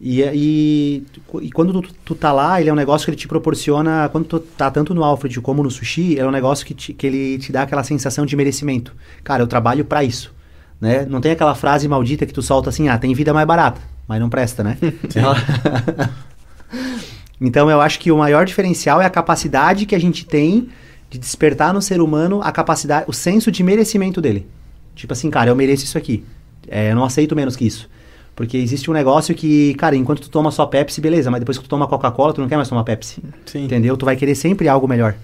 E, 0.00 0.22
e, 0.22 1.06
e 1.42 1.50
quando 1.50 1.82
tu, 1.82 1.94
tu 2.04 2.14
tá 2.14 2.32
lá, 2.32 2.60
ele 2.60 2.70
é 2.70 2.72
um 2.72 2.76
negócio 2.76 3.04
que 3.04 3.10
ele 3.10 3.16
te 3.16 3.26
proporciona, 3.26 4.08
quando 4.12 4.26
tu 4.26 4.38
tá 4.38 4.70
tanto 4.70 4.94
no 4.94 5.02
Alfred 5.02 5.40
como 5.40 5.62
no 5.64 5.70
sushi, 5.70 6.16
é 6.18 6.24
um 6.24 6.30
negócio 6.30 6.64
que, 6.64 6.74
te, 6.74 6.92
que 6.92 7.06
ele 7.06 7.38
te 7.38 7.50
dá 7.50 7.62
aquela 7.62 7.82
sensação 7.82 8.24
de 8.24 8.36
merecimento. 8.36 8.94
Cara, 9.24 9.42
eu 9.42 9.46
trabalho 9.46 9.84
para 9.84 10.04
isso. 10.04 10.32
Né? 10.80 11.06
Não 11.08 11.20
tem 11.20 11.32
aquela 11.32 11.54
frase 11.54 11.88
maldita 11.88 12.26
que 12.26 12.32
tu 12.32 12.42
solta 12.42 12.68
assim, 12.68 12.88
ah, 12.88 12.98
tem 12.98 13.14
vida 13.14 13.32
mais 13.32 13.46
barata, 13.46 13.80
mas 14.06 14.20
não 14.20 14.28
presta, 14.28 14.62
né? 14.62 14.76
então 17.40 17.70
eu 17.70 17.80
acho 17.80 17.98
que 17.98 18.12
o 18.12 18.18
maior 18.18 18.44
diferencial 18.44 19.00
é 19.00 19.06
a 19.06 19.10
capacidade 19.10 19.86
que 19.86 19.94
a 19.94 20.00
gente 20.00 20.24
tem 20.24 20.68
de 21.14 21.18
despertar 21.20 21.72
no 21.72 21.80
ser 21.80 22.00
humano 22.00 22.40
a 22.42 22.50
capacidade, 22.50 23.04
o 23.06 23.12
senso 23.12 23.48
de 23.52 23.62
merecimento 23.62 24.20
dele. 24.20 24.48
Tipo 24.96 25.12
assim, 25.12 25.30
cara, 25.30 25.48
eu 25.48 25.54
mereço 25.54 25.84
isso 25.84 25.96
aqui. 25.96 26.24
É, 26.66 26.90
eu 26.90 26.96
não 26.96 27.04
aceito 27.04 27.36
menos 27.36 27.54
que 27.54 27.64
isso. 27.64 27.88
Porque 28.34 28.56
existe 28.56 28.90
um 28.90 28.94
negócio 28.94 29.32
que, 29.32 29.74
cara, 29.74 29.94
enquanto 29.94 30.22
tu 30.22 30.28
toma 30.28 30.50
só 30.50 30.66
Pepsi, 30.66 31.00
beleza, 31.00 31.30
mas 31.30 31.38
depois 31.38 31.56
que 31.56 31.62
tu 31.62 31.68
toma 31.70 31.86
Coca-Cola, 31.86 32.32
tu 32.32 32.40
não 32.40 32.48
quer 32.48 32.56
mais 32.56 32.68
tomar 32.68 32.82
Pepsi. 32.82 33.22
Sim. 33.46 33.64
Entendeu? 33.64 33.96
Tu 33.96 34.04
vai 34.04 34.16
querer 34.16 34.34
sempre 34.34 34.68
algo 34.68 34.88
melhor. 34.88 35.14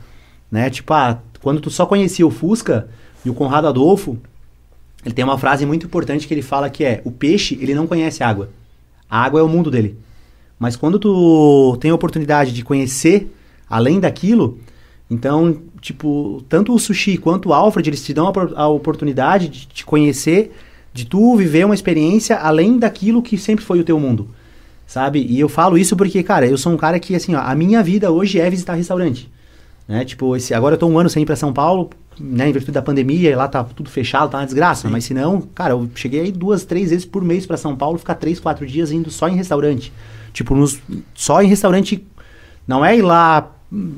Né? 0.49 0.71
Tipo, 0.71 0.95
ah, 0.95 1.19
quando 1.43 1.61
tu 1.61 1.71
só 1.71 1.85
conhecia 1.87 2.25
o 2.25 2.31
Fusca 2.31 2.89
e 3.25 3.31
o 3.31 3.35
Conrado 3.35 3.67
Adolfo, 3.67 4.17
ele 5.05 5.13
tem 5.13 5.25
uma 5.25 5.39
frase 5.39 5.67
muito 5.67 5.87
importante 5.87 6.29
que 6.29 6.33
ele 6.33 6.43
fala 6.43 6.71
que 6.71 6.85
é: 6.85 7.03
o 7.05 7.11
peixe, 7.11 7.59
ele 7.61 7.75
não 7.75 7.89
conhece 7.89 8.23
água. 8.23 8.51
A 9.11 9.25
água 9.25 9.41
é 9.41 9.43
o 9.43 9.49
mundo 9.49 9.73
dele. 9.73 9.99
Mas 10.57 10.77
quando 10.77 11.01
tu 11.01 11.77
tem 11.81 11.91
a 11.91 11.95
oportunidade 11.97 12.53
de 12.53 12.63
conhecer 12.63 13.35
além 13.69 13.99
daquilo, 13.99 14.61
então, 15.11 15.61
tipo, 15.81 16.43
tanto 16.49 16.73
o 16.73 16.79
sushi 16.79 17.17
quanto 17.19 17.49
o 17.49 17.53
Alfred, 17.53 17.91
eles 17.91 18.05
te 18.05 18.15
dão 18.15 18.29
a, 18.29 18.63
a 18.63 18.69
oportunidade 18.69 19.49
de 19.49 19.67
te 19.67 19.85
conhecer 19.85 20.53
de 20.93 21.05
tu 21.05 21.37
viver 21.37 21.65
uma 21.65 21.75
experiência 21.75 22.37
além 22.37 22.79
daquilo 22.79 23.23
que 23.23 23.37
sempre 23.37 23.65
foi 23.65 23.81
o 23.81 23.85
teu 23.85 23.99
mundo, 23.99 24.29
sabe? 24.87 25.25
E 25.29 25.39
eu 25.39 25.49
falo 25.49 25.77
isso 25.77 25.97
porque, 25.97 26.23
cara, 26.23 26.47
eu 26.47 26.57
sou 26.57 26.73
um 26.73 26.77
cara 26.77 26.99
que, 26.99 27.15
assim, 27.15 27.35
ó, 27.35 27.41
a 27.41 27.55
minha 27.55 27.83
vida 27.83 28.11
hoje 28.11 28.39
é 28.39 28.49
visitar 28.49 28.75
restaurante, 28.75 29.31
né? 29.87 30.05
Tipo, 30.05 30.37
esse, 30.37 30.55
agora 30.55 30.75
eu 30.75 30.79
tô 30.79 30.87
um 30.87 30.99
ano 30.99 31.11
sem 31.11 31.23
ir 31.23 31.27
pra 31.27 31.37
São 31.37 31.53
Paulo, 31.53 31.91
né, 32.19 32.49
em 32.49 32.53
virtude 32.53 32.73
da 32.73 32.83
pandemia, 32.83 33.37
lá 33.37 33.49
tá 33.49 33.65
tudo 33.65 33.89
fechado, 33.89 34.31
tá 34.31 34.39
uma 34.39 34.45
desgraça, 34.45 34.89
Sim. 34.89 34.93
mas 34.93 35.05
se 35.05 35.15
não, 35.15 35.41
cara, 35.41 35.73
eu 35.73 35.89
cheguei 35.95 36.21
aí 36.21 36.33
duas, 36.33 36.65
três 36.65 36.91
vezes 36.91 37.07
por 37.07 37.23
mês 37.23 37.47
para 37.47 37.57
São 37.57 37.75
Paulo, 37.75 37.99
ficar 37.99 38.17
três, 38.17 38.39
quatro 38.39 38.67
dias 38.67 38.91
indo 38.91 39.11
só 39.11 39.29
em 39.29 39.37
restaurante. 39.37 39.93
Tipo, 40.33 40.55
nos, 40.55 40.81
só 41.15 41.43
em 41.43 41.47
restaurante, 41.47 42.05
não 42.67 42.85
é 42.85 42.97
ir 42.97 43.03
lá 43.03 43.51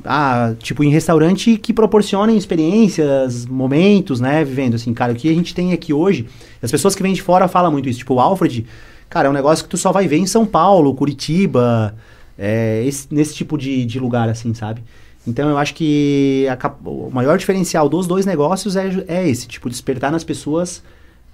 ah, 0.04 0.54
tipo, 0.58 0.84
em 0.84 0.90
restaurante 0.90 1.56
que 1.56 1.72
proporcionem 1.72 2.36
experiências, 2.36 3.46
momentos, 3.46 4.20
né, 4.20 4.44
vivendo 4.44 4.74
assim, 4.74 4.92
cara, 4.92 5.12
o 5.12 5.16
que 5.16 5.28
a 5.28 5.32
gente 5.32 5.54
tem 5.54 5.72
aqui 5.72 5.92
hoje, 5.92 6.26
as 6.62 6.70
pessoas 6.70 6.94
que 6.94 7.02
vêm 7.02 7.14
de 7.14 7.22
fora 7.22 7.48
falam 7.48 7.72
muito 7.72 7.88
isso, 7.88 8.00
tipo, 8.00 8.14
o 8.14 8.20
Alfred, 8.20 8.66
cara, 9.08 9.28
é 9.28 9.30
um 9.30 9.34
negócio 9.34 9.64
que 9.64 9.70
tu 9.70 9.78
só 9.78 9.90
vai 9.90 10.06
ver 10.06 10.18
em 10.18 10.26
São 10.26 10.44
Paulo, 10.44 10.94
Curitiba, 10.94 11.94
é, 12.38 12.84
esse, 12.84 13.06
nesse 13.10 13.34
tipo 13.34 13.56
de, 13.56 13.86
de 13.86 13.98
lugar, 13.98 14.28
assim, 14.28 14.52
sabe? 14.52 14.82
Então 15.26 15.48
eu 15.48 15.56
acho 15.56 15.74
que 15.74 16.46
a, 16.48 16.74
o 16.84 17.10
maior 17.10 17.38
diferencial 17.38 17.88
dos 17.88 18.06
dois 18.06 18.26
negócios 18.26 18.76
é, 18.76 19.04
é 19.06 19.28
esse, 19.28 19.46
tipo, 19.46 19.70
despertar 19.70 20.12
nas 20.12 20.24
pessoas 20.24 20.82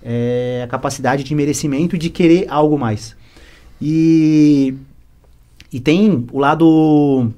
é, 0.03 0.62
a 0.64 0.68
capacidade 0.68 1.24
de 1.24 1.34
merecimento 1.34 1.97
e 1.97 1.99
de 1.99 2.11
querer 2.11 2.47
algo 2.49 2.78
mais. 2.78 3.16
E, 3.80 4.74
e 5.72 5.80
tem 5.80 6.26
o 6.32 6.39
lado 6.39 7.32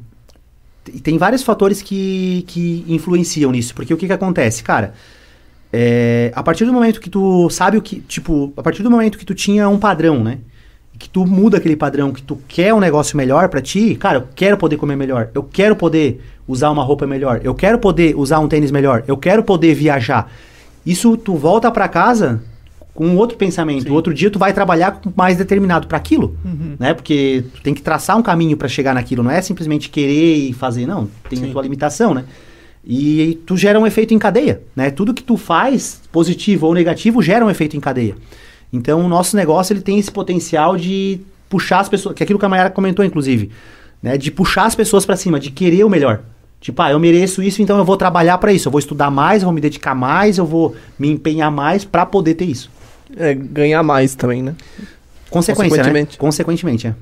e 0.89 1.01
tem 1.01 1.19
vários 1.19 1.43
fatores 1.43 1.83
que, 1.83 2.45
que 2.47 2.85
influenciam 2.89 3.51
nisso. 3.53 3.75
Porque 3.75 3.93
o 3.93 3.97
que, 3.97 4.07
que 4.07 4.13
acontece? 4.13 4.63
Cara, 4.63 4.95
é, 5.73 6.33
a 6.35 6.43
partir 6.43 6.65
do 6.65 6.73
momento 6.73 7.01
que 7.01 7.11
tu 7.11 7.49
sabe 7.51 7.77
o 7.77 7.83
que. 7.83 8.01
Tipo, 8.01 8.53
a 8.57 8.63
partir 8.63 8.83
do 8.83 8.91
momento 8.91 9.19
que 9.19 9.27
tu 9.27 9.35
tinha 9.35 9.69
um 9.69 9.79
padrão, 9.79 10.23
né? 10.23 10.39
que 11.01 11.09
tu 11.09 11.27
muda 11.27 11.57
aquele 11.57 11.77
padrão, 11.77 12.13
que 12.13 12.23
tu 12.23 12.39
quer 12.47 12.75
um 12.75 12.79
negócio 12.79 13.17
melhor 13.17 13.49
pra 13.49 13.63
ti, 13.63 13.95
cara, 13.95 14.19
eu 14.19 14.29
quero 14.37 14.59
poder 14.59 14.77
comer 14.77 14.97
melhor, 14.97 15.31
eu 15.35 15.43
quero 15.43 15.75
poder 15.75 16.21
usar 16.47 16.71
uma 16.71 16.85
roupa 16.85 17.07
melhor, 17.07 17.41
eu 17.43 17.55
quero 17.55 17.79
poder 17.79 18.15
usar 18.15 18.39
um 18.39 18.47
tênis 18.47 18.71
melhor, 18.71 19.03
eu 19.09 19.17
quero 19.17 19.43
poder 19.43 19.75
viajar. 19.75 20.31
Isso 20.85 21.17
tu 21.17 21.37
volta 21.37 21.71
pra 21.71 21.89
casa 21.89 22.43
com 23.01 23.17
outro 23.17 23.39
pensamento. 23.39 23.91
O 23.91 23.95
outro 23.95 24.13
dia 24.13 24.31
tu 24.31 24.39
vai 24.39 24.53
trabalhar 24.53 25.01
mais 25.17 25.39
determinado 25.39 25.87
para 25.87 25.97
aquilo, 25.97 26.37
né? 26.79 26.93
Porque 26.93 27.45
tu 27.55 27.63
tem 27.63 27.73
que 27.73 27.81
traçar 27.81 28.15
um 28.19 28.23
caminho 28.23 28.59
para 28.59 28.69
chegar 28.69 28.93
naquilo, 28.93 29.23
não 29.23 29.31
é 29.31 29.41
simplesmente 29.41 29.89
querer 29.89 30.51
e 30.51 30.53
fazer, 30.53 30.87
não. 30.87 31.09
Tem 31.27 31.39
Sim. 31.39 31.49
a 31.49 31.53
tua 31.53 31.63
limitação, 31.63 32.13
né? 32.13 32.27
E 32.85 33.41
tu 33.47 33.57
gera 33.57 33.81
um 33.81 33.87
efeito 33.87 34.13
em 34.13 34.19
cadeia, 34.19 34.61
né? 34.77 34.91
Tudo 34.91 35.15
que 35.15 35.23
tu 35.23 35.39
faz, 35.39 36.03
positivo 36.13 36.67
ou 36.67 36.75
negativo, 36.75 37.23
gera 37.23 37.43
um 37.43 37.49
efeito 37.49 37.75
em 37.75 37.81
cadeia. 37.81 38.17
Então 38.71 39.01
o 39.01 39.09
nosso 39.09 39.35
negócio 39.35 39.73
ele 39.73 39.81
tem 39.81 39.99
esse 39.99 40.11
potencial 40.11 40.77
de 40.77 41.23
puxar 41.49 41.81
as 41.81 41.89
pessoas, 41.89 42.15
que 42.15 42.23
é 42.23 42.25
aquilo 42.25 42.39
que 42.39 42.45
a 42.45 42.51
Mayara 42.51 42.69
comentou 42.69 43.03
inclusive, 43.03 43.49
né? 44.03 44.19
De 44.19 44.31
puxar 44.31 44.67
as 44.67 44.75
pessoas 44.75 45.07
para 45.07 45.17
cima, 45.17 45.41
de 45.41 45.51
querer 45.51 45.85
o 45.85 45.89
melhor. 45.89 46.21
Tipo, 46.61 46.83
ah, 46.83 46.91
eu 46.91 47.01
mereço 47.01 47.43
isso, 47.43 47.63
então 47.63 47.79
eu 47.79 47.85
vou 47.87 47.97
trabalhar 47.97 48.37
para 48.37 48.53
isso, 48.53 48.69
eu 48.69 48.73
vou 48.73 48.79
estudar 48.79 49.11
mais, 49.11 49.41
eu 49.41 49.47
vou 49.47 49.55
me 49.55 49.61
dedicar 49.63 49.95
mais, 49.95 50.37
eu 50.37 50.45
vou 50.45 50.77
me 50.99 51.09
empenhar 51.09 51.51
mais 51.51 51.83
para 51.83 52.05
poder 52.05 52.35
ter 52.35 52.45
isso. 52.45 52.71
É, 53.17 53.35
ganhar 53.35 53.83
mais 53.83 54.15
também, 54.15 54.43
né? 54.43 54.55
Consequência, 55.31 55.69
Consequentemente. 55.77 56.13
né? 56.13 56.19
Consequentemente, 56.19 56.87
é. 56.89 56.95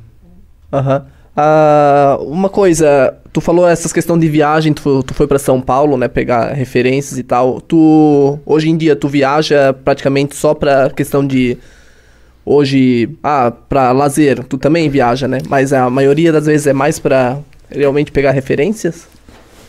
Aham. 0.72 1.06
Ah, 1.36 2.18
uma 2.20 2.48
coisa, 2.48 3.14
tu 3.32 3.40
falou 3.40 3.66
essas 3.68 3.92
questão 3.92 4.18
de 4.18 4.28
viagem, 4.28 4.72
tu, 4.72 5.02
tu 5.04 5.14
foi 5.14 5.26
pra 5.26 5.38
São 5.38 5.60
Paulo, 5.60 5.96
né, 5.96 6.08
pegar 6.08 6.52
referências 6.52 7.16
e 7.18 7.22
tal. 7.22 7.60
Tu, 7.60 8.38
hoje 8.44 8.68
em 8.68 8.76
dia, 8.76 8.96
tu 8.96 9.06
viaja 9.08 9.72
praticamente 9.84 10.34
só 10.34 10.52
pra 10.52 10.90
questão 10.90 11.24
de, 11.24 11.56
hoje, 12.44 13.08
ah, 13.22 13.50
pra 13.68 13.92
lazer, 13.92 14.42
tu 14.44 14.58
também 14.58 14.90
viaja, 14.90 15.28
né? 15.28 15.38
Mas 15.48 15.72
a 15.72 15.88
maioria 15.88 16.32
das 16.32 16.46
vezes 16.46 16.66
é 16.66 16.72
mais 16.72 16.98
pra 16.98 17.38
realmente 17.70 18.10
pegar 18.10 18.32
referências? 18.32 19.06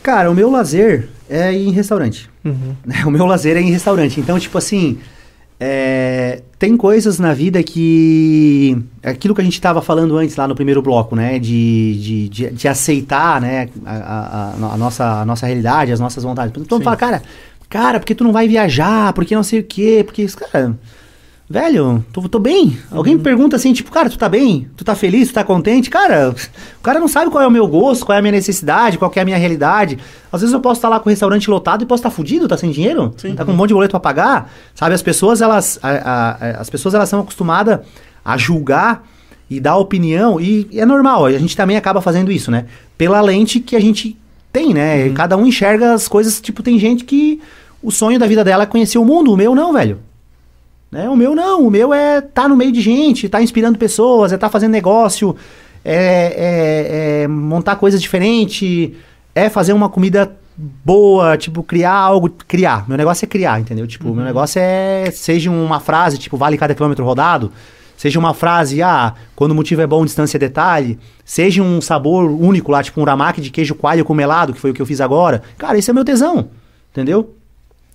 Cara, 0.01 0.31
o 0.31 0.33
meu 0.33 0.49
lazer 0.49 1.07
é 1.29 1.53
ir 1.53 1.67
em 1.67 1.71
restaurante. 1.71 2.29
né? 2.43 3.03
O 3.05 3.11
meu 3.11 3.25
lazer 3.25 3.55
é 3.57 3.61
ir 3.61 3.65
em 3.67 3.71
restaurante. 3.71 4.19
Então, 4.19 4.39
tipo 4.39 4.57
assim, 4.57 4.97
é, 5.59 6.41
tem 6.57 6.77
coisas 6.77 7.19
na 7.19 7.33
vida 7.33 7.61
que. 7.61 8.77
Aquilo 9.03 9.35
que 9.35 9.41
a 9.41 9.43
gente 9.43 9.53
estava 9.53 9.81
falando 9.81 10.15
antes 10.17 10.35
lá 10.35 10.47
no 10.47 10.55
primeiro 10.55 10.81
bloco, 10.81 11.15
né? 11.15 11.37
De, 11.39 11.97
de, 11.99 12.29
de, 12.29 12.49
de 12.51 12.67
aceitar, 12.67 13.41
né? 13.41 13.67
A, 13.85 13.95
a- 13.95 14.53
a- 14.73 14.77
nossa, 14.77 15.21
a 15.21 15.25
nossa 15.25 15.45
realidade, 15.45 15.91
as 15.91 15.99
nossas 15.99 16.23
vontades. 16.23 16.53
Mundo 16.55 16.83
fala, 16.83 16.95
cara, 16.95 17.21
cara, 17.69 17.99
por 17.99 18.05
que 18.05 18.15
tu 18.15 18.23
não 18.23 18.31
vai 18.31 18.47
viajar? 18.47 19.11
Por 19.13 19.25
que 19.25 19.35
não 19.35 19.43
sei 19.43 19.59
o 19.59 19.63
quê? 19.63 20.01
Porque, 20.05 20.25
cara. 20.27 20.77
Velho, 21.49 22.05
tô, 22.13 22.21
tô 22.29 22.37
bem. 22.37 22.77
Alguém 22.91 23.15
me 23.15 23.21
pergunta 23.23 23.55
assim, 23.55 23.73
tipo, 23.73 23.89
cara, 23.89 24.07
tu 24.07 24.19
tá 24.19 24.29
bem? 24.29 24.67
Tu 24.77 24.83
tá 24.85 24.93
feliz? 24.93 25.29
Tu 25.29 25.33
tá 25.33 25.43
contente? 25.43 25.89
Cara, 25.89 26.29
o 26.77 26.83
cara 26.83 26.99
não 26.99 27.07
sabe 27.07 27.31
qual 27.31 27.43
é 27.43 27.47
o 27.47 27.51
meu 27.51 27.67
gosto, 27.67 28.05
qual 28.05 28.15
é 28.15 28.19
a 28.19 28.21
minha 28.21 28.33
necessidade, 28.33 28.99
qual 28.99 29.11
é 29.15 29.19
a 29.19 29.25
minha 29.25 29.37
realidade. 29.37 29.97
Às 30.31 30.41
vezes 30.41 30.53
eu 30.53 30.59
posso 30.59 30.77
estar 30.77 30.89
lá 30.89 30.99
com 30.99 31.07
o 31.07 31.09
restaurante 31.09 31.49
lotado 31.49 31.81
e 31.81 31.87
posso 31.87 32.01
estar 32.01 32.11
fudido, 32.11 32.47
tá 32.47 32.55
sem 32.55 32.69
dinheiro, 32.69 33.09
tá 33.33 33.43
com 33.45 33.51
um 33.51 33.55
monte 33.55 33.69
de 33.69 33.73
boleto 33.73 33.91
pra 33.91 33.99
pagar. 33.99 34.51
Sabe, 34.75 34.93
as 34.93 35.01
pessoas, 35.01 35.41
elas, 35.41 35.79
a- 35.81 35.89
a- 35.89 36.29
a- 36.39 36.61
as 36.61 36.69
pessoas, 36.69 36.93
elas 36.93 37.09
são 37.09 37.21
acostumadas 37.21 37.79
a 38.23 38.37
julgar 38.37 39.03
e 39.49 39.59
dar 39.59 39.75
opinião, 39.77 40.39
e, 40.39 40.67
e 40.69 40.79
é 40.79 40.85
normal, 40.85 41.25
a 41.25 41.31
gente 41.31 41.57
também 41.57 41.75
acaba 41.77 41.99
fazendo 41.99 42.31
isso, 42.31 42.51
né? 42.51 42.65
Pela 42.95 43.19
lente 43.21 43.59
que 43.59 43.75
a 43.75 43.79
gente 43.81 44.15
tem, 44.53 44.71
né? 44.71 45.09
Cada 45.15 45.35
um 45.35 45.47
enxerga 45.47 45.93
as 45.95 46.07
coisas, 46.07 46.39
tipo, 46.39 46.61
tem 46.61 46.77
gente 46.77 47.03
que 47.05 47.41
o 47.81 47.89
sonho 47.89 48.19
da 48.19 48.27
vida 48.27 48.43
dela 48.43 48.63
é 48.63 48.67
conhecer 48.67 48.99
o 48.99 49.05
mundo, 49.05 49.33
o 49.33 49.37
meu 49.37 49.55
não, 49.55 49.73
velho. 49.73 49.97
Né? 50.91 51.07
O 51.09 51.15
meu 51.15 51.35
não, 51.35 51.67
o 51.67 51.71
meu 51.71 51.93
é 51.93 52.19
tá 52.21 52.47
no 52.47 52.55
meio 52.55 52.71
de 52.71 52.81
gente, 52.81 53.29
tá 53.29 53.41
inspirando 53.41 53.77
pessoas, 53.77 54.33
é 54.33 54.37
tá 54.37 54.49
fazendo 54.49 54.71
negócio, 54.71 55.35
é, 55.85 57.21
é- 57.21 57.23
é 57.23 57.27
montar 57.27 57.75
coisas 57.75 58.01
diferentes, 58.01 58.91
é 59.35 59.49
fazer 59.49 59.73
uma 59.73 59.87
comida 59.89 60.35
boa, 60.83 61.37
tipo, 61.37 61.63
criar 61.63 61.93
algo, 61.93 62.29
criar. 62.47 62.87
Meu 62.87 62.97
negócio 62.97 63.23
é 63.23 63.27
criar, 63.27 63.61
entendeu? 63.61 63.87
Tipo, 63.87 64.13
meu 64.13 64.25
negócio 64.25 64.59
é, 64.61 65.09
seja 65.11 65.49
uma 65.49 65.79
frase, 65.79 66.17
tipo, 66.17 66.35
vale 66.35 66.57
cada 66.57 66.73
quilômetro 66.75 67.05
rodado, 67.05 67.51
seja 67.95 68.19
uma 68.19 68.33
frase, 68.33 68.81
ah, 68.81 69.13
quando 69.35 69.51
o 69.51 69.55
motivo 69.55 69.81
é 69.81 69.87
bom, 69.87 70.03
distância 70.03 70.37
é 70.37 70.39
detalhe, 70.39 70.99
seja 71.23 71.61
um 71.61 71.79
sabor 71.79 72.25
único 72.29 72.71
lá, 72.71 72.81
tipo 72.83 72.99
um 72.99 73.03
ramaki 73.05 73.39
de 73.41 73.51
queijo 73.51 73.75
coalho 73.75 74.03
com 74.03 74.13
melado, 74.13 74.53
que 74.53 74.59
foi 74.59 74.71
o 74.71 74.73
que 74.73 74.81
eu 74.81 74.85
fiz 74.85 74.99
agora. 74.99 75.43
Cara, 75.57 75.77
esse 75.77 75.89
é 75.91 75.93
meu 75.93 76.03
tesão, 76.03 76.49
entendeu? 76.91 77.35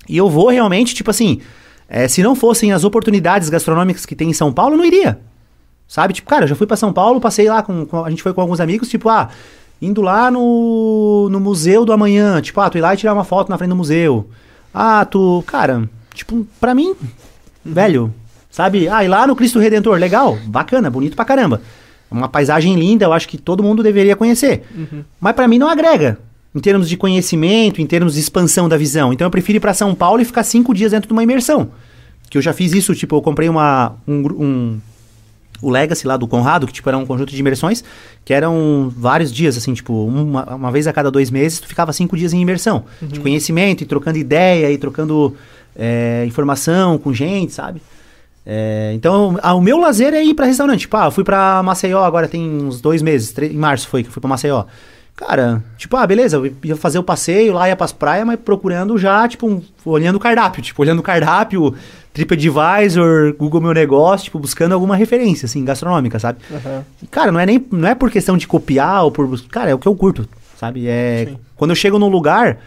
E 0.08 0.16
eu 0.16 0.30
vou 0.30 0.48
realmente, 0.48 0.94
tipo 0.94 1.10
assim, 1.10 1.40
é, 1.88 2.08
se 2.08 2.22
não 2.22 2.34
fossem 2.34 2.72
as 2.72 2.84
oportunidades 2.84 3.48
gastronômicas 3.48 4.04
que 4.06 4.16
tem 4.16 4.30
em 4.30 4.32
São 4.34 4.52
Paulo, 4.52 4.74
eu 4.74 4.78
não 4.78 4.84
iria. 4.84 5.18
Sabe? 5.86 6.14
Tipo, 6.14 6.28
cara, 6.28 6.44
eu 6.44 6.48
já 6.48 6.54
fui 6.56 6.66
pra 6.66 6.76
São 6.76 6.92
Paulo, 6.92 7.20
passei 7.20 7.48
lá 7.48 7.62
com, 7.62 7.84
com- 7.86 8.04
A 8.04 8.10
gente 8.10 8.22
foi 8.22 8.32
com 8.32 8.40
alguns 8.40 8.58
amigos, 8.60 8.88
tipo, 8.88 9.08
ah, 9.08 9.28
indo 9.80 10.00
lá 10.00 10.30
no, 10.30 11.28
no 11.30 11.38
Museu 11.40 11.84
do 11.84 11.92
Amanhã. 11.92 12.40
Tipo, 12.40 12.60
ah, 12.60 12.70
tu 12.70 12.78
ir 12.78 12.80
lá 12.80 12.94
e 12.94 12.96
tirar 12.96 13.12
uma 13.12 13.24
foto 13.24 13.50
na 13.50 13.58
frente 13.58 13.70
do 13.70 13.76
museu. 13.76 14.28
Ah, 14.72 15.04
tu. 15.04 15.44
Cara, 15.46 15.88
tipo, 16.14 16.46
pra 16.58 16.74
mim, 16.74 16.94
velho, 17.64 18.12
sabe? 18.50 18.88
Ah, 18.88 19.04
e 19.04 19.08
lá 19.08 19.26
no 19.26 19.36
Cristo 19.36 19.58
Redentor, 19.58 19.98
legal, 19.98 20.38
bacana, 20.46 20.90
bonito 20.90 21.14
pra 21.14 21.24
caramba. 21.24 21.60
Uma 22.10 22.28
paisagem 22.28 22.74
linda, 22.76 23.04
eu 23.04 23.12
acho 23.12 23.28
que 23.28 23.36
todo 23.36 23.62
mundo 23.62 23.82
deveria 23.82 24.16
conhecer. 24.16 24.64
Mas 25.20 25.34
pra 25.34 25.46
mim 25.46 25.58
não 25.58 25.68
agrega. 25.68 26.18
Em 26.54 26.60
termos 26.60 26.88
de 26.88 26.96
conhecimento, 26.96 27.80
em 27.80 27.86
termos 27.86 28.14
de 28.14 28.20
expansão 28.20 28.68
da 28.68 28.76
visão. 28.76 29.12
Então 29.12 29.26
eu 29.26 29.30
prefiro 29.30 29.56
ir 29.56 29.60
pra 29.60 29.74
São 29.74 29.94
Paulo 29.94 30.22
e 30.22 30.24
ficar 30.24 30.44
cinco 30.44 30.72
dias 30.72 30.92
dentro 30.92 31.08
de 31.08 31.12
uma 31.12 31.22
imersão. 31.22 31.70
Que 32.30 32.38
eu 32.38 32.42
já 32.42 32.52
fiz 32.52 32.72
isso, 32.72 32.94
tipo, 32.94 33.16
eu 33.16 33.22
comprei 33.22 33.48
uma, 33.48 33.96
um, 34.06 34.20
um, 34.20 34.80
o 35.60 35.70
Legacy 35.70 36.06
lá 36.06 36.16
do 36.16 36.26
Conrado, 36.26 36.66
que 36.66 36.72
tipo 36.72 36.88
era 36.88 36.98
um 36.98 37.06
conjunto 37.06 37.32
de 37.32 37.40
imersões, 37.40 37.82
que 38.24 38.32
eram 38.32 38.92
vários 38.96 39.32
dias, 39.32 39.56
assim, 39.56 39.72
tipo, 39.72 39.92
uma, 40.06 40.54
uma 40.54 40.70
vez 40.70 40.86
a 40.86 40.92
cada 40.92 41.10
dois 41.10 41.30
meses, 41.30 41.58
tu 41.58 41.66
ficava 41.66 41.92
cinco 41.92 42.16
dias 42.16 42.32
em 42.32 42.40
imersão. 42.40 42.84
De 43.02 43.20
conhecimento, 43.20 43.82
e 43.82 43.86
trocando 43.86 44.18
ideia, 44.18 44.70
e 44.70 44.78
trocando 44.78 45.34
é, 45.76 46.24
informação 46.26 46.98
com 46.98 47.12
gente, 47.12 47.52
sabe? 47.52 47.80
É, 48.46 48.92
então, 48.94 49.38
o 49.42 49.60
meu 49.60 49.78
lazer 49.78 50.12
é 50.12 50.22
ir 50.22 50.34
pra 50.34 50.46
restaurante. 50.46 50.80
Tipo, 50.80 50.96
ah, 50.98 51.06
eu 51.06 51.10
fui 51.10 51.24
pra 51.24 51.62
Maceió 51.62 52.04
agora 52.04 52.28
tem 52.28 52.42
uns 52.42 52.80
dois 52.80 53.00
meses, 53.00 53.34
em 53.38 53.56
março 53.56 53.88
foi 53.88 54.02
que 54.02 54.08
eu 54.08 54.12
fui 54.12 54.20
pra 54.20 54.28
Maceió. 54.28 54.64
Cara, 55.16 55.62
tipo, 55.78 55.96
ah, 55.96 56.04
beleza, 56.06 56.36
eu 56.38 56.52
ia 56.64 56.74
fazer 56.76 56.98
o 56.98 57.02
passeio 57.04 57.52
lá, 57.52 57.68
ia 57.68 57.76
pras 57.76 57.92
praias, 57.92 58.26
mas 58.26 58.38
procurando 58.38 58.98
já, 58.98 59.26
tipo, 59.28 59.46
um- 59.46 59.62
olhando 59.84 60.16
o 60.16 60.20
cardápio, 60.20 60.60
tipo, 60.60 60.82
olhando 60.82 60.98
o 60.98 61.02
cardápio, 61.02 61.72
TripAdvisor, 62.12 63.34
Google 63.38 63.60
Meu 63.60 63.72
Negócio, 63.72 64.24
tipo, 64.24 64.38
buscando 64.38 64.72
alguma 64.72 64.96
referência, 64.96 65.46
assim, 65.46 65.64
gastronômica, 65.64 66.18
sabe? 66.18 66.38
E, 67.02 67.06
Cara, 67.06 67.30
não 67.30 67.38
é 67.38 67.46
nem 67.46 67.64
não 67.70 67.88
é 67.88 67.94
por 67.94 68.10
questão 68.10 68.36
de 68.36 68.46
copiar 68.48 69.04
ou 69.04 69.10
por. 69.12 69.40
Cara, 69.48 69.70
é 69.70 69.74
o 69.74 69.78
que 69.78 69.86
eu 69.86 69.94
curto, 69.94 70.28
sabe? 70.58 70.86
É, 70.88 71.26
Sim. 71.28 71.38
quando 71.56 71.70
eu 71.70 71.76
chego 71.76 71.98
num 71.98 72.08
lugar, 72.08 72.58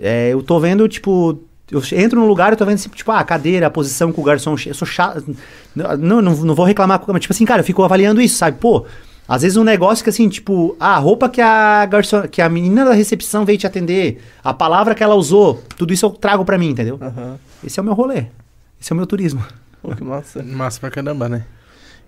é, 0.00 0.30
eu 0.32 0.42
tô 0.42 0.58
vendo, 0.58 0.88
tipo. 0.88 1.38
Eu 1.70 1.82
entro 1.92 2.20
num 2.20 2.26
lugar 2.26 2.52
e 2.52 2.56
tô 2.56 2.66
vendo, 2.66 2.74
assim, 2.74 2.90
tipo, 2.90 3.10
ah, 3.10 3.20
a 3.20 3.24
cadeira, 3.24 3.66
a 3.66 3.70
posição 3.70 4.12
que 4.12 4.20
o 4.20 4.22
garçom. 4.22 4.54
Eu 4.66 4.74
sou 4.74 4.86
chato. 4.86 5.24
Não, 5.74 6.20
não, 6.20 6.34
não 6.36 6.54
vou 6.54 6.66
reclamar, 6.66 7.02
mas, 7.06 7.22
tipo 7.22 7.32
assim, 7.32 7.46
cara, 7.46 7.60
eu 7.60 7.64
fico 7.64 7.82
avaliando 7.82 8.20
isso, 8.20 8.36
sabe? 8.36 8.58
Pô, 8.58 8.84
às 9.26 9.42
vezes 9.42 9.56
um 9.56 9.64
negócio 9.64 10.02
que, 10.02 10.10
assim, 10.10 10.28
tipo, 10.28 10.76
ah, 10.78 10.96
a 10.96 10.98
roupa 10.98 11.28
que 11.28 11.40
a 11.40 11.86
garçom, 11.86 12.22
que 12.28 12.42
a 12.42 12.48
menina 12.48 12.84
da 12.84 12.92
recepção 12.92 13.44
veio 13.44 13.58
te 13.58 13.66
atender, 13.66 14.20
a 14.42 14.52
palavra 14.52 14.94
que 14.94 15.02
ela 15.02 15.14
usou, 15.14 15.62
tudo 15.76 15.92
isso 15.92 16.04
eu 16.04 16.10
trago 16.10 16.44
pra 16.44 16.58
mim, 16.58 16.70
entendeu? 16.70 16.98
Aham. 17.00 17.38
Esse 17.64 17.78
é 17.78 17.82
o 17.82 17.84
meu 17.84 17.94
rolê. 17.94 18.26
Esse 18.80 18.92
é 18.92 18.94
o 18.94 18.96
meu 18.96 19.06
turismo. 19.06 19.44
Pô, 19.80 19.94
que 19.94 20.02
massa. 20.02 20.42
Massa 20.44 20.80
pra 20.80 20.90
caramba, 20.90 21.28
né? 21.28 21.44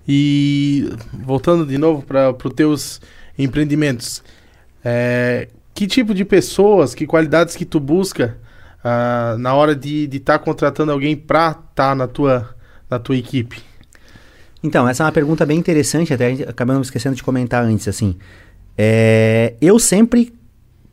E 0.07 0.91
voltando 1.13 1.65
de 1.65 1.79
novo 1.79 2.03
para 2.03 2.31
os 2.31 2.53
teus 2.55 3.01
empreendimentos, 3.39 4.23
é, 4.85 5.49
que 5.73 5.87
tipo 5.87 6.13
de 6.13 6.25
pessoas, 6.25 6.95
que 6.95 7.07
qualidades 7.07 7.57
que 7.57 7.65
tu 7.65 7.81
busca 7.81 8.37
ah, 8.83 9.37
na 9.39 9.55
hora 9.55 9.75
de 9.75 10.09
estar 10.13 10.39
contratando 10.41 10.93
alguém 10.93 11.17
pra 11.17 11.59
estar 11.71 11.97
na 11.97 12.07
tua, 12.07 12.55
na 12.91 12.99
tua 12.99 13.17
equipe? 13.17 13.63
Então, 14.65 14.89
essa 14.89 15.03
é 15.03 15.07
uma 15.07 15.13
pergunta 15.13 15.45
bem 15.45 15.59
interessante, 15.59 16.15
até 16.15 16.33
acabamos 16.49 16.87
esquecendo 16.87 17.15
de 17.15 17.23
comentar 17.23 17.63
antes, 17.63 17.87
assim. 17.87 18.17
É, 18.79 19.53
eu 19.61 19.79
sempre 19.79 20.33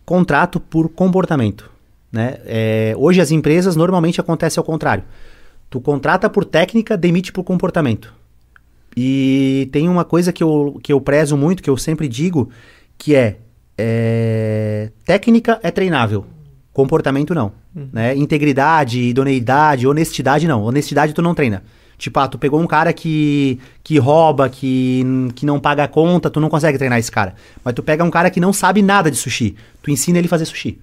contrato 0.05 0.59
por 0.59 0.89
comportamento, 0.89 1.71
né? 2.11 2.37
É, 2.45 2.93
hoje 2.97 3.21
as 3.21 3.31
empresas 3.31 3.77
normalmente 3.77 4.19
acontece 4.19 4.59
ao 4.59 4.65
contrário. 4.65 5.05
Tu 5.69 5.79
contrata 5.79 6.29
por 6.29 6.43
técnica, 6.43 6.97
demite 6.97 7.31
por 7.31 7.45
comportamento. 7.45 8.13
E 8.95 9.69
tem 9.71 9.87
uma 9.87 10.03
coisa 10.03 10.33
que 10.33 10.43
eu, 10.43 10.77
que 10.83 10.91
eu 10.91 10.99
prezo 10.99 11.37
muito, 11.37 11.63
que 11.63 11.69
eu 11.69 11.77
sempre 11.77 12.09
digo, 12.09 12.49
que 12.97 13.15
é, 13.15 13.37
é, 13.77 14.91
técnica 15.05 15.61
é 15.63 15.71
treinável, 15.71 16.25
comportamento 16.73 17.33
não. 17.33 17.53
Né? 17.73 18.17
Integridade, 18.17 18.99
idoneidade, 18.99 19.87
honestidade 19.87 20.45
não. 20.45 20.61
Honestidade 20.61 21.13
tu 21.13 21.21
não 21.21 21.33
treina. 21.33 21.63
Tipo, 22.01 22.19
ah, 22.19 22.27
tu 22.27 22.39
pegou 22.39 22.59
um 22.59 22.65
cara 22.65 22.91
que, 22.91 23.59
que 23.83 23.99
rouba, 23.99 24.49
que, 24.49 25.03
que 25.35 25.45
não 25.45 25.59
paga 25.59 25.83
a 25.83 25.87
conta, 25.87 26.31
tu 26.31 26.39
não 26.39 26.49
consegue 26.49 26.75
treinar 26.79 26.97
esse 26.97 27.11
cara. 27.11 27.35
Mas 27.63 27.75
tu 27.75 27.83
pega 27.83 28.03
um 28.03 28.09
cara 28.09 28.31
que 28.31 28.39
não 28.39 28.51
sabe 28.51 28.81
nada 28.81 29.11
de 29.11 29.17
sushi, 29.17 29.55
tu 29.83 29.91
ensina 29.91 30.17
ele 30.17 30.25
a 30.25 30.29
fazer 30.29 30.45
sushi. 30.45 30.79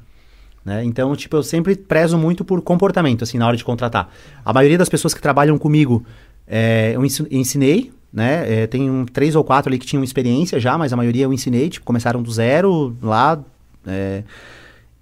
Né? 0.64 0.84
Então, 0.84 1.16
tipo, 1.16 1.34
eu 1.34 1.42
sempre 1.42 1.74
prezo 1.74 2.16
muito 2.16 2.44
por 2.44 2.62
comportamento, 2.62 3.24
assim, 3.24 3.36
na 3.36 3.48
hora 3.48 3.56
de 3.56 3.64
contratar. 3.64 4.08
A 4.44 4.52
maioria 4.52 4.78
das 4.78 4.88
pessoas 4.88 5.12
que 5.12 5.20
trabalham 5.20 5.58
comigo, 5.58 6.06
é, 6.46 6.92
eu 6.94 7.04
ensi- 7.04 7.26
ensinei, 7.32 7.90
né? 8.12 8.62
É, 8.62 8.66
tem 8.68 8.88
um, 8.88 9.04
três 9.04 9.34
ou 9.34 9.42
quatro 9.42 9.68
ali 9.70 9.76
que 9.78 9.86
tinham 9.86 10.04
experiência 10.04 10.60
já, 10.60 10.78
mas 10.78 10.92
a 10.92 10.96
maioria 10.96 11.24
eu 11.24 11.32
ensinei, 11.32 11.68
tipo, 11.68 11.84
começaram 11.84 12.22
do 12.22 12.30
zero 12.30 12.96
lá. 13.02 13.40
é, 13.84 14.22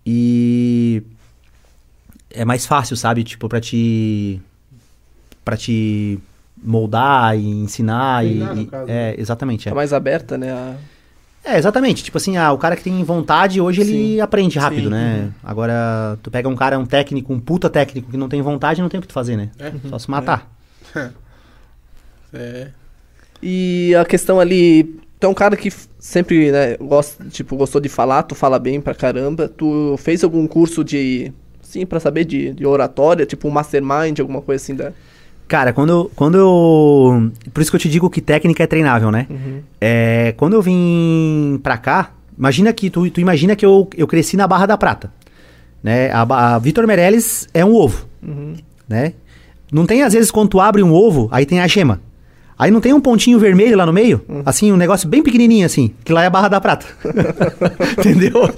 e 0.06 1.02
é 2.30 2.42
mais 2.44 2.64
fácil, 2.64 2.96
sabe? 2.96 3.22
Tipo, 3.22 3.48
pra 3.50 3.60
te. 3.60 4.40
Pra 5.46 5.56
te 5.56 6.18
moldar 6.62 7.38
e 7.38 7.46
ensinar. 7.48 8.26
E, 8.26 8.28
Treinar, 8.34 8.58
e- 8.58 8.66
caso, 8.66 8.90
é, 8.90 9.14
exatamente. 9.16 9.68
É. 9.68 9.70
Tá 9.70 9.76
mais 9.76 9.92
aberta, 9.92 10.36
né? 10.36 10.50
a- 10.52 10.74
É, 11.44 11.56
exatamente. 11.56 12.02
Tipo 12.02 12.16
assim, 12.18 12.36
ah, 12.36 12.50
o 12.52 12.58
cara 12.58 12.74
que 12.74 12.82
tem 12.82 13.04
vontade, 13.04 13.60
hoje 13.60 13.80
ele 13.80 13.92
Sim. 14.16 14.20
aprende 14.20 14.58
rápido, 14.58 14.84
Sim, 14.88 14.90
né? 14.90 15.30
Agora, 15.44 16.18
tu 16.20 16.28
pega 16.28 16.48
um 16.48 16.56
cara, 16.56 16.76
um 16.76 16.84
técnico, 16.84 17.32
um 17.32 17.38
puta 17.38 17.70
técnico 17.70 18.10
que 18.10 18.16
não 18.16 18.28
tem 18.28 18.42
vontade, 18.42 18.82
não 18.82 18.88
tem 18.88 18.98
o 18.98 19.00
que 19.00 19.06
tu 19.06 19.14
fazer, 19.14 19.36
né? 19.36 19.50
É. 19.60 19.72
Só 19.88 19.96
se 19.98 20.10
matar. 20.10 20.50
É. 22.34 22.68
E 23.42 23.94
a 23.94 24.04
questão 24.04 24.40
ali. 24.40 24.98
Tu 25.20 25.26
é 25.26 25.28
um 25.28 25.34
cara 25.34 25.56
que 25.56 25.70
sempre, 25.98 26.50
né, 26.50 26.76
gosta, 26.78 27.24
tipo, 27.26 27.56
gostou 27.56 27.80
de 27.80 27.88
falar, 27.88 28.22
tu 28.22 28.34
fala 28.34 28.58
bem 28.58 28.80
pra 28.80 28.94
caramba. 28.94 29.48
Tu 29.48 29.94
fez 29.98 30.24
algum 30.24 30.46
curso 30.46 30.82
de. 30.82 31.32
Sim, 31.62 31.84
pra 31.86 32.00
saber 32.00 32.24
de, 32.24 32.52
de 32.54 32.66
oratória, 32.66 33.26
tipo 33.26 33.46
um 33.46 33.50
mastermind, 33.50 34.18
alguma 34.20 34.40
coisa 34.42 34.62
assim 34.62 34.74
da. 34.74 34.92
Cara, 35.48 35.72
quando 35.72 35.90
eu, 35.90 36.10
quando 36.16 36.36
eu. 36.36 37.30
Por 37.54 37.60
isso 37.60 37.70
que 37.70 37.76
eu 37.76 37.80
te 37.80 37.88
digo 37.88 38.10
que 38.10 38.20
técnica 38.20 38.64
é 38.64 38.66
treinável, 38.66 39.10
né? 39.10 39.26
É, 39.80 40.34
quando 40.36 40.54
eu 40.54 40.62
vim 40.62 41.60
pra 41.62 41.78
cá, 41.78 42.10
imagina 42.36 42.72
que 42.72 42.90
tu, 42.90 43.08
tu 43.10 43.20
imagina 43.20 43.54
que 43.54 43.64
eu, 43.64 43.88
eu 43.96 44.06
cresci 44.06 44.36
na 44.36 44.46
Barra 44.46 44.66
da 44.66 44.76
Prata. 44.76 45.10
Né? 45.82 46.10
A, 46.10 46.54
a 46.54 46.58
Vitor 46.58 46.84
Meirelles 46.86 47.48
é 47.54 47.64
um 47.64 47.74
ovo. 47.74 48.06
Né? 48.88 49.12
Não 49.70 49.86
tem, 49.86 50.02
às 50.02 50.12
vezes, 50.12 50.30
quando 50.32 50.50
tu 50.50 50.60
abre 50.60 50.82
um 50.82 50.92
ovo, 50.92 51.28
aí 51.30 51.46
tem 51.46 51.60
a 51.60 51.66
gema. 51.68 52.00
Aí 52.58 52.70
não 52.70 52.80
tem 52.80 52.92
um 52.94 53.00
pontinho 53.00 53.38
vermelho 53.38 53.76
lá 53.76 53.84
no 53.84 53.92
meio? 53.92 54.24
Assim, 54.44 54.72
um 54.72 54.76
negócio 54.76 55.06
bem 55.06 55.22
pequenininho 55.22 55.66
assim, 55.66 55.92
que 56.02 56.12
lá 56.12 56.22
é 56.22 56.26
a 56.26 56.30
Barra 56.30 56.48
da 56.48 56.60
Prata. 56.60 56.86
entendeu? 57.98 58.50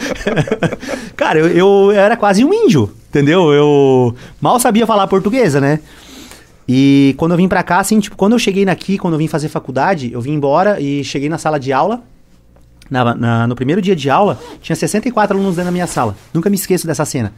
Cara, 1.17 1.41
eu, 1.41 1.47
eu 1.49 1.91
era 1.91 2.17
quase 2.17 2.45
um 2.45 2.55
índio, 2.55 2.91
entendeu? 3.11 3.53
Eu 3.53 4.15
mal 4.41 4.61
sabia 4.61 4.87
falar 4.87 5.09
portuguesa, 5.09 5.61
né? 5.61 5.81
E 6.69 7.15
quando 7.17 7.33
eu 7.33 7.37
vim 7.39 7.49
pra 7.49 7.63
cá, 7.63 7.79
assim, 7.79 7.99
tipo, 7.99 8.15
quando 8.17 8.35
eu 8.35 8.39
cheguei 8.39 8.69
aqui, 8.69 8.99
quando 8.99 9.15
eu 9.15 9.19
vim 9.19 9.27
fazer 9.27 9.49
faculdade, 9.49 10.13
eu 10.13 10.21
vim 10.21 10.33
embora 10.35 10.79
e 10.81 11.03
cheguei 11.03 11.29
na 11.29 11.39
sala 11.39 11.59
de 11.59 11.73
aula. 11.73 12.03
Na- 12.91 13.15
na- 13.15 13.47
no 13.47 13.55
primeiro 13.55 13.81
dia 13.81 13.97
de 13.97 14.09
aula, 14.11 14.39
tinha 14.61 14.77
64 14.77 15.37
alunos 15.37 15.57
dentro 15.57 15.67
da 15.67 15.73
minha 15.73 15.87
sala. 15.87 16.15
Nunca 16.33 16.49
me 16.51 16.57
esqueço 16.57 16.87
dessa 16.87 17.05
cena. 17.05 17.33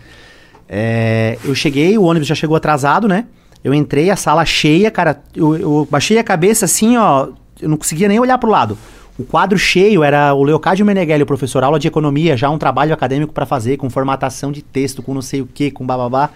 É, 0.68 1.38
eu 1.44 1.54
cheguei, 1.54 1.96
o 1.98 2.02
ônibus 2.04 2.26
já 2.28 2.34
chegou 2.34 2.56
atrasado, 2.56 3.06
né? 3.08 3.26
Eu 3.62 3.74
entrei, 3.74 4.10
a 4.10 4.16
sala 4.16 4.44
cheia, 4.44 4.90
cara. 4.90 5.20
Eu, 5.34 5.56
eu 5.56 5.88
baixei 5.90 6.18
a 6.18 6.24
cabeça 6.24 6.64
assim, 6.64 6.96
ó. 6.96 7.28
Eu 7.60 7.68
não 7.68 7.76
conseguia 7.76 8.08
nem 8.08 8.18
olhar 8.18 8.38
pro 8.38 8.48
lado. 8.50 8.76
O 9.18 9.24
quadro 9.24 9.58
cheio 9.58 10.02
era 10.02 10.32
o 10.32 10.42
Leocádio 10.42 10.86
Meneghelli, 10.86 11.22
o 11.24 11.26
professor, 11.26 11.62
aula 11.62 11.78
de 11.78 11.86
economia, 11.86 12.36
já 12.36 12.48
um 12.48 12.56
trabalho 12.56 12.94
acadêmico 12.94 13.32
pra 13.34 13.44
fazer, 13.44 13.76
com 13.76 13.90
formatação 13.90 14.50
de 14.50 14.62
texto, 14.62 15.02
com 15.02 15.12
não 15.12 15.20
sei 15.20 15.42
o 15.42 15.46
que, 15.46 15.70
com 15.70 15.84
bababá. 15.84 16.30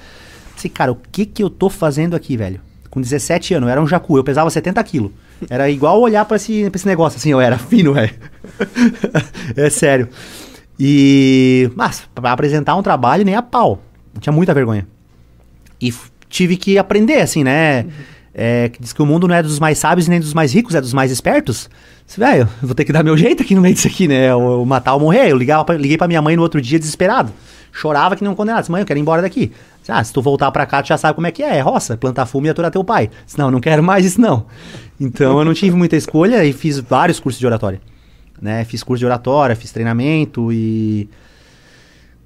Pensei, 0.55 0.71
cara, 0.71 0.93
o 0.93 0.99
que 1.11 1.25
que 1.25 1.43
eu 1.43 1.49
tô 1.49 1.71
fazendo 1.71 2.15
aqui, 2.15 2.37
velho? 2.37 2.61
Com 2.95 3.01
17 3.01 3.55
anos, 3.55 3.67
eu 3.67 3.73
era 3.73 3.83
um 3.83 3.89
jacu, 3.89 4.17
eu 4.17 4.23
pesava 4.23 4.49
70 4.49 4.83
quilos. 4.85 5.11
Era 5.51 5.69
igual 5.69 6.01
olhar 6.01 6.25
pra 6.25 6.37
esse, 6.37 6.71
pra 6.71 6.79
esse 6.79 6.87
negócio, 6.87 7.17
assim, 7.17 7.33
eu 7.33 7.41
era 7.41 7.59
fino, 7.59 7.93
velho. 7.93 8.15
é 9.57 9.69
sério. 9.69 10.09
E. 10.79 11.69
Mas, 11.75 12.05
pra 12.15 12.31
apresentar 12.31 12.77
um 12.77 12.85
trabalho, 12.85 13.25
nem 13.25 13.35
a 13.35 13.43
pau. 13.43 13.83
Eu 14.15 14.21
tinha 14.21 14.33
muita 14.33 14.55
vergonha. 14.55 14.87
E 15.81 15.93
tive 16.29 16.57
que 16.57 16.79
aprender, 16.79 17.21
assim, 17.21 17.43
né? 17.43 17.85
É, 18.33 18.69
que 18.69 18.81
diz 18.81 18.93
que 18.93 19.03
o 19.03 19.07
mundo 19.07 19.27
não 19.27 19.35
é 19.35 19.43
dos 19.43 19.59
mais 19.59 19.77
sábios 19.77 20.07
nem 20.07 20.21
dos 20.21 20.33
mais 20.33 20.53
ricos, 20.53 20.77
é 20.77 20.81
dos 20.81 20.93
mais 20.93 21.11
espertos. 21.11 21.69
Velho, 22.17 22.49
eu 22.63 22.69
vou 22.69 22.77
ter 22.77 22.85
que 22.85 22.93
dar 22.93 23.03
meu 23.03 23.17
jeito 23.19 23.43
aqui 23.43 23.57
no 23.57 23.61
meio 23.61 23.75
disso 23.75 23.89
aqui, 23.89 24.07
né? 24.07 24.33
Ou 24.33 24.65
matar 24.65 24.95
ou 24.95 25.01
morrer. 25.01 25.33
Eu 25.33 25.37
ligava 25.37 25.65
pra, 25.65 25.77
liguei 25.77 25.99
pra 25.99 26.07
minha 26.07 26.23
mãe 26.23 26.37
no 26.37 26.43
outro 26.43 26.61
dia 26.61 26.79
desesperado. 26.79 27.33
Chorava 27.73 28.15
que 28.15 28.23
não 28.23 28.37
condenado. 28.37 28.61
Disse, 28.61 28.71
mãe, 28.71 28.83
eu 28.83 28.87
quero 28.87 29.01
ir 29.01 29.03
embora 29.03 29.21
daqui. 29.21 29.51
Ah, 29.89 30.03
se 30.03 30.13
tu 30.13 30.23
voltar 30.23 30.51
pra 30.51 30.65
cá, 30.65 30.83
tu 30.83 30.89
já 30.89 30.97
sabe 30.97 31.15
como 31.15 31.27
é 31.27 31.31
que 31.31 31.43
é. 31.43 31.57
É 31.57 31.61
roça, 31.61 31.97
plantar 31.97 32.27
fumo 32.27 32.47
e 32.47 32.51
aturar 32.51 32.71
teu 32.71 32.83
pai. 32.83 33.11
Disse, 33.25 33.39
não, 33.39 33.51
não 33.51 33.61
quero 33.61 33.83
mais 33.85 34.05
isso 34.05 34.21
não. 34.21 34.47
Então 34.99 35.39
eu 35.39 35.45
não 35.45 35.55
tive 35.55 35.77
muita 35.77 35.97
escolha 35.97 36.45
e 36.45 36.53
fiz 36.53 36.79
vários 36.79 37.21
cursos 37.21 37.39
de 37.39 37.47
oratória. 37.47 37.81
Né? 38.41 38.65
Fiz 38.65 38.83
curso 38.83 39.01
de 39.01 39.07
oratória, 39.07 39.55
fiz 39.55 39.73
treinamento 39.73 40.53
e... 40.53 41.09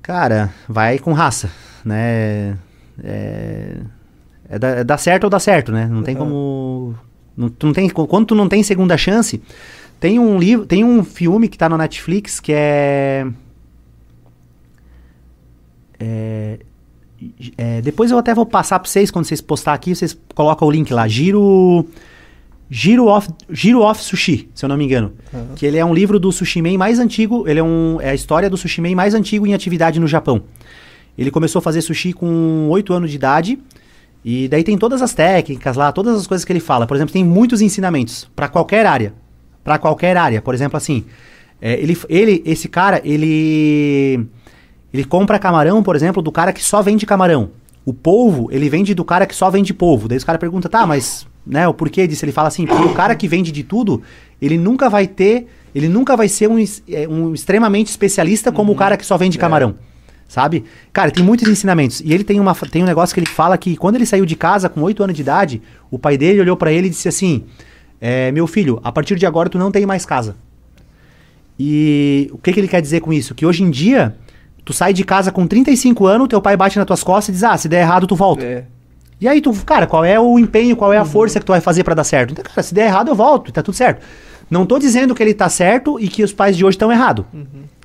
Cara, 0.02 0.52
vai 0.66 0.98
com 0.98 1.12
raça, 1.12 1.50
né? 1.84 2.56
É, 3.04 3.76
é, 4.48 4.58
é 4.80 4.84
dar 4.84 4.96
certo 4.96 5.24
ou 5.24 5.30
dar 5.30 5.40
certo, 5.40 5.70
né? 5.70 5.86
Não 5.86 6.02
tem 6.02 6.16
como... 6.16 6.94
Não, 7.36 7.48
tu 7.48 7.66
não 7.66 7.72
tem, 7.72 7.88
quando 7.88 8.26
tu 8.26 8.34
não 8.34 8.48
tem 8.48 8.62
segunda 8.62 8.96
chance, 8.96 9.40
tem 10.00 10.18
um 10.18 10.38
livro, 10.38 10.66
tem 10.66 10.82
um 10.82 11.04
filme 11.04 11.48
que 11.48 11.58
tá 11.58 11.68
na 11.68 11.76
Netflix 11.76 12.40
que 12.40 12.52
é... 12.52 13.26
É, 16.00 16.60
é, 17.56 17.80
depois 17.80 18.10
eu 18.10 18.18
até 18.18 18.34
vou 18.34 18.46
passar 18.46 18.78
pra 18.78 18.88
vocês, 18.88 19.10
quando 19.10 19.24
vocês 19.24 19.40
postar 19.40 19.74
aqui, 19.74 19.94
vocês 19.94 20.18
colocam 20.34 20.66
o 20.66 20.70
link 20.70 20.92
lá, 20.92 21.06
Giro... 21.08 21.86
Giro 22.70 23.06
of, 23.06 23.28
Giro 23.50 23.80
of 23.80 24.02
Sushi, 24.02 24.50
se 24.54 24.62
eu 24.62 24.68
não 24.68 24.76
me 24.76 24.84
engano. 24.84 25.12
Que 25.56 25.64
ele 25.64 25.78
é 25.78 25.84
um 25.84 25.94
livro 25.94 26.20
do 26.20 26.30
Sushi 26.30 26.60
Man 26.60 26.76
mais 26.76 26.98
antigo, 26.98 27.48
ele 27.48 27.60
é, 27.60 27.62
um, 27.62 27.98
é 27.98 28.10
a 28.10 28.14
história 28.14 28.50
do 28.50 28.58
Sushi 28.58 28.82
Man 28.82 28.94
mais 28.94 29.14
antigo 29.14 29.46
em 29.46 29.54
atividade 29.54 29.98
no 29.98 30.06
Japão. 30.06 30.42
Ele 31.16 31.30
começou 31.30 31.60
a 31.60 31.62
fazer 31.62 31.80
sushi 31.80 32.12
com 32.12 32.68
8 32.68 32.92
anos 32.92 33.10
de 33.10 33.16
idade, 33.16 33.58
e 34.24 34.46
daí 34.48 34.62
tem 34.62 34.76
todas 34.76 35.00
as 35.00 35.14
técnicas 35.14 35.76
lá, 35.76 35.90
todas 35.90 36.16
as 36.16 36.26
coisas 36.26 36.44
que 36.44 36.52
ele 36.52 36.60
fala. 36.60 36.86
Por 36.86 36.96
exemplo, 36.96 37.12
tem 37.12 37.24
muitos 37.24 37.62
ensinamentos 37.62 38.28
para 38.36 38.48
qualquer 38.48 38.84
área. 38.84 39.14
Para 39.64 39.78
qualquer 39.78 40.16
área. 40.16 40.42
Por 40.42 40.54
exemplo, 40.54 40.76
assim, 40.76 41.04
é, 41.60 41.80
ele, 41.80 41.96
ele, 42.08 42.42
esse 42.44 42.68
cara, 42.68 43.00
ele 43.04 44.26
ele 44.92 45.04
compra 45.04 45.38
camarão, 45.38 45.82
por 45.82 45.94
exemplo, 45.94 46.22
do 46.22 46.32
cara 46.32 46.52
que 46.52 46.62
só 46.62 46.82
vende 46.82 47.04
camarão. 47.04 47.50
O 47.84 47.92
polvo, 47.92 48.48
ele 48.50 48.68
vende 48.68 48.94
do 48.94 49.04
cara 49.04 49.26
que 49.26 49.34
só 49.34 49.50
vende 49.50 49.72
polvo. 49.72 50.08
Daí 50.08 50.18
os 50.18 50.24
cara 50.24 50.38
pergunta, 50.38 50.68
tá, 50.68 50.86
mas, 50.86 51.26
né, 51.46 51.66
o 51.66 51.74
porquê 51.74 52.06
disso? 52.06 52.24
Ele 52.24 52.32
fala 52.32 52.48
assim, 52.48 52.66
porque 52.66 52.84
o 52.84 52.94
cara 52.94 53.14
que 53.14 53.26
vende 53.26 53.50
de 53.50 53.62
tudo, 53.62 54.02
ele 54.40 54.58
nunca 54.58 54.90
vai 54.90 55.06
ter, 55.06 55.46
ele 55.74 55.88
nunca 55.88 56.16
vai 56.16 56.28
ser 56.28 56.48
um, 56.48 56.58
é, 56.88 57.08
um 57.08 57.32
extremamente 57.32 57.88
especialista 57.88 58.52
como 58.52 58.72
o 58.72 58.76
cara 58.76 58.96
que 58.96 59.06
só 59.06 59.16
vende 59.16 59.38
camarão. 59.38 59.74
Sabe? 60.28 60.64
Cara, 60.92 61.10
tem 61.10 61.24
muitos 61.24 61.48
ensinamentos. 61.48 62.02
E 62.04 62.12
ele 62.12 62.22
tem, 62.22 62.38
uma, 62.38 62.54
tem 62.54 62.82
um 62.82 62.86
negócio 62.86 63.14
que 63.14 63.20
ele 63.20 63.26
fala 63.26 63.56
que 63.56 63.76
quando 63.76 63.96
ele 63.96 64.04
saiu 64.04 64.26
de 64.26 64.36
casa 64.36 64.68
com 64.68 64.82
8 64.82 65.02
anos 65.02 65.16
de 65.16 65.22
idade, 65.22 65.62
o 65.90 65.98
pai 65.98 66.18
dele 66.18 66.40
olhou 66.42 66.56
pra 66.56 66.70
ele 66.70 66.88
e 66.88 66.90
disse 66.90 67.08
assim: 67.08 67.44
é, 67.98 68.30
Meu 68.30 68.46
filho, 68.46 68.78
a 68.84 68.92
partir 68.92 69.16
de 69.16 69.24
agora 69.24 69.48
tu 69.48 69.58
não 69.58 69.70
tem 69.70 69.86
mais 69.86 70.04
casa. 70.04 70.36
E 71.58 72.28
o 72.30 72.38
que, 72.38 72.52
que 72.52 72.60
ele 72.60 72.68
quer 72.68 72.82
dizer 72.82 73.00
com 73.00 73.10
isso? 73.10 73.34
Que 73.34 73.46
hoje 73.46 73.62
em 73.62 73.70
dia, 73.70 74.14
tu 74.68 74.74
sai 74.74 74.92
de 74.92 75.02
casa 75.02 75.32
com 75.32 75.46
35 75.46 76.06
anos, 76.06 76.28
teu 76.28 76.42
pai 76.42 76.54
bate 76.54 76.76
nas 76.76 76.84
tuas 76.84 77.02
costas 77.02 77.30
e 77.30 77.32
diz: 77.32 77.42
Ah, 77.42 77.56
se 77.56 77.70
der 77.70 77.80
errado, 77.80 78.06
tu 78.06 78.14
volta. 78.14 78.44
É. 78.44 78.64
E 79.18 79.26
aí 79.26 79.40
tu, 79.40 79.50
cara, 79.64 79.86
qual 79.86 80.04
é 80.04 80.20
o 80.20 80.38
empenho, 80.38 80.76
qual 80.76 80.92
é 80.92 80.98
a 80.98 81.06
força 81.06 81.40
que 81.40 81.46
tu 81.46 81.52
vai 81.52 81.60
fazer 81.62 81.84
pra 81.84 81.94
dar 81.94 82.04
certo? 82.04 82.32
Então, 82.32 82.44
cara, 82.44 82.62
se 82.62 82.74
der 82.74 82.84
errado, 82.84 83.08
eu 83.08 83.14
volto, 83.14 83.50
tá 83.50 83.62
tudo 83.62 83.74
certo. 83.74 84.04
Não 84.50 84.66
tô 84.66 84.78
dizendo 84.78 85.14
que 85.14 85.22
ele 85.22 85.32
tá 85.32 85.48
certo 85.48 85.98
e 85.98 86.06
que 86.06 86.22
os 86.22 86.34
pais 86.34 86.54
de 86.54 86.66
hoje 86.66 86.74
estão 86.74 86.92
errados. 86.92 87.24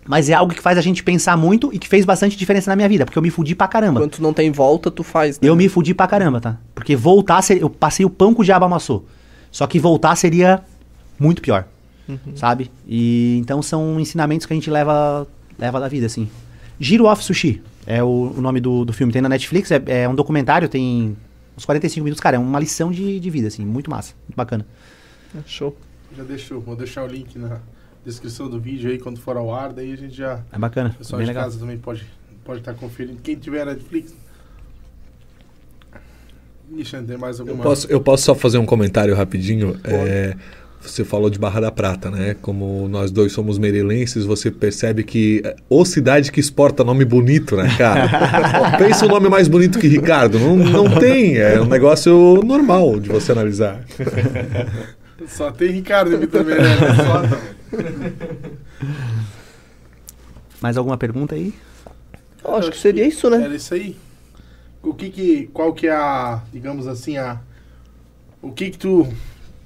Mas 0.05 0.29
é 0.29 0.33
algo 0.33 0.53
que 0.53 0.61
faz 0.61 0.77
a 0.77 0.81
gente 0.81 1.01
pensar 1.01 1.37
muito 1.37 1.73
e 1.73 1.79
que 1.79 1.87
fez 1.87 2.03
bastante 2.03 2.35
diferença 2.35 2.69
na 2.69 2.75
minha 2.75 2.89
vida, 2.89 3.05
porque 3.05 3.17
eu 3.17 3.23
me 3.23 3.29
fudi 3.29 3.55
pra 3.55 3.65
caramba. 3.65 4.01
Quando 4.01 4.11
tu 4.11 4.21
não 4.21 4.33
tem 4.33 4.51
volta, 4.51 4.91
tu 4.91 5.03
faz, 5.03 5.39
né? 5.39 5.47
Eu 5.47 5.55
me 5.55 5.69
fudi 5.69 5.93
pra 5.93 6.05
caramba, 6.05 6.41
tá? 6.41 6.57
Porque 6.75 6.97
voltar, 6.97 7.41
seria, 7.41 7.63
eu 7.63 7.69
passei 7.69 8.05
o 8.05 8.09
pão 8.09 8.33
que 8.33 8.41
o 8.41 8.43
diabo 8.43 8.65
amassou. 8.65 9.05
Só 9.49 9.65
que 9.65 9.79
voltar 9.79 10.17
seria 10.17 10.61
muito 11.17 11.41
pior, 11.41 11.65
sabe? 12.35 12.69
E 12.85 13.37
então 13.39 13.61
são 13.61 13.97
ensinamentos 14.01 14.45
que 14.45 14.51
a 14.51 14.55
gente 14.55 14.69
leva, 14.69 15.25
leva 15.57 15.79
da 15.79 15.87
vida, 15.87 16.07
assim. 16.07 16.27
Giro 16.83 17.05
Off 17.05 17.23
Sushi 17.23 17.61
é 17.85 18.03
o, 18.03 18.33
o 18.37 18.41
nome 18.41 18.59
do, 18.59 18.85
do 18.85 18.93
filme. 18.93 19.11
Tem 19.11 19.21
na 19.21 19.29
Netflix, 19.29 19.71
é, 19.71 19.81
é 19.87 20.09
um 20.09 20.15
documentário, 20.15 20.67
tem 20.67 21.15
uns 21.57 21.65
45 21.65 22.03
minutos. 22.03 22.21
Cara, 22.21 22.35
é 22.35 22.39
uma 22.39 22.59
lição 22.59 22.91
de, 22.91 23.19
de 23.19 23.29
vida, 23.29 23.47
assim, 23.47 23.65
muito 23.65 23.89
massa, 23.89 24.13
muito 24.27 24.35
bacana. 24.35 24.65
Show. 25.45 25.75
Já 26.15 26.23
deixo, 26.23 26.59
vou 26.59 26.75
deixar 26.75 27.03
o 27.03 27.07
link 27.07 27.39
na 27.39 27.59
descrição 28.05 28.49
do 28.49 28.59
vídeo 28.59 28.91
aí 28.91 28.99
quando 28.99 29.19
for 29.19 29.35
ao 29.37 29.53
ar, 29.53 29.73
daí 29.73 29.91
a 29.91 29.97
gente 29.97 30.13
já. 30.15 30.41
É 30.51 30.59
bacana, 30.59 30.91
O 30.91 30.97
pessoal 30.97 31.17
bem 31.17 31.25
de 31.25 31.29
legal. 31.29 31.43
casa 31.45 31.59
também 31.59 31.77
pode 31.77 32.05
pode 32.43 32.59
estar 32.59 32.73
conferindo. 32.73 33.19
Quem 33.23 33.35
tiver 33.35 33.65
Netflix. 33.65 34.13
Alexandre, 36.71 37.07
tem 37.07 37.17
mais 37.17 37.39
Eu 37.39 37.45
alguma 37.45 37.63
posso, 37.63 37.87
eu 37.87 38.01
posso 38.01 38.23
só 38.23 38.35
fazer 38.35 38.57
um 38.57 38.65
comentário 38.65 39.15
rapidinho? 39.15 39.79
É, 39.83 40.35
você 40.83 41.03
falou 41.03 41.29
de 41.29 41.39
Barra 41.39 41.61
da 41.61 41.71
Prata, 41.71 42.11
né? 42.11 42.35
Como 42.41 42.87
nós 42.87 43.09
dois 43.09 43.31
somos 43.31 43.57
meirelenses, 43.57 44.25
você 44.25 44.51
percebe 44.51 45.03
que. 45.03 45.41
é, 45.43 45.55
Ô 45.69 45.85
cidade 45.85 46.31
que 46.31 46.39
exporta 46.39 46.83
nome 46.83 47.05
bonito, 47.05 47.55
né, 47.55 47.73
cara? 47.77 48.77
Pensa 48.77 49.05
um 49.05 49.09
nome 49.09 49.29
mais 49.29 49.47
bonito 49.47 49.79
que 49.79 49.87
Ricardo. 49.87 50.37
Não, 50.39 50.55
não 50.55 50.99
tem. 50.99 51.37
É 51.37 51.59
um 51.59 51.65
negócio 51.65 52.41
normal 52.43 52.99
de 52.99 53.09
você 53.09 53.31
analisar. 53.31 53.83
Só 55.27 55.51
tem 55.51 55.71
Ricardo 55.71 56.15
aqui 56.15 56.27
também, 56.27 56.55
né? 56.55 56.77
Só. 56.97 57.77
Mais 60.61 60.75
alguma 60.75 60.97
pergunta 60.97 61.35
aí? 61.35 61.53
Eu 62.43 62.55
acho 62.55 62.71
que 62.71 62.77
seria 62.77 63.07
isso, 63.07 63.29
né? 63.29 63.41
Era 63.43 63.55
isso 63.55 63.73
aí. 63.73 63.95
O 64.81 64.93
que 64.93 65.09
que, 65.09 65.49
qual 65.53 65.73
que 65.73 65.87
é 65.87 65.93
a, 65.93 66.41
digamos 66.51 66.87
assim, 66.87 67.17
a, 67.17 67.39
o 68.41 68.51
que 68.51 68.69
que 68.69 68.77
tu 68.77 69.07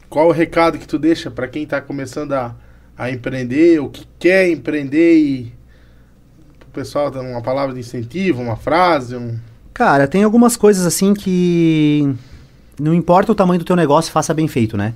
qual 0.10 0.28
o 0.28 0.32
recado 0.32 0.78
que 0.78 0.88
tu 0.88 0.98
deixa 0.98 1.30
para 1.30 1.48
quem 1.48 1.66
tá 1.66 1.82
começando 1.82 2.34
a, 2.34 2.56
a 2.98 3.12
empreender, 3.12 3.80
ou 3.80 3.90
que 3.90 4.08
quer 4.18 4.50
empreender 4.50 5.18
e 5.18 5.54
o 6.68 6.72
pessoal 6.72 7.10
dá 7.10 7.22
uma 7.22 7.42
palavra 7.42 7.74
de 7.74 7.80
incentivo, 7.80 8.42
uma 8.42 8.56
frase, 8.56 9.16
um... 9.16 9.38
Cara, 9.74 10.08
tem 10.08 10.24
algumas 10.24 10.58
coisas 10.58 10.86
assim 10.86 11.14
que 11.14 12.16
não 12.80 12.94
importa 12.94 13.32
o 13.32 13.36
tamanho 13.36 13.60
do 13.60 13.66
teu 13.66 13.76
negócio, 13.76 14.12
faça 14.12 14.34
bem 14.34 14.48
feito, 14.48 14.76
né? 14.76 14.94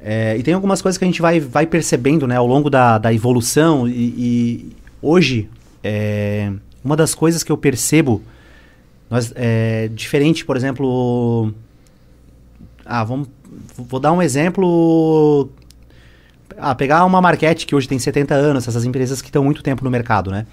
É, 0.00 0.36
e 0.36 0.42
tem 0.42 0.54
algumas 0.54 0.80
coisas 0.80 0.96
que 0.96 1.04
a 1.04 1.08
gente 1.08 1.20
vai, 1.20 1.40
vai 1.40 1.66
percebendo 1.66 2.26
né, 2.26 2.36
ao 2.36 2.46
longo 2.46 2.70
da, 2.70 2.98
da 2.98 3.12
evolução. 3.12 3.88
E, 3.88 3.92
e 3.92 4.76
hoje, 5.02 5.48
é, 5.82 6.52
uma 6.84 6.96
das 6.96 7.14
coisas 7.14 7.42
que 7.42 7.50
eu 7.50 7.56
percebo, 7.56 8.22
nós, 9.10 9.32
é, 9.34 9.88
diferente, 9.88 10.44
por 10.44 10.56
exemplo. 10.56 11.52
Ah, 12.84 13.04
vamos, 13.04 13.28
vou 13.76 14.00
dar 14.00 14.12
um 14.12 14.22
exemplo. 14.22 15.48
Ah, 16.56 16.74
pegar 16.74 17.04
uma 17.04 17.20
Marquete 17.20 17.66
que 17.66 17.74
hoje 17.74 17.86
tem 17.86 17.98
70 17.98 18.34
anos, 18.34 18.66
essas 18.66 18.84
empresas 18.84 19.22
que 19.22 19.28
estão 19.28 19.44
muito 19.44 19.62
tempo 19.62 19.84
no 19.84 19.90
mercado, 19.90 20.30
né? 20.30 20.46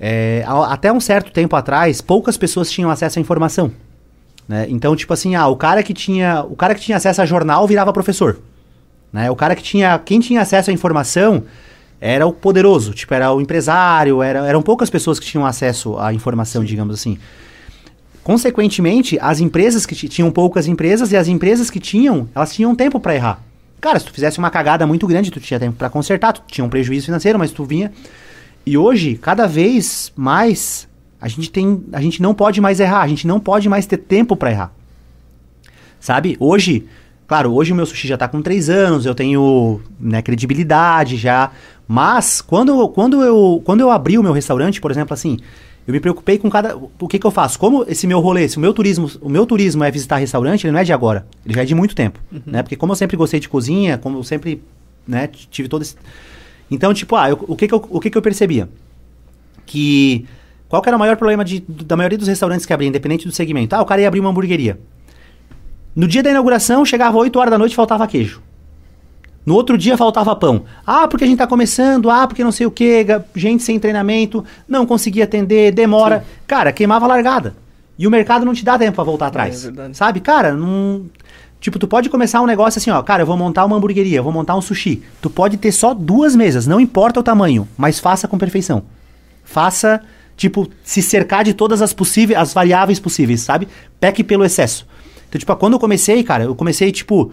É, 0.00 0.44
até 0.68 0.92
um 0.92 1.00
certo 1.00 1.30
tempo 1.30 1.54
atrás, 1.56 2.00
poucas 2.00 2.36
pessoas 2.36 2.70
tinham 2.70 2.90
acesso 2.90 3.18
à 3.18 3.22
informação. 3.22 3.70
Né? 4.48 4.66
Então, 4.68 4.94
tipo 4.94 5.12
assim, 5.12 5.34
ah, 5.34 5.46
o 5.48 5.56
cara 5.56 5.82
que 5.82 5.94
tinha, 5.94 6.42
o 6.42 6.56
cara 6.56 6.74
que 6.74 6.80
tinha 6.80 6.96
acesso 6.96 7.22
a 7.22 7.26
jornal 7.26 7.66
virava 7.66 7.92
professor. 7.92 8.38
Né? 9.12 9.30
O 9.30 9.36
cara 9.36 9.54
que 9.54 9.62
tinha, 9.62 9.98
quem 9.98 10.20
tinha 10.20 10.40
acesso 10.40 10.70
à 10.70 10.72
informação 10.72 11.44
era 12.00 12.26
o 12.26 12.32
poderoso, 12.32 12.92
tipo, 12.92 13.14
era 13.14 13.32
o 13.32 13.40
empresário, 13.40 14.22
era, 14.22 14.46
eram 14.46 14.60
poucas 14.60 14.90
pessoas 14.90 15.18
que 15.18 15.24
tinham 15.24 15.46
acesso 15.46 15.98
à 15.98 16.12
informação, 16.12 16.62
Sim. 16.62 16.68
digamos 16.68 16.94
assim. 16.94 17.18
Consequentemente, 18.24 19.18
as 19.20 19.38
empresas 19.38 19.84
que 19.84 19.94
tinham 20.08 20.30
poucas 20.30 20.66
empresas 20.66 21.12
e 21.12 21.16
as 21.16 21.28
empresas 21.28 21.70
que 21.70 21.78
tinham, 21.78 22.26
elas 22.34 22.54
tinham 22.54 22.74
tempo 22.74 22.98
para 22.98 23.14
errar. 23.14 23.42
Cara, 23.82 24.00
se 24.00 24.06
tu 24.06 24.12
fizesse 24.12 24.38
uma 24.38 24.50
cagada 24.50 24.86
muito 24.86 25.06
grande, 25.06 25.30
tu 25.30 25.38
tinha 25.38 25.60
tempo 25.60 25.76
para 25.76 25.90
consertar, 25.90 26.32
tu 26.32 26.42
tinha 26.46 26.64
um 26.64 26.70
prejuízo 26.70 27.04
financeiro, 27.04 27.38
mas 27.38 27.52
tu 27.52 27.64
vinha. 27.64 27.92
E 28.64 28.78
hoje, 28.78 29.16
cada 29.20 29.46
vez 29.46 30.10
mais, 30.16 30.88
a 31.20 31.28
gente 31.28 31.50
tem, 31.50 31.84
a 31.92 32.00
gente 32.00 32.22
não 32.22 32.34
pode 32.34 32.62
mais 32.62 32.80
errar, 32.80 33.02
a 33.02 33.08
gente 33.08 33.26
não 33.26 33.38
pode 33.38 33.68
mais 33.68 33.84
ter 33.84 33.98
tempo 33.98 34.34
para 34.34 34.50
errar. 34.50 34.72
Sabe? 36.00 36.34
Hoje, 36.40 36.86
Claro, 37.26 37.54
hoje 37.54 37.72
o 37.72 37.74
meu 37.74 37.86
sushi 37.86 38.06
já 38.06 38.14
está 38.14 38.28
com 38.28 38.42
3 38.42 38.68
anos, 38.68 39.06
eu 39.06 39.14
tenho 39.14 39.80
né, 39.98 40.20
credibilidade 40.20 41.16
já. 41.16 41.50
Mas 41.88 42.42
quando, 42.42 42.86
quando, 42.90 43.22
eu, 43.22 43.62
quando 43.64 43.80
eu 43.80 43.90
abri 43.90 44.18
o 44.18 44.22
meu 44.22 44.32
restaurante, 44.32 44.78
por 44.78 44.90
exemplo, 44.90 45.14
assim, 45.14 45.38
eu 45.86 45.92
me 45.92 46.00
preocupei 46.00 46.38
com 46.38 46.48
cada. 46.48 46.76
O 46.76 47.06
que, 47.06 47.18
que 47.18 47.26
eu 47.26 47.30
faço? 47.30 47.58
Como 47.58 47.84
esse 47.86 48.06
meu 48.06 48.18
rolê, 48.20 48.48
se 48.48 48.56
o 48.56 48.60
meu 48.60 48.72
turismo, 48.72 49.10
o 49.20 49.28
meu 49.28 49.44
turismo 49.44 49.84
é 49.84 49.90
visitar 49.90 50.16
restaurante, 50.16 50.64
ele 50.64 50.72
não 50.72 50.80
é 50.80 50.84
de 50.84 50.92
agora. 50.92 51.26
Ele 51.44 51.54
já 51.54 51.62
é 51.62 51.64
de 51.64 51.74
muito 51.74 51.94
tempo. 51.94 52.18
Uhum. 52.32 52.40
Né? 52.46 52.62
Porque 52.62 52.76
como 52.76 52.92
eu 52.92 52.96
sempre 52.96 53.16
gostei 53.16 53.38
de 53.38 53.48
cozinha, 53.48 53.98
como 53.98 54.18
eu 54.18 54.24
sempre 54.24 54.62
né, 55.06 55.28
tive 55.28 55.68
todo 55.68 55.82
esse. 55.82 55.96
Então, 56.70 56.94
tipo, 56.94 57.14
ah, 57.16 57.28
eu, 57.28 57.44
o, 57.46 57.54
que, 57.54 57.68
que, 57.68 57.74
eu, 57.74 57.86
o 57.90 58.00
que, 58.00 58.10
que 58.10 58.16
eu 58.16 58.22
percebia? 58.22 58.68
Que. 59.66 60.26
Qual 60.68 60.80
que 60.80 60.88
era 60.88 60.96
o 60.96 60.98
maior 60.98 61.16
problema 61.16 61.44
de, 61.44 61.60
da 61.60 61.96
maioria 61.96 62.16
dos 62.16 62.26
restaurantes 62.26 62.64
que 62.64 62.72
abriam, 62.72 62.88
independente 62.88 63.26
do 63.26 63.32
segmento? 63.32 63.76
Ah, 63.76 63.82
o 63.82 63.86
cara 63.86 64.00
ia 64.00 64.08
abrir 64.08 64.20
uma 64.20 64.30
hamburgueria. 64.30 64.80
No 65.94 66.08
dia 66.08 66.22
da 66.22 66.30
inauguração, 66.30 66.84
chegava 66.84 67.16
8 67.18 67.38
horas 67.38 67.50
da 67.50 67.58
noite 67.58 67.72
e 67.72 67.76
faltava 67.76 68.06
queijo. 68.08 68.42
No 69.44 69.54
outro 69.54 69.76
dia 69.76 69.96
faltava 69.96 70.34
pão. 70.34 70.64
Ah, 70.86 71.06
porque 71.06 71.24
a 71.24 71.26
gente 71.26 71.38
tá 71.38 71.46
começando, 71.46 72.08
ah, 72.10 72.26
porque 72.26 72.42
não 72.42 72.52
sei 72.52 72.66
o 72.66 72.70
que, 72.70 73.06
gente 73.34 73.62
sem 73.62 73.78
treinamento, 73.78 74.44
não 74.66 74.86
conseguia 74.86 75.24
atender, 75.24 75.72
demora. 75.72 76.20
Sim. 76.20 76.26
Cara, 76.46 76.72
queimava 76.72 77.04
a 77.04 77.08
largada. 77.08 77.54
E 77.98 78.06
o 78.06 78.10
mercado 78.10 78.44
não 78.44 78.54
te 78.54 78.64
dá 78.64 78.78
tempo 78.78 78.96
para 78.96 79.04
voltar 79.04 79.26
atrás. 79.26 79.66
É, 79.66 79.68
é 79.68 79.94
sabe? 79.94 80.20
Cara, 80.20 80.54
não. 80.54 81.04
Tipo, 81.60 81.78
tu 81.78 81.88
pode 81.88 82.10
começar 82.10 82.42
um 82.42 82.46
negócio 82.46 82.78
assim, 82.78 82.90
ó, 82.90 83.02
cara, 83.02 83.22
eu 83.22 83.26
vou 83.26 83.36
montar 83.36 83.64
uma 83.64 83.76
hamburgueria, 83.76 84.18
eu 84.18 84.22
vou 84.22 84.32
montar 84.32 84.54
um 84.54 84.60
sushi. 84.60 85.02
Tu 85.22 85.30
pode 85.30 85.56
ter 85.56 85.72
só 85.72 85.94
duas 85.94 86.36
mesas, 86.36 86.66
não 86.66 86.78
importa 86.78 87.20
o 87.20 87.22
tamanho, 87.22 87.66
mas 87.76 87.98
faça 87.98 88.28
com 88.28 88.36
perfeição. 88.36 88.82
Faça, 89.44 90.02
tipo, 90.36 90.68
se 90.82 91.00
cercar 91.00 91.42
de 91.42 91.54
todas 91.54 91.80
as 91.80 91.94
possíveis, 91.94 92.38
as 92.38 92.52
variáveis 92.52 93.00
possíveis, 93.00 93.40
sabe? 93.40 93.66
Peque 93.98 94.22
pelo 94.22 94.44
excesso. 94.44 94.86
Então, 95.26 95.38
tipo, 95.38 95.56
quando 95.56 95.72
eu 95.72 95.78
comecei, 95.78 96.22
cara, 96.22 96.44
eu 96.44 96.54
comecei, 96.54 96.92
tipo, 96.92 97.32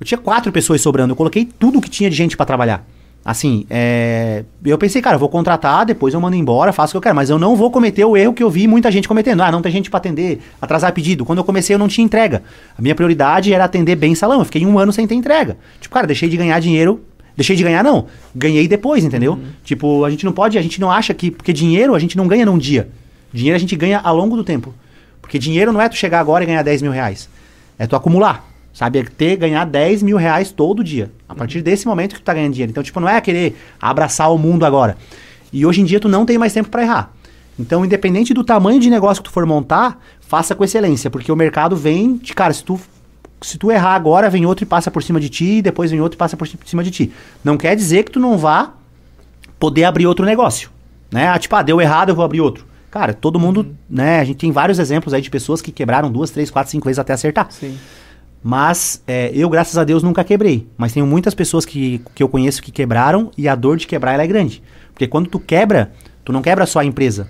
eu 0.00 0.06
tinha 0.06 0.18
quatro 0.18 0.50
pessoas 0.50 0.80
sobrando, 0.80 1.12
eu 1.12 1.16
coloquei 1.16 1.44
tudo 1.44 1.80
que 1.80 1.88
tinha 1.88 2.10
de 2.10 2.16
gente 2.16 2.36
para 2.36 2.46
trabalhar. 2.46 2.84
Assim, 3.24 3.64
é... 3.70 4.42
eu 4.64 4.76
pensei, 4.76 5.00
cara, 5.00 5.14
eu 5.14 5.20
vou 5.20 5.28
contratar, 5.28 5.86
depois 5.86 6.12
eu 6.12 6.20
mando 6.20 6.34
embora, 6.34 6.72
faço 6.72 6.90
o 6.90 6.92
que 6.94 6.96
eu 6.96 7.02
quero, 7.02 7.14
mas 7.14 7.30
eu 7.30 7.38
não 7.38 7.54
vou 7.54 7.70
cometer 7.70 8.04
o 8.04 8.16
erro 8.16 8.32
que 8.32 8.42
eu 8.42 8.50
vi 8.50 8.66
muita 8.66 8.90
gente 8.90 9.06
cometendo. 9.06 9.42
Ah, 9.42 9.52
não 9.52 9.62
tem 9.62 9.70
gente 9.70 9.88
para 9.88 9.98
atender, 9.98 10.40
atrasar 10.60 10.92
pedido. 10.92 11.24
Quando 11.24 11.38
eu 11.38 11.44
comecei, 11.44 11.74
eu 11.74 11.78
não 11.78 11.86
tinha 11.86 12.04
entrega. 12.04 12.42
A 12.76 12.82
minha 12.82 12.94
prioridade 12.94 13.54
era 13.54 13.64
atender 13.64 13.94
bem 13.94 14.14
salão. 14.16 14.40
Eu 14.40 14.44
fiquei 14.44 14.66
um 14.66 14.76
ano 14.76 14.92
sem 14.92 15.06
ter 15.06 15.14
entrega. 15.14 15.56
Tipo, 15.80 15.94
cara, 15.94 16.06
deixei 16.06 16.28
de 16.28 16.36
ganhar 16.36 16.58
dinheiro. 16.58 17.00
Deixei 17.36 17.54
de 17.54 17.62
ganhar, 17.62 17.82
não. 17.84 18.06
Ganhei 18.34 18.66
depois, 18.66 19.04
entendeu? 19.04 19.34
Uhum. 19.34 19.44
Tipo, 19.64 20.04
a 20.04 20.10
gente 20.10 20.24
não 20.24 20.32
pode, 20.32 20.58
a 20.58 20.62
gente 20.62 20.80
não 20.80 20.90
acha 20.90 21.14
que. 21.14 21.30
Porque 21.30 21.52
dinheiro 21.52 21.94
a 21.94 21.98
gente 21.98 22.16
não 22.16 22.26
ganha 22.26 22.44
num 22.44 22.58
dia. 22.58 22.88
Dinheiro 23.32 23.56
a 23.56 23.58
gente 23.58 23.74
ganha 23.76 24.00
ao 24.00 24.16
longo 24.16 24.36
do 24.36 24.44
tempo. 24.44 24.74
Porque 25.20 25.38
dinheiro 25.38 25.72
não 25.72 25.80
é 25.80 25.88
tu 25.88 25.96
chegar 25.96 26.18
agora 26.18 26.42
e 26.42 26.46
ganhar 26.46 26.62
10 26.62 26.82
mil 26.82 26.90
reais. 26.90 27.28
É 27.78 27.86
tu 27.86 27.96
acumular. 27.96 28.51
Sabe? 28.82 28.98
É 28.98 29.04
ter, 29.04 29.36
ganhar 29.36 29.64
10 29.64 30.02
mil 30.02 30.16
reais 30.16 30.50
todo 30.50 30.82
dia. 30.82 31.08
A 31.28 31.36
partir 31.36 31.58
uhum. 31.58 31.64
desse 31.64 31.86
momento 31.86 32.14
que 32.14 32.20
tu 32.20 32.24
tá 32.24 32.34
ganhando 32.34 32.52
dinheiro. 32.52 32.70
Então, 32.70 32.82
tipo, 32.82 32.98
não 32.98 33.08
é 33.08 33.20
querer 33.20 33.56
abraçar 33.80 34.32
o 34.34 34.36
mundo 34.36 34.66
agora. 34.66 34.96
E 35.52 35.64
hoje 35.64 35.80
em 35.80 35.84
dia 35.84 36.00
tu 36.00 36.08
não 36.08 36.26
tem 36.26 36.36
mais 36.36 36.52
tempo 36.52 36.68
para 36.68 36.82
errar. 36.82 37.12
Então, 37.56 37.84
independente 37.84 38.34
do 38.34 38.42
tamanho 38.42 38.80
de 38.80 38.90
negócio 38.90 39.22
que 39.22 39.28
tu 39.28 39.32
for 39.32 39.46
montar, 39.46 40.00
faça 40.20 40.52
com 40.52 40.64
excelência. 40.64 41.08
Porque 41.08 41.30
o 41.30 41.36
mercado 41.36 41.76
vem 41.76 42.16
de, 42.16 42.34
cara, 42.34 42.52
se 42.52 42.64
tu, 42.64 42.80
se 43.40 43.56
tu 43.56 43.70
errar 43.70 43.94
agora, 43.94 44.28
vem 44.28 44.46
outro 44.46 44.64
e 44.64 44.66
passa 44.66 44.90
por 44.90 45.00
cima 45.00 45.20
de 45.20 45.28
ti, 45.28 45.44
e 45.58 45.62
depois 45.62 45.92
vem 45.92 46.00
outro 46.00 46.16
e 46.16 46.18
passa 46.18 46.36
por 46.36 46.48
cima 46.64 46.82
de 46.82 46.90
ti. 46.90 47.12
Não 47.44 47.56
quer 47.56 47.76
dizer 47.76 48.02
que 48.02 48.10
tu 48.10 48.18
não 48.18 48.36
vá 48.36 48.72
poder 49.60 49.84
abrir 49.84 50.08
outro 50.08 50.26
negócio. 50.26 50.70
Né? 51.08 51.28
Ah, 51.28 51.38
tipo, 51.38 51.54
ah, 51.54 51.62
deu 51.62 51.80
errado, 51.80 52.08
eu 52.08 52.16
vou 52.16 52.24
abrir 52.24 52.40
outro. 52.40 52.66
Cara, 52.90 53.14
todo 53.14 53.38
mundo, 53.38 53.60
uhum. 53.60 53.74
né? 53.88 54.18
A 54.18 54.24
gente 54.24 54.38
tem 54.38 54.50
vários 54.50 54.80
exemplos 54.80 55.14
aí 55.14 55.22
de 55.22 55.30
pessoas 55.30 55.62
que 55.62 55.70
quebraram 55.70 56.10
duas, 56.10 56.30
três, 56.30 56.50
quatro, 56.50 56.72
cinco 56.72 56.86
vezes 56.86 56.98
até 56.98 57.12
acertar. 57.12 57.46
Sim. 57.48 57.78
Mas 58.42 59.02
é, 59.06 59.30
eu, 59.34 59.48
graças 59.48 59.78
a 59.78 59.84
Deus, 59.84 60.02
nunca 60.02 60.24
quebrei. 60.24 60.66
Mas 60.76 60.92
tenho 60.92 61.06
muitas 61.06 61.34
pessoas 61.34 61.64
que, 61.64 62.00
que 62.14 62.22
eu 62.22 62.28
conheço 62.28 62.62
que 62.62 62.72
quebraram 62.72 63.30
e 63.38 63.48
a 63.48 63.54
dor 63.54 63.76
de 63.76 63.86
quebrar 63.86 64.18
é 64.18 64.26
grande. 64.26 64.62
Porque 64.92 65.06
quando 65.06 65.28
tu 65.28 65.38
quebra, 65.38 65.92
tu 66.24 66.32
não 66.32 66.42
quebra 66.42 66.66
só 66.66 66.80
a 66.80 66.84
empresa. 66.84 67.28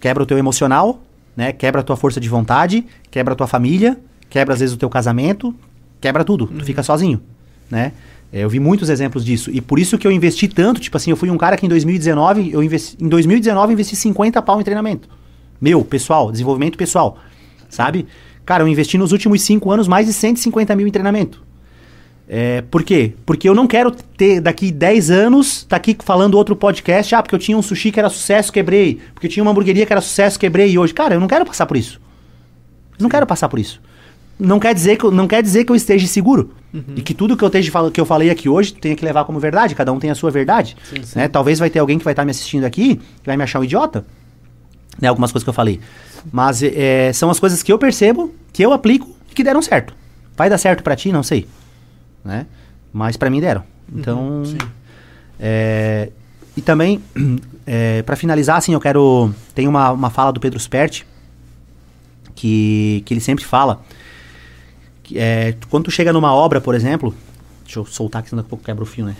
Quebra 0.00 0.22
o 0.22 0.26
teu 0.26 0.36
emocional, 0.36 1.00
né? 1.36 1.52
Quebra 1.52 1.80
a 1.80 1.84
tua 1.84 1.96
força 1.96 2.20
de 2.20 2.28
vontade, 2.28 2.84
quebra 3.10 3.32
a 3.32 3.36
tua 3.36 3.46
família, 3.46 3.98
quebra 4.28 4.52
às 4.52 4.60
vezes 4.60 4.74
o 4.74 4.78
teu 4.78 4.90
casamento, 4.90 5.54
quebra 6.00 6.24
tudo. 6.24 6.44
Uhum. 6.44 6.58
Tu 6.58 6.64
fica 6.66 6.82
sozinho, 6.82 7.22
né? 7.70 7.92
É, 8.32 8.44
eu 8.44 8.48
vi 8.48 8.58
muitos 8.58 8.88
exemplos 8.88 9.24
disso. 9.24 9.50
E 9.50 9.60
por 9.60 9.78
isso 9.78 9.96
que 9.98 10.06
eu 10.06 10.12
investi 10.12 10.48
tanto. 10.48 10.80
Tipo 10.80 10.96
assim, 10.96 11.10
eu 11.10 11.16
fui 11.16 11.30
um 11.30 11.38
cara 11.38 11.56
que 11.56 11.66
em 11.66 11.68
2019, 11.68 12.50
eu 12.52 12.62
investi, 12.62 12.96
em 13.02 13.08
2019 13.08 13.72
investi 13.72 13.96
50 13.96 14.40
pau 14.42 14.60
em 14.60 14.64
treinamento. 14.64 15.08
Meu, 15.60 15.84
pessoal, 15.84 16.32
desenvolvimento 16.32 16.76
pessoal. 16.76 17.18
Sabe? 17.68 18.06
Cara, 18.44 18.62
eu 18.62 18.68
investi 18.68 18.98
nos 18.98 19.12
últimos 19.12 19.42
5 19.42 19.70
anos 19.70 19.88
mais 19.88 20.06
de 20.06 20.12
150 20.12 20.74
mil 20.76 20.86
em 20.86 20.90
treinamento. 20.90 21.42
É, 22.28 22.62
por 22.62 22.82
quê? 22.82 23.14
Porque 23.26 23.48
eu 23.48 23.54
não 23.54 23.66
quero 23.66 23.90
ter 23.90 24.40
daqui 24.40 24.70
10 24.72 25.10
anos, 25.10 25.64
tá 25.64 25.76
aqui 25.76 25.96
falando 26.02 26.34
outro 26.34 26.56
podcast, 26.56 27.14
ah, 27.14 27.22
porque 27.22 27.34
eu 27.34 27.38
tinha 27.38 27.56
um 27.56 27.62
sushi 27.62 27.92
que 27.92 27.98
era 27.98 28.08
sucesso, 28.08 28.52
quebrei. 28.52 29.00
Porque 29.12 29.26
eu 29.26 29.30
tinha 29.30 29.42
uma 29.42 29.50
hamburgueria 29.50 29.84
que 29.84 29.92
era 29.92 30.00
sucesso, 30.00 30.38
quebrei. 30.38 30.70
E 30.70 30.78
hoje, 30.78 30.94
cara, 30.94 31.14
eu 31.14 31.20
não 31.20 31.28
quero 31.28 31.44
passar 31.44 31.66
por 31.66 31.76
isso. 31.76 32.00
Eu 32.98 33.02
não 33.02 33.08
quero 33.08 33.26
passar 33.26 33.48
por 33.48 33.58
isso 33.58 33.80
não 34.42 34.58
quer 34.58 34.74
dizer 34.74 34.96
que, 34.96 35.08
não 35.10 35.28
quer 35.28 35.42
dizer 35.42 35.64
que 35.64 35.70
eu 35.70 35.76
esteja 35.76 36.06
seguro. 36.06 36.50
Uhum. 36.74 36.82
E 36.96 37.02
que 37.02 37.14
tudo 37.14 37.36
que 37.36 37.44
eu, 37.44 37.46
esteja, 37.46 37.70
que 37.92 38.00
eu 38.00 38.04
falei 38.04 38.28
aqui 38.28 38.48
hoje 38.48 38.72
tenha 38.72 38.96
que 38.96 39.04
levar 39.04 39.24
como 39.24 39.38
verdade. 39.38 39.74
Cada 39.74 39.92
um 39.92 39.98
tem 39.98 40.10
a 40.10 40.14
sua 40.14 40.30
verdade. 40.30 40.76
Sim, 40.82 41.02
sim. 41.02 41.18
Né? 41.18 41.28
Talvez 41.28 41.58
vai 41.58 41.70
ter 41.70 41.78
alguém 41.78 41.98
que 41.98 42.04
vai 42.04 42.12
estar 42.12 42.24
me 42.24 42.32
assistindo 42.32 42.64
aqui 42.64 42.96
que 42.96 43.26
vai 43.26 43.36
me 43.36 43.44
achar 43.44 43.60
um 43.60 43.64
idiota. 43.64 44.04
Né? 45.00 45.08
Algumas 45.08 45.32
coisas 45.32 45.44
que 45.44 45.50
eu 45.50 45.54
falei. 45.54 45.80
Mas 46.30 46.62
é, 46.62 47.12
são 47.12 47.30
as 47.30 47.40
coisas 47.40 47.62
que 47.62 47.72
eu 47.72 47.78
percebo, 47.78 48.34
que 48.52 48.64
eu 48.64 48.72
aplico 48.72 49.14
e 49.30 49.34
que 49.34 49.42
deram 49.42 49.62
certo. 49.62 49.94
Vai 50.36 50.48
dar 50.48 50.58
certo 50.58 50.82
para 50.82 50.96
ti? 50.96 51.12
Não 51.12 51.22
sei. 51.22 51.48
Né? 52.24 52.46
Mas 52.92 53.16
para 53.16 53.30
mim 53.30 53.40
deram. 53.40 53.64
Então. 53.92 54.42
Uhum, 54.42 54.58
é, 55.40 56.10
e 56.56 56.60
também, 56.60 57.02
é, 57.66 58.02
para 58.02 58.16
finalizar, 58.16 58.56
assim, 58.56 58.72
eu 58.74 58.80
quero. 58.80 59.34
Tem 59.54 59.66
uma, 59.66 59.90
uma 59.90 60.10
fala 60.10 60.32
do 60.32 60.40
Pedro 60.40 60.58
Sperti 60.58 61.06
que, 62.34 63.02
que 63.04 63.12
ele 63.12 63.20
sempre 63.20 63.44
fala 63.44 63.82
é, 65.14 65.54
quando 65.68 65.84
tu 65.84 65.90
chega 65.90 66.12
numa 66.12 66.32
obra, 66.32 66.60
por 66.60 66.74
exemplo, 66.74 67.14
Deixa 67.64 67.78
eu 67.78 67.86
soltar 67.86 68.22
que 68.22 68.30
senão 68.30 68.42
daqui 68.42 68.48
a 68.48 68.50
pouco 68.50 68.64
quebra 68.64 68.82
o 68.82 68.86
fio, 68.86 69.06
né? 69.06 69.16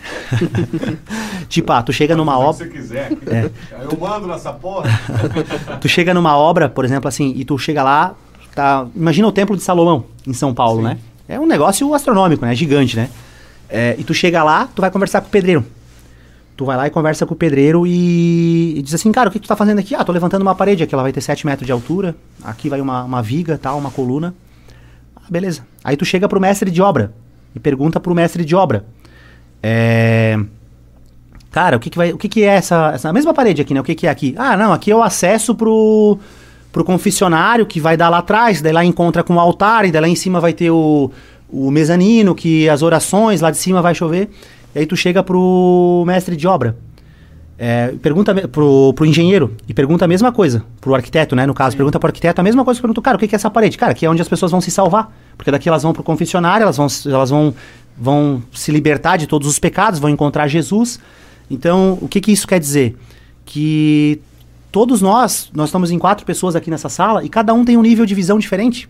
tipo, 1.49 1.71
ah, 1.71 1.81
tu 1.81 1.93
chega 1.93 2.15
numa 2.15 2.37
obra. 2.37 2.65
Se 2.65 2.65
você 2.65 2.69
quiser. 2.69 3.11
É. 3.27 3.49
Eu 3.81 3.97
mando 3.97 4.27
nessa 4.27 4.51
porra. 4.53 4.89
tu 5.79 5.87
chega 5.87 6.13
numa 6.13 6.37
obra, 6.37 6.69
por 6.69 6.85
exemplo, 6.85 7.07
assim, 7.07 7.33
e 7.35 7.45
tu 7.45 7.57
chega 7.57 7.83
lá, 7.83 8.15
tá. 8.53 8.85
Imagina 8.95 9.27
o 9.27 9.31
Templo 9.31 9.55
de 9.55 9.63
Salomão, 9.63 10.05
em 10.27 10.33
São 10.33 10.53
Paulo, 10.53 10.81
Sim. 10.81 10.87
né? 10.87 10.97
É 11.27 11.39
um 11.39 11.45
negócio 11.45 11.93
astronômico, 11.93 12.45
né? 12.45 12.53
Gigante, 12.53 12.95
né? 12.95 13.09
É, 13.69 13.95
e 13.97 14.03
tu 14.03 14.13
chega 14.13 14.43
lá, 14.43 14.67
tu 14.67 14.81
vai 14.81 14.91
conversar 14.91 15.21
com 15.21 15.27
o 15.27 15.31
pedreiro. 15.31 15.65
Tu 16.55 16.65
vai 16.65 16.77
lá 16.77 16.85
e 16.85 16.91
conversa 16.91 17.25
com 17.25 17.33
o 17.33 17.37
pedreiro 17.37 17.87
e, 17.87 18.77
e, 18.77 18.81
diz 18.83 18.93
assim, 18.93 19.11
cara, 19.11 19.29
o 19.29 19.31
que, 19.31 19.39
que 19.39 19.45
tu 19.45 19.49
tá 19.49 19.55
fazendo 19.55 19.79
aqui? 19.79 19.95
Ah, 19.95 20.03
tô 20.03 20.11
levantando 20.11 20.43
uma 20.43 20.53
parede 20.53 20.83
aqui, 20.83 20.93
ela 20.93 21.01
vai 21.01 21.11
ter 21.11 21.21
7 21.21 21.45
metros 21.47 21.65
de 21.65 21.71
altura. 21.71 22.15
Aqui 22.43 22.69
vai 22.69 22.79
uma, 22.79 23.03
uma 23.03 23.23
viga, 23.23 23.57
tal, 23.57 23.79
uma 23.79 23.89
coluna. 23.89 24.35
Ah, 25.15 25.21
beleza. 25.29 25.65
Aí 25.83 25.97
tu 25.97 26.05
chega 26.05 26.29
pro 26.29 26.39
mestre 26.39 26.69
de 26.69 26.81
obra. 26.81 27.11
E 27.55 27.59
pergunta 27.59 27.99
pro 27.99 28.15
mestre 28.15 28.43
de 28.43 28.55
obra. 28.55 28.85
É, 29.61 30.37
Cara, 31.53 31.77
o 31.77 31.79
que, 31.79 31.91
que, 31.91 31.97
vai, 31.97 32.11
o 32.11 32.17
que, 32.17 32.27
que 32.27 32.41
é 32.41 32.47
essa, 32.47 32.93
essa 32.95 33.13
mesma 33.13 33.31
parede 33.31 33.61
aqui, 33.61 33.75
né? 33.75 33.79
O 33.79 33.83
que, 33.83 33.93
que 33.93 34.07
é 34.07 34.09
aqui? 34.09 34.33
Ah, 34.35 34.57
não, 34.57 34.73
aqui 34.73 34.89
é 34.89 34.95
o 34.95 35.03
acesso 35.03 35.53
pro, 35.53 36.17
pro 36.71 36.83
confessionário 36.83 37.63
que 37.63 37.79
vai 37.79 37.95
dar 37.95 38.09
lá 38.09 38.17
atrás, 38.17 38.59
daí 38.59 38.73
lá 38.73 38.83
encontra 38.83 39.23
com 39.23 39.35
o 39.35 39.39
altar, 39.39 39.85
e 39.85 39.91
daí 39.91 40.01
lá 40.01 40.07
em 40.07 40.15
cima 40.15 40.39
vai 40.39 40.51
ter 40.51 40.71
o, 40.71 41.11
o 41.47 41.69
mezanino, 41.69 42.33
que 42.33 42.67
as 42.67 42.81
orações, 42.81 43.39
lá 43.39 43.51
de 43.51 43.57
cima 43.57 43.83
vai 43.83 43.93
chover. 43.93 44.31
E 44.73 44.79
aí 44.79 44.87
tu 44.87 44.95
chega 44.97 45.21
pro 45.21 46.03
mestre 46.07 46.35
de 46.35 46.47
obra. 46.47 46.75
É, 47.57 47.93
pergunta 48.01 48.33
pro, 48.47 48.93
pro 48.93 49.05
engenheiro 49.05 49.55
e 49.67 49.73
pergunta 49.73 50.05
a 50.05 50.07
mesma 50.07 50.31
coisa 50.31 50.65
pro 50.81 50.95
arquiteto, 50.95 51.35
né? 51.35 51.45
No 51.45 51.53
caso, 51.53 51.77
pergunta 51.77 51.99
pro 51.99 52.07
arquiteto 52.07 52.41
a 52.41 52.43
mesma 52.43 52.65
coisa 52.65 52.81
pergunta, 52.81 53.01
cara, 53.01 53.15
o 53.15 53.19
que 53.19 53.27
que 53.27 53.35
é 53.35 53.37
essa 53.37 53.49
parede? 53.49 53.77
Cara, 53.77 53.91
aqui 53.91 54.05
é 54.05 54.09
onde 54.09 54.21
as 54.21 54.27
pessoas 54.27 54.51
vão 54.51 54.59
se 54.59 54.71
salvar. 54.71 55.13
Porque 55.37 55.51
daqui 55.51 55.69
elas 55.69 55.83
vão 55.83 55.93
pro 55.93 56.03
confessionário, 56.03 56.63
elas 56.63 56.77
vão, 56.77 56.87
elas 57.05 57.29
vão, 57.29 57.53
vão 57.97 58.43
se 58.51 58.71
libertar 58.71 59.17
de 59.17 59.27
todos 59.27 59.47
os 59.47 59.59
pecados, 59.59 59.99
vão 59.99 60.09
encontrar 60.09 60.47
Jesus. 60.47 60.99
Então, 61.49 61.97
o 62.01 62.07
que 62.07 62.21
que 62.21 62.31
isso 62.31 62.47
quer 62.47 62.59
dizer? 62.59 62.95
Que 63.45 64.19
todos 64.71 65.01
nós, 65.01 65.49
nós 65.53 65.69
estamos 65.69 65.91
em 65.91 65.99
quatro 65.99 66.25
pessoas 66.25 66.55
aqui 66.55 66.69
nessa 66.71 66.89
sala 66.89 67.23
e 67.23 67.29
cada 67.29 67.53
um 67.53 67.63
tem 67.63 67.77
um 67.77 67.81
nível 67.81 68.05
de 68.05 68.15
visão 68.15 68.39
diferente, 68.39 68.89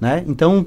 né? 0.00 0.24
Então, 0.26 0.66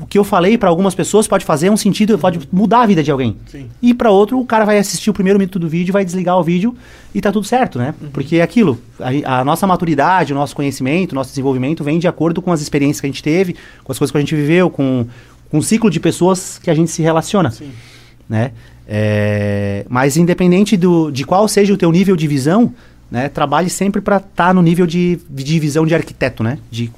o 0.00 0.06
que 0.06 0.18
eu 0.18 0.24
falei 0.24 0.56
para 0.56 0.68
algumas 0.68 0.94
pessoas 0.94 1.26
pode 1.26 1.44
fazer 1.44 1.70
um 1.70 1.76
sentido, 1.76 2.18
pode 2.18 2.48
mudar 2.52 2.82
a 2.82 2.86
vida 2.86 3.02
de 3.02 3.10
alguém. 3.10 3.36
Sim. 3.50 3.68
E 3.82 3.92
para 3.92 4.10
outro, 4.10 4.38
o 4.38 4.46
cara 4.46 4.64
vai 4.64 4.78
assistir 4.78 5.10
o 5.10 5.12
primeiro 5.12 5.38
minuto 5.38 5.58
do 5.58 5.68
vídeo, 5.68 5.92
vai 5.92 6.04
desligar 6.04 6.38
o 6.38 6.42
vídeo 6.42 6.74
e 7.14 7.20
tá 7.20 7.32
tudo 7.32 7.46
certo, 7.46 7.78
né? 7.78 7.94
Porque 8.12 8.36
é 8.36 8.42
aquilo, 8.42 8.80
a, 9.00 9.40
a 9.40 9.44
nossa 9.44 9.66
maturidade, 9.66 10.32
o 10.32 10.36
nosso 10.36 10.54
conhecimento, 10.54 11.12
o 11.12 11.14
nosso 11.14 11.30
desenvolvimento 11.30 11.82
vem 11.82 11.98
de 11.98 12.08
acordo 12.08 12.40
com 12.40 12.52
as 12.52 12.60
experiências 12.60 13.00
que 13.00 13.06
a 13.06 13.10
gente 13.10 13.22
teve, 13.22 13.56
com 13.84 13.92
as 13.92 13.98
coisas 13.98 14.12
que 14.12 14.18
a 14.18 14.20
gente 14.20 14.34
viveu, 14.34 14.70
com, 14.70 15.06
com 15.50 15.58
o 15.58 15.62
ciclo 15.62 15.90
de 15.90 16.00
pessoas 16.00 16.58
que 16.58 16.70
a 16.70 16.74
gente 16.74 16.90
se 16.90 17.02
relaciona, 17.02 17.50
Sim. 17.50 17.70
né? 18.28 18.52
É, 18.90 19.84
mas 19.88 20.16
independente 20.16 20.76
do, 20.76 21.10
de 21.10 21.24
qual 21.24 21.46
seja 21.46 21.74
o 21.74 21.76
teu 21.76 21.92
nível 21.92 22.16
de 22.16 22.26
visão, 22.26 22.72
né? 23.10 23.28
Trabalhe 23.28 23.68
sempre 23.68 24.00
para 24.00 24.16
estar 24.18 24.54
no 24.54 24.62
nível 24.62 24.86
de, 24.86 25.18
de 25.28 25.58
visão 25.58 25.86
de 25.86 25.94
arquiteto, 25.94 26.42
né? 26.42 26.58
De, 26.70 26.90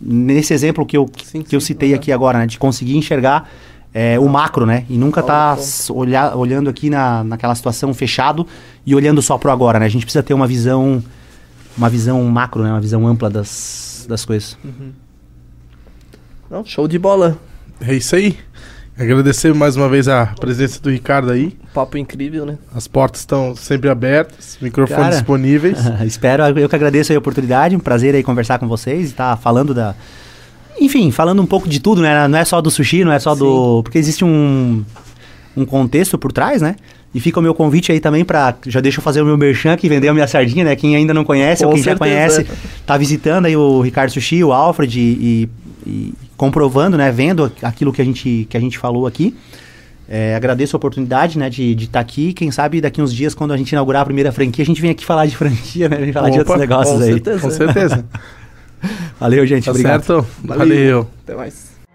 nesse 0.00 0.52
exemplo 0.54 0.84
que 0.86 0.96
eu, 0.96 1.08
Sim, 1.24 1.42
que 1.42 1.54
eu 1.54 1.60
sim, 1.60 1.68
citei 1.68 1.90
aham. 1.90 1.96
aqui 1.98 2.12
agora, 2.12 2.38
né? 2.38 2.46
De 2.46 2.58
conseguir 2.58 2.96
enxergar 2.96 3.48
é, 3.92 4.18
o 4.18 4.28
macro, 4.28 4.66
né? 4.66 4.84
E 4.88 4.96
nunca 4.96 5.22
tá 5.22 5.56
olhar, 5.90 6.36
olhando 6.36 6.68
aqui 6.70 6.90
na, 6.90 7.24
naquela 7.24 7.54
situação 7.54 7.92
fechado 7.94 8.46
e 8.86 8.94
olhando 8.94 9.20
só 9.22 9.38
pro 9.38 9.50
agora, 9.50 9.78
né? 9.78 9.86
A 9.86 9.88
gente 9.88 10.04
precisa 10.04 10.22
ter 10.22 10.34
uma 10.34 10.46
visão, 10.46 11.02
uma 11.76 11.88
visão 11.88 12.22
macro, 12.24 12.62
né? 12.62 12.70
Uma 12.70 12.80
visão 12.80 13.06
ampla 13.06 13.28
das, 13.30 14.06
das 14.08 14.24
coisas. 14.24 14.56
Não, 16.50 16.64
show 16.64 16.86
de 16.88 16.98
bola. 16.98 17.38
É 17.80 17.94
isso 17.94 18.16
aí. 18.16 18.36
Agradecer 18.98 19.54
mais 19.54 19.76
uma 19.76 19.88
vez 19.88 20.08
a 20.08 20.26
presença 20.26 20.80
do 20.82 20.90
Ricardo 20.90 21.30
aí. 21.30 21.56
Papo 21.72 21.96
incrível, 21.96 22.44
né? 22.44 22.58
As 22.74 22.88
portas 22.88 23.20
estão 23.20 23.54
sempre 23.54 23.88
abertas, 23.88 24.58
microfones 24.60 25.02
Cara. 25.02 25.14
disponíveis. 25.14 25.78
Espero, 26.04 26.42
eu 26.58 26.68
que 26.68 26.74
agradeço 26.74 27.12
aí 27.12 27.16
a 27.16 27.18
oportunidade, 27.20 27.76
um 27.76 27.80
prazer 27.80 28.14
aí 28.16 28.24
conversar 28.24 28.58
com 28.58 28.66
vocês 28.66 29.02
e 29.02 29.10
estar 29.10 29.36
falando 29.36 29.72
da. 29.72 29.94
Enfim, 30.80 31.12
falando 31.12 31.40
um 31.40 31.46
pouco 31.46 31.68
de 31.68 31.78
tudo, 31.80 32.02
né? 32.02 32.26
Não 32.26 32.38
é 32.38 32.44
só 32.44 32.60
do 32.60 32.70
sushi, 32.72 33.04
não 33.04 33.12
é 33.12 33.20
só 33.20 33.36
do. 33.36 33.82
Porque 33.84 33.98
existe 33.98 34.24
um, 34.24 34.84
um 35.56 35.64
contexto 35.64 36.18
por 36.18 36.32
trás, 36.32 36.60
né? 36.60 36.74
E 37.14 37.20
fica 37.20 37.38
o 37.38 37.42
meu 37.42 37.54
convite 37.54 37.92
aí 37.92 38.00
também 38.00 38.24
pra. 38.24 38.54
Já 38.66 38.80
deixa 38.80 38.98
eu 38.98 39.02
fazer 39.02 39.22
o 39.22 39.24
meu 39.24 39.38
merchan 39.38 39.74
aqui, 39.74 39.88
vender 39.88 40.08
a 40.08 40.14
minha 40.14 40.26
sardinha, 40.26 40.64
né? 40.64 40.74
Quem 40.74 40.96
ainda 40.96 41.14
não 41.14 41.24
conhece 41.24 41.64
ou 41.64 41.70
Com 41.70 41.76
quem 41.76 41.84
já 41.84 41.92
certeza. 41.96 42.42
conhece, 42.44 42.46
tá 42.84 42.96
visitando 42.96 43.46
aí 43.46 43.56
o 43.56 43.80
Ricardo 43.80 44.10
Sushi, 44.10 44.42
o 44.42 44.52
Alfred 44.52 44.98
e, 44.98 45.02
e- 45.02 45.48
e 45.86 46.14
comprovando, 46.38 46.96
né? 46.96 47.12
Vendo 47.12 47.52
aquilo 47.60 47.92
que 47.92 48.00
a 48.00 48.04
gente, 48.04 48.46
que 48.48 48.56
a 48.56 48.60
gente 48.60 48.78
falou 48.78 49.06
aqui. 49.06 49.36
É, 50.08 50.34
agradeço 50.34 50.74
a 50.74 50.78
oportunidade, 50.78 51.38
né, 51.38 51.50
de 51.50 51.74
estar 51.74 52.00
aqui. 52.00 52.32
Quem 52.32 52.50
sabe 52.50 52.80
daqui 52.80 53.02
uns 53.02 53.12
dias, 53.12 53.34
quando 53.34 53.52
a 53.52 53.58
gente 53.58 53.72
inaugurar 53.72 54.00
a 54.00 54.04
primeira 54.06 54.32
franquia, 54.32 54.62
a 54.62 54.66
gente 54.66 54.80
vem 54.80 54.90
aqui 54.90 55.04
falar 55.04 55.26
de 55.26 55.36
franquia, 55.36 55.86
né? 55.86 55.98
Vem 55.98 56.12
falar 56.14 56.30
de 56.30 56.40
Opa, 56.40 56.52
outros 56.52 56.60
negócios 56.60 56.96
com 56.96 57.02
aí. 57.02 57.12
certeza. 57.12 57.40
Com 57.40 57.50
certeza. 57.50 58.06
Valeu, 59.20 59.46
gente. 59.46 59.66
Tá 59.66 59.72
obrigado. 59.72 60.02
certo? 60.02 60.26
Valeu. 60.42 60.58
Valeu. 60.58 61.08
Até 61.24 61.34
mais. 61.34 61.77